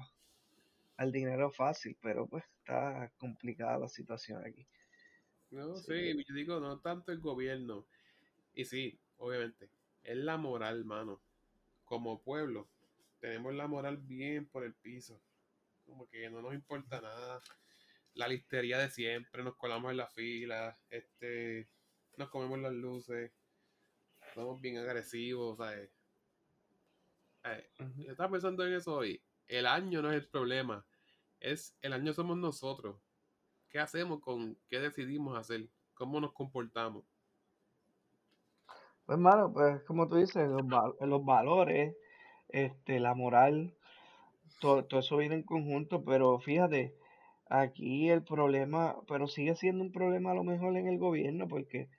al 0.97 1.11
dinero 1.11 1.51
fácil, 1.51 1.97
pero 2.01 2.27
pues 2.27 2.43
está 2.59 3.11
complicada 3.17 3.79
la 3.79 3.87
situación 3.87 4.43
aquí. 4.45 4.67
No, 5.51 5.75
sí, 5.75 6.15
yo 6.27 6.35
digo, 6.35 6.59
no 6.59 6.79
tanto 6.79 7.11
el 7.11 7.19
gobierno. 7.19 7.85
Y 8.55 8.65
sí, 8.65 8.99
obviamente, 9.17 9.69
es 10.01 10.17
la 10.17 10.37
moral, 10.37 10.85
mano. 10.85 11.21
Como 11.83 12.21
pueblo, 12.23 12.69
tenemos 13.19 13.53
la 13.53 13.67
moral 13.67 13.97
bien 13.97 14.47
por 14.47 14.63
el 14.63 14.73
piso. 14.73 15.21
Como 15.85 16.07
que 16.09 16.29
no 16.29 16.41
nos 16.41 16.53
importa 16.53 17.01
nada. 17.01 17.41
La 18.13 18.27
listería 18.29 18.79
de 18.79 18.89
siempre, 18.89 19.43
nos 19.43 19.57
colamos 19.57 19.91
en 19.91 19.97
la 19.97 20.07
fila, 20.07 20.79
este, 20.89 21.67
nos 22.17 22.29
comemos 22.29 22.59
las 22.59 22.71
luces, 22.71 23.33
somos 24.33 24.61
bien 24.61 24.77
agresivos, 24.77 25.57
¿sabes? 25.57 25.91
Eh, 27.43 27.69
yo 27.97 28.11
estaba 28.11 28.31
pensando 28.31 28.65
en 28.65 28.73
eso 28.73 28.95
hoy. 28.95 29.21
El 29.47 29.65
año 29.65 30.01
no 30.01 30.11
es 30.11 30.15
el 30.15 30.29
problema, 30.29 30.85
es 31.41 31.75
el 31.81 31.91
año 31.91 32.13
somos 32.13 32.37
nosotros. 32.37 33.01
¿Qué 33.69 33.79
hacemos 33.79 34.21
con 34.21 34.57
qué 34.69 34.79
decidimos 34.79 35.37
hacer? 35.37 35.67
¿Cómo 35.93 36.21
nos 36.21 36.31
comportamos? 36.31 37.05
Pues, 39.05 39.17
mano, 39.19 39.51
pues 39.53 39.81
como 39.83 40.07
tú 40.07 40.15
dices, 40.17 40.47
los, 40.47 40.65
val- 40.67 40.95
los 41.01 41.23
valores, 41.25 41.95
este, 42.49 42.99
la 42.99 43.13
moral, 43.15 43.75
todo, 44.61 44.85
todo 44.85 45.01
eso 45.01 45.17
viene 45.17 45.35
en 45.35 45.43
conjunto, 45.43 46.03
pero 46.05 46.39
fíjate, 46.39 46.95
aquí 47.49 48.09
el 48.09 48.23
problema, 48.23 48.97
pero 49.07 49.27
sigue 49.27 49.55
siendo 49.55 49.83
un 49.83 49.91
problema 49.93 50.31
a 50.31 50.35
lo 50.35 50.43
mejor 50.43 50.77
en 50.77 50.87
el 50.87 50.99
gobierno, 50.99 51.47
porque 51.47 51.89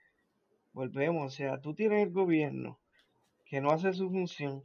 volvemos, 0.73 1.33
o 1.33 1.35
sea, 1.35 1.61
tú 1.61 1.75
tienes 1.75 2.03
el 2.03 2.11
gobierno 2.13 2.79
que 3.45 3.61
no 3.61 3.71
hace 3.71 3.93
su 3.93 4.09
función, 4.09 4.63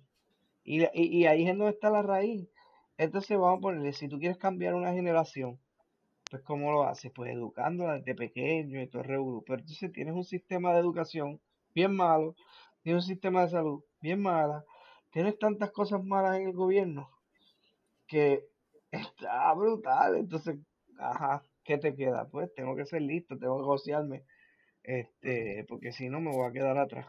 y, 0.65 0.83
y, 0.85 0.91
y 1.21 1.27
ahí 1.27 1.49
es 1.49 1.57
donde 1.59 1.73
está 1.73 1.91
la 1.91 2.03
raíz. 2.03 2.49
Entonces 2.99 3.39
vamos 3.39 3.59
a 3.59 3.63
ponerle, 3.63 3.93
si 3.95 4.09
tú 4.09 4.19
quieres 4.19 4.39
cambiar 4.39 4.75
una 4.75 4.93
generación, 4.93 5.61
pues 6.31 6.43
¿cómo 6.43 6.73
lo 6.73 6.85
haces? 6.85 7.13
Pues 7.15 7.33
educándola 7.33 7.99
desde 7.99 8.15
pequeño 8.15 8.81
y 8.83 8.89
todo 8.89 9.03
el. 9.03 9.09
Pero 9.47 9.61
entonces 9.61 9.93
tienes 9.93 10.15
un 10.15 10.25
sistema 10.25 10.73
de 10.73 10.81
educación 10.81 11.41
bien 11.75 11.95
malo, 11.95 12.35
tienes 12.83 13.05
un 13.05 13.09
sistema 13.09 13.43
de 13.43 13.51
salud 13.51 13.85
bien 14.01 14.21
mala, 14.21 14.65
tienes 15.11 15.39
tantas 15.39 15.71
cosas 15.71 16.05
malas 16.05 16.39
en 16.39 16.49
el 16.49 16.53
gobierno 16.53 17.11
que 18.07 18.47
está 18.91 19.53
brutal. 19.55 20.17
Entonces, 20.17 20.57
ajá, 20.99 21.43
¿qué 21.65 21.79
te 21.79 21.95
queda? 21.95 22.29
Pues 22.29 22.53
tengo 22.55 22.77
que 22.77 22.87
ser 22.87 23.03
listo, 23.03 23.39
tengo 23.39 23.57
que 23.57 23.63
negociarme, 23.63 24.25
este, 24.83 25.65
porque 25.69 25.93
si 25.93 26.09
no 26.09 26.21
me 26.21 26.31
voy 26.31 26.49
a 26.49 26.53
quedar 26.53 26.79
atrás. 26.79 27.07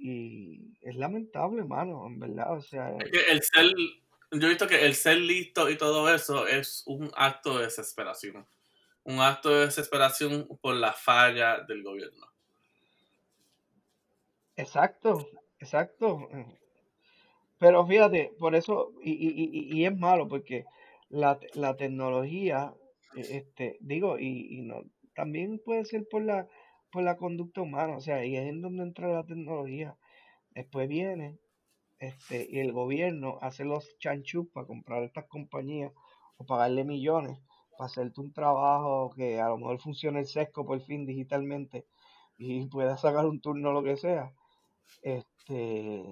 Y 0.00 0.76
es 0.80 0.94
lamentable, 0.94 1.64
mano, 1.64 2.06
en 2.06 2.20
verdad, 2.20 2.56
o 2.56 2.60
sea, 2.60 2.90
el 2.90 3.42
ser, 3.42 3.74
yo 4.30 4.46
he 4.46 4.50
visto 4.50 4.68
que 4.68 4.86
el 4.86 4.94
ser 4.94 5.16
listo 5.16 5.68
y 5.68 5.76
todo 5.76 6.12
eso 6.14 6.46
es 6.46 6.84
un 6.86 7.10
acto 7.16 7.58
de 7.58 7.64
desesperación. 7.64 8.46
Un 9.02 9.20
acto 9.20 9.48
de 9.48 9.66
desesperación 9.66 10.46
por 10.60 10.74
la 10.74 10.92
falla 10.92 11.60
del 11.62 11.82
gobierno. 11.82 12.26
Exacto, 14.62 15.12
exacto. 15.58 16.28
Pero 17.58 17.86
fíjate, 17.86 18.32
por 18.38 18.54
eso, 18.54 18.92
y, 19.02 19.12
y, 19.12 19.28
y, 19.52 19.78
y 19.80 19.84
es 19.86 19.96
malo, 19.96 20.28
porque 20.28 20.64
la, 21.08 21.38
la 21.54 21.76
tecnología, 21.76 22.72
eh, 23.16 23.26
este, 23.38 23.76
digo, 23.80 24.18
y, 24.18 24.58
y 24.58 24.62
no, 24.62 24.82
también 25.14 25.60
puede 25.64 25.84
ser 25.84 26.06
por 26.08 26.22
la, 26.22 26.46
por 26.92 27.02
la 27.02 27.16
conducta 27.16 27.60
humana, 27.62 27.96
o 27.96 28.00
sea, 28.00 28.24
y 28.24 28.36
es 28.36 28.48
en 28.48 28.62
donde 28.62 28.84
entra 28.84 29.08
la 29.08 29.24
tecnología. 29.26 29.96
Después 30.52 30.88
viene, 30.88 31.38
este, 32.00 32.46
y 32.50 32.60
el 32.60 32.72
gobierno 32.72 33.38
hace 33.42 33.64
los 33.64 33.98
chanchus 33.98 34.48
para 34.50 34.66
comprar 34.66 35.02
estas 35.04 35.26
compañías 35.26 35.92
o 36.38 36.46
pagarle 36.46 36.84
millones 36.84 37.38
para 37.78 37.86
hacerte 37.86 38.20
un 38.20 38.32
trabajo 38.32 39.10
que 39.16 39.40
a 39.40 39.48
lo 39.48 39.58
mejor 39.58 39.80
funcione 39.80 40.20
el 40.20 40.26
sesco 40.26 40.66
por 40.66 40.80
fin 40.82 41.06
digitalmente 41.06 41.86
y 42.38 42.66
puedas 42.66 43.00
sacar 43.02 43.26
un 43.26 43.40
turno 43.40 43.70
o 43.70 43.72
lo 43.72 43.82
que 43.84 43.96
sea. 43.96 44.32
Este, 45.02 46.04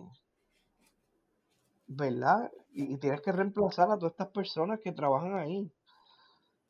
¿verdad? 1.88 2.52
Y, 2.72 2.94
y 2.94 2.98
tienes 2.98 3.20
que 3.22 3.32
reemplazar 3.32 3.90
a 3.90 3.98
todas 3.98 4.12
estas 4.12 4.28
personas 4.28 4.78
que 4.84 4.92
trabajan 4.92 5.34
ahí. 5.34 5.68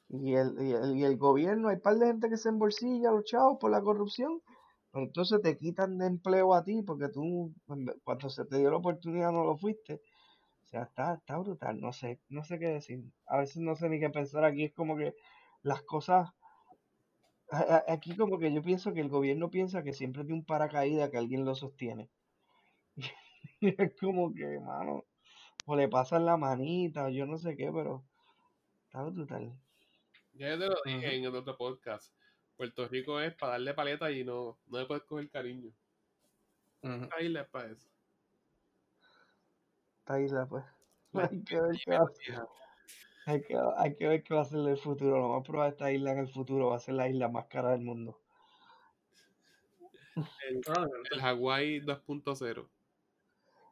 Y 0.09 0.35
el, 0.35 0.55
y 0.61 0.73
el, 0.73 0.97
y 0.97 1.05
el 1.05 1.17
gobierno, 1.17 1.69
hay 1.69 1.77
par 1.79 1.97
de 1.97 2.07
gente 2.07 2.29
que 2.29 2.37
se 2.37 2.49
embolsilla 2.49 3.11
los 3.13 3.25
chavos 3.25 3.59
por 3.61 3.71
la 3.71 3.81
corrupción, 3.83 4.41
pero 4.91 5.05
entonces 5.05 5.41
te 5.43 5.57
quitan 5.59 5.99
de 5.99 6.07
empleo 6.07 6.55
a 6.55 6.65
ti 6.65 6.83
porque 6.83 7.09
tú, 7.09 7.53
cuando 8.05 8.29
se 8.31 8.45
te 8.47 8.59
dio 8.59 8.71
la 8.71 8.77
oportunidad, 8.79 9.33
no 9.33 9.45
lo 9.45 9.57
fuiste. 9.57 9.95
O 10.65 10.69
sea, 10.69 10.83
está, 10.85 11.15
está 11.15 11.39
brutal, 11.39 11.81
no 11.81 11.93
sé, 11.93 12.21
no 12.31 12.45
sé 12.45 12.59
qué 12.59 12.69
decir. 12.69 13.05
A 13.27 13.39
veces 13.39 13.59
no 13.59 13.77
sé 13.77 13.89
ni 13.89 14.01
qué 14.01 14.11
pensar 14.11 14.45
aquí, 14.45 14.65
es 14.65 14.75
como 14.75 14.97
que 14.97 15.15
las 15.63 15.83
cosas, 15.83 16.31
a- 17.51 17.77
a- 17.89 17.93
aquí 17.93 18.17
como 18.17 18.39
que 18.39 18.53
yo 18.53 18.63
pienso 18.63 18.93
que 18.93 19.01
el 19.01 19.09
gobierno 19.09 19.51
piensa 19.51 19.83
que 19.83 19.93
siempre 19.93 20.25
tiene 20.25 20.41
un 20.41 20.45
paracaídas 20.47 21.11
que 21.11 21.19
alguien 21.19 21.45
lo 21.45 21.55
sostiene. 21.55 22.11
Es 23.61 23.95
como 23.99 24.35
que, 24.35 24.61
mano, 24.61 25.05
o 25.67 25.77
le 25.77 25.89
pasan 25.89 26.27
la 26.27 26.37
manita, 26.37 27.07
o 27.07 27.09
yo 27.09 27.27
no 27.27 27.39
sé 27.39 27.57
qué, 27.57 27.71
pero 27.73 28.05
está 28.85 29.03
brutal. 29.03 29.59
Ya 30.35 30.51
yo 30.51 30.59
te 30.59 30.67
lo 30.67 30.77
dije 30.85 31.17
en 31.17 31.27
otro 31.27 31.57
podcast. 31.57 32.15
Puerto 32.57 32.89
Rico 32.89 33.21
es 33.21 33.35
para 33.35 33.53
darle 33.53 33.75
paleta 33.75 34.11
y 34.11 34.25
no, 34.25 34.59
no 34.67 34.79
le 34.79 34.87
puedes 34.87 35.05
coger 35.05 35.31
cariño. 35.31 35.73
Ujú. 36.83 37.05
Esta 37.05 37.21
isla 37.23 37.41
es 37.43 37.49
para 37.49 37.73
eso. 37.73 37.89
Esta 40.01 40.21
isla, 40.21 40.47
pues. 40.47 40.65
Hay 41.15 41.43
que 41.45 41.61
ver 41.61 41.77
qué. 41.85 41.99
Hay 43.27 43.43
que, 43.43 43.59
hay 43.77 43.97
que 43.97 44.07
ver 44.07 44.23
qué 44.23 44.35
va 44.35 44.43
a 44.43 44.45
ser 44.45 44.61
el 44.61 44.79
futuro. 44.79 45.19
Lo 45.19 45.29
más 45.31 45.45
probable 45.45 45.73
esta 45.73 45.91
isla 45.91 46.13
en 46.13 46.19
el 46.19 46.29
futuro 46.29 46.69
va 46.69 46.77
a 46.77 46.81
ser 46.81 46.95
la 46.95 47.09
isla 47.09 47.29
más 47.29 47.47
cara 47.47 47.73
del 47.73 47.83
mundo. 47.83 48.21
El, 50.49 50.61
Probablemente. 50.61 51.09
el 51.13 51.21
Hawái 51.21 51.81
2.0. 51.81 52.69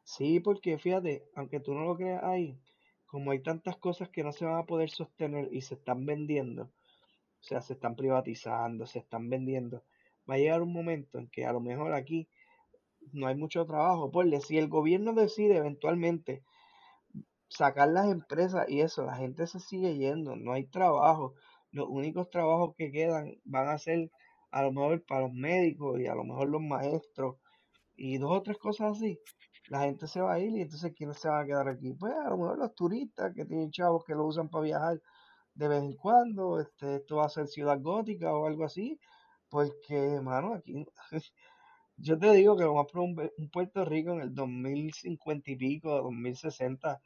Sí, 0.03 0.39
porque 0.41 0.77
fíjate, 0.77 1.29
aunque 1.35 1.61
tú 1.61 1.73
no 1.73 1.85
lo 1.85 1.95
creas 1.95 2.23
ahí, 2.23 2.59
como 3.05 3.31
hay 3.31 3.41
tantas 3.41 3.77
cosas 3.77 4.09
que 4.09 4.23
no 4.23 4.33
se 4.33 4.45
van 4.45 4.59
a 4.59 4.65
poder 4.65 4.89
sostener 4.89 5.47
y 5.51 5.61
se 5.61 5.75
están 5.75 6.05
vendiendo, 6.05 6.63
o 6.63 7.43
sea, 7.43 7.61
se 7.61 7.73
están 7.73 7.95
privatizando, 7.95 8.85
se 8.85 8.99
están 8.99 9.29
vendiendo, 9.29 9.83
va 10.29 10.35
a 10.35 10.37
llegar 10.37 10.61
un 10.61 10.73
momento 10.73 11.17
en 11.17 11.29
que 11.29 11.45
a 11.45 11.53
lo 11.53 11.61
mejor 11.61 11.93
aquí 11.93 12.27
no 13.13 13.27
hay 13.27 13.35
mucho 13.35 13.65
trabajo. 13.65 14.11
Ponle, 14.11 14.41
si 14.41 14.57
el 14.57 14.67
gobierno 14.67 15.13
decide 15.13 15.57
eventualmente 15.57 16.43
sacar 17.49 17.89
las 17.89 18.07
empresas 18.11 18.67
y 18.69 18.81
eso, 18.81 19.03
la 19.05 19.15
gente 19.17 19.47
se 19.47 19.59
sigue 19.59 19.97
yendo, 19.97 20.35
no 20.35 20.53
hay 20.53 20.65
trabajo. 20.65 21.33
Los 21.71 21.87
únicos 21.89 22.29
trabajos 22.29 22.75
que 22.77 22.91
quedan 22.91 23.35
van 23.43 23.69
a 23.69 23.77
ser 23.77 24.09
a 24.51 24.63
lo 24.63 24.71
mejor 24.71 25.03
para 25.05 25.21
los 25.21 25.33
médicos 25.33 25.99
y 25.99 26.07
a 26.07 26.15
lo 26.15 26.23
mejor 26.23 26.49
los 26.49 26.61
maestros 26.61 27.37
y 27.95 28.17
dos 28.17 28.31
o 28.31 28.41
tres 28.43 28.57
cosas 28.57 28.97
así. 28.97 29.19
La 29.69 29.81
gente 29.81 30.07
se 30.07 30.21
va 30.21 30.33
a 30.33 30.39
ir 30.39 30.55
y 30.55 30.61
entonces 30.61 30.93
¿quiénes 30.95 31.19
se 31.19 31.27
van 31.29 31.43
a 31.43 31.45
quedar 31.45 31.67
aquí? 31.69 31.93
Pues 31.93 32.13
a 32.13 32.29
lo 32.29 32.37
mejor 32.37 32.59
los 32.59 32.75
turistas 32.75 33.33
que 33.35 33.45
tienen 33.45 33.71
chavos 33.71 34.03
que 34.05 34.13
lo 34.13 34.25
usan 34.25 34.49
para 34.49 34.63
viajar 34.63 35.01
de 35.55 35.67
vez 35.69 35.83
en 35.83 35.93
cuando, 35.95 36.59
este, 36.59 36.97
esto 36.97 37.17
va 37.17 37.25
a 37.25 37.29
ser 37.29 37.47
ciudad 37.47 37.79
gótica 37.81 38.33
o 38.35 38.45
algo 38.45 38.65
así, 38.65 38.99
porque, 39.49 40.19
mano, 40.21 40.53
aquí 40.55 40.85
yo 41.97 42.17
te 42.19 42.31
digo 42.33 42.57
que 42.57 42.63
lo 42.63 42.75
más 42.75 42.87
probable 42.91 43.31
un 43.37 43.49
Puerto 43.49 43.85
Rico 43.85 44.11
en 44.13 44.21
el 44.21 44.35
2050 44.35 45.51
y 45.51 45.55
pico, 45.55 45.89
2060, 46.03 47.01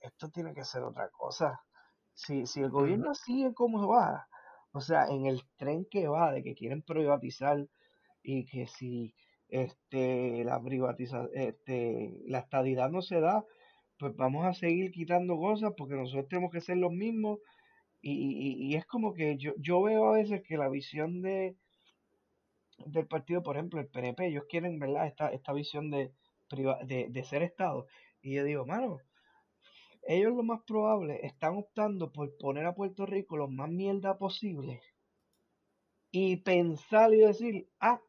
esto 0.00 0.30
tiene 0.30 0.54
que 0.54 0.64
ser 0.64 0.82
otra 0.82 1.08
cosa. 1.10 1.60
Si, 2.14 2.46
si 2.46 2.60
el 2.62 2.70
gobierno 2.70 3.14
sigue 3.14 3.54
como 3.54 3.88
va, 3.88 4.26
o 4.72 4.80
sea, 4.80 5.06
en 5.08 5.26
el 5.26 5.42
tren 5.56 5.86
que 5.90 6.08
va 6.08 6.32
de 6.32 6.42
que 6.42 6.54
quieren 6.54 6.82
privatizar 6.82 7.66
y 8.22 8.46
que 8.46 8.66
si 8.66 9.14
este 9.48 10.44
la 10.44 10.60
privatiza, 10.62 11.26
este, 11.34 12.22
la 12.26 12.40
estadidad 12.40 12.90
no 12.90 13.02
se 13.02 13.20
da, 13.20 13.44
pues 13.98 14.14
vamos 14.16 14.46
a 14.46 14.54
seguir 14.54 14.90
quitando 14.92 15.36
cosas 15.38 15.72
porque 15.76 15.94
nosotros 15.96 16.28
tenemos 16.28 16.52
que 16.52 16.60
ser 16.60 16.78
los 16.78 16.92
mismos 16.92 17.38
y, 18.02 18.12
y- 18.12 18.72
y 18.72 18.76
es 18.76 18.86
como 18.86 19.14
que 19.14 19.36
yo, 19.38 19.52
yo 19.58 19.82
veo 19.82 20.08
a 20.10 20.16
veces 20.18 20.42
que 20.46 20.56
la 20.58 20.68
visión 20.70 21.22
de, 21.22 21.56
del 22.86 23.06
partido, 23.06 23.42
por 23.42 23.56
ejemplo, 23.56 23.80
el 23.80 23.88
PNP, 23.88 24.26
ellos 24.28 24.44
quieren, 24.48 24.78
¿verdad? 24.78 25.06
Esta, 25.06 25.28
esta 25.32 25.52
visión 25.52 25.90
de, 25.90 26.12
de, 26.86 27.08
de 27.10 27.24
ser 27.24 27.42
Estado. 27.42 27.86
Y 28.22 28.34
yo 28.34 28.44
digo, 28.44 28.66
mano, 28.66 28.98
ellos 30.08 30.34
lo 30.34 30.42
más 30.42 30.62
probable 30.66 31.20
están 31.24 31.56
optando 31.56 32.12
por 32.12 32.36
poner 32.38 32.66
a 32.66 32.74
Puerto 32.74 33.06
Rico 33.06 33.36
lo 33.36 33.48
más 33.48 33.68
mierda 33.68 34.18
posible 34.18 34.80
y 36.10 36.36
pensar 36.36 37.12
y 37.12 37.18
decir, 37.18 37.68
ah, 37.80 38.00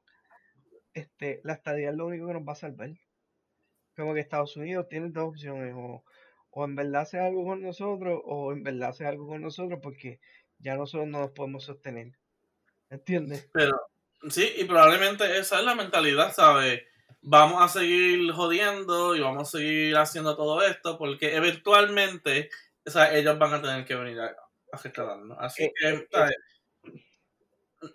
este, 0.93 1.41
la 1.43 1.53
estadía 1.53 1.89
es 1.89 1.95
lo 1.95 2.05
único 2.05 2.27
que 2.27 2.33
nos 2.33 2.47
va 2.47 2.53
a 2.53 2.55
salvar. 2.55 2.91
Como 3.95 4.13
que 4.13 4.19
Estados 4.19 4.55
Unidos 4.55 4.87
tiene 4.89 5.09
dos 5.09 5.29
opciones, 5.29 5.73
o, 5.75 6.03
o 6.51 6.65
en 6.65 6.75
verdad 6.75 7.01
hace 7.01 7.19
algo 7.19 7.45
con 7.45 7.61
nosotros, 7.61 8.21
o 8.23 8.53
en 8.53 8.63
verdad 8.63 8.89
hace 8.89 9.05
algo 9.05 9.27
con 9.27 9.41
nosotros 9.41 9.79
porque 9.81 10.19
ya 10.59 10.75
nosotros 10.75 11.07
no 11.07 11.19
nos 11.19 11.31
podemos 11.31 11.63
sostener. 11.63 12.13
¿Entiendes? 12.89 13.49
Pero, 13.51 13.77
sí, 14.29 14.47
y 14.57 14.63
probablemente 14.65 15.37
esa 15.37 15.59
es 15.59 15.65
la 15.65 15.75
mentalidad, 15.75 16.31
¿sabes? 16.31 16.83
Vamos 17.21 17.61
a 17.61 17.67
seguir 17.67 18.31
jodiendo 18.31 19.15
y 19.15 19.21
vamos 19.21 19.49
a 19.53 19.57
seguir 19.57 19.95
haciendo 19.97 20.35
todo 20.37 20.61
esto 20.61 20.97
porque 20.97 21.35
eventualmente, 21.35 22.49
o 22.85 22.89
sea, 22.89 23.13
ellos 23.15 23.37
van 23.37 23.53
a 23.55 23.61
tener 23.61 23.85
que 23.85 23.95
venir 23.95 24.19
a, 24.19 24.25
a. 24.25 25.45
Así 25.45 25.63
Eh, 25.63 25.73
que, 25.75 25.89
eh. 25.89 26.29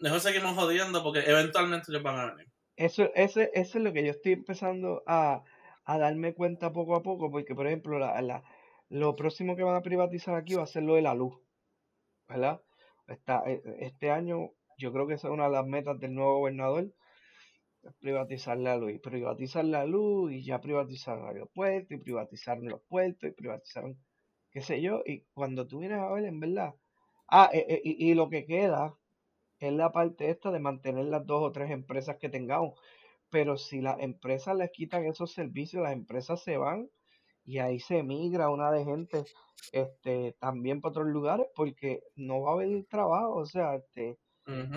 Mejor 0.01 0.21
seguimos 0.21 0.55
jodiendo 0.55 1.03
porque 1.03 1.21
eventualmente 1.21 1.91
ellos 1.91 2.03
van 2.03 2.19
a 2.21 2.35
venir. 2.35 2.47
Eso, 2.77 3.11
ese, 3.15 3.51
eso 3.55 3.79
es 3.79 3.85
lo 3.85 3.93
que 3.93 4.05
yo 4.05 4.11
estoy 4.11 4.33
empezando 4.33 5.03
a, 5.07 5.43
a 5.85 5.99
darme 5.99 6.35
cuenta 6.35 6.73
poco 6.73 6.95
a 6.97 7.03
poco, 7.03 7.31
porque 7.31 7.55
por 7.55 7.67
ejemplo, 7.67 7.99
la, 7.99 8.21
la- 8.23 8.43
lo 8.89 9.17
próximo 9.17 9.57
que 9.57 9.63
van 9.63 9.77
a 9.77 9.83
privatizar 9.83 10.35
aquí 10.35 10.55
va 10.55 10.65
a 10.65 10.67
ser 10.67 10.83
lo 10.83 10.95
de 10.97 11.03
la 11.03 11.15
luz, 11.15 11.35
¿verdad? 12.29 12.61
Está, 13.09 13.43
e- 13.47 13.63
este 13.81 14.11
año 14.11 14.51
yo 14.79 14.93
creo 14.93 15.07
que 15.07 15.15
esa 15.15 15.29
es 15.29 15.35
una 15.35 15.45
de 15.45 15.53
las 15.53 15.67
metas 15.67 15.99
del 15.99 16.15
nuevo 16.15 16.39
gobernador, 16.39 16.93
privatizar 18.01 18.59
la 18.59 18.77
luz, 18.77 18.93
y 18.93 18.99
privatizar 18.99 19.65
la 19.65 19.85
luz, 19.87 20.33
y 20.33 20.45
ya 20.45 20.61
privatizaron 20.61 21.25
el 21.25 21.29
aeropuerto, 21.31 21.95
y 21.95 21.99
privatizaron 21.99 22.69
los 22.69 22.81
puertos, 22.83 23.31
y 23.31 23.33
privatizaron 23.33 23.99
qué 24.53 24.61
sé 24.63 24.83
yo, 24.83 25.03
y 25.07 25.23
cuando 25.35 25.67
tú 25.67 25.81
vienes 25.81 25.99
a 26.01 26.11
ver, 26.13 26.25
en 26.27 26.41
verdad, 26.41 26.75
ah, 27.29 27.51
e- 27.53 27.67
e- 27.69 27.81
y, 27.85 28.11
y 28.11 28.15
lo 28.15 28.29
que 28.31 28.45
queda 28.47 28.95
es 29.61 29.73
la 29.73 29.93
parte 29.93 30.29
esta 30.31 30.51
de 30.51 30.59
mantener 30.61 31.07
las 31.07 31.27
dos 31.27 31.43
o 31.43 31.53
tres 31.53 31.71
empresas 31.71 32.17
que 32.19 32.29
tengamos. 32.29 32.79
Pero 33.31 33.57
si 33.57 33.81
las 33.81 33.99
empresas 34.01 34.57
les 34.57 34.71
quitan 34.73 35.07
esos 35.07 35.33
servicios, 35.33 35.83
las 35.83 35.93
empresas 35.95 36.43
se 36.43 36.57
van 36.59 36.91
y 37.45 37.59
ahí 37.59 37.81
se 37.81 38.03
migra 38.03 38.51
una 38.51 38.71
de 38.73 38.85
gente 38.85 39.25
este, 39.73 40.37
también 40.41 40.81
para 40.81 40.91
otros 40.93 41.07
lugares 41.09 41.47
porque 41.55 42.03
no 42.17 42.43
va 42.43 42.51
a 42.53 42.55
haber 42.55 42.85
trabajo. 42.87 43.37
O 43.37 43.47
sea, 43.47 43.77
este, 43.77 44.19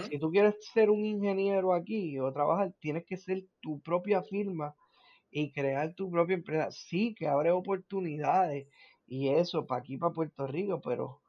Si 0.10 0.20
tú 0.20 0.30
quieres 0.30 0.56
ser 0.74 0.90
un 0.92 1.04
ingeniero 1.04 1.74
aquí 1.74 2.20
o 2.20 2.32
trabajar, 2.32 2.74
tienes 2.80 3.04
que 3.06 3.18
ser 3.18 3.46
tu 3.62 3.82
propia 3.82 4.22
firma 4.22 4.76
y 5.32 5.52
crear 5.52 5.94
tu 5.96 6.10
propia 6.12 6.36
empresa. 6.36 6.70
Sí, 6.72 7.16
que 7.16 7.28
abre 7.28 7.52
oportunidades 7.52 8.68
y 9.08 9.30
eso 9.30 9.66
para 9.66 9.82
aquí, 9.82 9.98
para 9.98 10.14
Puerto 10.14 10.48
Rico, 10.48 10.82
pero 10.82 11.22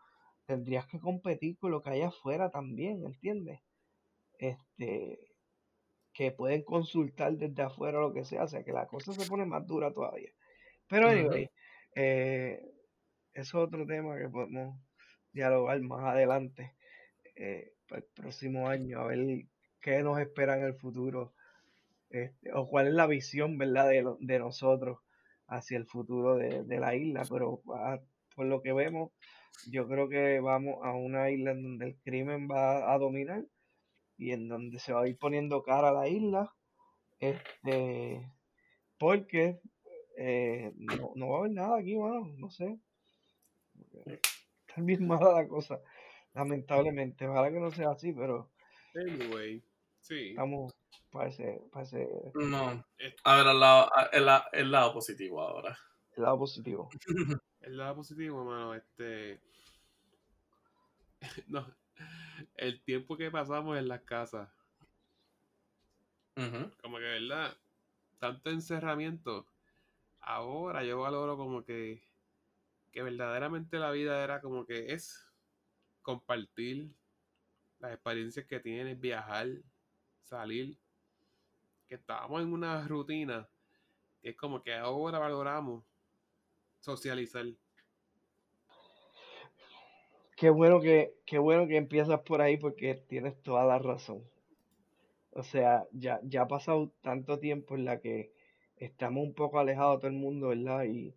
tendrías 0.47 0.87
que 0.87 1.01
competir 1.01 1.59
con 1.59 1.71
lo 1.71 1.83
que 1.83 1.91
hay 1.91 2.03
afuera 2.03 2.51
también, 2.51 3.05
¿entiendes? 3.05 3.61
Este, 4.39 5.19
que 6.13 6.33
pueden 6.33 6.63
consultar 6.63 7.37
desde 7.37 7.63
afuera 7.63 8.01
lo 8.01 8.13
que 8.13 8.25
sea, 8.25 8.45
o 8.45 8.49
sea 8.49 8.63
que 8.63 8.73
la 8.73 8.87
cosa 8.87 9.13
se 9.13 9.29
pone 9.29 9.45
más 9.45 9.67
dura 9.67 9.93
todavía. 9.93 10.31
Pero 10.89 11.09
anyway, 11.09 11.51
eh, 11.95 12.61
eso 13.33 13.59
es 13.59 13.67
otro 13.67 13.87
tema 13.87 14.17
que 14.17 14.29
podemos 14.29 14.79
dialogar 15.33 15.81
más 15.83 16.05
adelante, 16.05 16.75
eh, 17.35 17.73
para 17.89 18.01
el 18.01 18.09
próximo 18.15 18.69
año, 18.69 19.01
a 19.01 19.07
ver 19.07 19.47
qué 19.81 20.03
nos 20.03 20.19
espera 20.19 20.57
en 20.59 20.65
el 20.65 20.75
futuro, 20.75 21.35
este, 22.11 22.53
o 22.53 22.69
cuál 22.69 22.89
es 22.89 22.95
la 22.95 23.07
visión, 23.07 23.59
¿verdad?, 23.59 23.89
de, 23.89 24.05
de 24.21 24.39
nosotros 24.39 24.99
hacia 25.49 25.79
el 25.79 25.87
futuro 25.87 26.37
de, 26.37 26.65
de 26.65 26.81
la 26.81 26.95
isla, 26.95 27.23
pero 27.31 27.63
ah, 27.75 28.01
por 28.35 28.47
lo 28.47 28.63
que 28.63 28.73
vemos, 28.73 29.13
yo 29.71 29.89
creo 29.89 30.09
que 30.09 30.41
vamos 30.41 30.79
a 30.83 30.93
una 30.93 31.31
isla 31.31 31.53
en 31.53 31.63
donde 31.63 31.87
el 31.87 31.97
crimen 32.03 32.49
va 32.51 32.93
a 32.93 32.99
dominar 32.99 33.45
y 34.19 34.33
en 34.33 34.49
donde 34.49 34.79
se 34.79 34.93
va 34.93 35.03
a 35.03 35.09
ir 35.09 35.19
poniendo 35.19 35.63
cara 35.63 35.91
a 35.91 35.93
la 35.93 36.09
isla, 36.09 36.53
este, 37.19 38.31
porque 38.99 39.61
eh, 40.17 40.73
no, 40.77 41.13
no 41.15 41.29
va 41.29 41.37
a 41.37 41.39
haber 41.41 41.53
nada 41.53 41.79
aquí, 41.79 41.97
mano, 41.97 42.33
no 42.37 42.51
sé. 42.51 42.79
Está 44.07 44.81
bien 44.81 45.07
mala 45.07 45.33
la 45.33 45.49
cosa, 45.49 45.81
lamentablemente. 46.37 47.27
Ojalá 47.27 47.51
que 47.51 47.59
no 47.61 47.71
sea 47.73 47.91
así, 47.91 48.13
pero 48.13 48.51
Anyway, 48.95 49.63
sí. 50.01 50.31
estamos, 50.31 50.73
parece, 51.11 51.61
parece 51.73 52.09
No. 52.35 52.85
A 53.25 53.37
ver, 53.37 53.47
el 53.47 53.61
lado, 53.61 53.91
el, 54.13 54.27
la- 54.27 54.49
el 54.53 54.71
lado 54.71 54.93
positivo 54.95 55.41
ahora. 55.43 55.77
el 56.17 56.23
lado 56.23 56.39
positivo. 56.39 56.89
El 57.61 57.77
lado 57.79 57.97
positivo, 57.97 58.45
mano, 58.45 58.75
este. 58.75 59.41
No. 61.49 61.67
El 62.55 62.83
tiempo 62.85 63.17
que 63.17 63.31
pasamos 63.31 63.77
en 63.79 63.89
las 63.89 64.03
casas, 64.03 64.49
como 66.83 66.99
que, 66.99 67.05
¿verdad? 67.05 67.57
Tanto 68.19 68.51
encerramiento. 68.51 69.47
Ahora 70.21 70.85
yo 70.85 71.01
valoro 71.01 71.37
como 71.37 71.65
que. 71.65 72.03
Que 72.93 73.03
verdaderamente 73.03 73.79
la 73.79 73.91
vida 73.91 74.23
era 74.23 74.41
como 74.41 74.65
que 74.67 74.93
es 74.93 75.26
compartir 76.07 76.89
las 77.81 77.93
experiencias 77.95 78.47
que 78.47 78.61
tienes, 78.61 79.01
viajar, 79.01 79.49
salir. 80.23 80.79
Que 81.89 81.97
estábamos 81.97 82.43
en 82.43 82.53
una 82.53 82.87
rutina 82.87 83.49
que 84.23 84.31
es 84.31 84.37
como 84.37 84.63
que 84.63 84.73
ahora 84.73 85.19
valoramos 85.19 85.85
socializar. 86.79 87.47
Qué 90.37 90.49
bueno 90.49 90.81
que, 90.81 91.17
qué 91.27 91.39
bueno 91.39 91.67
que 91.67 91.77
empiezas 91.77 92.21
por 92.21 92.41
ahí 92.41 92.57
porque 92.57 92.95
tienes 92.95 93.43
toda 93.43 93.65
la 93.65 93.81
razón. 93.81 94.23
O 95.33 95.43
sea, 95.43 95.89
ya, 95.91 96.21
ya 96.23 96.43
ha 96.43 96.49
pasado 96.49 96.93
tanto 97.03 97.41
tiempo 97.41 97.75
en 97.75 97.85
la 97.85 98.01
que 98.01 98.33
estamos 98.77 99.25
un 99.25 99.35
poco 99.35 99.59
alejados 99.59 99.99
todo 99.99 100.09
el 100.09 100.17
mundo, 100.17 100.49
¿verdad? 100.49 100.85
Y, 100.85 101.17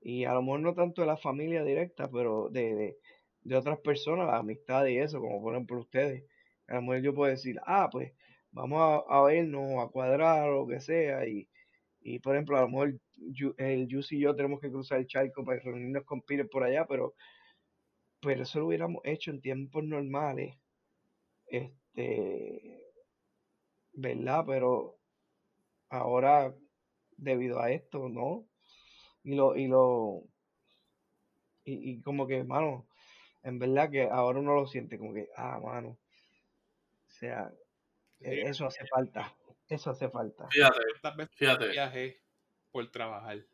y 0.00 0.24
a 0.24 0.32
lo 0.32 0.40
mejor 0.40 0.60
no 0.60 0.74
tanto 0.74 1.02
de 1.02 1.08
la 1.08 1.18
familia 1.18 1.62
directa, 1.62 2.10
pero 2.10 2.48
de, 2.48 2.96
de 3.50 3.56
otras 3.56 3.80
personas, 3.80 4.28
la 4.28 4.36
amistad 4.38 4.86
y 4.86 4.98
eso, 4.98 5.20
como 5.20 5.42
por 5.42 5.54
ejemplo 5.54 5.80
ustedes. 5.80 6.24
A 6.68 6.76
lo 6.76 6.82
mejor 6.82 7.02
yo 7.02 7.14
puedo 7.14 7.30
decir, 7.32 7.58
ah, 7.66 7.88
pues 7.90 8.12
vamos 8.52 9.02
a, 9.08 9.22
vernos, 9.22 9.82
a 9.82 9.88
cuadrar 9.88 10.48
o 10.50 10.60
lo 10.60 10.66
que 10.68 10.80
sea. 10.80 11.26
Y, 11.26 11.48
y 12.00 12.20
por 12.20 12.36
ejemplo, 12.36 12.56
a 12.56 12.60
lo 12.60 12.68
mejor 12.68 13.00
el 13.58 13.88
Yus 13.88 14.12
y 14.12 14.20
yo 14.20 14.36
tenemos 14.36 14.60
que 14.60 14.70
cruzar 14.70 15.00
el 15.00 15.08
charco 15.08 15.44
para 15.44 15.58
reunirnos 15.60 16.04
con 16.04 16.22
Peter 16.22 16.48
por 16.48 16.62
allá, 16.62 16.86
pero, 16.86 17.14
pero 18.20 18.44
eso 18.44 18.60
lo 18.60 18.68
hubiéramos 18.68 19.02
hecho 19.04 19.32
en 19.32 19.40
tiempos 19.40 19.82
normales. 19.82 20.56
Este, 21.46 22.84
¿verdad? 23.94 24.44
Pero 24.46 24.96
ahora, 25.88 26.54
debido 27.16 27.60
a 27.60 27.72
esto, 27.72 28.08
¿no? 28.08 28.46
Y 29.24 29.34
lo, 29.34 29.56
y 29.56 29.66
lo, 29.66 30.22
y, 31.64 31.90
y 31.90 32.00
como 32.02 32.28
que, 32.28 32.44
mano, 32.44 32.86
en 33.42 33.58
verdad 33.58 33.90
que 33.90 34.02
ahora 34.04 34.40
uno 34.40 34.54
lo 34.54 34.66
siente 34.66 34.98
como 34.98 35.14
que, 35.14 35.28
ah, 35.36 35.58
mano, 35.62 35.90
o 35.90 37.10
sea, 37.10 37.52
e- 38.20 38.34
Sí, 38.34 38.40
eso 38.40 38.66
hace 38.66 38.86
falta, 38.86 39.34
eso 39.68 39.90
hace 39.90 40.08
falta. 40.08 40.48
Fíjate, 40.50 40.78
¿Cuántas 41.00 41.16
veces 41.16 41.36
fíjate. 41.36 41.68
viajé 41.68 42.22
por 42.70 42.90
trabajar? 42.90 43.44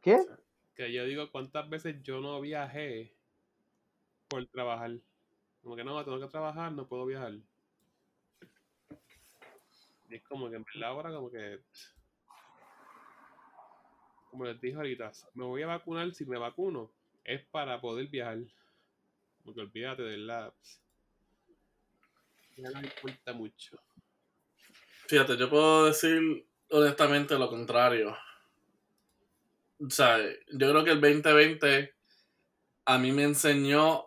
¿Qué? 0.00 0.24
Que 0.74 0.92
yo 0.92 1.04
digo, 1.04 1.30
¿cuántas 1.30 1.68
veces 1.68 2.02
yo 2.02 2.20
no 2.20 2.40
viajé 2.40 3.14
por 4.28 4.46
trabajar? 4.46 4.92
Como 5.62 5.76
que 5.76 5.84
no, 5.84 6.04
tengo 6.04 6.20
que 6.20 6.28
trabajar, 6.28 6.72
no 6.72 6.86
puedo 6.86 7.06
viajar. 7.06 7.34
Y 10.08 10.14
es 10.14 10.22
como 10.22 10.48
que 10.48 10.56
en 10.56 10.64
verdad 10.64 10.90
ahora 10.90 11.12
como 11.12 11.30
que... 11.30 11.60
Como 14.30 14.44
les 14.44 14.60
dije 14.60 14.76
ahorita, 14.76 15.12
me 15.34 15.44
voy 15.44 15.62
a 15.62 15.66
vacunar, 15.66 16.12
si 16.12 16.24
me 16.26 16.38
vacuno, 16.38 16.92
es 17.26 17.44
para 17.46 17.80
poder 17.80 18.06
viajar. 18.06 18.38
Porque 19.44 19.60
olvídate 19.60 20.02
de 20.02 20.16
la... 20.18 20.54
Ya 22.56 22.70
no 22.70 23.34
mucho. 23.34 23.78
Fíjate, 25.08 25.36
yo 25.36 25.50
puedo 25.50 25.86
decir 25.86 26.48
honestamente 26.70 27.38
lo 27.38 27.48
contrario. 27.48 28.16
O 29.78 29.90
sea, 29.90 30.18
yo 30.18 30.70
creo 30.70 30.84
que 30.84 30.92
el 30.92 31.00
2020 31.00 31.94
a 32.86 32.98
mí 32.98 33.12
me 33.12 33.24
enseñó 33.24 34.06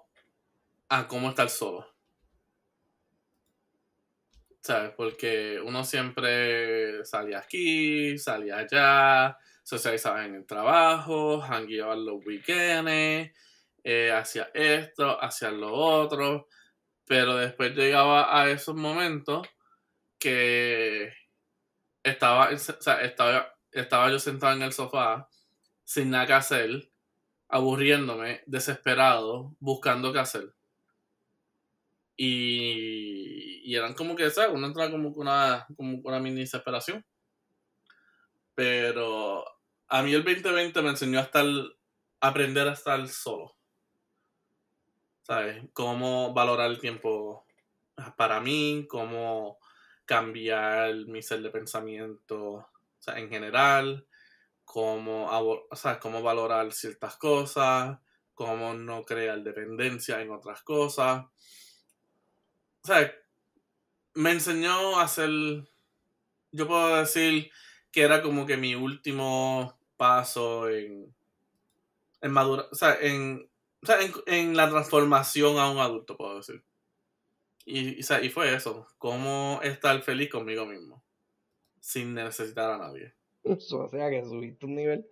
a 0.87 1.07
cómo 1.07 1.29
estar 1.29 1.49
solo. 1.49 1.87
¿Sabes? 4.61 4.91
Porque 4.95 5.61
uno 5.63 5.83
siempre 5.83 7.05
salía 7.05 7.39
aquí, 7.39 8.17
salía 8.17 8.57
allá, 8.57 9.37
socializaba 9.69 10.25
en 10.25 10.33
el 10.33 10.47
trabajo, 10.47 11.41
jangueaba 11.41 11.95
los 11.95 12.25
weekends, 12.25 13.31
eh, 13.83 14.11
hacía 14.11 14.49
esto, 14.55 15.21
hacía 15.21 15.51
lo 15.51 15.71
otro. 15.71 16.47
Pero 17.05 17.35
después 17.35 17.75
llegaba 17.75 18.41
a 18.41 18.49
esos 18.49 18.75
momentos 18.75 19.47
que 20.17 21.13
estaba, 22.03 22.49
o 22.49 22.57
sea, 22.57 23.01
estaba, 23.01 23.53
estaba 23.71 24.09
yo 24.09 24.17
sentado 24.17 24.55
en 24.55 24.63
el 24.63 24.73
sofá 24.73 25.29
sin 25.83 26.09
nada 26.09 26.25
que 26.25 26.33
hacer, 26.33 26.91
aburriéndome, 27.47 28.41
desesperado, 28.47 29.55
buscando 29.59 30.11
qué 30.11 30.19
hacer. 30.19 30.55
Y, 32.17 33.61
y 33.65 33.75
eran 33.75 33.93
como 33.93 34.15
que, 34.15 34.31
¿sabes? 34.31 34.51
Uno 34.51 34.65
entra 34.65 34.89
como 34.89 35.09
una, 35.09 35.67
como 35.77 35.99
una 36.03 36.19
mini 36.19 36.41
desesperación. 36.41 37.05
Pero 38.55 39.58
a 39.89 40.03
mí 40.03 40.13
el 40.13 40.23
2020 40.23 40.81
me 40.81 40.89
enseñó 40.89 41.19
a 41.19 41.23
estar, 41.23 41.45
aprender 42.21 42.67
a 42.67 42.73
estar 42.73 43.07
solo. 43.07 43.55
¿Sabes? 45.23 45.63
Cómo 45.73 46.33
valorar 46.33 46.71
el 46.71 46.79
tiempo 46.79 47.45
para 48.15 48.39
mí, 48.39 48.85
cómo 48.89 49.59
cambiar 50.05 50.95
mi 51.05 51.21
ser 51.21 51.41
de 51.41 51.51
pensamiento 51.51 52.67
o 52.99 53.01
sea, 53.01 53.17
en 53.17 53.29
general, 53.29 54.05
cómo, 54.65 55.29
o 55.29 55.73
cómo 56.01 56.21
valorar 56.21 56.71
ciertas 56.73 57.15
cosas, 57.15 57.97
cómo 58.33 58.73
no 58.73 59.05
crear 59.05 59.41
dependencia 59.41 60.21
en 60.21 60.31
otras 60.31 60.61
cosas. 60.63 61.25
O 62.81 62.87
sea, 62.87 63.13
me 64.15 64.31
enseñó 64.31 64.99
a 64.99 65.03
hacer, 65.03 65.29
yo 66.51 66.67
puedo 66.67 66.97
decir 66.97 67.51
que 67.91 68.01
era 68.01 68.21
como 68.21 68.45
que 68.45 68.57
mi 68.57 68.75
último 68.75 69.78
paso 69.99 70.69
en, 70.69 71.13
en 72.21 72.31
madura, 72.31 72.65
o 72.71 72.75
sea, 72.75 72.97
en, 73.01 73.51
o 73.83 73.85
sea, 73.85 74.01
en, 74.01 74.13
en 74.27 74.55
la 74.55 74.69
transformación 74.69 75.59
a 75.59 75.69
un 75.69 75.79
adulto, 75.79 76.15
puedo 76.15 76.37
decir. 76.37 76.63
Y, 77.65 77.99
y, 77.99 78.29
fue 78.29 78.55
eso, 78.55 78.87
cómo 78.97 79.59
estar 79.61 80.01
feliz 80.01 80.29
conmigo 80.29 80.65
mismo, 80.65 81.03
sin 81.81 82.13
necesitar 82.13 82.71
a 82.71 82.77
nadie. 82.77 83.13
Eso, 83.43 83.83
o 83.83 83.89
sea 83.89 84.09
que 84.09 84.23
subiste 84.23 84.65
un 84.65 84.75
nivel. 84.75 85.05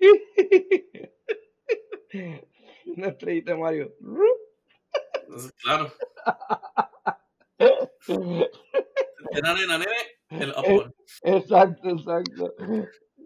Una 2.86 3.08
estrellita 3.08 3.54
Mario. 3.56 3.94
Claro. 5.62 5.92
Nene, 8.08 8.48
el 10.30 10.50
upward. 10.50 10.92
Exacto, 11.22 11.90
exacto. 11.90 12.54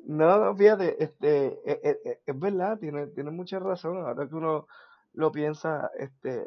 No, 0.08 0.38
no, 0.38 0.56
fíjate, 0.56 1.02
este, 1.02 1.58
es, 1.64 1.78
es, 2.04 2.18
es 2.24 2.38
verdad, 2.38 2.78
tiene, 2.78 3.08
tiene 3.08 3.30
mucha 3.32 3.58
razón. 3.58 3.96
Ahora 3.98 4.28
que 4.28 4.34
uno 4.36 4.66
lo 5.14 5.32
piensa, 5.32 5.90
este, 5.98 6.46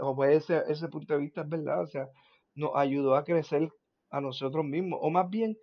o 0.00 0.16
pues 0.16 0.44
ese, 0.44 0.64
ese 0.72 0.88
punto 0.88 1.14
de 1.14 1.20
vista 1.20 1.42
es 1.42 1.48
verdad, 1.50 1.82
o 1.82 1.86
sea, 1.88 2.08
nos 2.54 2.72
ayudó 2.76 3.16
a 3.16 3.24
crecer 3.24 3.70
a 4.10 4.20
nosotros 4.22 4.64
mismos, 4.64 5.00
o 5.02 5.10
más 5.10 5.30
bien 5.30 5.58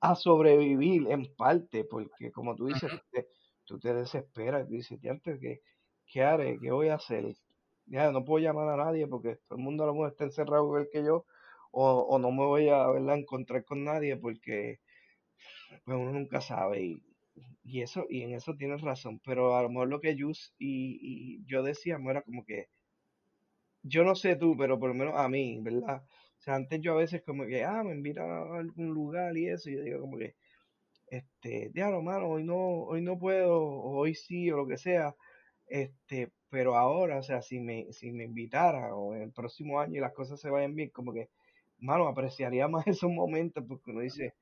a 0.00 0.14
sobrevivir 0.16 1.10
en 1.10 1.34
parte, 1.36 1.84
porque 1.84 2.32
como 2.32 2.56
tú 2.56 2.66
dices, 2.68 2.92
te, 3.12 3.28
tú 3.66 3.80
te 3.80 3.94
desesperas, 3.94 4.68
tú 4.68 4.74
dices, 4.74 5.00
antes 5.10 5.40
¿qué, 5.40 5.62
¿qué 6.06 6.22
haré? 6.24 6.58
¿Qué 6.60 6.70
voy 6.72 6.88
a 6.90 6.96
hacer? 6.96 7.36
Ya 7.86 8.12
no 8.12 8.24
puedo 8.24 8.44
llamar 8.44 8.68
a 8.70 8.76
nadie 8.84 9.06
porque 9.08 9.36
todo 9.48 9.58
el 9.58 9.64
mundo 9.64 9.84
a 9.84 9.88
lo 9.88 9.94
mejor 9.94 10.10
está 10.10 10.24
encerrado 10.24 10.64
igual 10.66 10.88
que 10.92 11.04
yo, 11.04 11.26
o, 11.72 12.00
o 12.02 12.18
no 12.20 12.32
me 12.32 12.44
voy 12.46 12.68
a 12.70 12.86
¿verdad? 12.88 13.16
encontrar 13.18 13.64
con 13.64 13.84
nadie 13.84 14.16
porque 14.18 14.80
pues 15.84 15.98
uno 15.98 16.12
nunca 16.12 16.40
sabe 16.40 16.82
y, 16.82 17.02
y 17.64 17.82
eso 17.82 18.06
y 18.08 18.22
en 18.22 18.34
eso 18.34 18.56
tienes 18.56 18.82
razón 18.82 19.20
pero 19.24 19.56
a 19.56 19.62
lo 19.62 19.68
mejor 19.70 19.88
lo 19.88 20.00
que 20.00 20.16
Jus 20.18 20.54
y, 20.58 20.98
y 21.02 21.44
yo 21.46 21.62
decíamos 21.62 22.10
era 22.10 22.22
como 22.22 22.44
que 22.44 22.68
yo 23.82 24.04
no 24.04 24.14
sé 24.14 24.36
tú, 24.36 24.56
pero 24.56 24.78
por 24.78 24.88
lo 24.90 24.94
menos 24.94 25.14
a 25.16 25.28
mí, 25.28 25.58
¿verdad? 25.60 26.02
O 26.38 26.42
sea, 26.42 26.54
antes 26.56 26.80
yo 26.80 26.92
a 26.92 26.96
veces 26.96 27.22
como 27.24 27.46
que, 27.46 27.64
ah, 27.64 27.82
me 27.84 27.92
invitan 27.92 28.30
a 28.30 28.58
algún 28.58 28.88
lugar 28.94 29.36
y 29.36 29.48
eso, 29.48 29.70
y 29.70 29.76
yo 29.76 29.82
digo 29.82 30.00
como 30.00 30.18
que, 30.18 30.34
este, 31.08 31.70
diablo, 31.74 32.02
mano, 32.02 32.28
hoy 32.28 32.44
no, 32.44 32.56
hoy 32.56 33.02
no 33.02 33.18
puedo, 33.18 33.58
o 33.60 33.98
hoy 33.98 34.14
sí, 34.14 34.50
o 34.50 34.58
lo 34.58 34.66
que 34.66 34.78
sea, 34.78 35.14
este, 35.66 36.32
pero 36.50 36.76
ahora, 36.76 37.18
o 37.18 37.22
sea, 37.22 37.42
si 37.42 37.60
me, 37.60 37.92
si 37.92 38.12
me 38.12 38.24
invitara, 38.24 38.94
o 38.94 39.14
en 39.14 39.22
el 39.22 39.32
próximo 39.32 39.80
año 39.80 39.96
y 39.98 40.00
las 40.00 40.12
cosas 40.14 40.40
se 40.40 40.50
vayan 40.50 40.74
bien, 40.74 40.90
como 40.90 41.12
que, 41.12 41.30
mano, 41.78 42.08
apreciaría 42.08 42.68
más 42.68 42.86
esos 42.86 43.10
momentos, 43.10 43.64
porque 43.68 43.90
uno 43.92 44.00
dice, 44.00 44.34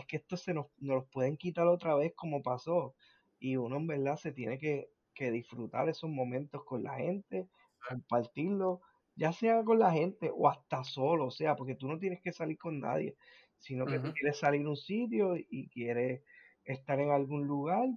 es 0.00 0.06
que 0.06 0.16
esto 0.18 0.36
se 0.36 0.54
nos, 0.54 0.66
nos 0.78 0.96
los 0.96 1.08
pueden 1.08 1.36
quitar 1.36 1.66
otra 1.66 1.94
vez 1.94 2.12
como 2.14 2.42
pasó, 2.42 2.94
y 3.38 3.56
uno 3.56 3.76
en 3.76 3.86
verdad 3.86 4.16
se 4.16 4.32
tiene 4.32 4.58
que, 4.58 4.90
que 5.14 5.30
disfrutar 5.30 5.88
esos 5.88 6.10
momentos 6.10 6.64
con 6.64 6.82
la 6.82 6.94
gente, 6.94 7.48
compartirlo, 7.88 8.80
ya 9.14 9.32
sea 9.32 9.64
con 9.64 9.78
la 9.78 9.92
gente 9.92 10.30
o 10.34 10.48
hasta 10.48 10.84
solo, 10.84 11.26
o 11.26 11.30
sea, 11.30 11.56
porque 11.56 11.74
tú 11.74 11.88
no 11.88 11.98
tienes 11.98 12.20
que 12.20 12.32
salir 12.32 12.58
con 12.58 12.80
nadie, 12.80 13.16
sino 13.58 13.86
que 13.86 13.98
tú 13.98 14.12
quieres 14.12 14.38
salir 14.38 14.66
a 14.66 14.70
un 14.70 14.76
sitio 14.76 15.36
y 15.36 15.68
quieres 15.68 16.22
estar 16.64 17.00
en 17.00 17.10
algún 17.10 17.46
lugar 17.46 17.88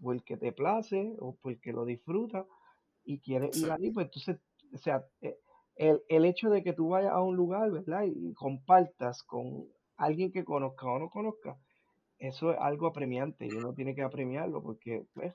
porque 0.00 0.36
te 0.36 0.52
place 0.52 1.16
o 1.18 1.36
porque 1.42 1.72
lo 1.72 1.84
disfrutas 1.84 2.46
y 3.04 3.18
quieres 3.18 3.56
ir 3.56 3.70
ahí, 3.70 3.90
pues 3.90 4.06
entonces, 4.06 4.38
o 4.72 4.78
sea, 4.78 5.04
eh, 5.20 5.36
el, 5.74 6.02
el 6.08 6.24
hecho 6.24 6.50
de 6.50 6.62
que 6.62 6.72
tú 6.72 6.90
vayas 6.90 7.12
a 7.12 7.20
un 7.20 7.36
lugar, 7.36 7.70
¿verdad? 7.70 8.04
Y 8.04 8.32
compartas 8.34 9.22
con 9.24 9.66
alguien 10.00 10.32
que 10.32 10.44
conozca 10.44 10.86
o 10.86 10.98
no 10.98 11.10
conozca, 11.10 11.56
eso 12.18 12.52
es 12.52 12.58
algo 12.60 12.86
apremiante 12.86 13.46
y 13.46 13.52
uno 13.52 13.72
tiene 13.74 13.94
que 13.94 14.02
apremiarlo 14.02 14.62
porque, 14.62 15.04
pues, 15.14 15.34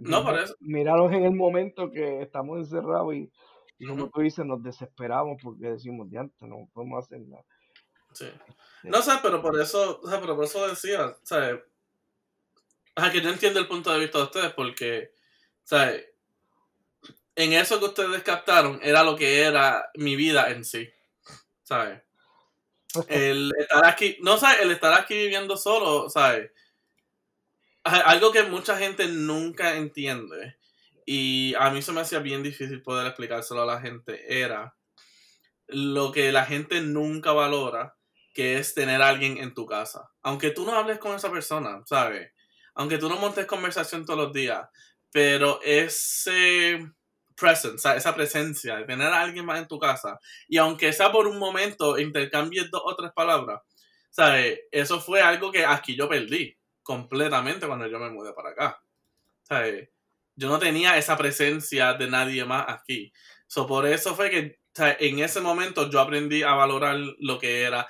no, 0.00 0.24
por 0.24 0.38
eso. 0.38 0.54
Miraros 0.60 1.12
en 1.12 1.24
el 1.24 1.34
momento 1.34 1.90
que 1.90 2.22
estamos 2.22 2.58
encerrados 2.58 3.14
y, 3.14 3.30
y 3.78 3.86
como 3.86 4.10
tú 4.10 4.20
dices, 4.20 4.44
nos 4.44 4.62
desesperamos 4.62 5.40
porque 5.42 5.68
decimos, 5.68 6.08
ya 6.10 6.22
no 6.40 6.68
podemos 6.72 7.04
hacer 7.04 7.20
nada. 7.20 7.44
Sí. 8.12 8.24
Este 8.24 8.88
no 8.88 9.02
sé, 9.02 9.12
pero 9.22 9.40
por 9.42 9.60
eso, 9.60 10.00
o 10.02 10.08
sea, 10.08 10.20
pero 10.20 10.34
por 10.34 10.44
eso 10.44 10.66
decía, 10.66 11.06
o 11.06 11.16
sea, 11.22 11.60
que 13.12 13.20
yo 13.20 13.30
entiendo 13.30 13.60
el 13.60 13.68
punto 13.68 13.92
de 13.92 14.00
vista 14.00 14.18
de 14.18 14.24
ustedes 14.24 14.52
porque, 14.54 15.12
o 15.12 15.66
sea, 15.66 15.92
en 17.34 17.52
eso 17.52 17.78
que 17.78 17.86
ustedes 17.86 18.22
captaron 18.22 18.80
era 18.82 19.04
lo 19.04 19.16
que 19.16 19.42
era 19.42 19.90
mi 19.94 20.16
vida 20.16 20.50
en 20.50 20.64
sí, 20.64 20.88
¿sabes? 21.62 22.02
El 23.08 23.52
estar 23.58 23.84
aquí, 23.84 24.16
no 24.20 24.38
sé, 24.38 24.46
el 24.62 24.70
estar 24.70 24.92
aquí 24.94 25.14
viviendo 25.14 25.56
solo, 25.56 26.08
¿sabes? 26.10 26.50
algo 27.86 28.32
que 28.32 28.42
mucha 28.42 28.76
gente 28.76 29.06
nunca 29.06 29.76
entiende 29.76 30.58
y 31.04 31.54
a 31.54 31.70
mí 31.70 31.82
se 31.82 31.92
me 31.92 32.00
hacía 32.00 32.18
bien 32.18 32.42
difícil 32.42 32.82
poder 32.82 33.06
explicárselo 33.06 33.62
a 33.62 33.66
la 33.66 33.80
gente 33.80 34.42
era 34.42 34.74
lo 35.68 36.10
que 36.12 36.32
la 36.32 36.44
gente 36.44 36.80
nunca 36.80 37.32
valora, 37.32 37.96
que 38.34 38.58
es 38.58 38.74
tener 38.74 39.02
a 39.02 39.08
alguien 39.08 39.38
en 39.38 39.54
tu 39.54 39.66
casa. 39.66 40.10
Aunque 40.22 40.50
tú 40.50 40.64
no 40.64 40.72
hables 40.72 40.98
con 40.98 41.14
esa 41.14 41.30
persona, 41.30 41.82
¿sabes? 41.86 42.32
Aunque 42.74 42.98
tú 42.98 43.08
no 43.08 43.16
montes 43.18 43.46
conversación 43.46 44.04
todos 44.04 44.18
los 44.18 44.32
días, 44.32 44.68
pero 45.10 45.60
ese 45.62 46.92
presence, 47.36 47.96
esa 47.96 48.14
presencia 48.14 48.76
de 48.76 48.84
tener 48.84 49.08
a 49.08 49.20
alguien 49.20 49.44
más 49.44 49.58
en 49.58 49.68
tu 49.68 49.78
casa, 49.78 50.18
y 50.48 50.56
aunque 50.58 50.92
sea 50.92 51.12
por 51.12 51.26
un 51.26 51.38
momento, 51.38 51.98
intercambies 51.98 52.70
dos 52.70 52.82
o 52.84 52.96
tres 52.96 53.12
palabras, 53.14 53.60
¿sabes? 54.10 54.60
Eso 54.70 55.00
fue 55.00 55.20
algo 55.22 55.52
que 55.52 55.64
aquí 55.64 55.96
yo 55.96 56.08
perdí 56.08 56.56
completamente 56.82 57.66
cuando 57.66 57.86
yo 57.86 57.98
me 57.98 58.10
mudé 58.10 58.32
para 58.32 58.50
acá. 58.50 58.80
¿Sabes? 59.42 59.88
Yo 60.34 60.48
no 60.48 60.58
tenía 60.58 60.96
esa 60.98 61.16
presencia 61.16 61.94
de 61.94 62.08
nadie 62.08 62.44
más 62.44 62.66
aquí. 62.68 63.12
So, 63.46 63.66
por 63.66 63.86
eso 63.86 64.14
fue 64.14 64.30
que 64.30 64.58
en 64.76 65.18
ese 65.20 65.40
momento 65.40 65.90
yo 65.90 66.00
aprendí 66.00 66.42
a 66.42 66.54
valorar 66.54 66.96
lo 67.18 67.38
que 67.38 67.62
era. 67.62 67.86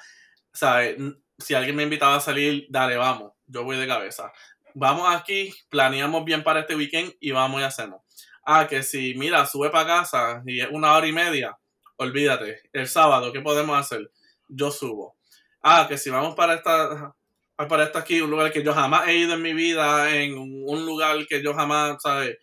¿sabes? 0.57 0.97
Si 1.39 1.55
alguien 1.55 1.77
me 1.77 1.83
invitaba 1.83 2.17
a 2.17 2.21
salir, 2.21 2.67
dale, 2.71 2.97
vamos, 2.97 3.33
yo 3.47 3.63
voy 3.63 3.77
de 3.77 3.87
cabeza. 3.87 4.33
Vamos 4.75 5.15
aquí, 5.15 5.53
planeamos 5.69 6.25
bien 6.25 6.43
para 6.43 6.61
este 6.61 6.75
weekend 6.75 7.15
y 7.21 7.31
vamos 7.31 7.61
y 7.61 7.65
hacemos. 7.65 8.01
Ah, 8.49 8.69
que 8.69 8.85
si, 8.85 9.15
mira, 9.15 9.45
sube 9.45 9.71
para 9.71 9.87
casa 9.87 10.43
y 10.47 10.61
es 10.61 10.69
una 10.71 10.95
hora 10.95 11.07
y 11.07 11.13
media, 11.13 11.59
olvídate. 11.97 12.63
El 12.73 12.87
sábado, 12.87 13.33
¿qué 13.33 13.41
podemos 13.41 13.77
hacer? 13.77 14.09
Yo 14.47 14.71
subo. 14.71 15.17
Ah, 15.61 15.87
que 15.89 15.99
si 15.99 16.11
vamos 16.11 16.37
para 16.37 16.55
esta 16.55 17.13
para 17.57 17.85
esto 17.85 17.99
aquí, 17.99 18.21
un 18.21 18.31
lugar 18.31 18.53
que 18.53 18.63
yo 18.63 18.75
jamás 18.75 19.09
he 19.09 19.17
ido 19.17 19.35
en 19.35 19.43
mi 19.43 19.55
vida, 19.55 20.15
en 20.15 20.37
un 20.37 20.85
lugar 20.85 21.27
que 21.27 21.43
yo 21.43 21.55
jamás, 21.55 21.97
¿sabes? 22.03 22.39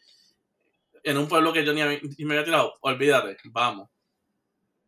En 1.03 1.17
un 1.17 1.27
pueblo 1.27 1.53
que 1.53 1.63
yo 1.63 1.71
ni, 1.71 1.81
me 2.25 2.33
había 2.33 2.43
tirado, 2.43 2.73
olvídate, 2.81 3.37
vamos. 3.45 3.89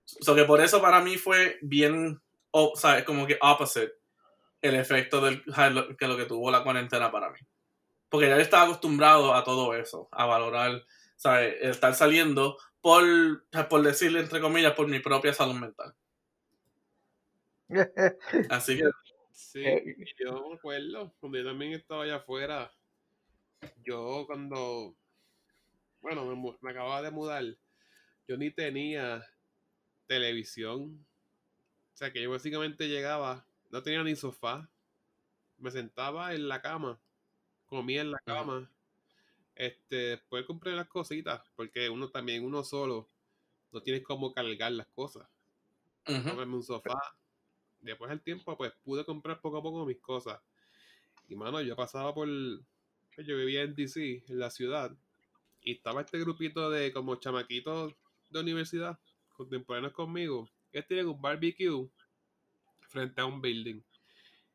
So 0.03 0.35
que 0.35 0.45
por 0.45 0.61
eso 0.61 0.81
para 0.81 0.99
mí 0.99 1.17
fue 1.17 1.59
bien, 1.61 2.19
¿sabes? 2.75 3.03
Como 3.03 3.27
que 3.27 3.37
opposite 3.39 3.93
el 4.61 4.75
efecto 4.75 5.21
del, 5.21 5.43
que 5.97 6.07
lo 6.07 6.17
que 6.17 6.25
tuvo 6.25 6.49
la 6.49 6.63
cuarentena 6.63 7.11
para 7.11 7.29
mí. 7.29 7.39
Porque 8.09 8.27
ya 8.27 8.37
estaba 8.37 8.63
acostumbrado 8.63 9.33
a 9.33 9.43
todo 9.43 9.75
eso, 9.75 10.09
a 10.11 10.25
valorar, 10.25 10.83
¿sabes? 11.25 11.55
Estar 11.59 11.95
saliendo 11.95 12.57
por, 12.81 13.03
por 13.67 13.81
decirle 13.81 14.19
entre 14.19 14.39
comillas, 14.39 14.73
por 14.73 14.87
mi 14.87 14.99
propia 14.99 15.33
salud 15.33 15.55
mental. 15.55 15.95
Así 18.49 18.77
que 18.77 18.83
Sí, 19.35 19.65
eh, 19.65 19.95
yo 20.17 20.47
me 20.47 20.55
acuerdo, 20.55 21.13
cuando 21.19 21.37
yo 21.37 21.43
también 21.43 21.73
estaba 21.73 22.03
allá 22.03 22.15
afuera, 22.17 22.71
yo 23.83 24.23
cuando, 24.27 24.95
bueno, 25.99 26.55
me, 26.61 26.69
acababa 26.71 27.01
de 27.01 27.11
mudar, 27.11 27.43
yo 28.29 28.37
ni 28.37 28.49
tenía 28.51 29.25
televisión. 30.07 31.05
O 31.93 31.97
sea 31.97 32.13
que 32.13 32.21
yo 32.21 32.31
básicamente 32.31 32.87
llegaba, 32.87 33.45
no 33.71 33.83
tenía 33.83 34.03
ni 34.03 34.15
sofá, 34.15 34.69
me 35.57 35.69
sentaba 35.69 36.33
en 36.33 36.47
la 36.47 36.61
cama, 36.61 36.97
comía 37.65 38.01
en 38.01 38.11
la 38.11 38.19
cama. 38.25 38.71
Este, 39.55 39.95
después 39.95 40.45
compré 40.45 40.73
las 40.73 40.87
cositas, 40.87 41.41
porque 41.55 41.89
uno 41.89 42.09
también, 42.09 42.43
uno 42.43 42.63
solo, 42.63 43.09
no 43.71 43.81
tienes 43.81 44.03
cómo 44.03 44.33
cargar 44.33 44.71
las 44.73 44.87
cosas. 44.87 45.27
Ujú. 46.07 46.41
un 46.41 46.63
sofá. 46.63 46.99
Después 47.79 48.09
del 48.09 48.21
tiempo, 48.21 48.57
pues 48.57 48.73
pude 48.83 49.05
comprar 49.05 49.39
poco 49.41 49.57
a 49.57 49.63
poco 49.63 49.85
mis 49.85 49.99
cosas. 49.99 50.39
Y 51.27 51.35
mano, 51.35 51.61
yo 51.61 51.75
pasaba 51.75 52.13
por. 52.13 52.27
pues, 53.15 53.27
Yo 53.27 53.37
vivía 53.37 53.63
en 53.63 53.75
DC, 53.75 54.23
en 54.27 54.39
la 54.39 54.49
ciudad. 54.49 54.95
Y 55.61 55.73
estaba 55.73 56.01
este 56.01 56.19
grupito 56.19 56.69
de 56.69 56.91
como 56.91 57.15
chamaquitos 57.15 57.93
de 58.29 58.39
universidad, 58.39 58.99
contemporáneos 59.35 59.93
conmigo, 59.93 60.49
que 60.71 60.83
tienen 60.83 61.07
un 61.07 61.21
barbecue 61.21 61.89
frente 62.81 63.21
a 63.21 63.25
un 63.25 63.41
building. 63.41 63.81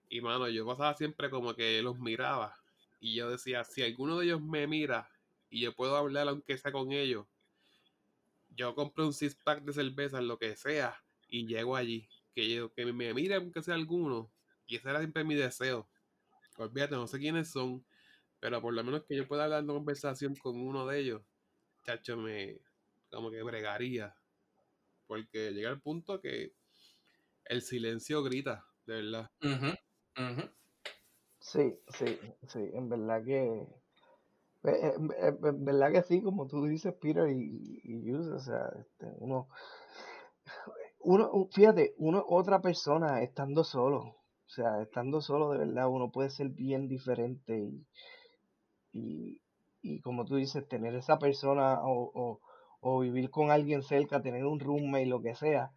Y 0.09 0.21
mano, 0.21 0.49
yo 0.49 0.67
pasaba 0.67 0.95
siempre 0.95 1.31
como 1.31 1.55
que 1.55 1.83
los 1.83 1.99
miraba. 1.99 2.60
Y 3.01 3.15
yo 3.17 3.31
decía, 3.31 3.65
si 3.65 3.83
alguno 3.83 4.19
de 4.19 4.27
ellos 4.27 4.43
me 4.43 4.67
mira 4.67 5.11
y 5.49 5.61
yo 5.63 5.75
puedo 5.75 5.97
hablar 5.97 6.29
aunque 6.29 6.59
sea 6.59 6.71
con 6.73 6.93
ellos, 6.93 7.27
yo 8.51 8.75
compro 8.75 9.07
un 9.07 9.13
six 9.13 9.35
pack 9.35 9.63
de 9.65 9.73
cerveza, 9.73 10.21
lo 10.21 10.39
que 10.39 10.57
sea, 10.57 11.03
y 11.29 11.47
llego 11.47 11.77
allí. 11.77 12.09
Que, 12.35 12.49
yo, 12.55 12.73
que 12.73 12.85
me 12.93 13.15
mire 13.15 13.35
aunque 13.37 13.63
sea 13.63 13.75
alguno. 13.75 14.33
Y 14.67 14.77
ese 14.77 14.89
era 14.91 15.01
siempre 15.01 15.25
mi 15.25 15.35
deseo. 15.35 15.89
Olvídate, 16.59 16.95
no 16.97 17.07
sé 17.07 17.19
quiénes 17.19 17.51
son, 17.51 17.87
pero 18.41 18.61
por 18.63 18.75
lo 18.75 18.85
menos 18.85 19.05
que 19.05 19.17
yo 19.17 19.27
pueda 19.29 19.45
hablar 19.45 19.65
una 19.65 19.75
conversación 19.75 20.35
con 20.37 20.61
uno 20.61 20.87
de 20.87 21.01
ellos, 21.01 21.23
chacho, 21.85 22.17
me 22.17 22.61
como 23.11 23.31
que 23.31 23.43
bregaría. 23.43 24.17
Porque 25.07 25.53
llega 25.53 25.71
el 25.71 25.81
punto 25.81 26.21
que 26.21 26.55
el 27.47 27.63
silencio 27.63 28.23
grita, 28.23 28.67
de 28.87 29.03
verdad. 29.03 29.31
Ujú. 29.43 29.75
Ujú. 30.19 30.51
Sí, 31.51 31.65
sí, 31.89 32.07
sí, 32.47 32.71
en 32.73 32.89
verdad 32.89 33.25
que, 33.25 33.67
eh, 34.65 34.95
en, 34.97 35.11
en- 35.45 35.65
verdad 35.65 35.93
que 35.93 36.03
sí, 36.03 36.23
como 36.23 36.47
tú 36.47 36.65
dices, 36.67 36.95
Peter 37.01 37.29
y, 37.31 37.81
y 37.85 38.13
o 38.13 38.39
sea, 38.39 38.71
este, 38.79 39.07
uno, 39.19 39.49
uno, 41.01 41.31
fíjate, 41.53 41.95
uno, 41.99 42.25
otra 42.29 42.61
persona 42.61 43.23
estando 43.23 43.65
solo, 43.65 43.99
o 44.01 44.49
sea, 44.49 44.81
estando 44.83 45.21
solo 45.21 45.51
de 45.51 45.59
verdad, 45.59 45.89
uno 45.89 46.11
puede 46.11 46.31
ser 46.31 46.49
bien 46.51 46.89
diferente 46.89 47.59
y, 47.59 47.87
y, 48.93 49.41
y 49.83 50.01
como 50.01 50.25
tú 50.25 50.37
dices, 50.37 50.67
tener 50.69 50.95
esa 50.95 51.19
persona 51.19 51.81
o, 51.85 52.11
o, 52.15 52.41
o 52.81 53.01
vivir 53.01 53.31
con 53.31 53.51
alguien 53.51 53.83
cerca, 53.83 54.23
tener 54.23 54.45
un 54.45 54.61
roommate, 54.61 55.07
lo 55.07 55.23
que 55.23 55.35
sea, 55.35 55.73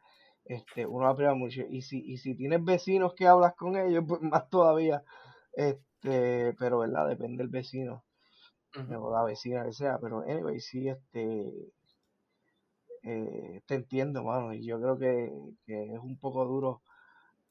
este, 0.45 0.85
uno 0.85 1.07
aprende 1.07 1.35
mucho. 1.35 1.61
Y 1.69 1.81
si, 1.81 1.99
y 2.05 2.17
si 2.17 2.35
tienes 2.35 2.63
vecinos 2.63 3.13
que 3.15 3.27
hablas 3.27 3.55
con 3.55 3.77
ellos, 3.77 4.03
pues 4.07 4.21
más 4.21 4.49
todavía, 4.49 5.03
este, 5.53 6.53
pero 6.59 6.79
verdad, 6.79 7.07
depende 7.09 7.43
del 7.43 7.49
vecino 7.51 8.03
o 8.75 9.11
la 9.11 9.23
vecina 9.23 9.65
que 9.65 9.73
sea, 9.73 9.99
pero 9.99 10.21
anyway, 10.21 10.59
sí, 10.59 10.87
este, 10.89 11.51
eh, 13.03 13.61
te 13.65 13.75
entiendo, 13.75 14.23
mano, 14.23 14.53
y 14.53 14.65
yo 14.65 14.79
creo 14.79 14.97
que, 14.97 15.31
que 15.65 15.93
es 15.93 15.99
un 15.99 16.17
poco 16.19 16.45
duro. 16.45 16.81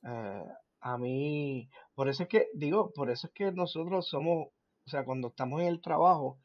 eh, 0.04 0.44
a 0.80 0.98
mí, 0.98 1.68
por 1.94 2.08
eso 2.08 2.24
es 2.24 2.28
que, 2.28 2.48
digo, 2.54 2.92
por 2.94 3.10
eso 3.10 3.28
es 3.28 3.32
que 3.34 3.52
nosotros 3.52 4.08
somos, 4.08 4.48
o 4.86 4.90
sea, 4.90 5.04
cuando 5.04 5.28
estamos 5.28 5.60
en 5.62 5.68
el 5.68 5.80
trabajo, 5.82 6.38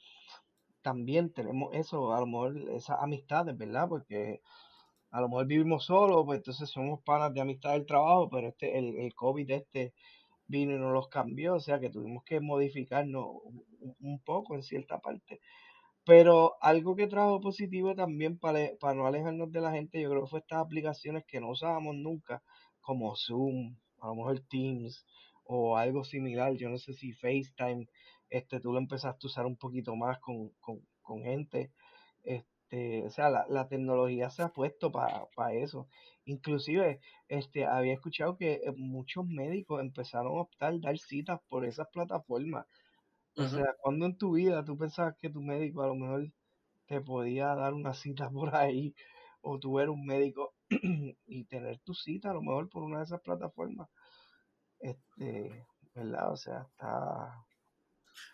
también 0.82 1.34
tenemos 1.34 1.74
eso, 1.76 2.14
a 2.14 2.20
lo 2.22 2.28
mejor 2.28 2.58
esas 2.72 2.98
amistades, 3.02 3.58
¿verdad? 3.58 3.88
Porque 3.90 4.42
a 5.12 5.22
lo 5.22 5.30
mejor 5.30 5.48
vivimos 5.48 5.86
solos, 5.86 6.24
pues 6.26 6.38
entonces 6.40 6.70
somos 6.70 7.02
panas 7.04 7.34
de 7.34 7.42
amistad 7.42 7.74
del 7.74 7.86
trabajo, 7.86 8.30
pero 8.30 8.50
este, 8.50 8.78
el, 8.80 8.98
el 8.98 9.14
COVID 9.16 9.50
este 9.52 9.94
vino 10.48 10.76
y 10.76 10.80
nos 10.80 10.94
los 10.94 11.10
cambió, 11.10 11.56
o 11.56 11.60
sea 11.60 11.80
que 11.80 11.90
tuvimos 11.90 12.24
que 12.24 12.40
modificarnos 12.40 13.26
un 14.00 14.20
poco 14.24 14.56
en 14.56 14.64
cierta 14.64 15.00
parte. 15.00 15.40
Pero 16.06 16.56
algo 16.62 16.96
que 16.96 17.08
trajo 17.08 17.42
positivo 17.42 17.94
también 17.94 18.40
para, 18.40 18.60
para 18.80 18.94
no 18.94 19.08
alejarnos 19.08 19.52
de 19.52 19.62
la 19.62 19.72
gente, 19.72 20.02
yo 20.02 20.10
creo 20.10 20.24
que 20.24 20.30
fue 20.30 20.40
estas 20.40 20.60
aplicaciones 20.60 21.26
que 21.26 21.42
no 21.42 21.50
usábamos 21.50 21.96
nunca, 21.96 22.42
como 22.80 23.16
Zoom, 23.16 23.76
a 24.00 24.08
lo 24.08 24.16
mejor 24.16 24.40
Teams 24.50 25.06
o 25.44 25.78
algo 25.78 26.04
similar. 26.04 26.54
Yo 26.56 26.70
no 26.70 26.78
sé 26.78 26.94
si 26.94 27.12
FaceTime, 27.12 27.88
este, 28.30 28.60
tú 28.62 28.72
lo 28.72 28.80
empezaste 28.80 29.26
a 29.26 29.28
usar 29.28 29.46
un 29.46 29.58
poquito 29.58 29.96
más 29.96 30.20
con, 30.20 30.50
con, 30.62 30.80
con 31.02 31.24
gente. 31.24 31.72
Este, 32.24 32.57
o 32.72 33.10
sea, 33.10 33.30
la, 33.30 33.46
la 33.50 33.68
tecnología 33.68 34.30
se 34.30 34.44
ha 34.44 34.50
puesto 34.50 34.92
para 34.92 35.54
eso. 35.54 35.88
Inclusive, 36.28 37.00
este, 37.30 37.66
había 37.66 37.94
escuchado 37.94 38.36
que 38.36 38.56
eh, 38.56 38.74
muchos 38.76 39.26
médicos 39.26 39.80
empezaron 39.80 40.38
a 40.38 40.42
optar 40.42 40.78
dar 40.82 40.98
citas 40.98 41.40
por 41.48 41.66
esas 41.66 41.88
plataformas. 41.88 42.66
O 43.38 43.48
sea, 43.48 43.66
cuando 43.80 44.08
en 44.08 44.18
tu 44.18 44.34
vida 44.34 44.66
tú 44.66 44.78
pensabas 44.78 45.16
que 45.18 45.30
tu 45.30 45.42
médico 45.42 45.84
a 45.84 45.88
lo 45.88 45.96
mejor 45.96 46.28
te 46.88 47.00
podía 47.00 47.56
dar 47.56 47.74
una 47.74 47.94
cita 47.94 48.30
por 48.34 48.54
ahí, 48.56 48.94
o 49.42 49.58
tú 49.58 49.80
eres 49.80 49.92
un 49.92 50.06
médico 50.06 50.54
y 51.28 51.46
tener 51.46 51.80
tu 51.80 51.94
cita 51.94 52.32
a 52.32 52.34
lo 52.34 52.42
mejor 52.42 52.68
por 52.70 52.84
una 52.84 52.98
de 52.98 53.06
esas 53.06 53.22
plataformas, 53.22 53.88
este, 54.80 55.66
¿verdad? 55.94 56.34
O 56.34 56.36
sea, 56.36 56.68
está... 56.70 57.46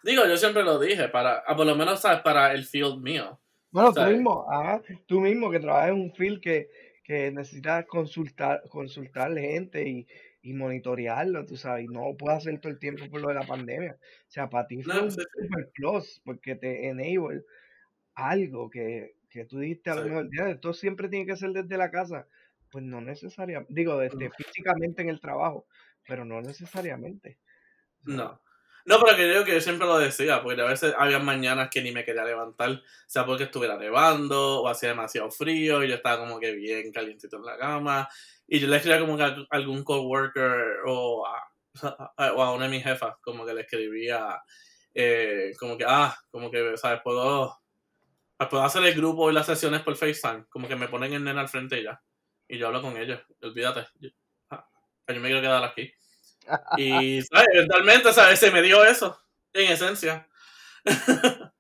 Digo, 0.04 0.26
yo 0.26 0.38
siempre 0.38 0.64
lo 0.64 0.80
dije, 0.80 1.10
para, 1.10 1.44
ah, 1.46 1.56
por 1.56 1.68
lo 1.68 1.76
menos, 1.76 2.00
¿sabes? 2.00 2.22
Para 2.22 2.54
el 2.54 2.64
field 2.64 3.02
mío. 3.04 3.40
Bueno, 3.74 3.96
tú 3.96 4.06
mismo, 4.06 4.46
ajá, 4.52 4.84
tú 5.08 5.20
mismo 5.20 5.50
que 5.52 5.60
trabajas 5.60 5.90
en 5.90 5.96
un 5.96 6.14
field 6.14 6.42
que, 6.42 6.70
que 7.04 7.32
necesitas 7.32 7.86
consultar, 7.88 8.62
consultar 8.70 9.34
gente 9.36 9.88
y, 9.90 10.08
y 10.44 10.54
monitorearlo, 10.54 11.44
tú 11.48 11.58
sabes, 11.58 11.86
y 11.86 11.88
no 11.88 12.10
lo 12.12 12.16
puedes 12.18 12.38
hacer 12.38 12.60
todo 12.62 12.72
el 12.72 12.78
tiempo 12.80 13.10
por 13.10 13.22
lo 13.22 13.30
de 13.30 13.34
la 13.36 13.48
pandemia. 13.48 13.98
O 14.00 14.26
sea, 14.32 14.48
para 14.50 14.68
ti 14.68 14.84
fue 14.84 15.00
No, 15.00 15.02
un 15.02 15.18
sí, 15.18 15.22
sí. 15.34 15.50
super 15.50 15.72
plus 15.74 16.22
porque 16.24 16.56
te 16.56 16.88
enable 16.88 17.42
algo 18.16 18.70
que, 18.70 19.16
que 19.30 19.46
tú 19.46 19.60
dijiste 19.60 19.90
a 19.92 19.96
lo 19.96 20.04
mejor, 20.06 20.30
"Ya, 20.38 20.50
esto 20.52 20.74
siempre 20.74 21.10
tiene 21.10 21.26
que 21.28 21.38
ser 21.38 21.52
desde 21.52 21.78
la 21.78 21.92
casa. 21.92 22.28
Pues 22.72 22.84
no 22.86 23.02
necesariamente, 23.02 23.74
digo, 23.76 24.02
este, 24.02 24.32
físicamente 24.32 25.02
en 25.04 25.10
el 25.10 25.22
trabajo, 25.22 25.68
pero 26.08 26.26
no 26.26 26.42
necesariamente. 26.42 27.40
No. 28.06 28.43
No, 28.86 29.00
pero 29.02 29.16
que 29.16 29.34
yo 29.34 29.46
que 29.46 29.54
yo 29.54 29.62
siempre 29.62 29.88
lo 29.88 29.98
decía, 29.98 30.42
porque 30.44 30.62
a 30.62 30.66
veces 30.66 30.94
había 30.98 31.20
mañanas 31.20 31.70
que 31.70 31.82
ni 31.82 31.92
me 31.94 32.04
quería 32.04 32.26
levantar, 32.26 32.82
sea 33.08 33.26
porque 33.26 33.44
estuviera 33.46 33.78
nevando 33.78 34.62
o 34.62 34.68
hacía 34.68 34.90
demasiado 34.90 35.32
frío 35.32 35.84
y 35.84 35.88
yo 35.90 35.96
estaba 35.96 36.18
como 36.20 36.38
que 36.40 36.52
bien 36.54 36.92
calientito 36.92 37.38
en 37.38 37.46
la 37.46 37.58
cama. 37.58 38.10
Y 38.46 38.60
yo 38.60 38.68
le 38.68 38.76
escribía 38.78 39.00
como 39.00 39.16
que 39.16 39.24
a 39.24 39.36
algún 39.52 39.84
coworker 39.86 40.82
o 40.86 41.26
a, 41.26 41.42
a- 42.18 42.52
una 42.54 42.66
de 42.66 42.72
mis 42.72 42.84
jefas, 42.84 43.16
como 43.22 43.46
que 43.46 43.54
le 43.54 43.62
escribía, 43.62 44.42
eh, 44.94 45.52
como 45.60 45.78
que, 45.78 45.86
ah, 45.88 46.16
como 46.30 46.52
que, 46.52 46.76
¿sabes? 46.78 47.00
Puedo, 47.04 47.58
puedo 48.50 48.64
hacer 48.64 48.84
el 48.86 48.96
grupo 48.96 49.30
y 49.32 49.34
las 49.34 49.46
sesiones 49.48 49.82
por 49.82 49.96
FaceTime, 49.96 50.46
como 50.50 50.68
que 50.68 50.76
me 50.76 50.88
ponen 50.90 51.14
el 51.14 51.24
nene 51.24 51.40
al 51.40 51.50
frente 51.50 51.80
y 51.80 51.84
ya. 51.84 52.02
Y 52.48 52.58
yo 52.58 52.68
hablo 52.68 52.82
con 52.82 52.98
ellos, 52.98 53.22
olvídate. 53.42 53.88
Yo, 54.00 54.10
ah, 54.52 54.68
yo 55.08 55.16
me 55.22 55.28
quiero 55.30 55.42
quedar 55.42 55.64
aquí. 55.64 55.92
Y, 56.78 57.22
¿sabes? 57.22 57.48
Eventualmente, 57.54 58.14
¿sabes? 58.14 58.40
Se 58.40 58.52
me 58.52 58.62
dio 58.62 58.84
eso, 58.84 59.20
en 59.54 59.72
esencia. 59.72 60.28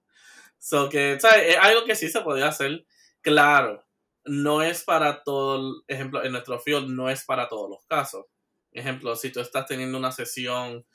so 0.60 0.90
que, 0.90 1.20
¿sabes? 1.20 1.56
Es 1.56 1.58
algo 1.58 1.86
que 1.86 1.96
sí 1.96 2.10
se 2.10 2.22
podía 2.22 2.48
hacer. 2.48 2.86
Claro, 3.22 3.86
no 4.26 4.62
es 4.62 4.84
para 4.84 5.24
todo, 5.24 5.84
ejemplo, 5.88 6.24
en 6.24 6.32
nuestro 6.32 6.60
field 6.60 6.90
no 6.90 7.10
es 7.10 7.26
para 7.26 7.48
todos 7.48 7.70
los 7.70 7.86
casos. 7.86 8.26
Ejemplo, 8.72 9.16
si 9.16 9.32
tú 9.32 9.40
estás 9.40 9.66
teniendo 9.66 9.98
una 9.98 10.12
sesión 10.12 10.86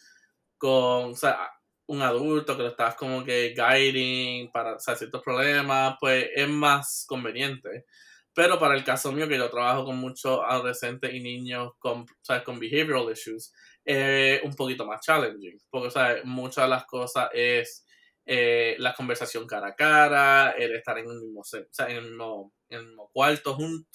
con, 0.58 1.12
o 1.12 1.14
sea, 1.14 1.50
un 1.86 2.02
adulto 2.02 2.56
que 2.56 2.62
lo 2.64 2.68
estás 2.70 2.94
como 2.96 3.24
que 3.24 3.54
guiding 3.56 4.50
para 4.52 4.74
o 4.76 4.80
sea, 4.80 4.96
ciertos 4.96 5.22
problemas, 5.22 5.96
pues 6.00 6.28
es 6.34 6.48
más 6.48 7.04
conveniente. 7.08 7.86
Pero 8.34 8.58
para 8.58 8.74
el 8.76 8.84
caso 8.84 9.10
mío, 9.10 9.26
que 9.26 9.38
yo 9.38 9.50
trabajo 9.50 9.84
con 9.84 9.96
muchos 9.96 10.40
adolescentes 10.46 11.12
y 11.12 11.20
niños 11.20 11.72
con, 11.78 12.06
¿sabes? 12.22 12.42
con 12.44 12.58
behavioral 12.60 13.10
issues, 13.10 13.52
es 13.88 14.42
un 14.42 14.54
poquito 14.54 14.84
más 14.84 15.00
challenging. 15.00 15.58
Porque, 15.70 15.90
¿sabes? 15.90 16.22
Muchas 16.24 16.64
de 16.64 16.68
las 16.68 16.84
cosas 16.84 17.30
es 17.32 17.86
eh, 18.26 18.76
la 18.78 18.92
conversación 18.92 19.46
cara 19.46 19.68
a 19.68 19.74
cara, 19.74 20.50
el 20.50 20.76
estar 20.76 20.98
en, 20.98 21.06
un 21.06 21.20
mismo, 21.20 21.40
o 21.40 21.44
sea, 21.44 21.88
en, 21.88 21.96
el 21.96 22.04
mismo, 22.10 22.52
en 22.68 22.80
el 22.80 22.86
mismo 22.88 23.08
cuarto 23.10 23.54
junto, 23.54 23.88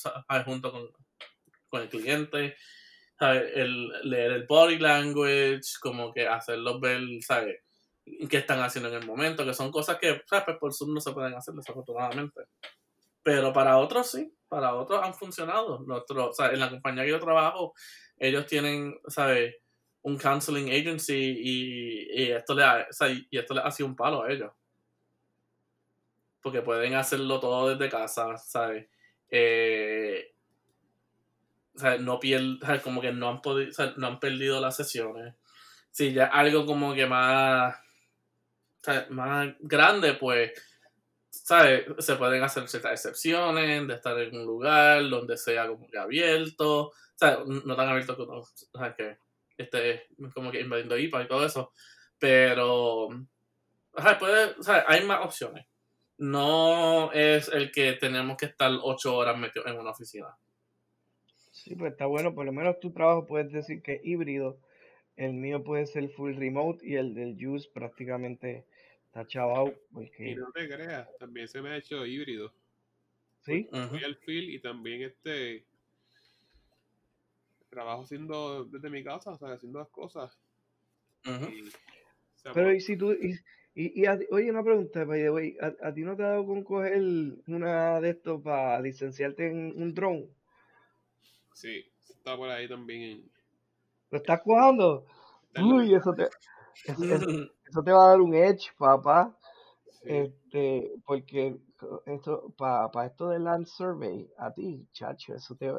junto 0.46 0.72
con, 0.72 0.90
con 1.70 1.82
el 1.84 1.90
cliente. 1.90 2.56
El 3.20 3.88
leer 4.10 4.32
el 4.32 4.46
body 4.48 4.80
language, 4.80 5.62
como 5.80 6.12
que 6.12 6.28
hacerlos 6.28 6.82
ver, 6.82 7.00
¿sabes? 7.22 7.62
qué 8.30 8.38
están 8.38 8.60
haciendo 8.60 8.90
en 8.90 8.96
el 8.96 9.06
momento, 9.06 9.46
que 9.46 9.54
son 9.54 9.72
cosas 9.72 9.98
que, 9.98 10.22
¿sabes? 10.26 10.44
Pues 10.46 10.58
por 10.58 10.74
Zoom 10.74 10.94
no 10.94 11.00
se 11.00 11.14
pueden 11.14 11.36
hacer 11.36 11.54
desafortunadamente. 11.54 12.42
Pero 13.22 13.54
para 13.54 13.78
otros 13.78 14.12
sí, 14.12 14.36
para 14.50 14.74
otros 14.74 15.02
han 15.02 15.14
funcionado. 15.14 15.80
Nuestro, 15.86 16.32
o 16.32 16.44
en 16.44 16.60
la 16.60 16.70
compañía 16.70 17.04
que 17.04 17.12
yo 17.12 17.20
trabajo, 17.20 17.74
ellos 18.18 18.46
tienen, 18.46 19.00
¿sabes? 19.08 19.56
Un 20.04 20.18
counseling 20.18 20.70
agency 20.70 21.14
y, 21.16 22.24
y 22.24 22.32
esto 22.32 22.54
le 22.56 22.64
ha, 22.64 22.88
o 22.90 22.94
sea, 22.94 23.10
y 23.10 23.28
esto 23.32 23.54
le 23.54 23.62
ha 23.62 23.72
sido 23.72 23.88
un 23.88 23.96
palo 23.96 24.24
a 24.24 24.32
ellos. 24.32 24.52
Porque 26.42 26.62
pueden 26.62 26.94
hacerlo 26.96 27.40
todo 27.40 27.70
desde 27.70 27.90
casa, 27.90 28.38
¿sabes? 28.38 28.88
Eh, 29.30 30.34
o 31.76 31.80
sea, 31.80 31.98
no 31.98 32.20
como 32.84 33.02
que 33.02 33.12
no 33.12 33.30
han 33.30 33.42
podido, 33.42 33.70
o 33.70 33.74
sea, 33.74 33.94
no 33.98 34.08
han 34.08 34.20
perdido 34.20 34.62
las 34.62 34.76
sesiones. 34.76 35.34
Si 35.90 36.14
ya 36.14 36.26
algo 36.26 36.66
como 36.66 36.94
que 36.94 37.06
más, 37.08 37.76
más 39.10 39.56
grande, 39.60 40.14
pues, 40.14 40.52
¿sabes? 41.30 41.86
Se 42.00 42.16
pueden 42.16 42.44
hacer 42.44 42.68
ciertas 42.68 42.92
excepciones 42.94 43.88
de 43.88 43.94
estar 43.94 44.20
en 44.20 44.36
un 44.38 44.46
lugar 44.46 45.10
donde 45.10 45.38
sea 45.38 45.68
como 45.68 45.88
que 45.88 45.98
abierto, 45.98 46.88
o 46.90 46.94
sea, 47.16 47.40
no 47.46 47.76
tan 47.76 47.90
abierto 47.90 48.16
que 48.16 48.22
uno, 48.22 48.40
o 48.40 48.78
sea, 48.78 48.96
que 48.96 49.18
esté 49.64 50.08
como 50.34 50.52
que 50.52 50.62
invadiendo 50.62 50.98
IPA 50.98 51.24
y 51.24 51.28
todo 51.28 51.46
eso, 51.46 51.72
pero, 52.20 53.08
o 53.08 54.02
sea, 54.02 54.18
puede, 54.18 54.54
o 54.58 54.64
sea, 54.64 54.86
hay 54.88 55.04
más 55.06 55.26
opciones. 55.26 55.66
No 56.18 57.12
es 57.12 57.50
el 57.50 57.72
que 57.72 57.94
tenemos 57.94 58.38
que 58.38 58.46
estar 58.46 58.72
ocho 58.82 59.16
horas 59.18 59.38
metidos 59.38 59.68
en 59.68 59.80
una 59.80 59.92
oficina. 59.92 60.28
Sí, 61.52 61.76
pues 61.76 61.92
está 61.92 62.06
bueno, 62.06 62.34
por 62.34 62.46
lo 62.46 62.52
menos 62.52 62.80
tu 62.80 62.92
trabajo 62.92 63.26
puedes 63.26 63.52
decir 63.52 63.82
que 63.82 63.96
es 63.96 64.06
híbrido. 64.06 64.60
El 65.16 65.34
mío 65.34 65.64
puede 65.64 65.86
ser 65.86 66.10
full 66.10 66.36
remote 66.36 66.86
y 66.86 66.96
el 66.96 67.14
del 67.14 67.38
Juice 67.40 67.70
prácticamente 67.74 68.66
está 69.06 69.28
chavado 69.28 69.68
Y 69.68 69.94
porque, 69.94 70.36
no 70.36 70.52
te 70.52 70.68
creas, 70.68 71.08
también 71.20 71.48
se 71.48 71.62
me 71.62 71.70
ha 71.70 71.78
hecho 71.78 72.06
híbrido. 72.06 72.54
¿sí? 73.46 73.68
Voy 73.72 74.04
al 74.04 74.16
field 74.16 74.50
y 74.50 74.60
también 74.60 75.04
este 75.04 75.66
trabajo 77.74 78.04
haciendo 78.04 78.66
desde 78.66 78.90
mi 78.90 79.04
casa, 79.04 79.32
o 79.32 79.38
sea, 79.38 79.54
haciendo 79.54 79.80
las 79.80 79.90
cosas. 79.90 80.38
Ujú. 81.26 81.54
Y, 81.54 81.70
o 81.70 81.74
sea, 82.38 82.54
Pero 82.54 82.72
y 82.74 82.80
si 82.80 82.98
tú, 82.98 83.12
y, 83.14 83.34
y, 83.76 84.02
y 84.02 84.06
a 84.06 84.18
ti- 84.18 84.28
oye, 84.32 84.50
una 84.50 84.64
pregunta, 84.64 85.04
by 85.06 85.22
the 85.22 85.30
way, 85.32 85.58
¿a, 85.62 85.88
a 85.90 85.94
ti 85.94 86.02
no 86.04 86.16
te 86.16 86.24
ha 86.24 86.30
dado 86.30 86.46
con 86.46 86.64
coger 86.64 87.02
una 87.48 88.00
de 88.02 88.12
estos 88.12 88.42
para 88.42 88.80
licenciarte 88.80 89.48
en 89.48 89.74
un 89.82 89.94
drone? 89.94 90.30
sí, 91.54 91.84
está 92.10 92.36
por 92.38 92.50
ahí 92.50 92.68
también 92.68 93.02
en 93.02 93.32
¿Lo 94.12 94.18
estás 94.20 94.42
cuajando? 94.42 95.06
Uy, 95.56 95.94
eso 95.94 96.14
te, 96.14 96.24
eso, 96.86 97.06
eso- 97.10 97.36
eso 97.70 97.84
te 97.84 97.92
va 97.92 98.06
a 98.06 98.10
dar 98.10 98.22
un 98.22 98.34
edge, 98.36 98.72
papá. 98.78 99.38
sí, 100.02 100.30
Este, 100.42 100.94
porque 101.06 101.58
esto, 102.08 102.54
para 102.58 103.08
esto 103.08 103.30
del 103.30 103.46
land 103.46 103.68
survey, 103.68 104.30
a 104.38 104.54
ti, 104.54 104.88
chacho, 104.94 105.36
eso 105.36 105.56
te, 105.56 105.72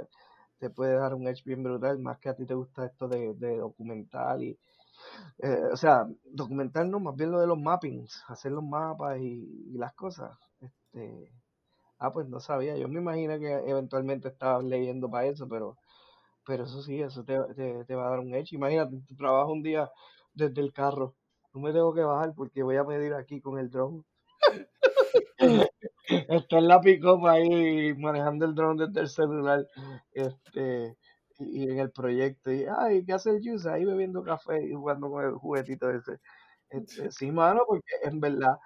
te 0.65 0.71
puede 0.71 0.95
dar 0.95 1.13
un 1.15 1.27
edge 1.29 1.45
bien 1.45 1.63
brutal, 1.63 1.99
más 1.99 2.19
que 2.19 2.31
a 2.31 2.35
ti 2.35 2.47
te 2.47 2.55
gusta 2.55 2.87
esto 2.87 3.07
de, 3.07 3.35
de 3.35 3.59
documental 3.59 4.43
y, 4.43 4.59
eh, 5.41 5.69
o 5.71 5.77
sea, 5.77 6.07
documental 6.25 6.91
no, 6.91 7.01
más 7.01 7.15
bien 7.17 7.31
lo 7.33 7.39
de 7.39 7.47
los 7.47 7.59
mappings, 7.59 8.25
hacer 8.29 8.53
los 8.53 8.65
mapas 8.65 9.19
y, 9.21 9.77
las 9.77 9.93
cosas. 9.95 10.39
Este, 10.61 11.31
ah, 11.99 12.11
pues 12.13 12.27
no 12.29 12.41
sabía, 12.41 12.79
yo 12.79 12.89
me 12.89 13.01
imagino 13.01 13.39
que 13.39 13.53
eventualmente 13.53 14.29
estabas 14.29 14.65
leyendo 14.65 15.11
para 15.11 15.27
eso, 15.27 15.47
pero, 15.49 15.77
pero 16.47 16.65
eso 16.65 16.83
sí, 16.83 17.03
eso 17.03 17.25
te, 17.25 17.39
te, 17.55 17.85
te 17.85 17.95
va 17.95 18.07
a 18.07 18.11
dar 18.11 18.21
un 18.21 18.35
edge. 18.35 18.55
Imagínate, 18.55 18.97
tu 19.07 19.17
trabajo 19.17 19.53
un 19.53 19.63
día 19.63 19.91
desde 20.33 20.63
el 20.63 20.73
carro, 20.73 21.15
no 21.53 21.61
me 21.61 21.73
tengo 21.73 21.93
que 21.93 22.03
bajar 22.03 22.35
porque 22.35 22.63
voy 22.63 22.77
a 22.77 22.85
medir 22.85 23.13
aquí 23.15 23.41
con 23.43 23.59
el 23.59 23.71
drone. 23.71 24.03
Está 26.37 26.59
en 26.59 26.69
la 26.69 26.81
pick 26.81 27.03
ahí 27.29 27.95
manejando 27.95 28.45
el 28.47 28.55
drone 28.55 28.87
desde 28.87 29.01
el 29.01 29.09
celular 29.09 29.67
este, 30.13 30.97
y, 31.39 31.65
y 31.65 31.71
en 31.71 31.79
el 31.81 31.91
proyecto. 31.93 32.53
Y, 32.53 32.65
ay, 32.79 33.05
¿qué 33.05 33.13
hace 33.13 33.31
el 33.31 33.41
Juice? 33.43 33.69
Ahí 33.71 33.85
bebiendo 33.85 34.23
café 34.23 34.65
y 34.65 34.73
jugando 34.75 35.11
con 35.11 35.25
el 35.25 35.35
juguetito 35.35 35.91
ese. 35.91 36.19
Este, 36.71 37.11
sí, 37.13 37.31
mano, 37.31 37.63
porque 37.67 37.95
en 38.05 38.21
verdad, 38.21 38.57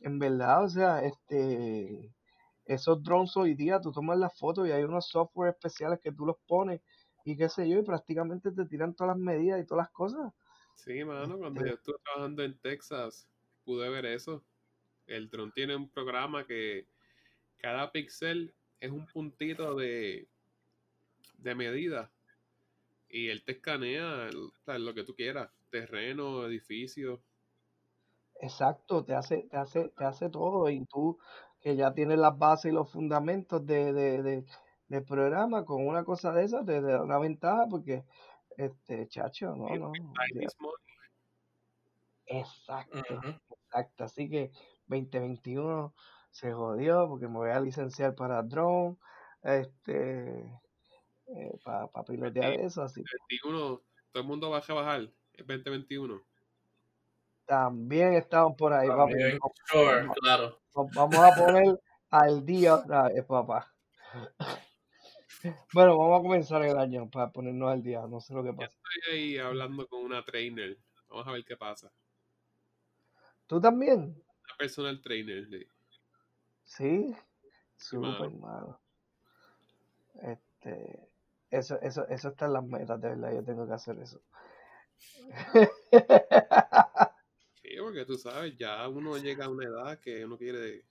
en 0.00 0.18
verdad, 0.18 0.64
o 0.64 0.68
sea, 0.68 1.02
este, 1.04 2.14
esos 2.66 3.02
drones 3.02 3.36
hoy 3.36 3.54
día, 3.54 3.80
tú 3.80 3.92
tomas 3.92 4.18
las 4.18 4.38
fotos 4.38 4.68
y 4.68 4.72
hay 4.72 4.84
unos 4.84 5.08
software 5.08 5.50
especiales 5.54 6.00
que 6.02 6.12
tú 6.12 6.26
los 6.26 6.36
pones 6.46 6.80
y 7.24 7.36
qué 7.36 7.48
sé 7.48 7.68
yo, 7.68 7.78
y 7.78 7.82
prácticamente 7.84 8.52
te 8.52 8.66
tiran 8.66 8.94
todas 8.94 9.16
las 9.16 9.24
medidas 9.24 9.60
y 9.62 9.66
todas 9.66 9.84
las 9.86 9.92
cosas. 9.92 10.32
sí, 10.74 11.04
mano, 11.04 11.38
cuando 11.38 11.60
Este- 11.60 11.70
yo 11.70 11.74
estuve 11.74 11.96
trabajando 12.04 12.42
en 12.42 12.58
Texas, 12.60 13.28
pude 13.64 13.88
ver 13.88 14.06
eso. 14.06 14.44
El 15.06 15.28
dron 15.30 15.52
tiene 15.52 15.76
un 15.76 15.90
programa 15.90 16.46
que 16.46 16.88
cada 17.58 17.90
píxel 17.92 18.54
es 18.80 18.90
un 18.90 19.06
puntito 19.06 19.74
de, 19.76 20.28
de 21.38 21.54
medida. 21.54 22.12
Y 23.08 23.28
él 23.30 23.44
te 23.44 23.52
escanea 23.52 24.28
el- 24.28 24.52
lo 24.84 24.94
que 24.94 25.04
tú 25.04 25.14
quieras, 25.14 25.52
terreno, 25.70 26.46
edificio. 26.46 27.24
Exacto, 28.40 29.04
te 29.04 29.14
hace, 29.14 29.44
te 29.50 29.56
hace, 29.56 29.88
te 29.90 30.04
hace 30.04 30.28
todo 30.28 30.68
y 30.70 30.84
tú 30.86 31.18
que 31.60 31.76
ya 31.76 31.94
tienes 31.94 32.18
las 32.18 32.36
bases 32.38 32.70
y 32.72 32.74
los 32.74 32.90
fundamentos 32.90 33.64
de, 33.66 33.92
de, 33.92 34.22
de- 34.22 34.44
del 34.88 35.04
programa 35.04 35.64
con 35.64 35.86
una 35.86 36.04
cosa 36.04 36.32
de 36.32 36.44
esas 36.44 36.64
te, 36.66 36.74
te 36.80 36.86
da 36.86 37.02
una 37.02 37.18
ventaja 37.18 37.66
porque 37.70 38.04
este 38.56 39.08
chacho, 39.08 39.54
no, 39.56 39.76
no, 39.76 40.20
exacto, 42.26 43.20
exacto, 43.50 44.04
así 44.04 44.28
que 44.28 44.50
2021 44.86 45.94
se 46.34 46.52
jodió 46.52 47.06
porque 47.08 47.28
me 47.28 47.34
voy 47.36 47.50
a 47.50 47.60
licenciar 47.60 48.16
para 48.16 48.42
drone, 48.42 48.96
este, 49.44 50.60
para 51.62 51.88
pilotear 52.04 52.54
eso, 52.54 52.82
así 52.82 53.02
que 53.04 53.16
21, 53.30 53.80
todo 54.10 54.22
el 54.22 54.24
mundo 54.24 54.50
va 54.50 54.58
a 54.58 54.72
bajar. 54.74 55.08
Es 55.32 55.46
2021. 55.46 56.20
también 57.46 58.14
estamos 58.14 58.56
por 58.56 58.72
ahí, 58.72 58.88
papi, 58.88 59.12
También, 59.12 59.38
nos- 59.38 59.52
sure, 59.66 60.08
claro. 60.20 60.60
nos 60.74 60.90
vamos 60.92 61.18
a 61.18 61.34
poner 61.36 61.80
al 62.10 62.44
día 62.44 62.74
otra 62.74 63.04
vez, 63.08 63.24
papá. 63.24 63.72
Bueno, 65.72 65.96
vamos 65.98 66.18
a 66.18 66.22
comenzar 66.22 66.62
el 66.64 66.76
año 66.78 67.08
para 67.10 67.30
ponernos 67.30 67.70
al 67.70 67.82
día. 67.82 68.06
No 68.08 68.18
sé 68.20 68.34
lo 68.34 68.42
que 68.42 68.50
Ya 68.50 68.56
pasa. 68.56 68.76
estoy 68.98 69.14
ahí 69.14 69.38
hablando 69.38 69.86
con 69.86 70.02
una 70.04 70.24
trainer. 70.24 70.78
Vamos 71.08 71.28
a 71.28 71.32
ver 71.32 71.44
qué 71.44 71.56
pasa. 71.56 71.92
¿Tú 73.46 73.60
también? 73.60 74.00
Una 74.16 74.56
personal 74.58 75.00
trainer. 75.00 75.46
sí. 75.48 75.64
Sí. 76.76 77.14
Súper, 77.76 78.30
mano. 78.30 78.80
Este, 80.22 81.08
eso, 81.50 81.80
eso, 81.80 82.06
eso 82.08 82.28
está 82.28 82.46
en 82.46 82.52
las 82.54 82.64
metas, 82.64 83.00
de 83.00 83.08
verdad. 83.10 83.32
Yo 83.34 83.44
tengo 83.44 83.66
que 83.66 83.74
hacer 83.74 83.98
eso. 83.98 84.20
Sí, 87.62 87.70
porque 87.80 88.04
tú 88.04 88.16
sabes, 88.18 88.56
ya 88.58 88.86
uno 88.88 89.16
llega 89.16 89.46
a 89.46 89.48
una 89.48 89.64
edad 89.66 89.98
que 89.98 90.24
uno 90.24 90.36
quiere 90.36 90.84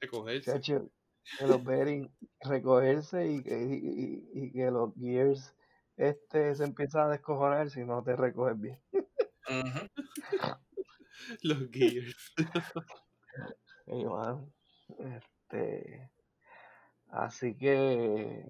recogerse. 0.00 0.52
Chacho, 0.52 0.90
que 1.38 1.46
los 1.46 1.64
bearings 1.64 2.10
recogerse 2.42 3.26
y 3.26 3.42
que, 3.42 3.64
y, 3.64 3.74
y- 3.74 4.30
y 4.44 4.52
que 4.52 4.70
los 4.70 4.94
gears 4.94 5.54
este 5.96 6.54
se 6.54 6.64
empiezan 6.64 7.06
a 7.06 7.10
descojonar 7.12 7.70
si 7.70 7.82
no 7.84 8.02
te 8.02 8.14
recoges 8.14 8.60
bien. 8.60 8.78
Los 11.42 11.70
gears. 11.70 12.32
Y, 13.86 14.04
mano, 14.04 14.52
este, 14.98 16.10
así 17.10 17.56
que 17.56 18.44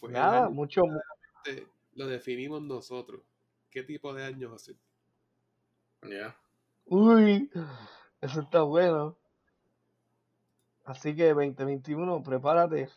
Pues 0.00 0.12
nada, 0.12 0.44
año 0.46 0.50
mucho, 0.50 0.82
mu- 0.84 1.00
este 1.44 1.66
lo 1.94 2.06
definimos 2.06 2.62
nosotros. 2.62 3.22
¿Qué 3.70 3.82
tipo 3.82 4.12
de 4.14 4.24
años 4.24 4.50
va 4.52 4.56
a 4.56 4.58
ser? 4.58 4.76
Yeah. 6.02 6.36
Uy, 6.86 7.50
eso 8.20 8.40
está 8.40 8.62
bueno. 8.62 9.16
Así 10.84 11.14
que 11.14 11.32
2021, 11.32 12.22
prepárate. 12.22 12.88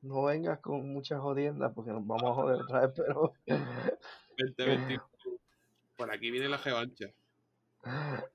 No 0.00 0.24
vengas 0.24 0.58
con 0.60 0.92
muchas 0.92 1.20
jodiendas 1.20 1.72
porque 1.74 1.92
nos 1.92 2.04
vamos 2.06 2.30
a 2.30 2.34
joder 2.34 2.62
otra 2.62 2.86
vez, 2.86 2.92
pero 2.96 3.34
2021. 4.38 5.04
Por 5.96 6.10
aquí 6.10 6.30
viene 6.30 6.48
la 6.48 6.56
revancha. 6.56 7.06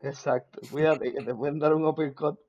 Exacto. 0.02 0.62
Cuídate 0.72 1.14
que 1.14 1.24
te 1.24 1.36
pueden 1.36 1.60
dar 1.60 1.74
un 1.74 1.86
uppercut. 1.86 2.40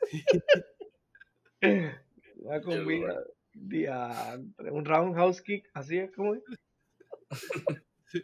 Una 2.42 2.62
combina, 2.62 3.14
diantre, 3.52 4.70
un 4.70 4.84
roundhouse 4.84 5.42
kick, 5.42 5.68
así 5.74 5.98
es 5.98 6.10
como 6.12 6.34
es. 6.34 6.42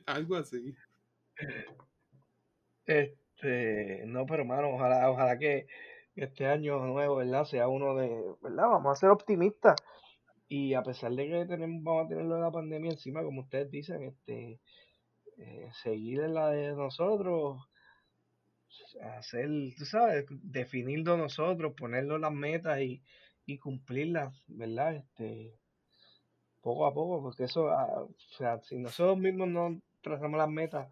Algo 0.06 0.36
así. 0.36 0.74
Este, 2.86 4.04
no, 4.06 4.24
pero 4.26 4.42
hermano, 4.42 4.70
ojalá, 4.70 5.10
ojalá 5.10 5.38
que 5.38 5.66
este 6.14 6.46
año 6.46 6.78
nuevo, 6.86 7.16
¿verdad? 7.16 7.44
Sea 7.44 7.68
uno 7.68 7.94
de, 7.94 8.08
¿verdad? 8.40 8.68
Vamos 8.68 8.92
a 8.92 9.00
ser 9.00 9.10
optimistas. 9.10 9.76
Y 10.48 10.74
a 10.74 10.82
pesar 10.82 11.12
de 11.12 11.28
que 11.28 11.46
tenemos, 11.46 11.82
vamos 11.82 12.06
a 12.06 12.08
tener 12.08 12.24
lo 12.24 12.36
de 12.36 12.40
la 12.40 12.52
pandemia 12.52 12.92
encima, 12.92 13.22
como 13.22 13.42
ustedes 13.42 13.70
dicen, 13.70 14.02
este, 14.02 14.60
eh, 15.38 15.68
seguir 15.82 16.20
en 16.20 16.34
la 16.34 16.50
de 16.50 16.74
nosotros, 16.74 17.58
hacer, 19.02 19.48
tú 19.76 19.84
sabes, 19.84 20.26
definirlo 20.42 21.16
nosotros, 21.16 21.74
ponernos 21.76 22.20
las 22.20 22.32
metas 22.32 22.80
y, 22.80 23.02
y 23.46 23.58
cumplirlas, 23.58 24.34
¿verdad? 24.46 24.96
Este, 24.96 25.58
poco 26.60 26.86
a 26.86 26.94
poco, 26.94 27.22
porque 27.22 27.44
eso, 27.44 27.68
ah, 27.68 28.02
o 28.02 28.14
sea, 28.36 28.60
si 28.60 28.76
nosotros 28.76 29.18
mismos 29.18 29.48
no 29.48 29.80
trazamos 30.02 30.38
las 30.38 30.48
metas, 30.48 30.88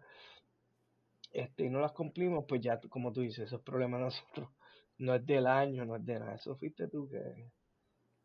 este, 1.35 1.65
y 1.65 1.69
no 1.69 1.81
las 1.81 1.91
cumplimos, 1.91 2.45
pues 2.47 2.61
ya, 2.61 2.79
como 2.89 3.11
tú 3.11 3.19
dices, 3.19 3.47
eso 3.47 3.57
es 3.57 3.61
problema 3.61 3.97
de 3.97 4.05
nosotros. 4.05 4.49
No 4.97 5.13
es 5.13 5.25
del 5.25 5.47
año, 5.47 5.83
no 5.83 5.97
es 5.97 6.05
de 6.05 6.17
nada. 6.17 6.35
Eso 6.35 6.55
fuiste 6.55 6.87
tú 6.87 7.09
que, 7.09 7.51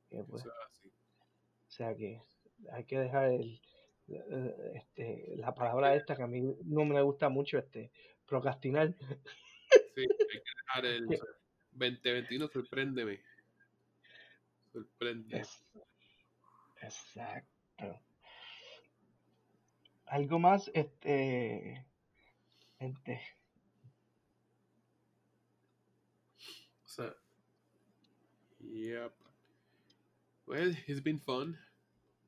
que, 0.08 0.22
pues. 0.22 0.46
O 0.46 1.72
sea 1.72 1.96
que 1.96 2.22
hay 2.70 2.84
que 2.84 3.00
dejar 3.00 3.30
el, 3.32 3.60
eh, 4.06 4.72
este, 4.74 5.36
la 5.36 5.52
palabra 5.54 5.94
esta 5.96 6.14
que 6.14 6.22
a 6.22 6.28
mí 6.28 6.40
no 6.64 6.84
me 6.84 7.02
gusta 7.02 7.28
mucho, 7.28 7.58
este, 7.58 7.90
procrastinar. 8.30 8.94
Sí, 9.94 10.00
hay 10.00 10.06
que 10.06 10.50
dejar 10.64 10.86
el 10.86 11.06
2021, 11.72 12.48
sorpréndeme. 12.48 13.20
Sorprende. 14.72 15.40
Es- 15.40 15.64
exacto. 16.80 18.00
Algo 20.06 20.38
más, 20.38 20.70
este, 20.74 21.86
gente, 22.78 23.20
So, 26.84 27.14
Yep. 28.60 29.12
Well, 30.46 30.74
it's 30.86 31.00
been 31.00 31.20
fun, 31.20 31.56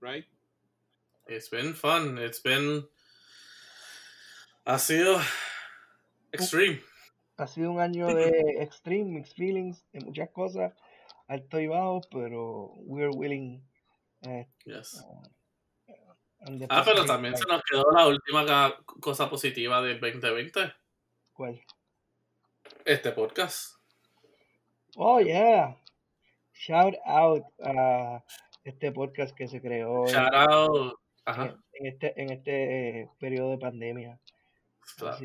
right? 0.01 0.24
it's 1.27 1.49
been 1.49 1.74
fun. 1.74 2.19
It's 2.19 2.41
been. 2.41 2.89
Ha 4.66 4.79
sido. 4.79 5.20
Extreme. 6.33 6.81
ha 7.37 7.47
sido 7.47 7.71
un 7.73 7.81
año 7.81 8.07
de 8.15 8.57
extreme, 8.63 9.05
mixed 9.11 9.35
feelings, 9.37 9.85
de 9.93 10.01
muchas 10.05 10.31
cosas, 10.31 10.75
alto 11.29 11.61
y 11.61 11.67
bajo, 11.67 12.01
pero 12.11 12.73
we're 12.77 13.11
willing. 13.17 13.63
eh, 14.23 14.47
Yes. 14.65 15.05
the 16.59 16.67
Ah, 16.69 16.83
pero 16.85 17.05
también 17.05 17.37
se 17.37 17.45
nos 17.47 17.63
quedó 17.63 17.85
la 17.93 18.07
última 18.09 18.77
cosa 19.01 19.29
positiva 19.31 19.81
del 19.83 20.01
2020. 20.01 20.73
¿Cuál? 21.33 21.61
Este 22.85 23.11
podcast. 23.13 23.77
Oh, 24.97 25.21
yeah. 25.21 25.77
Shout 26.53 26.95
out 27.05 27.45
a 27.65 28.23
este 28.65 28.93
podcast 28.93 29.35
que 29.35 29.49
se 29.49 29.61
creó 29.61 30.07
en- 30.07 30.13
Shout 30.15 30.35
out. 30.35 30.95
Ajá. 31.25 31.45
en, 31.47 31.57
en 31.75 31.87
este, 31.87 32.21
en 32.21 32.31
este 32.33 33.01
eh, 33.03 33.09
periodo 33.19 33.51
de 33.51 33.59
pandemia. 33.59 34.21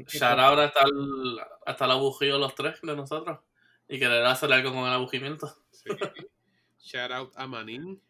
Shout 0.08 0.40
out 0.40 0.60
hasta 0.60 0.84
el, 0.84 1.40
hasta 1.66 1.86
el 1.86 1.92
abujío 1.92 2.38
los 2.38 2.56
tres 2.56 2.80
de 2.82 2.96
nosotros. 2.96 3.40
Y 3.88 4.00
querer 4.00 4.26
hacer 4.26 4.52
algo 4.52 4.72
con 4.72 4.86
el 4.86 4.94
abujimiento. 4.94 5.48
Sí. 5.72 5.90
Shout 6.80 7.12
out 7.12 7.34
a 7.36 7.48
Manin. 7.48 8.02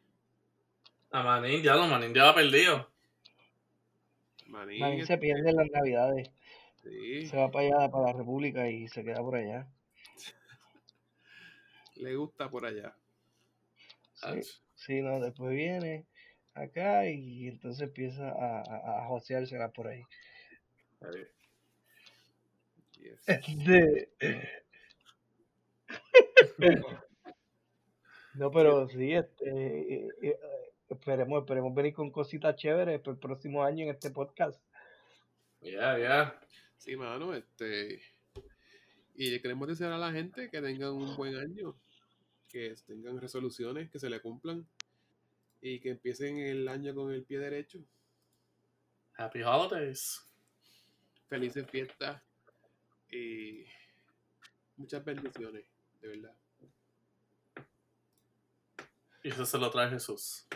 A 1.12 1.24
Manín, 1.24 1.64
ya 1.64 1.76
lo 1.76 1.88
Manín 1.88 2.14
ya 2.14 2.34
perdido. 2.34 2.92
Manin, 4.46 4.80
Manín 4.80 5.06
se 5.06 5.14
este, 5.14 5.18
pierde 5.18 5.50
en 5.50 5.56
las 5.56 5.70
navidades, 5.72 6.30
sí, 6.84 7.28
se 7.28 7.38
va 7.38 7.50
para 7.50 7.66
allá, 7.68 7.92
para 7.92 8.12
la 8.12 8.14
República 8.14 8.70
y 8.70 8.88
se 8.88 9.04
queda 9.04 9.20
por 9.20 9.36
allá. 9.36 9.68
le 11.96 12.16
gusta 12.16 12.50
por 12.50 12.66
allá. 12.66 12.96
Sí, 14.14 14.42
sí, 14.76 15.02
no, 15.02 15.20
después 15.20 15.56
viene 15.56 16.06
acá 16.54 17.10
y 17.10 17.48
entonces 17.48 17.84
empieza 17.84 18.30
a, 18.30 18.62
a, 18.62 19.04
a 19.04 19.08
joseársela 19.08 19.70
por 19.70 19.88
ahí. 19.88 20.04
Yes. 21.02 21.37
Este, 23.26 24.10
No, 28.36 28.52
pero 28.52 28.88
sí, 28.88 29.14
este, 29.14 29.50
eh, 29.50 30.10
eh, 30.22 30.40
esperemos, 30.90 31.40
esperemos 31.40 31.74
venir 31.74 31.94
con 31.94 32.12
cositas 32.12 32.56
chéveres 32.56 33.00
para 33.00 33.14
el 33.14 33.20
próximo 33.20 33.64
año 33.64 33.84
en 33.86 33.90
este 33.90 34.12
podcast. 34.12 34.62
Yeah, 35.62 35.98
yeah. 35.98 36.40
Sí, 36.78 36.96
mano, 36.96 37.34
este. 37.34 38.00
Y 39.16 39.32
le 39.32 39.42
queremos 39.42 39.68
desear 39.68 39.92
a 39.92 39.98
la 39.98 40.12
gente 40.12 40.52
que 40.52 40.62
tengan 40.62 40.92
un 40.92 41.16
buen 41.16 41.36
año, 41.36 41.76
que 42.48 42.76
tengan 42.86 43.20
resoluciones, 43.20 43.90
que 43.90 43.98
se 43.98 44.10
le 44.10 44.22
cumplan 44.22 44.68
y 45.60 45.80
que 45.80 45.90
empiecen 45.90 46.38
el 46.38 46.68
año 46.68 46.94
con 46.94 47.12
el 47.12 47.24
pie 47.24 47.40
derecho. 47.40 47.80
Happy 49.18 49.42
holidays. 49.42 50.22
Felices 51.28 51.68
fiestas 51.72 52.22
y 53.10 53.66
muchas 54.76 55.04
bendiciones, 55.04 55.66
de 56.02 56.08
verdad. 56.08 56.36
Y 59.24 59.30
eso 59.30 59.46
se 59.46 59.58
lo 59.58 59.70
trae 59.70 59.90
Jesús. 59.90 60.48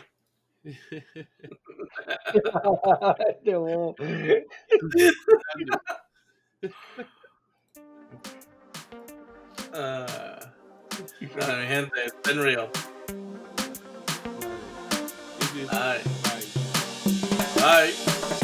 Ah, 9.74 10.54
nada, 11.20 11.60
mi 11.60 11.66
gente, 11.66 12.04
it's 12.04 12.14
been 12.22 12.40
real. 12.42 12.68
Bye. 15.70 16.00
Bye. 16.22 16.46
Bye. 17.56 18.41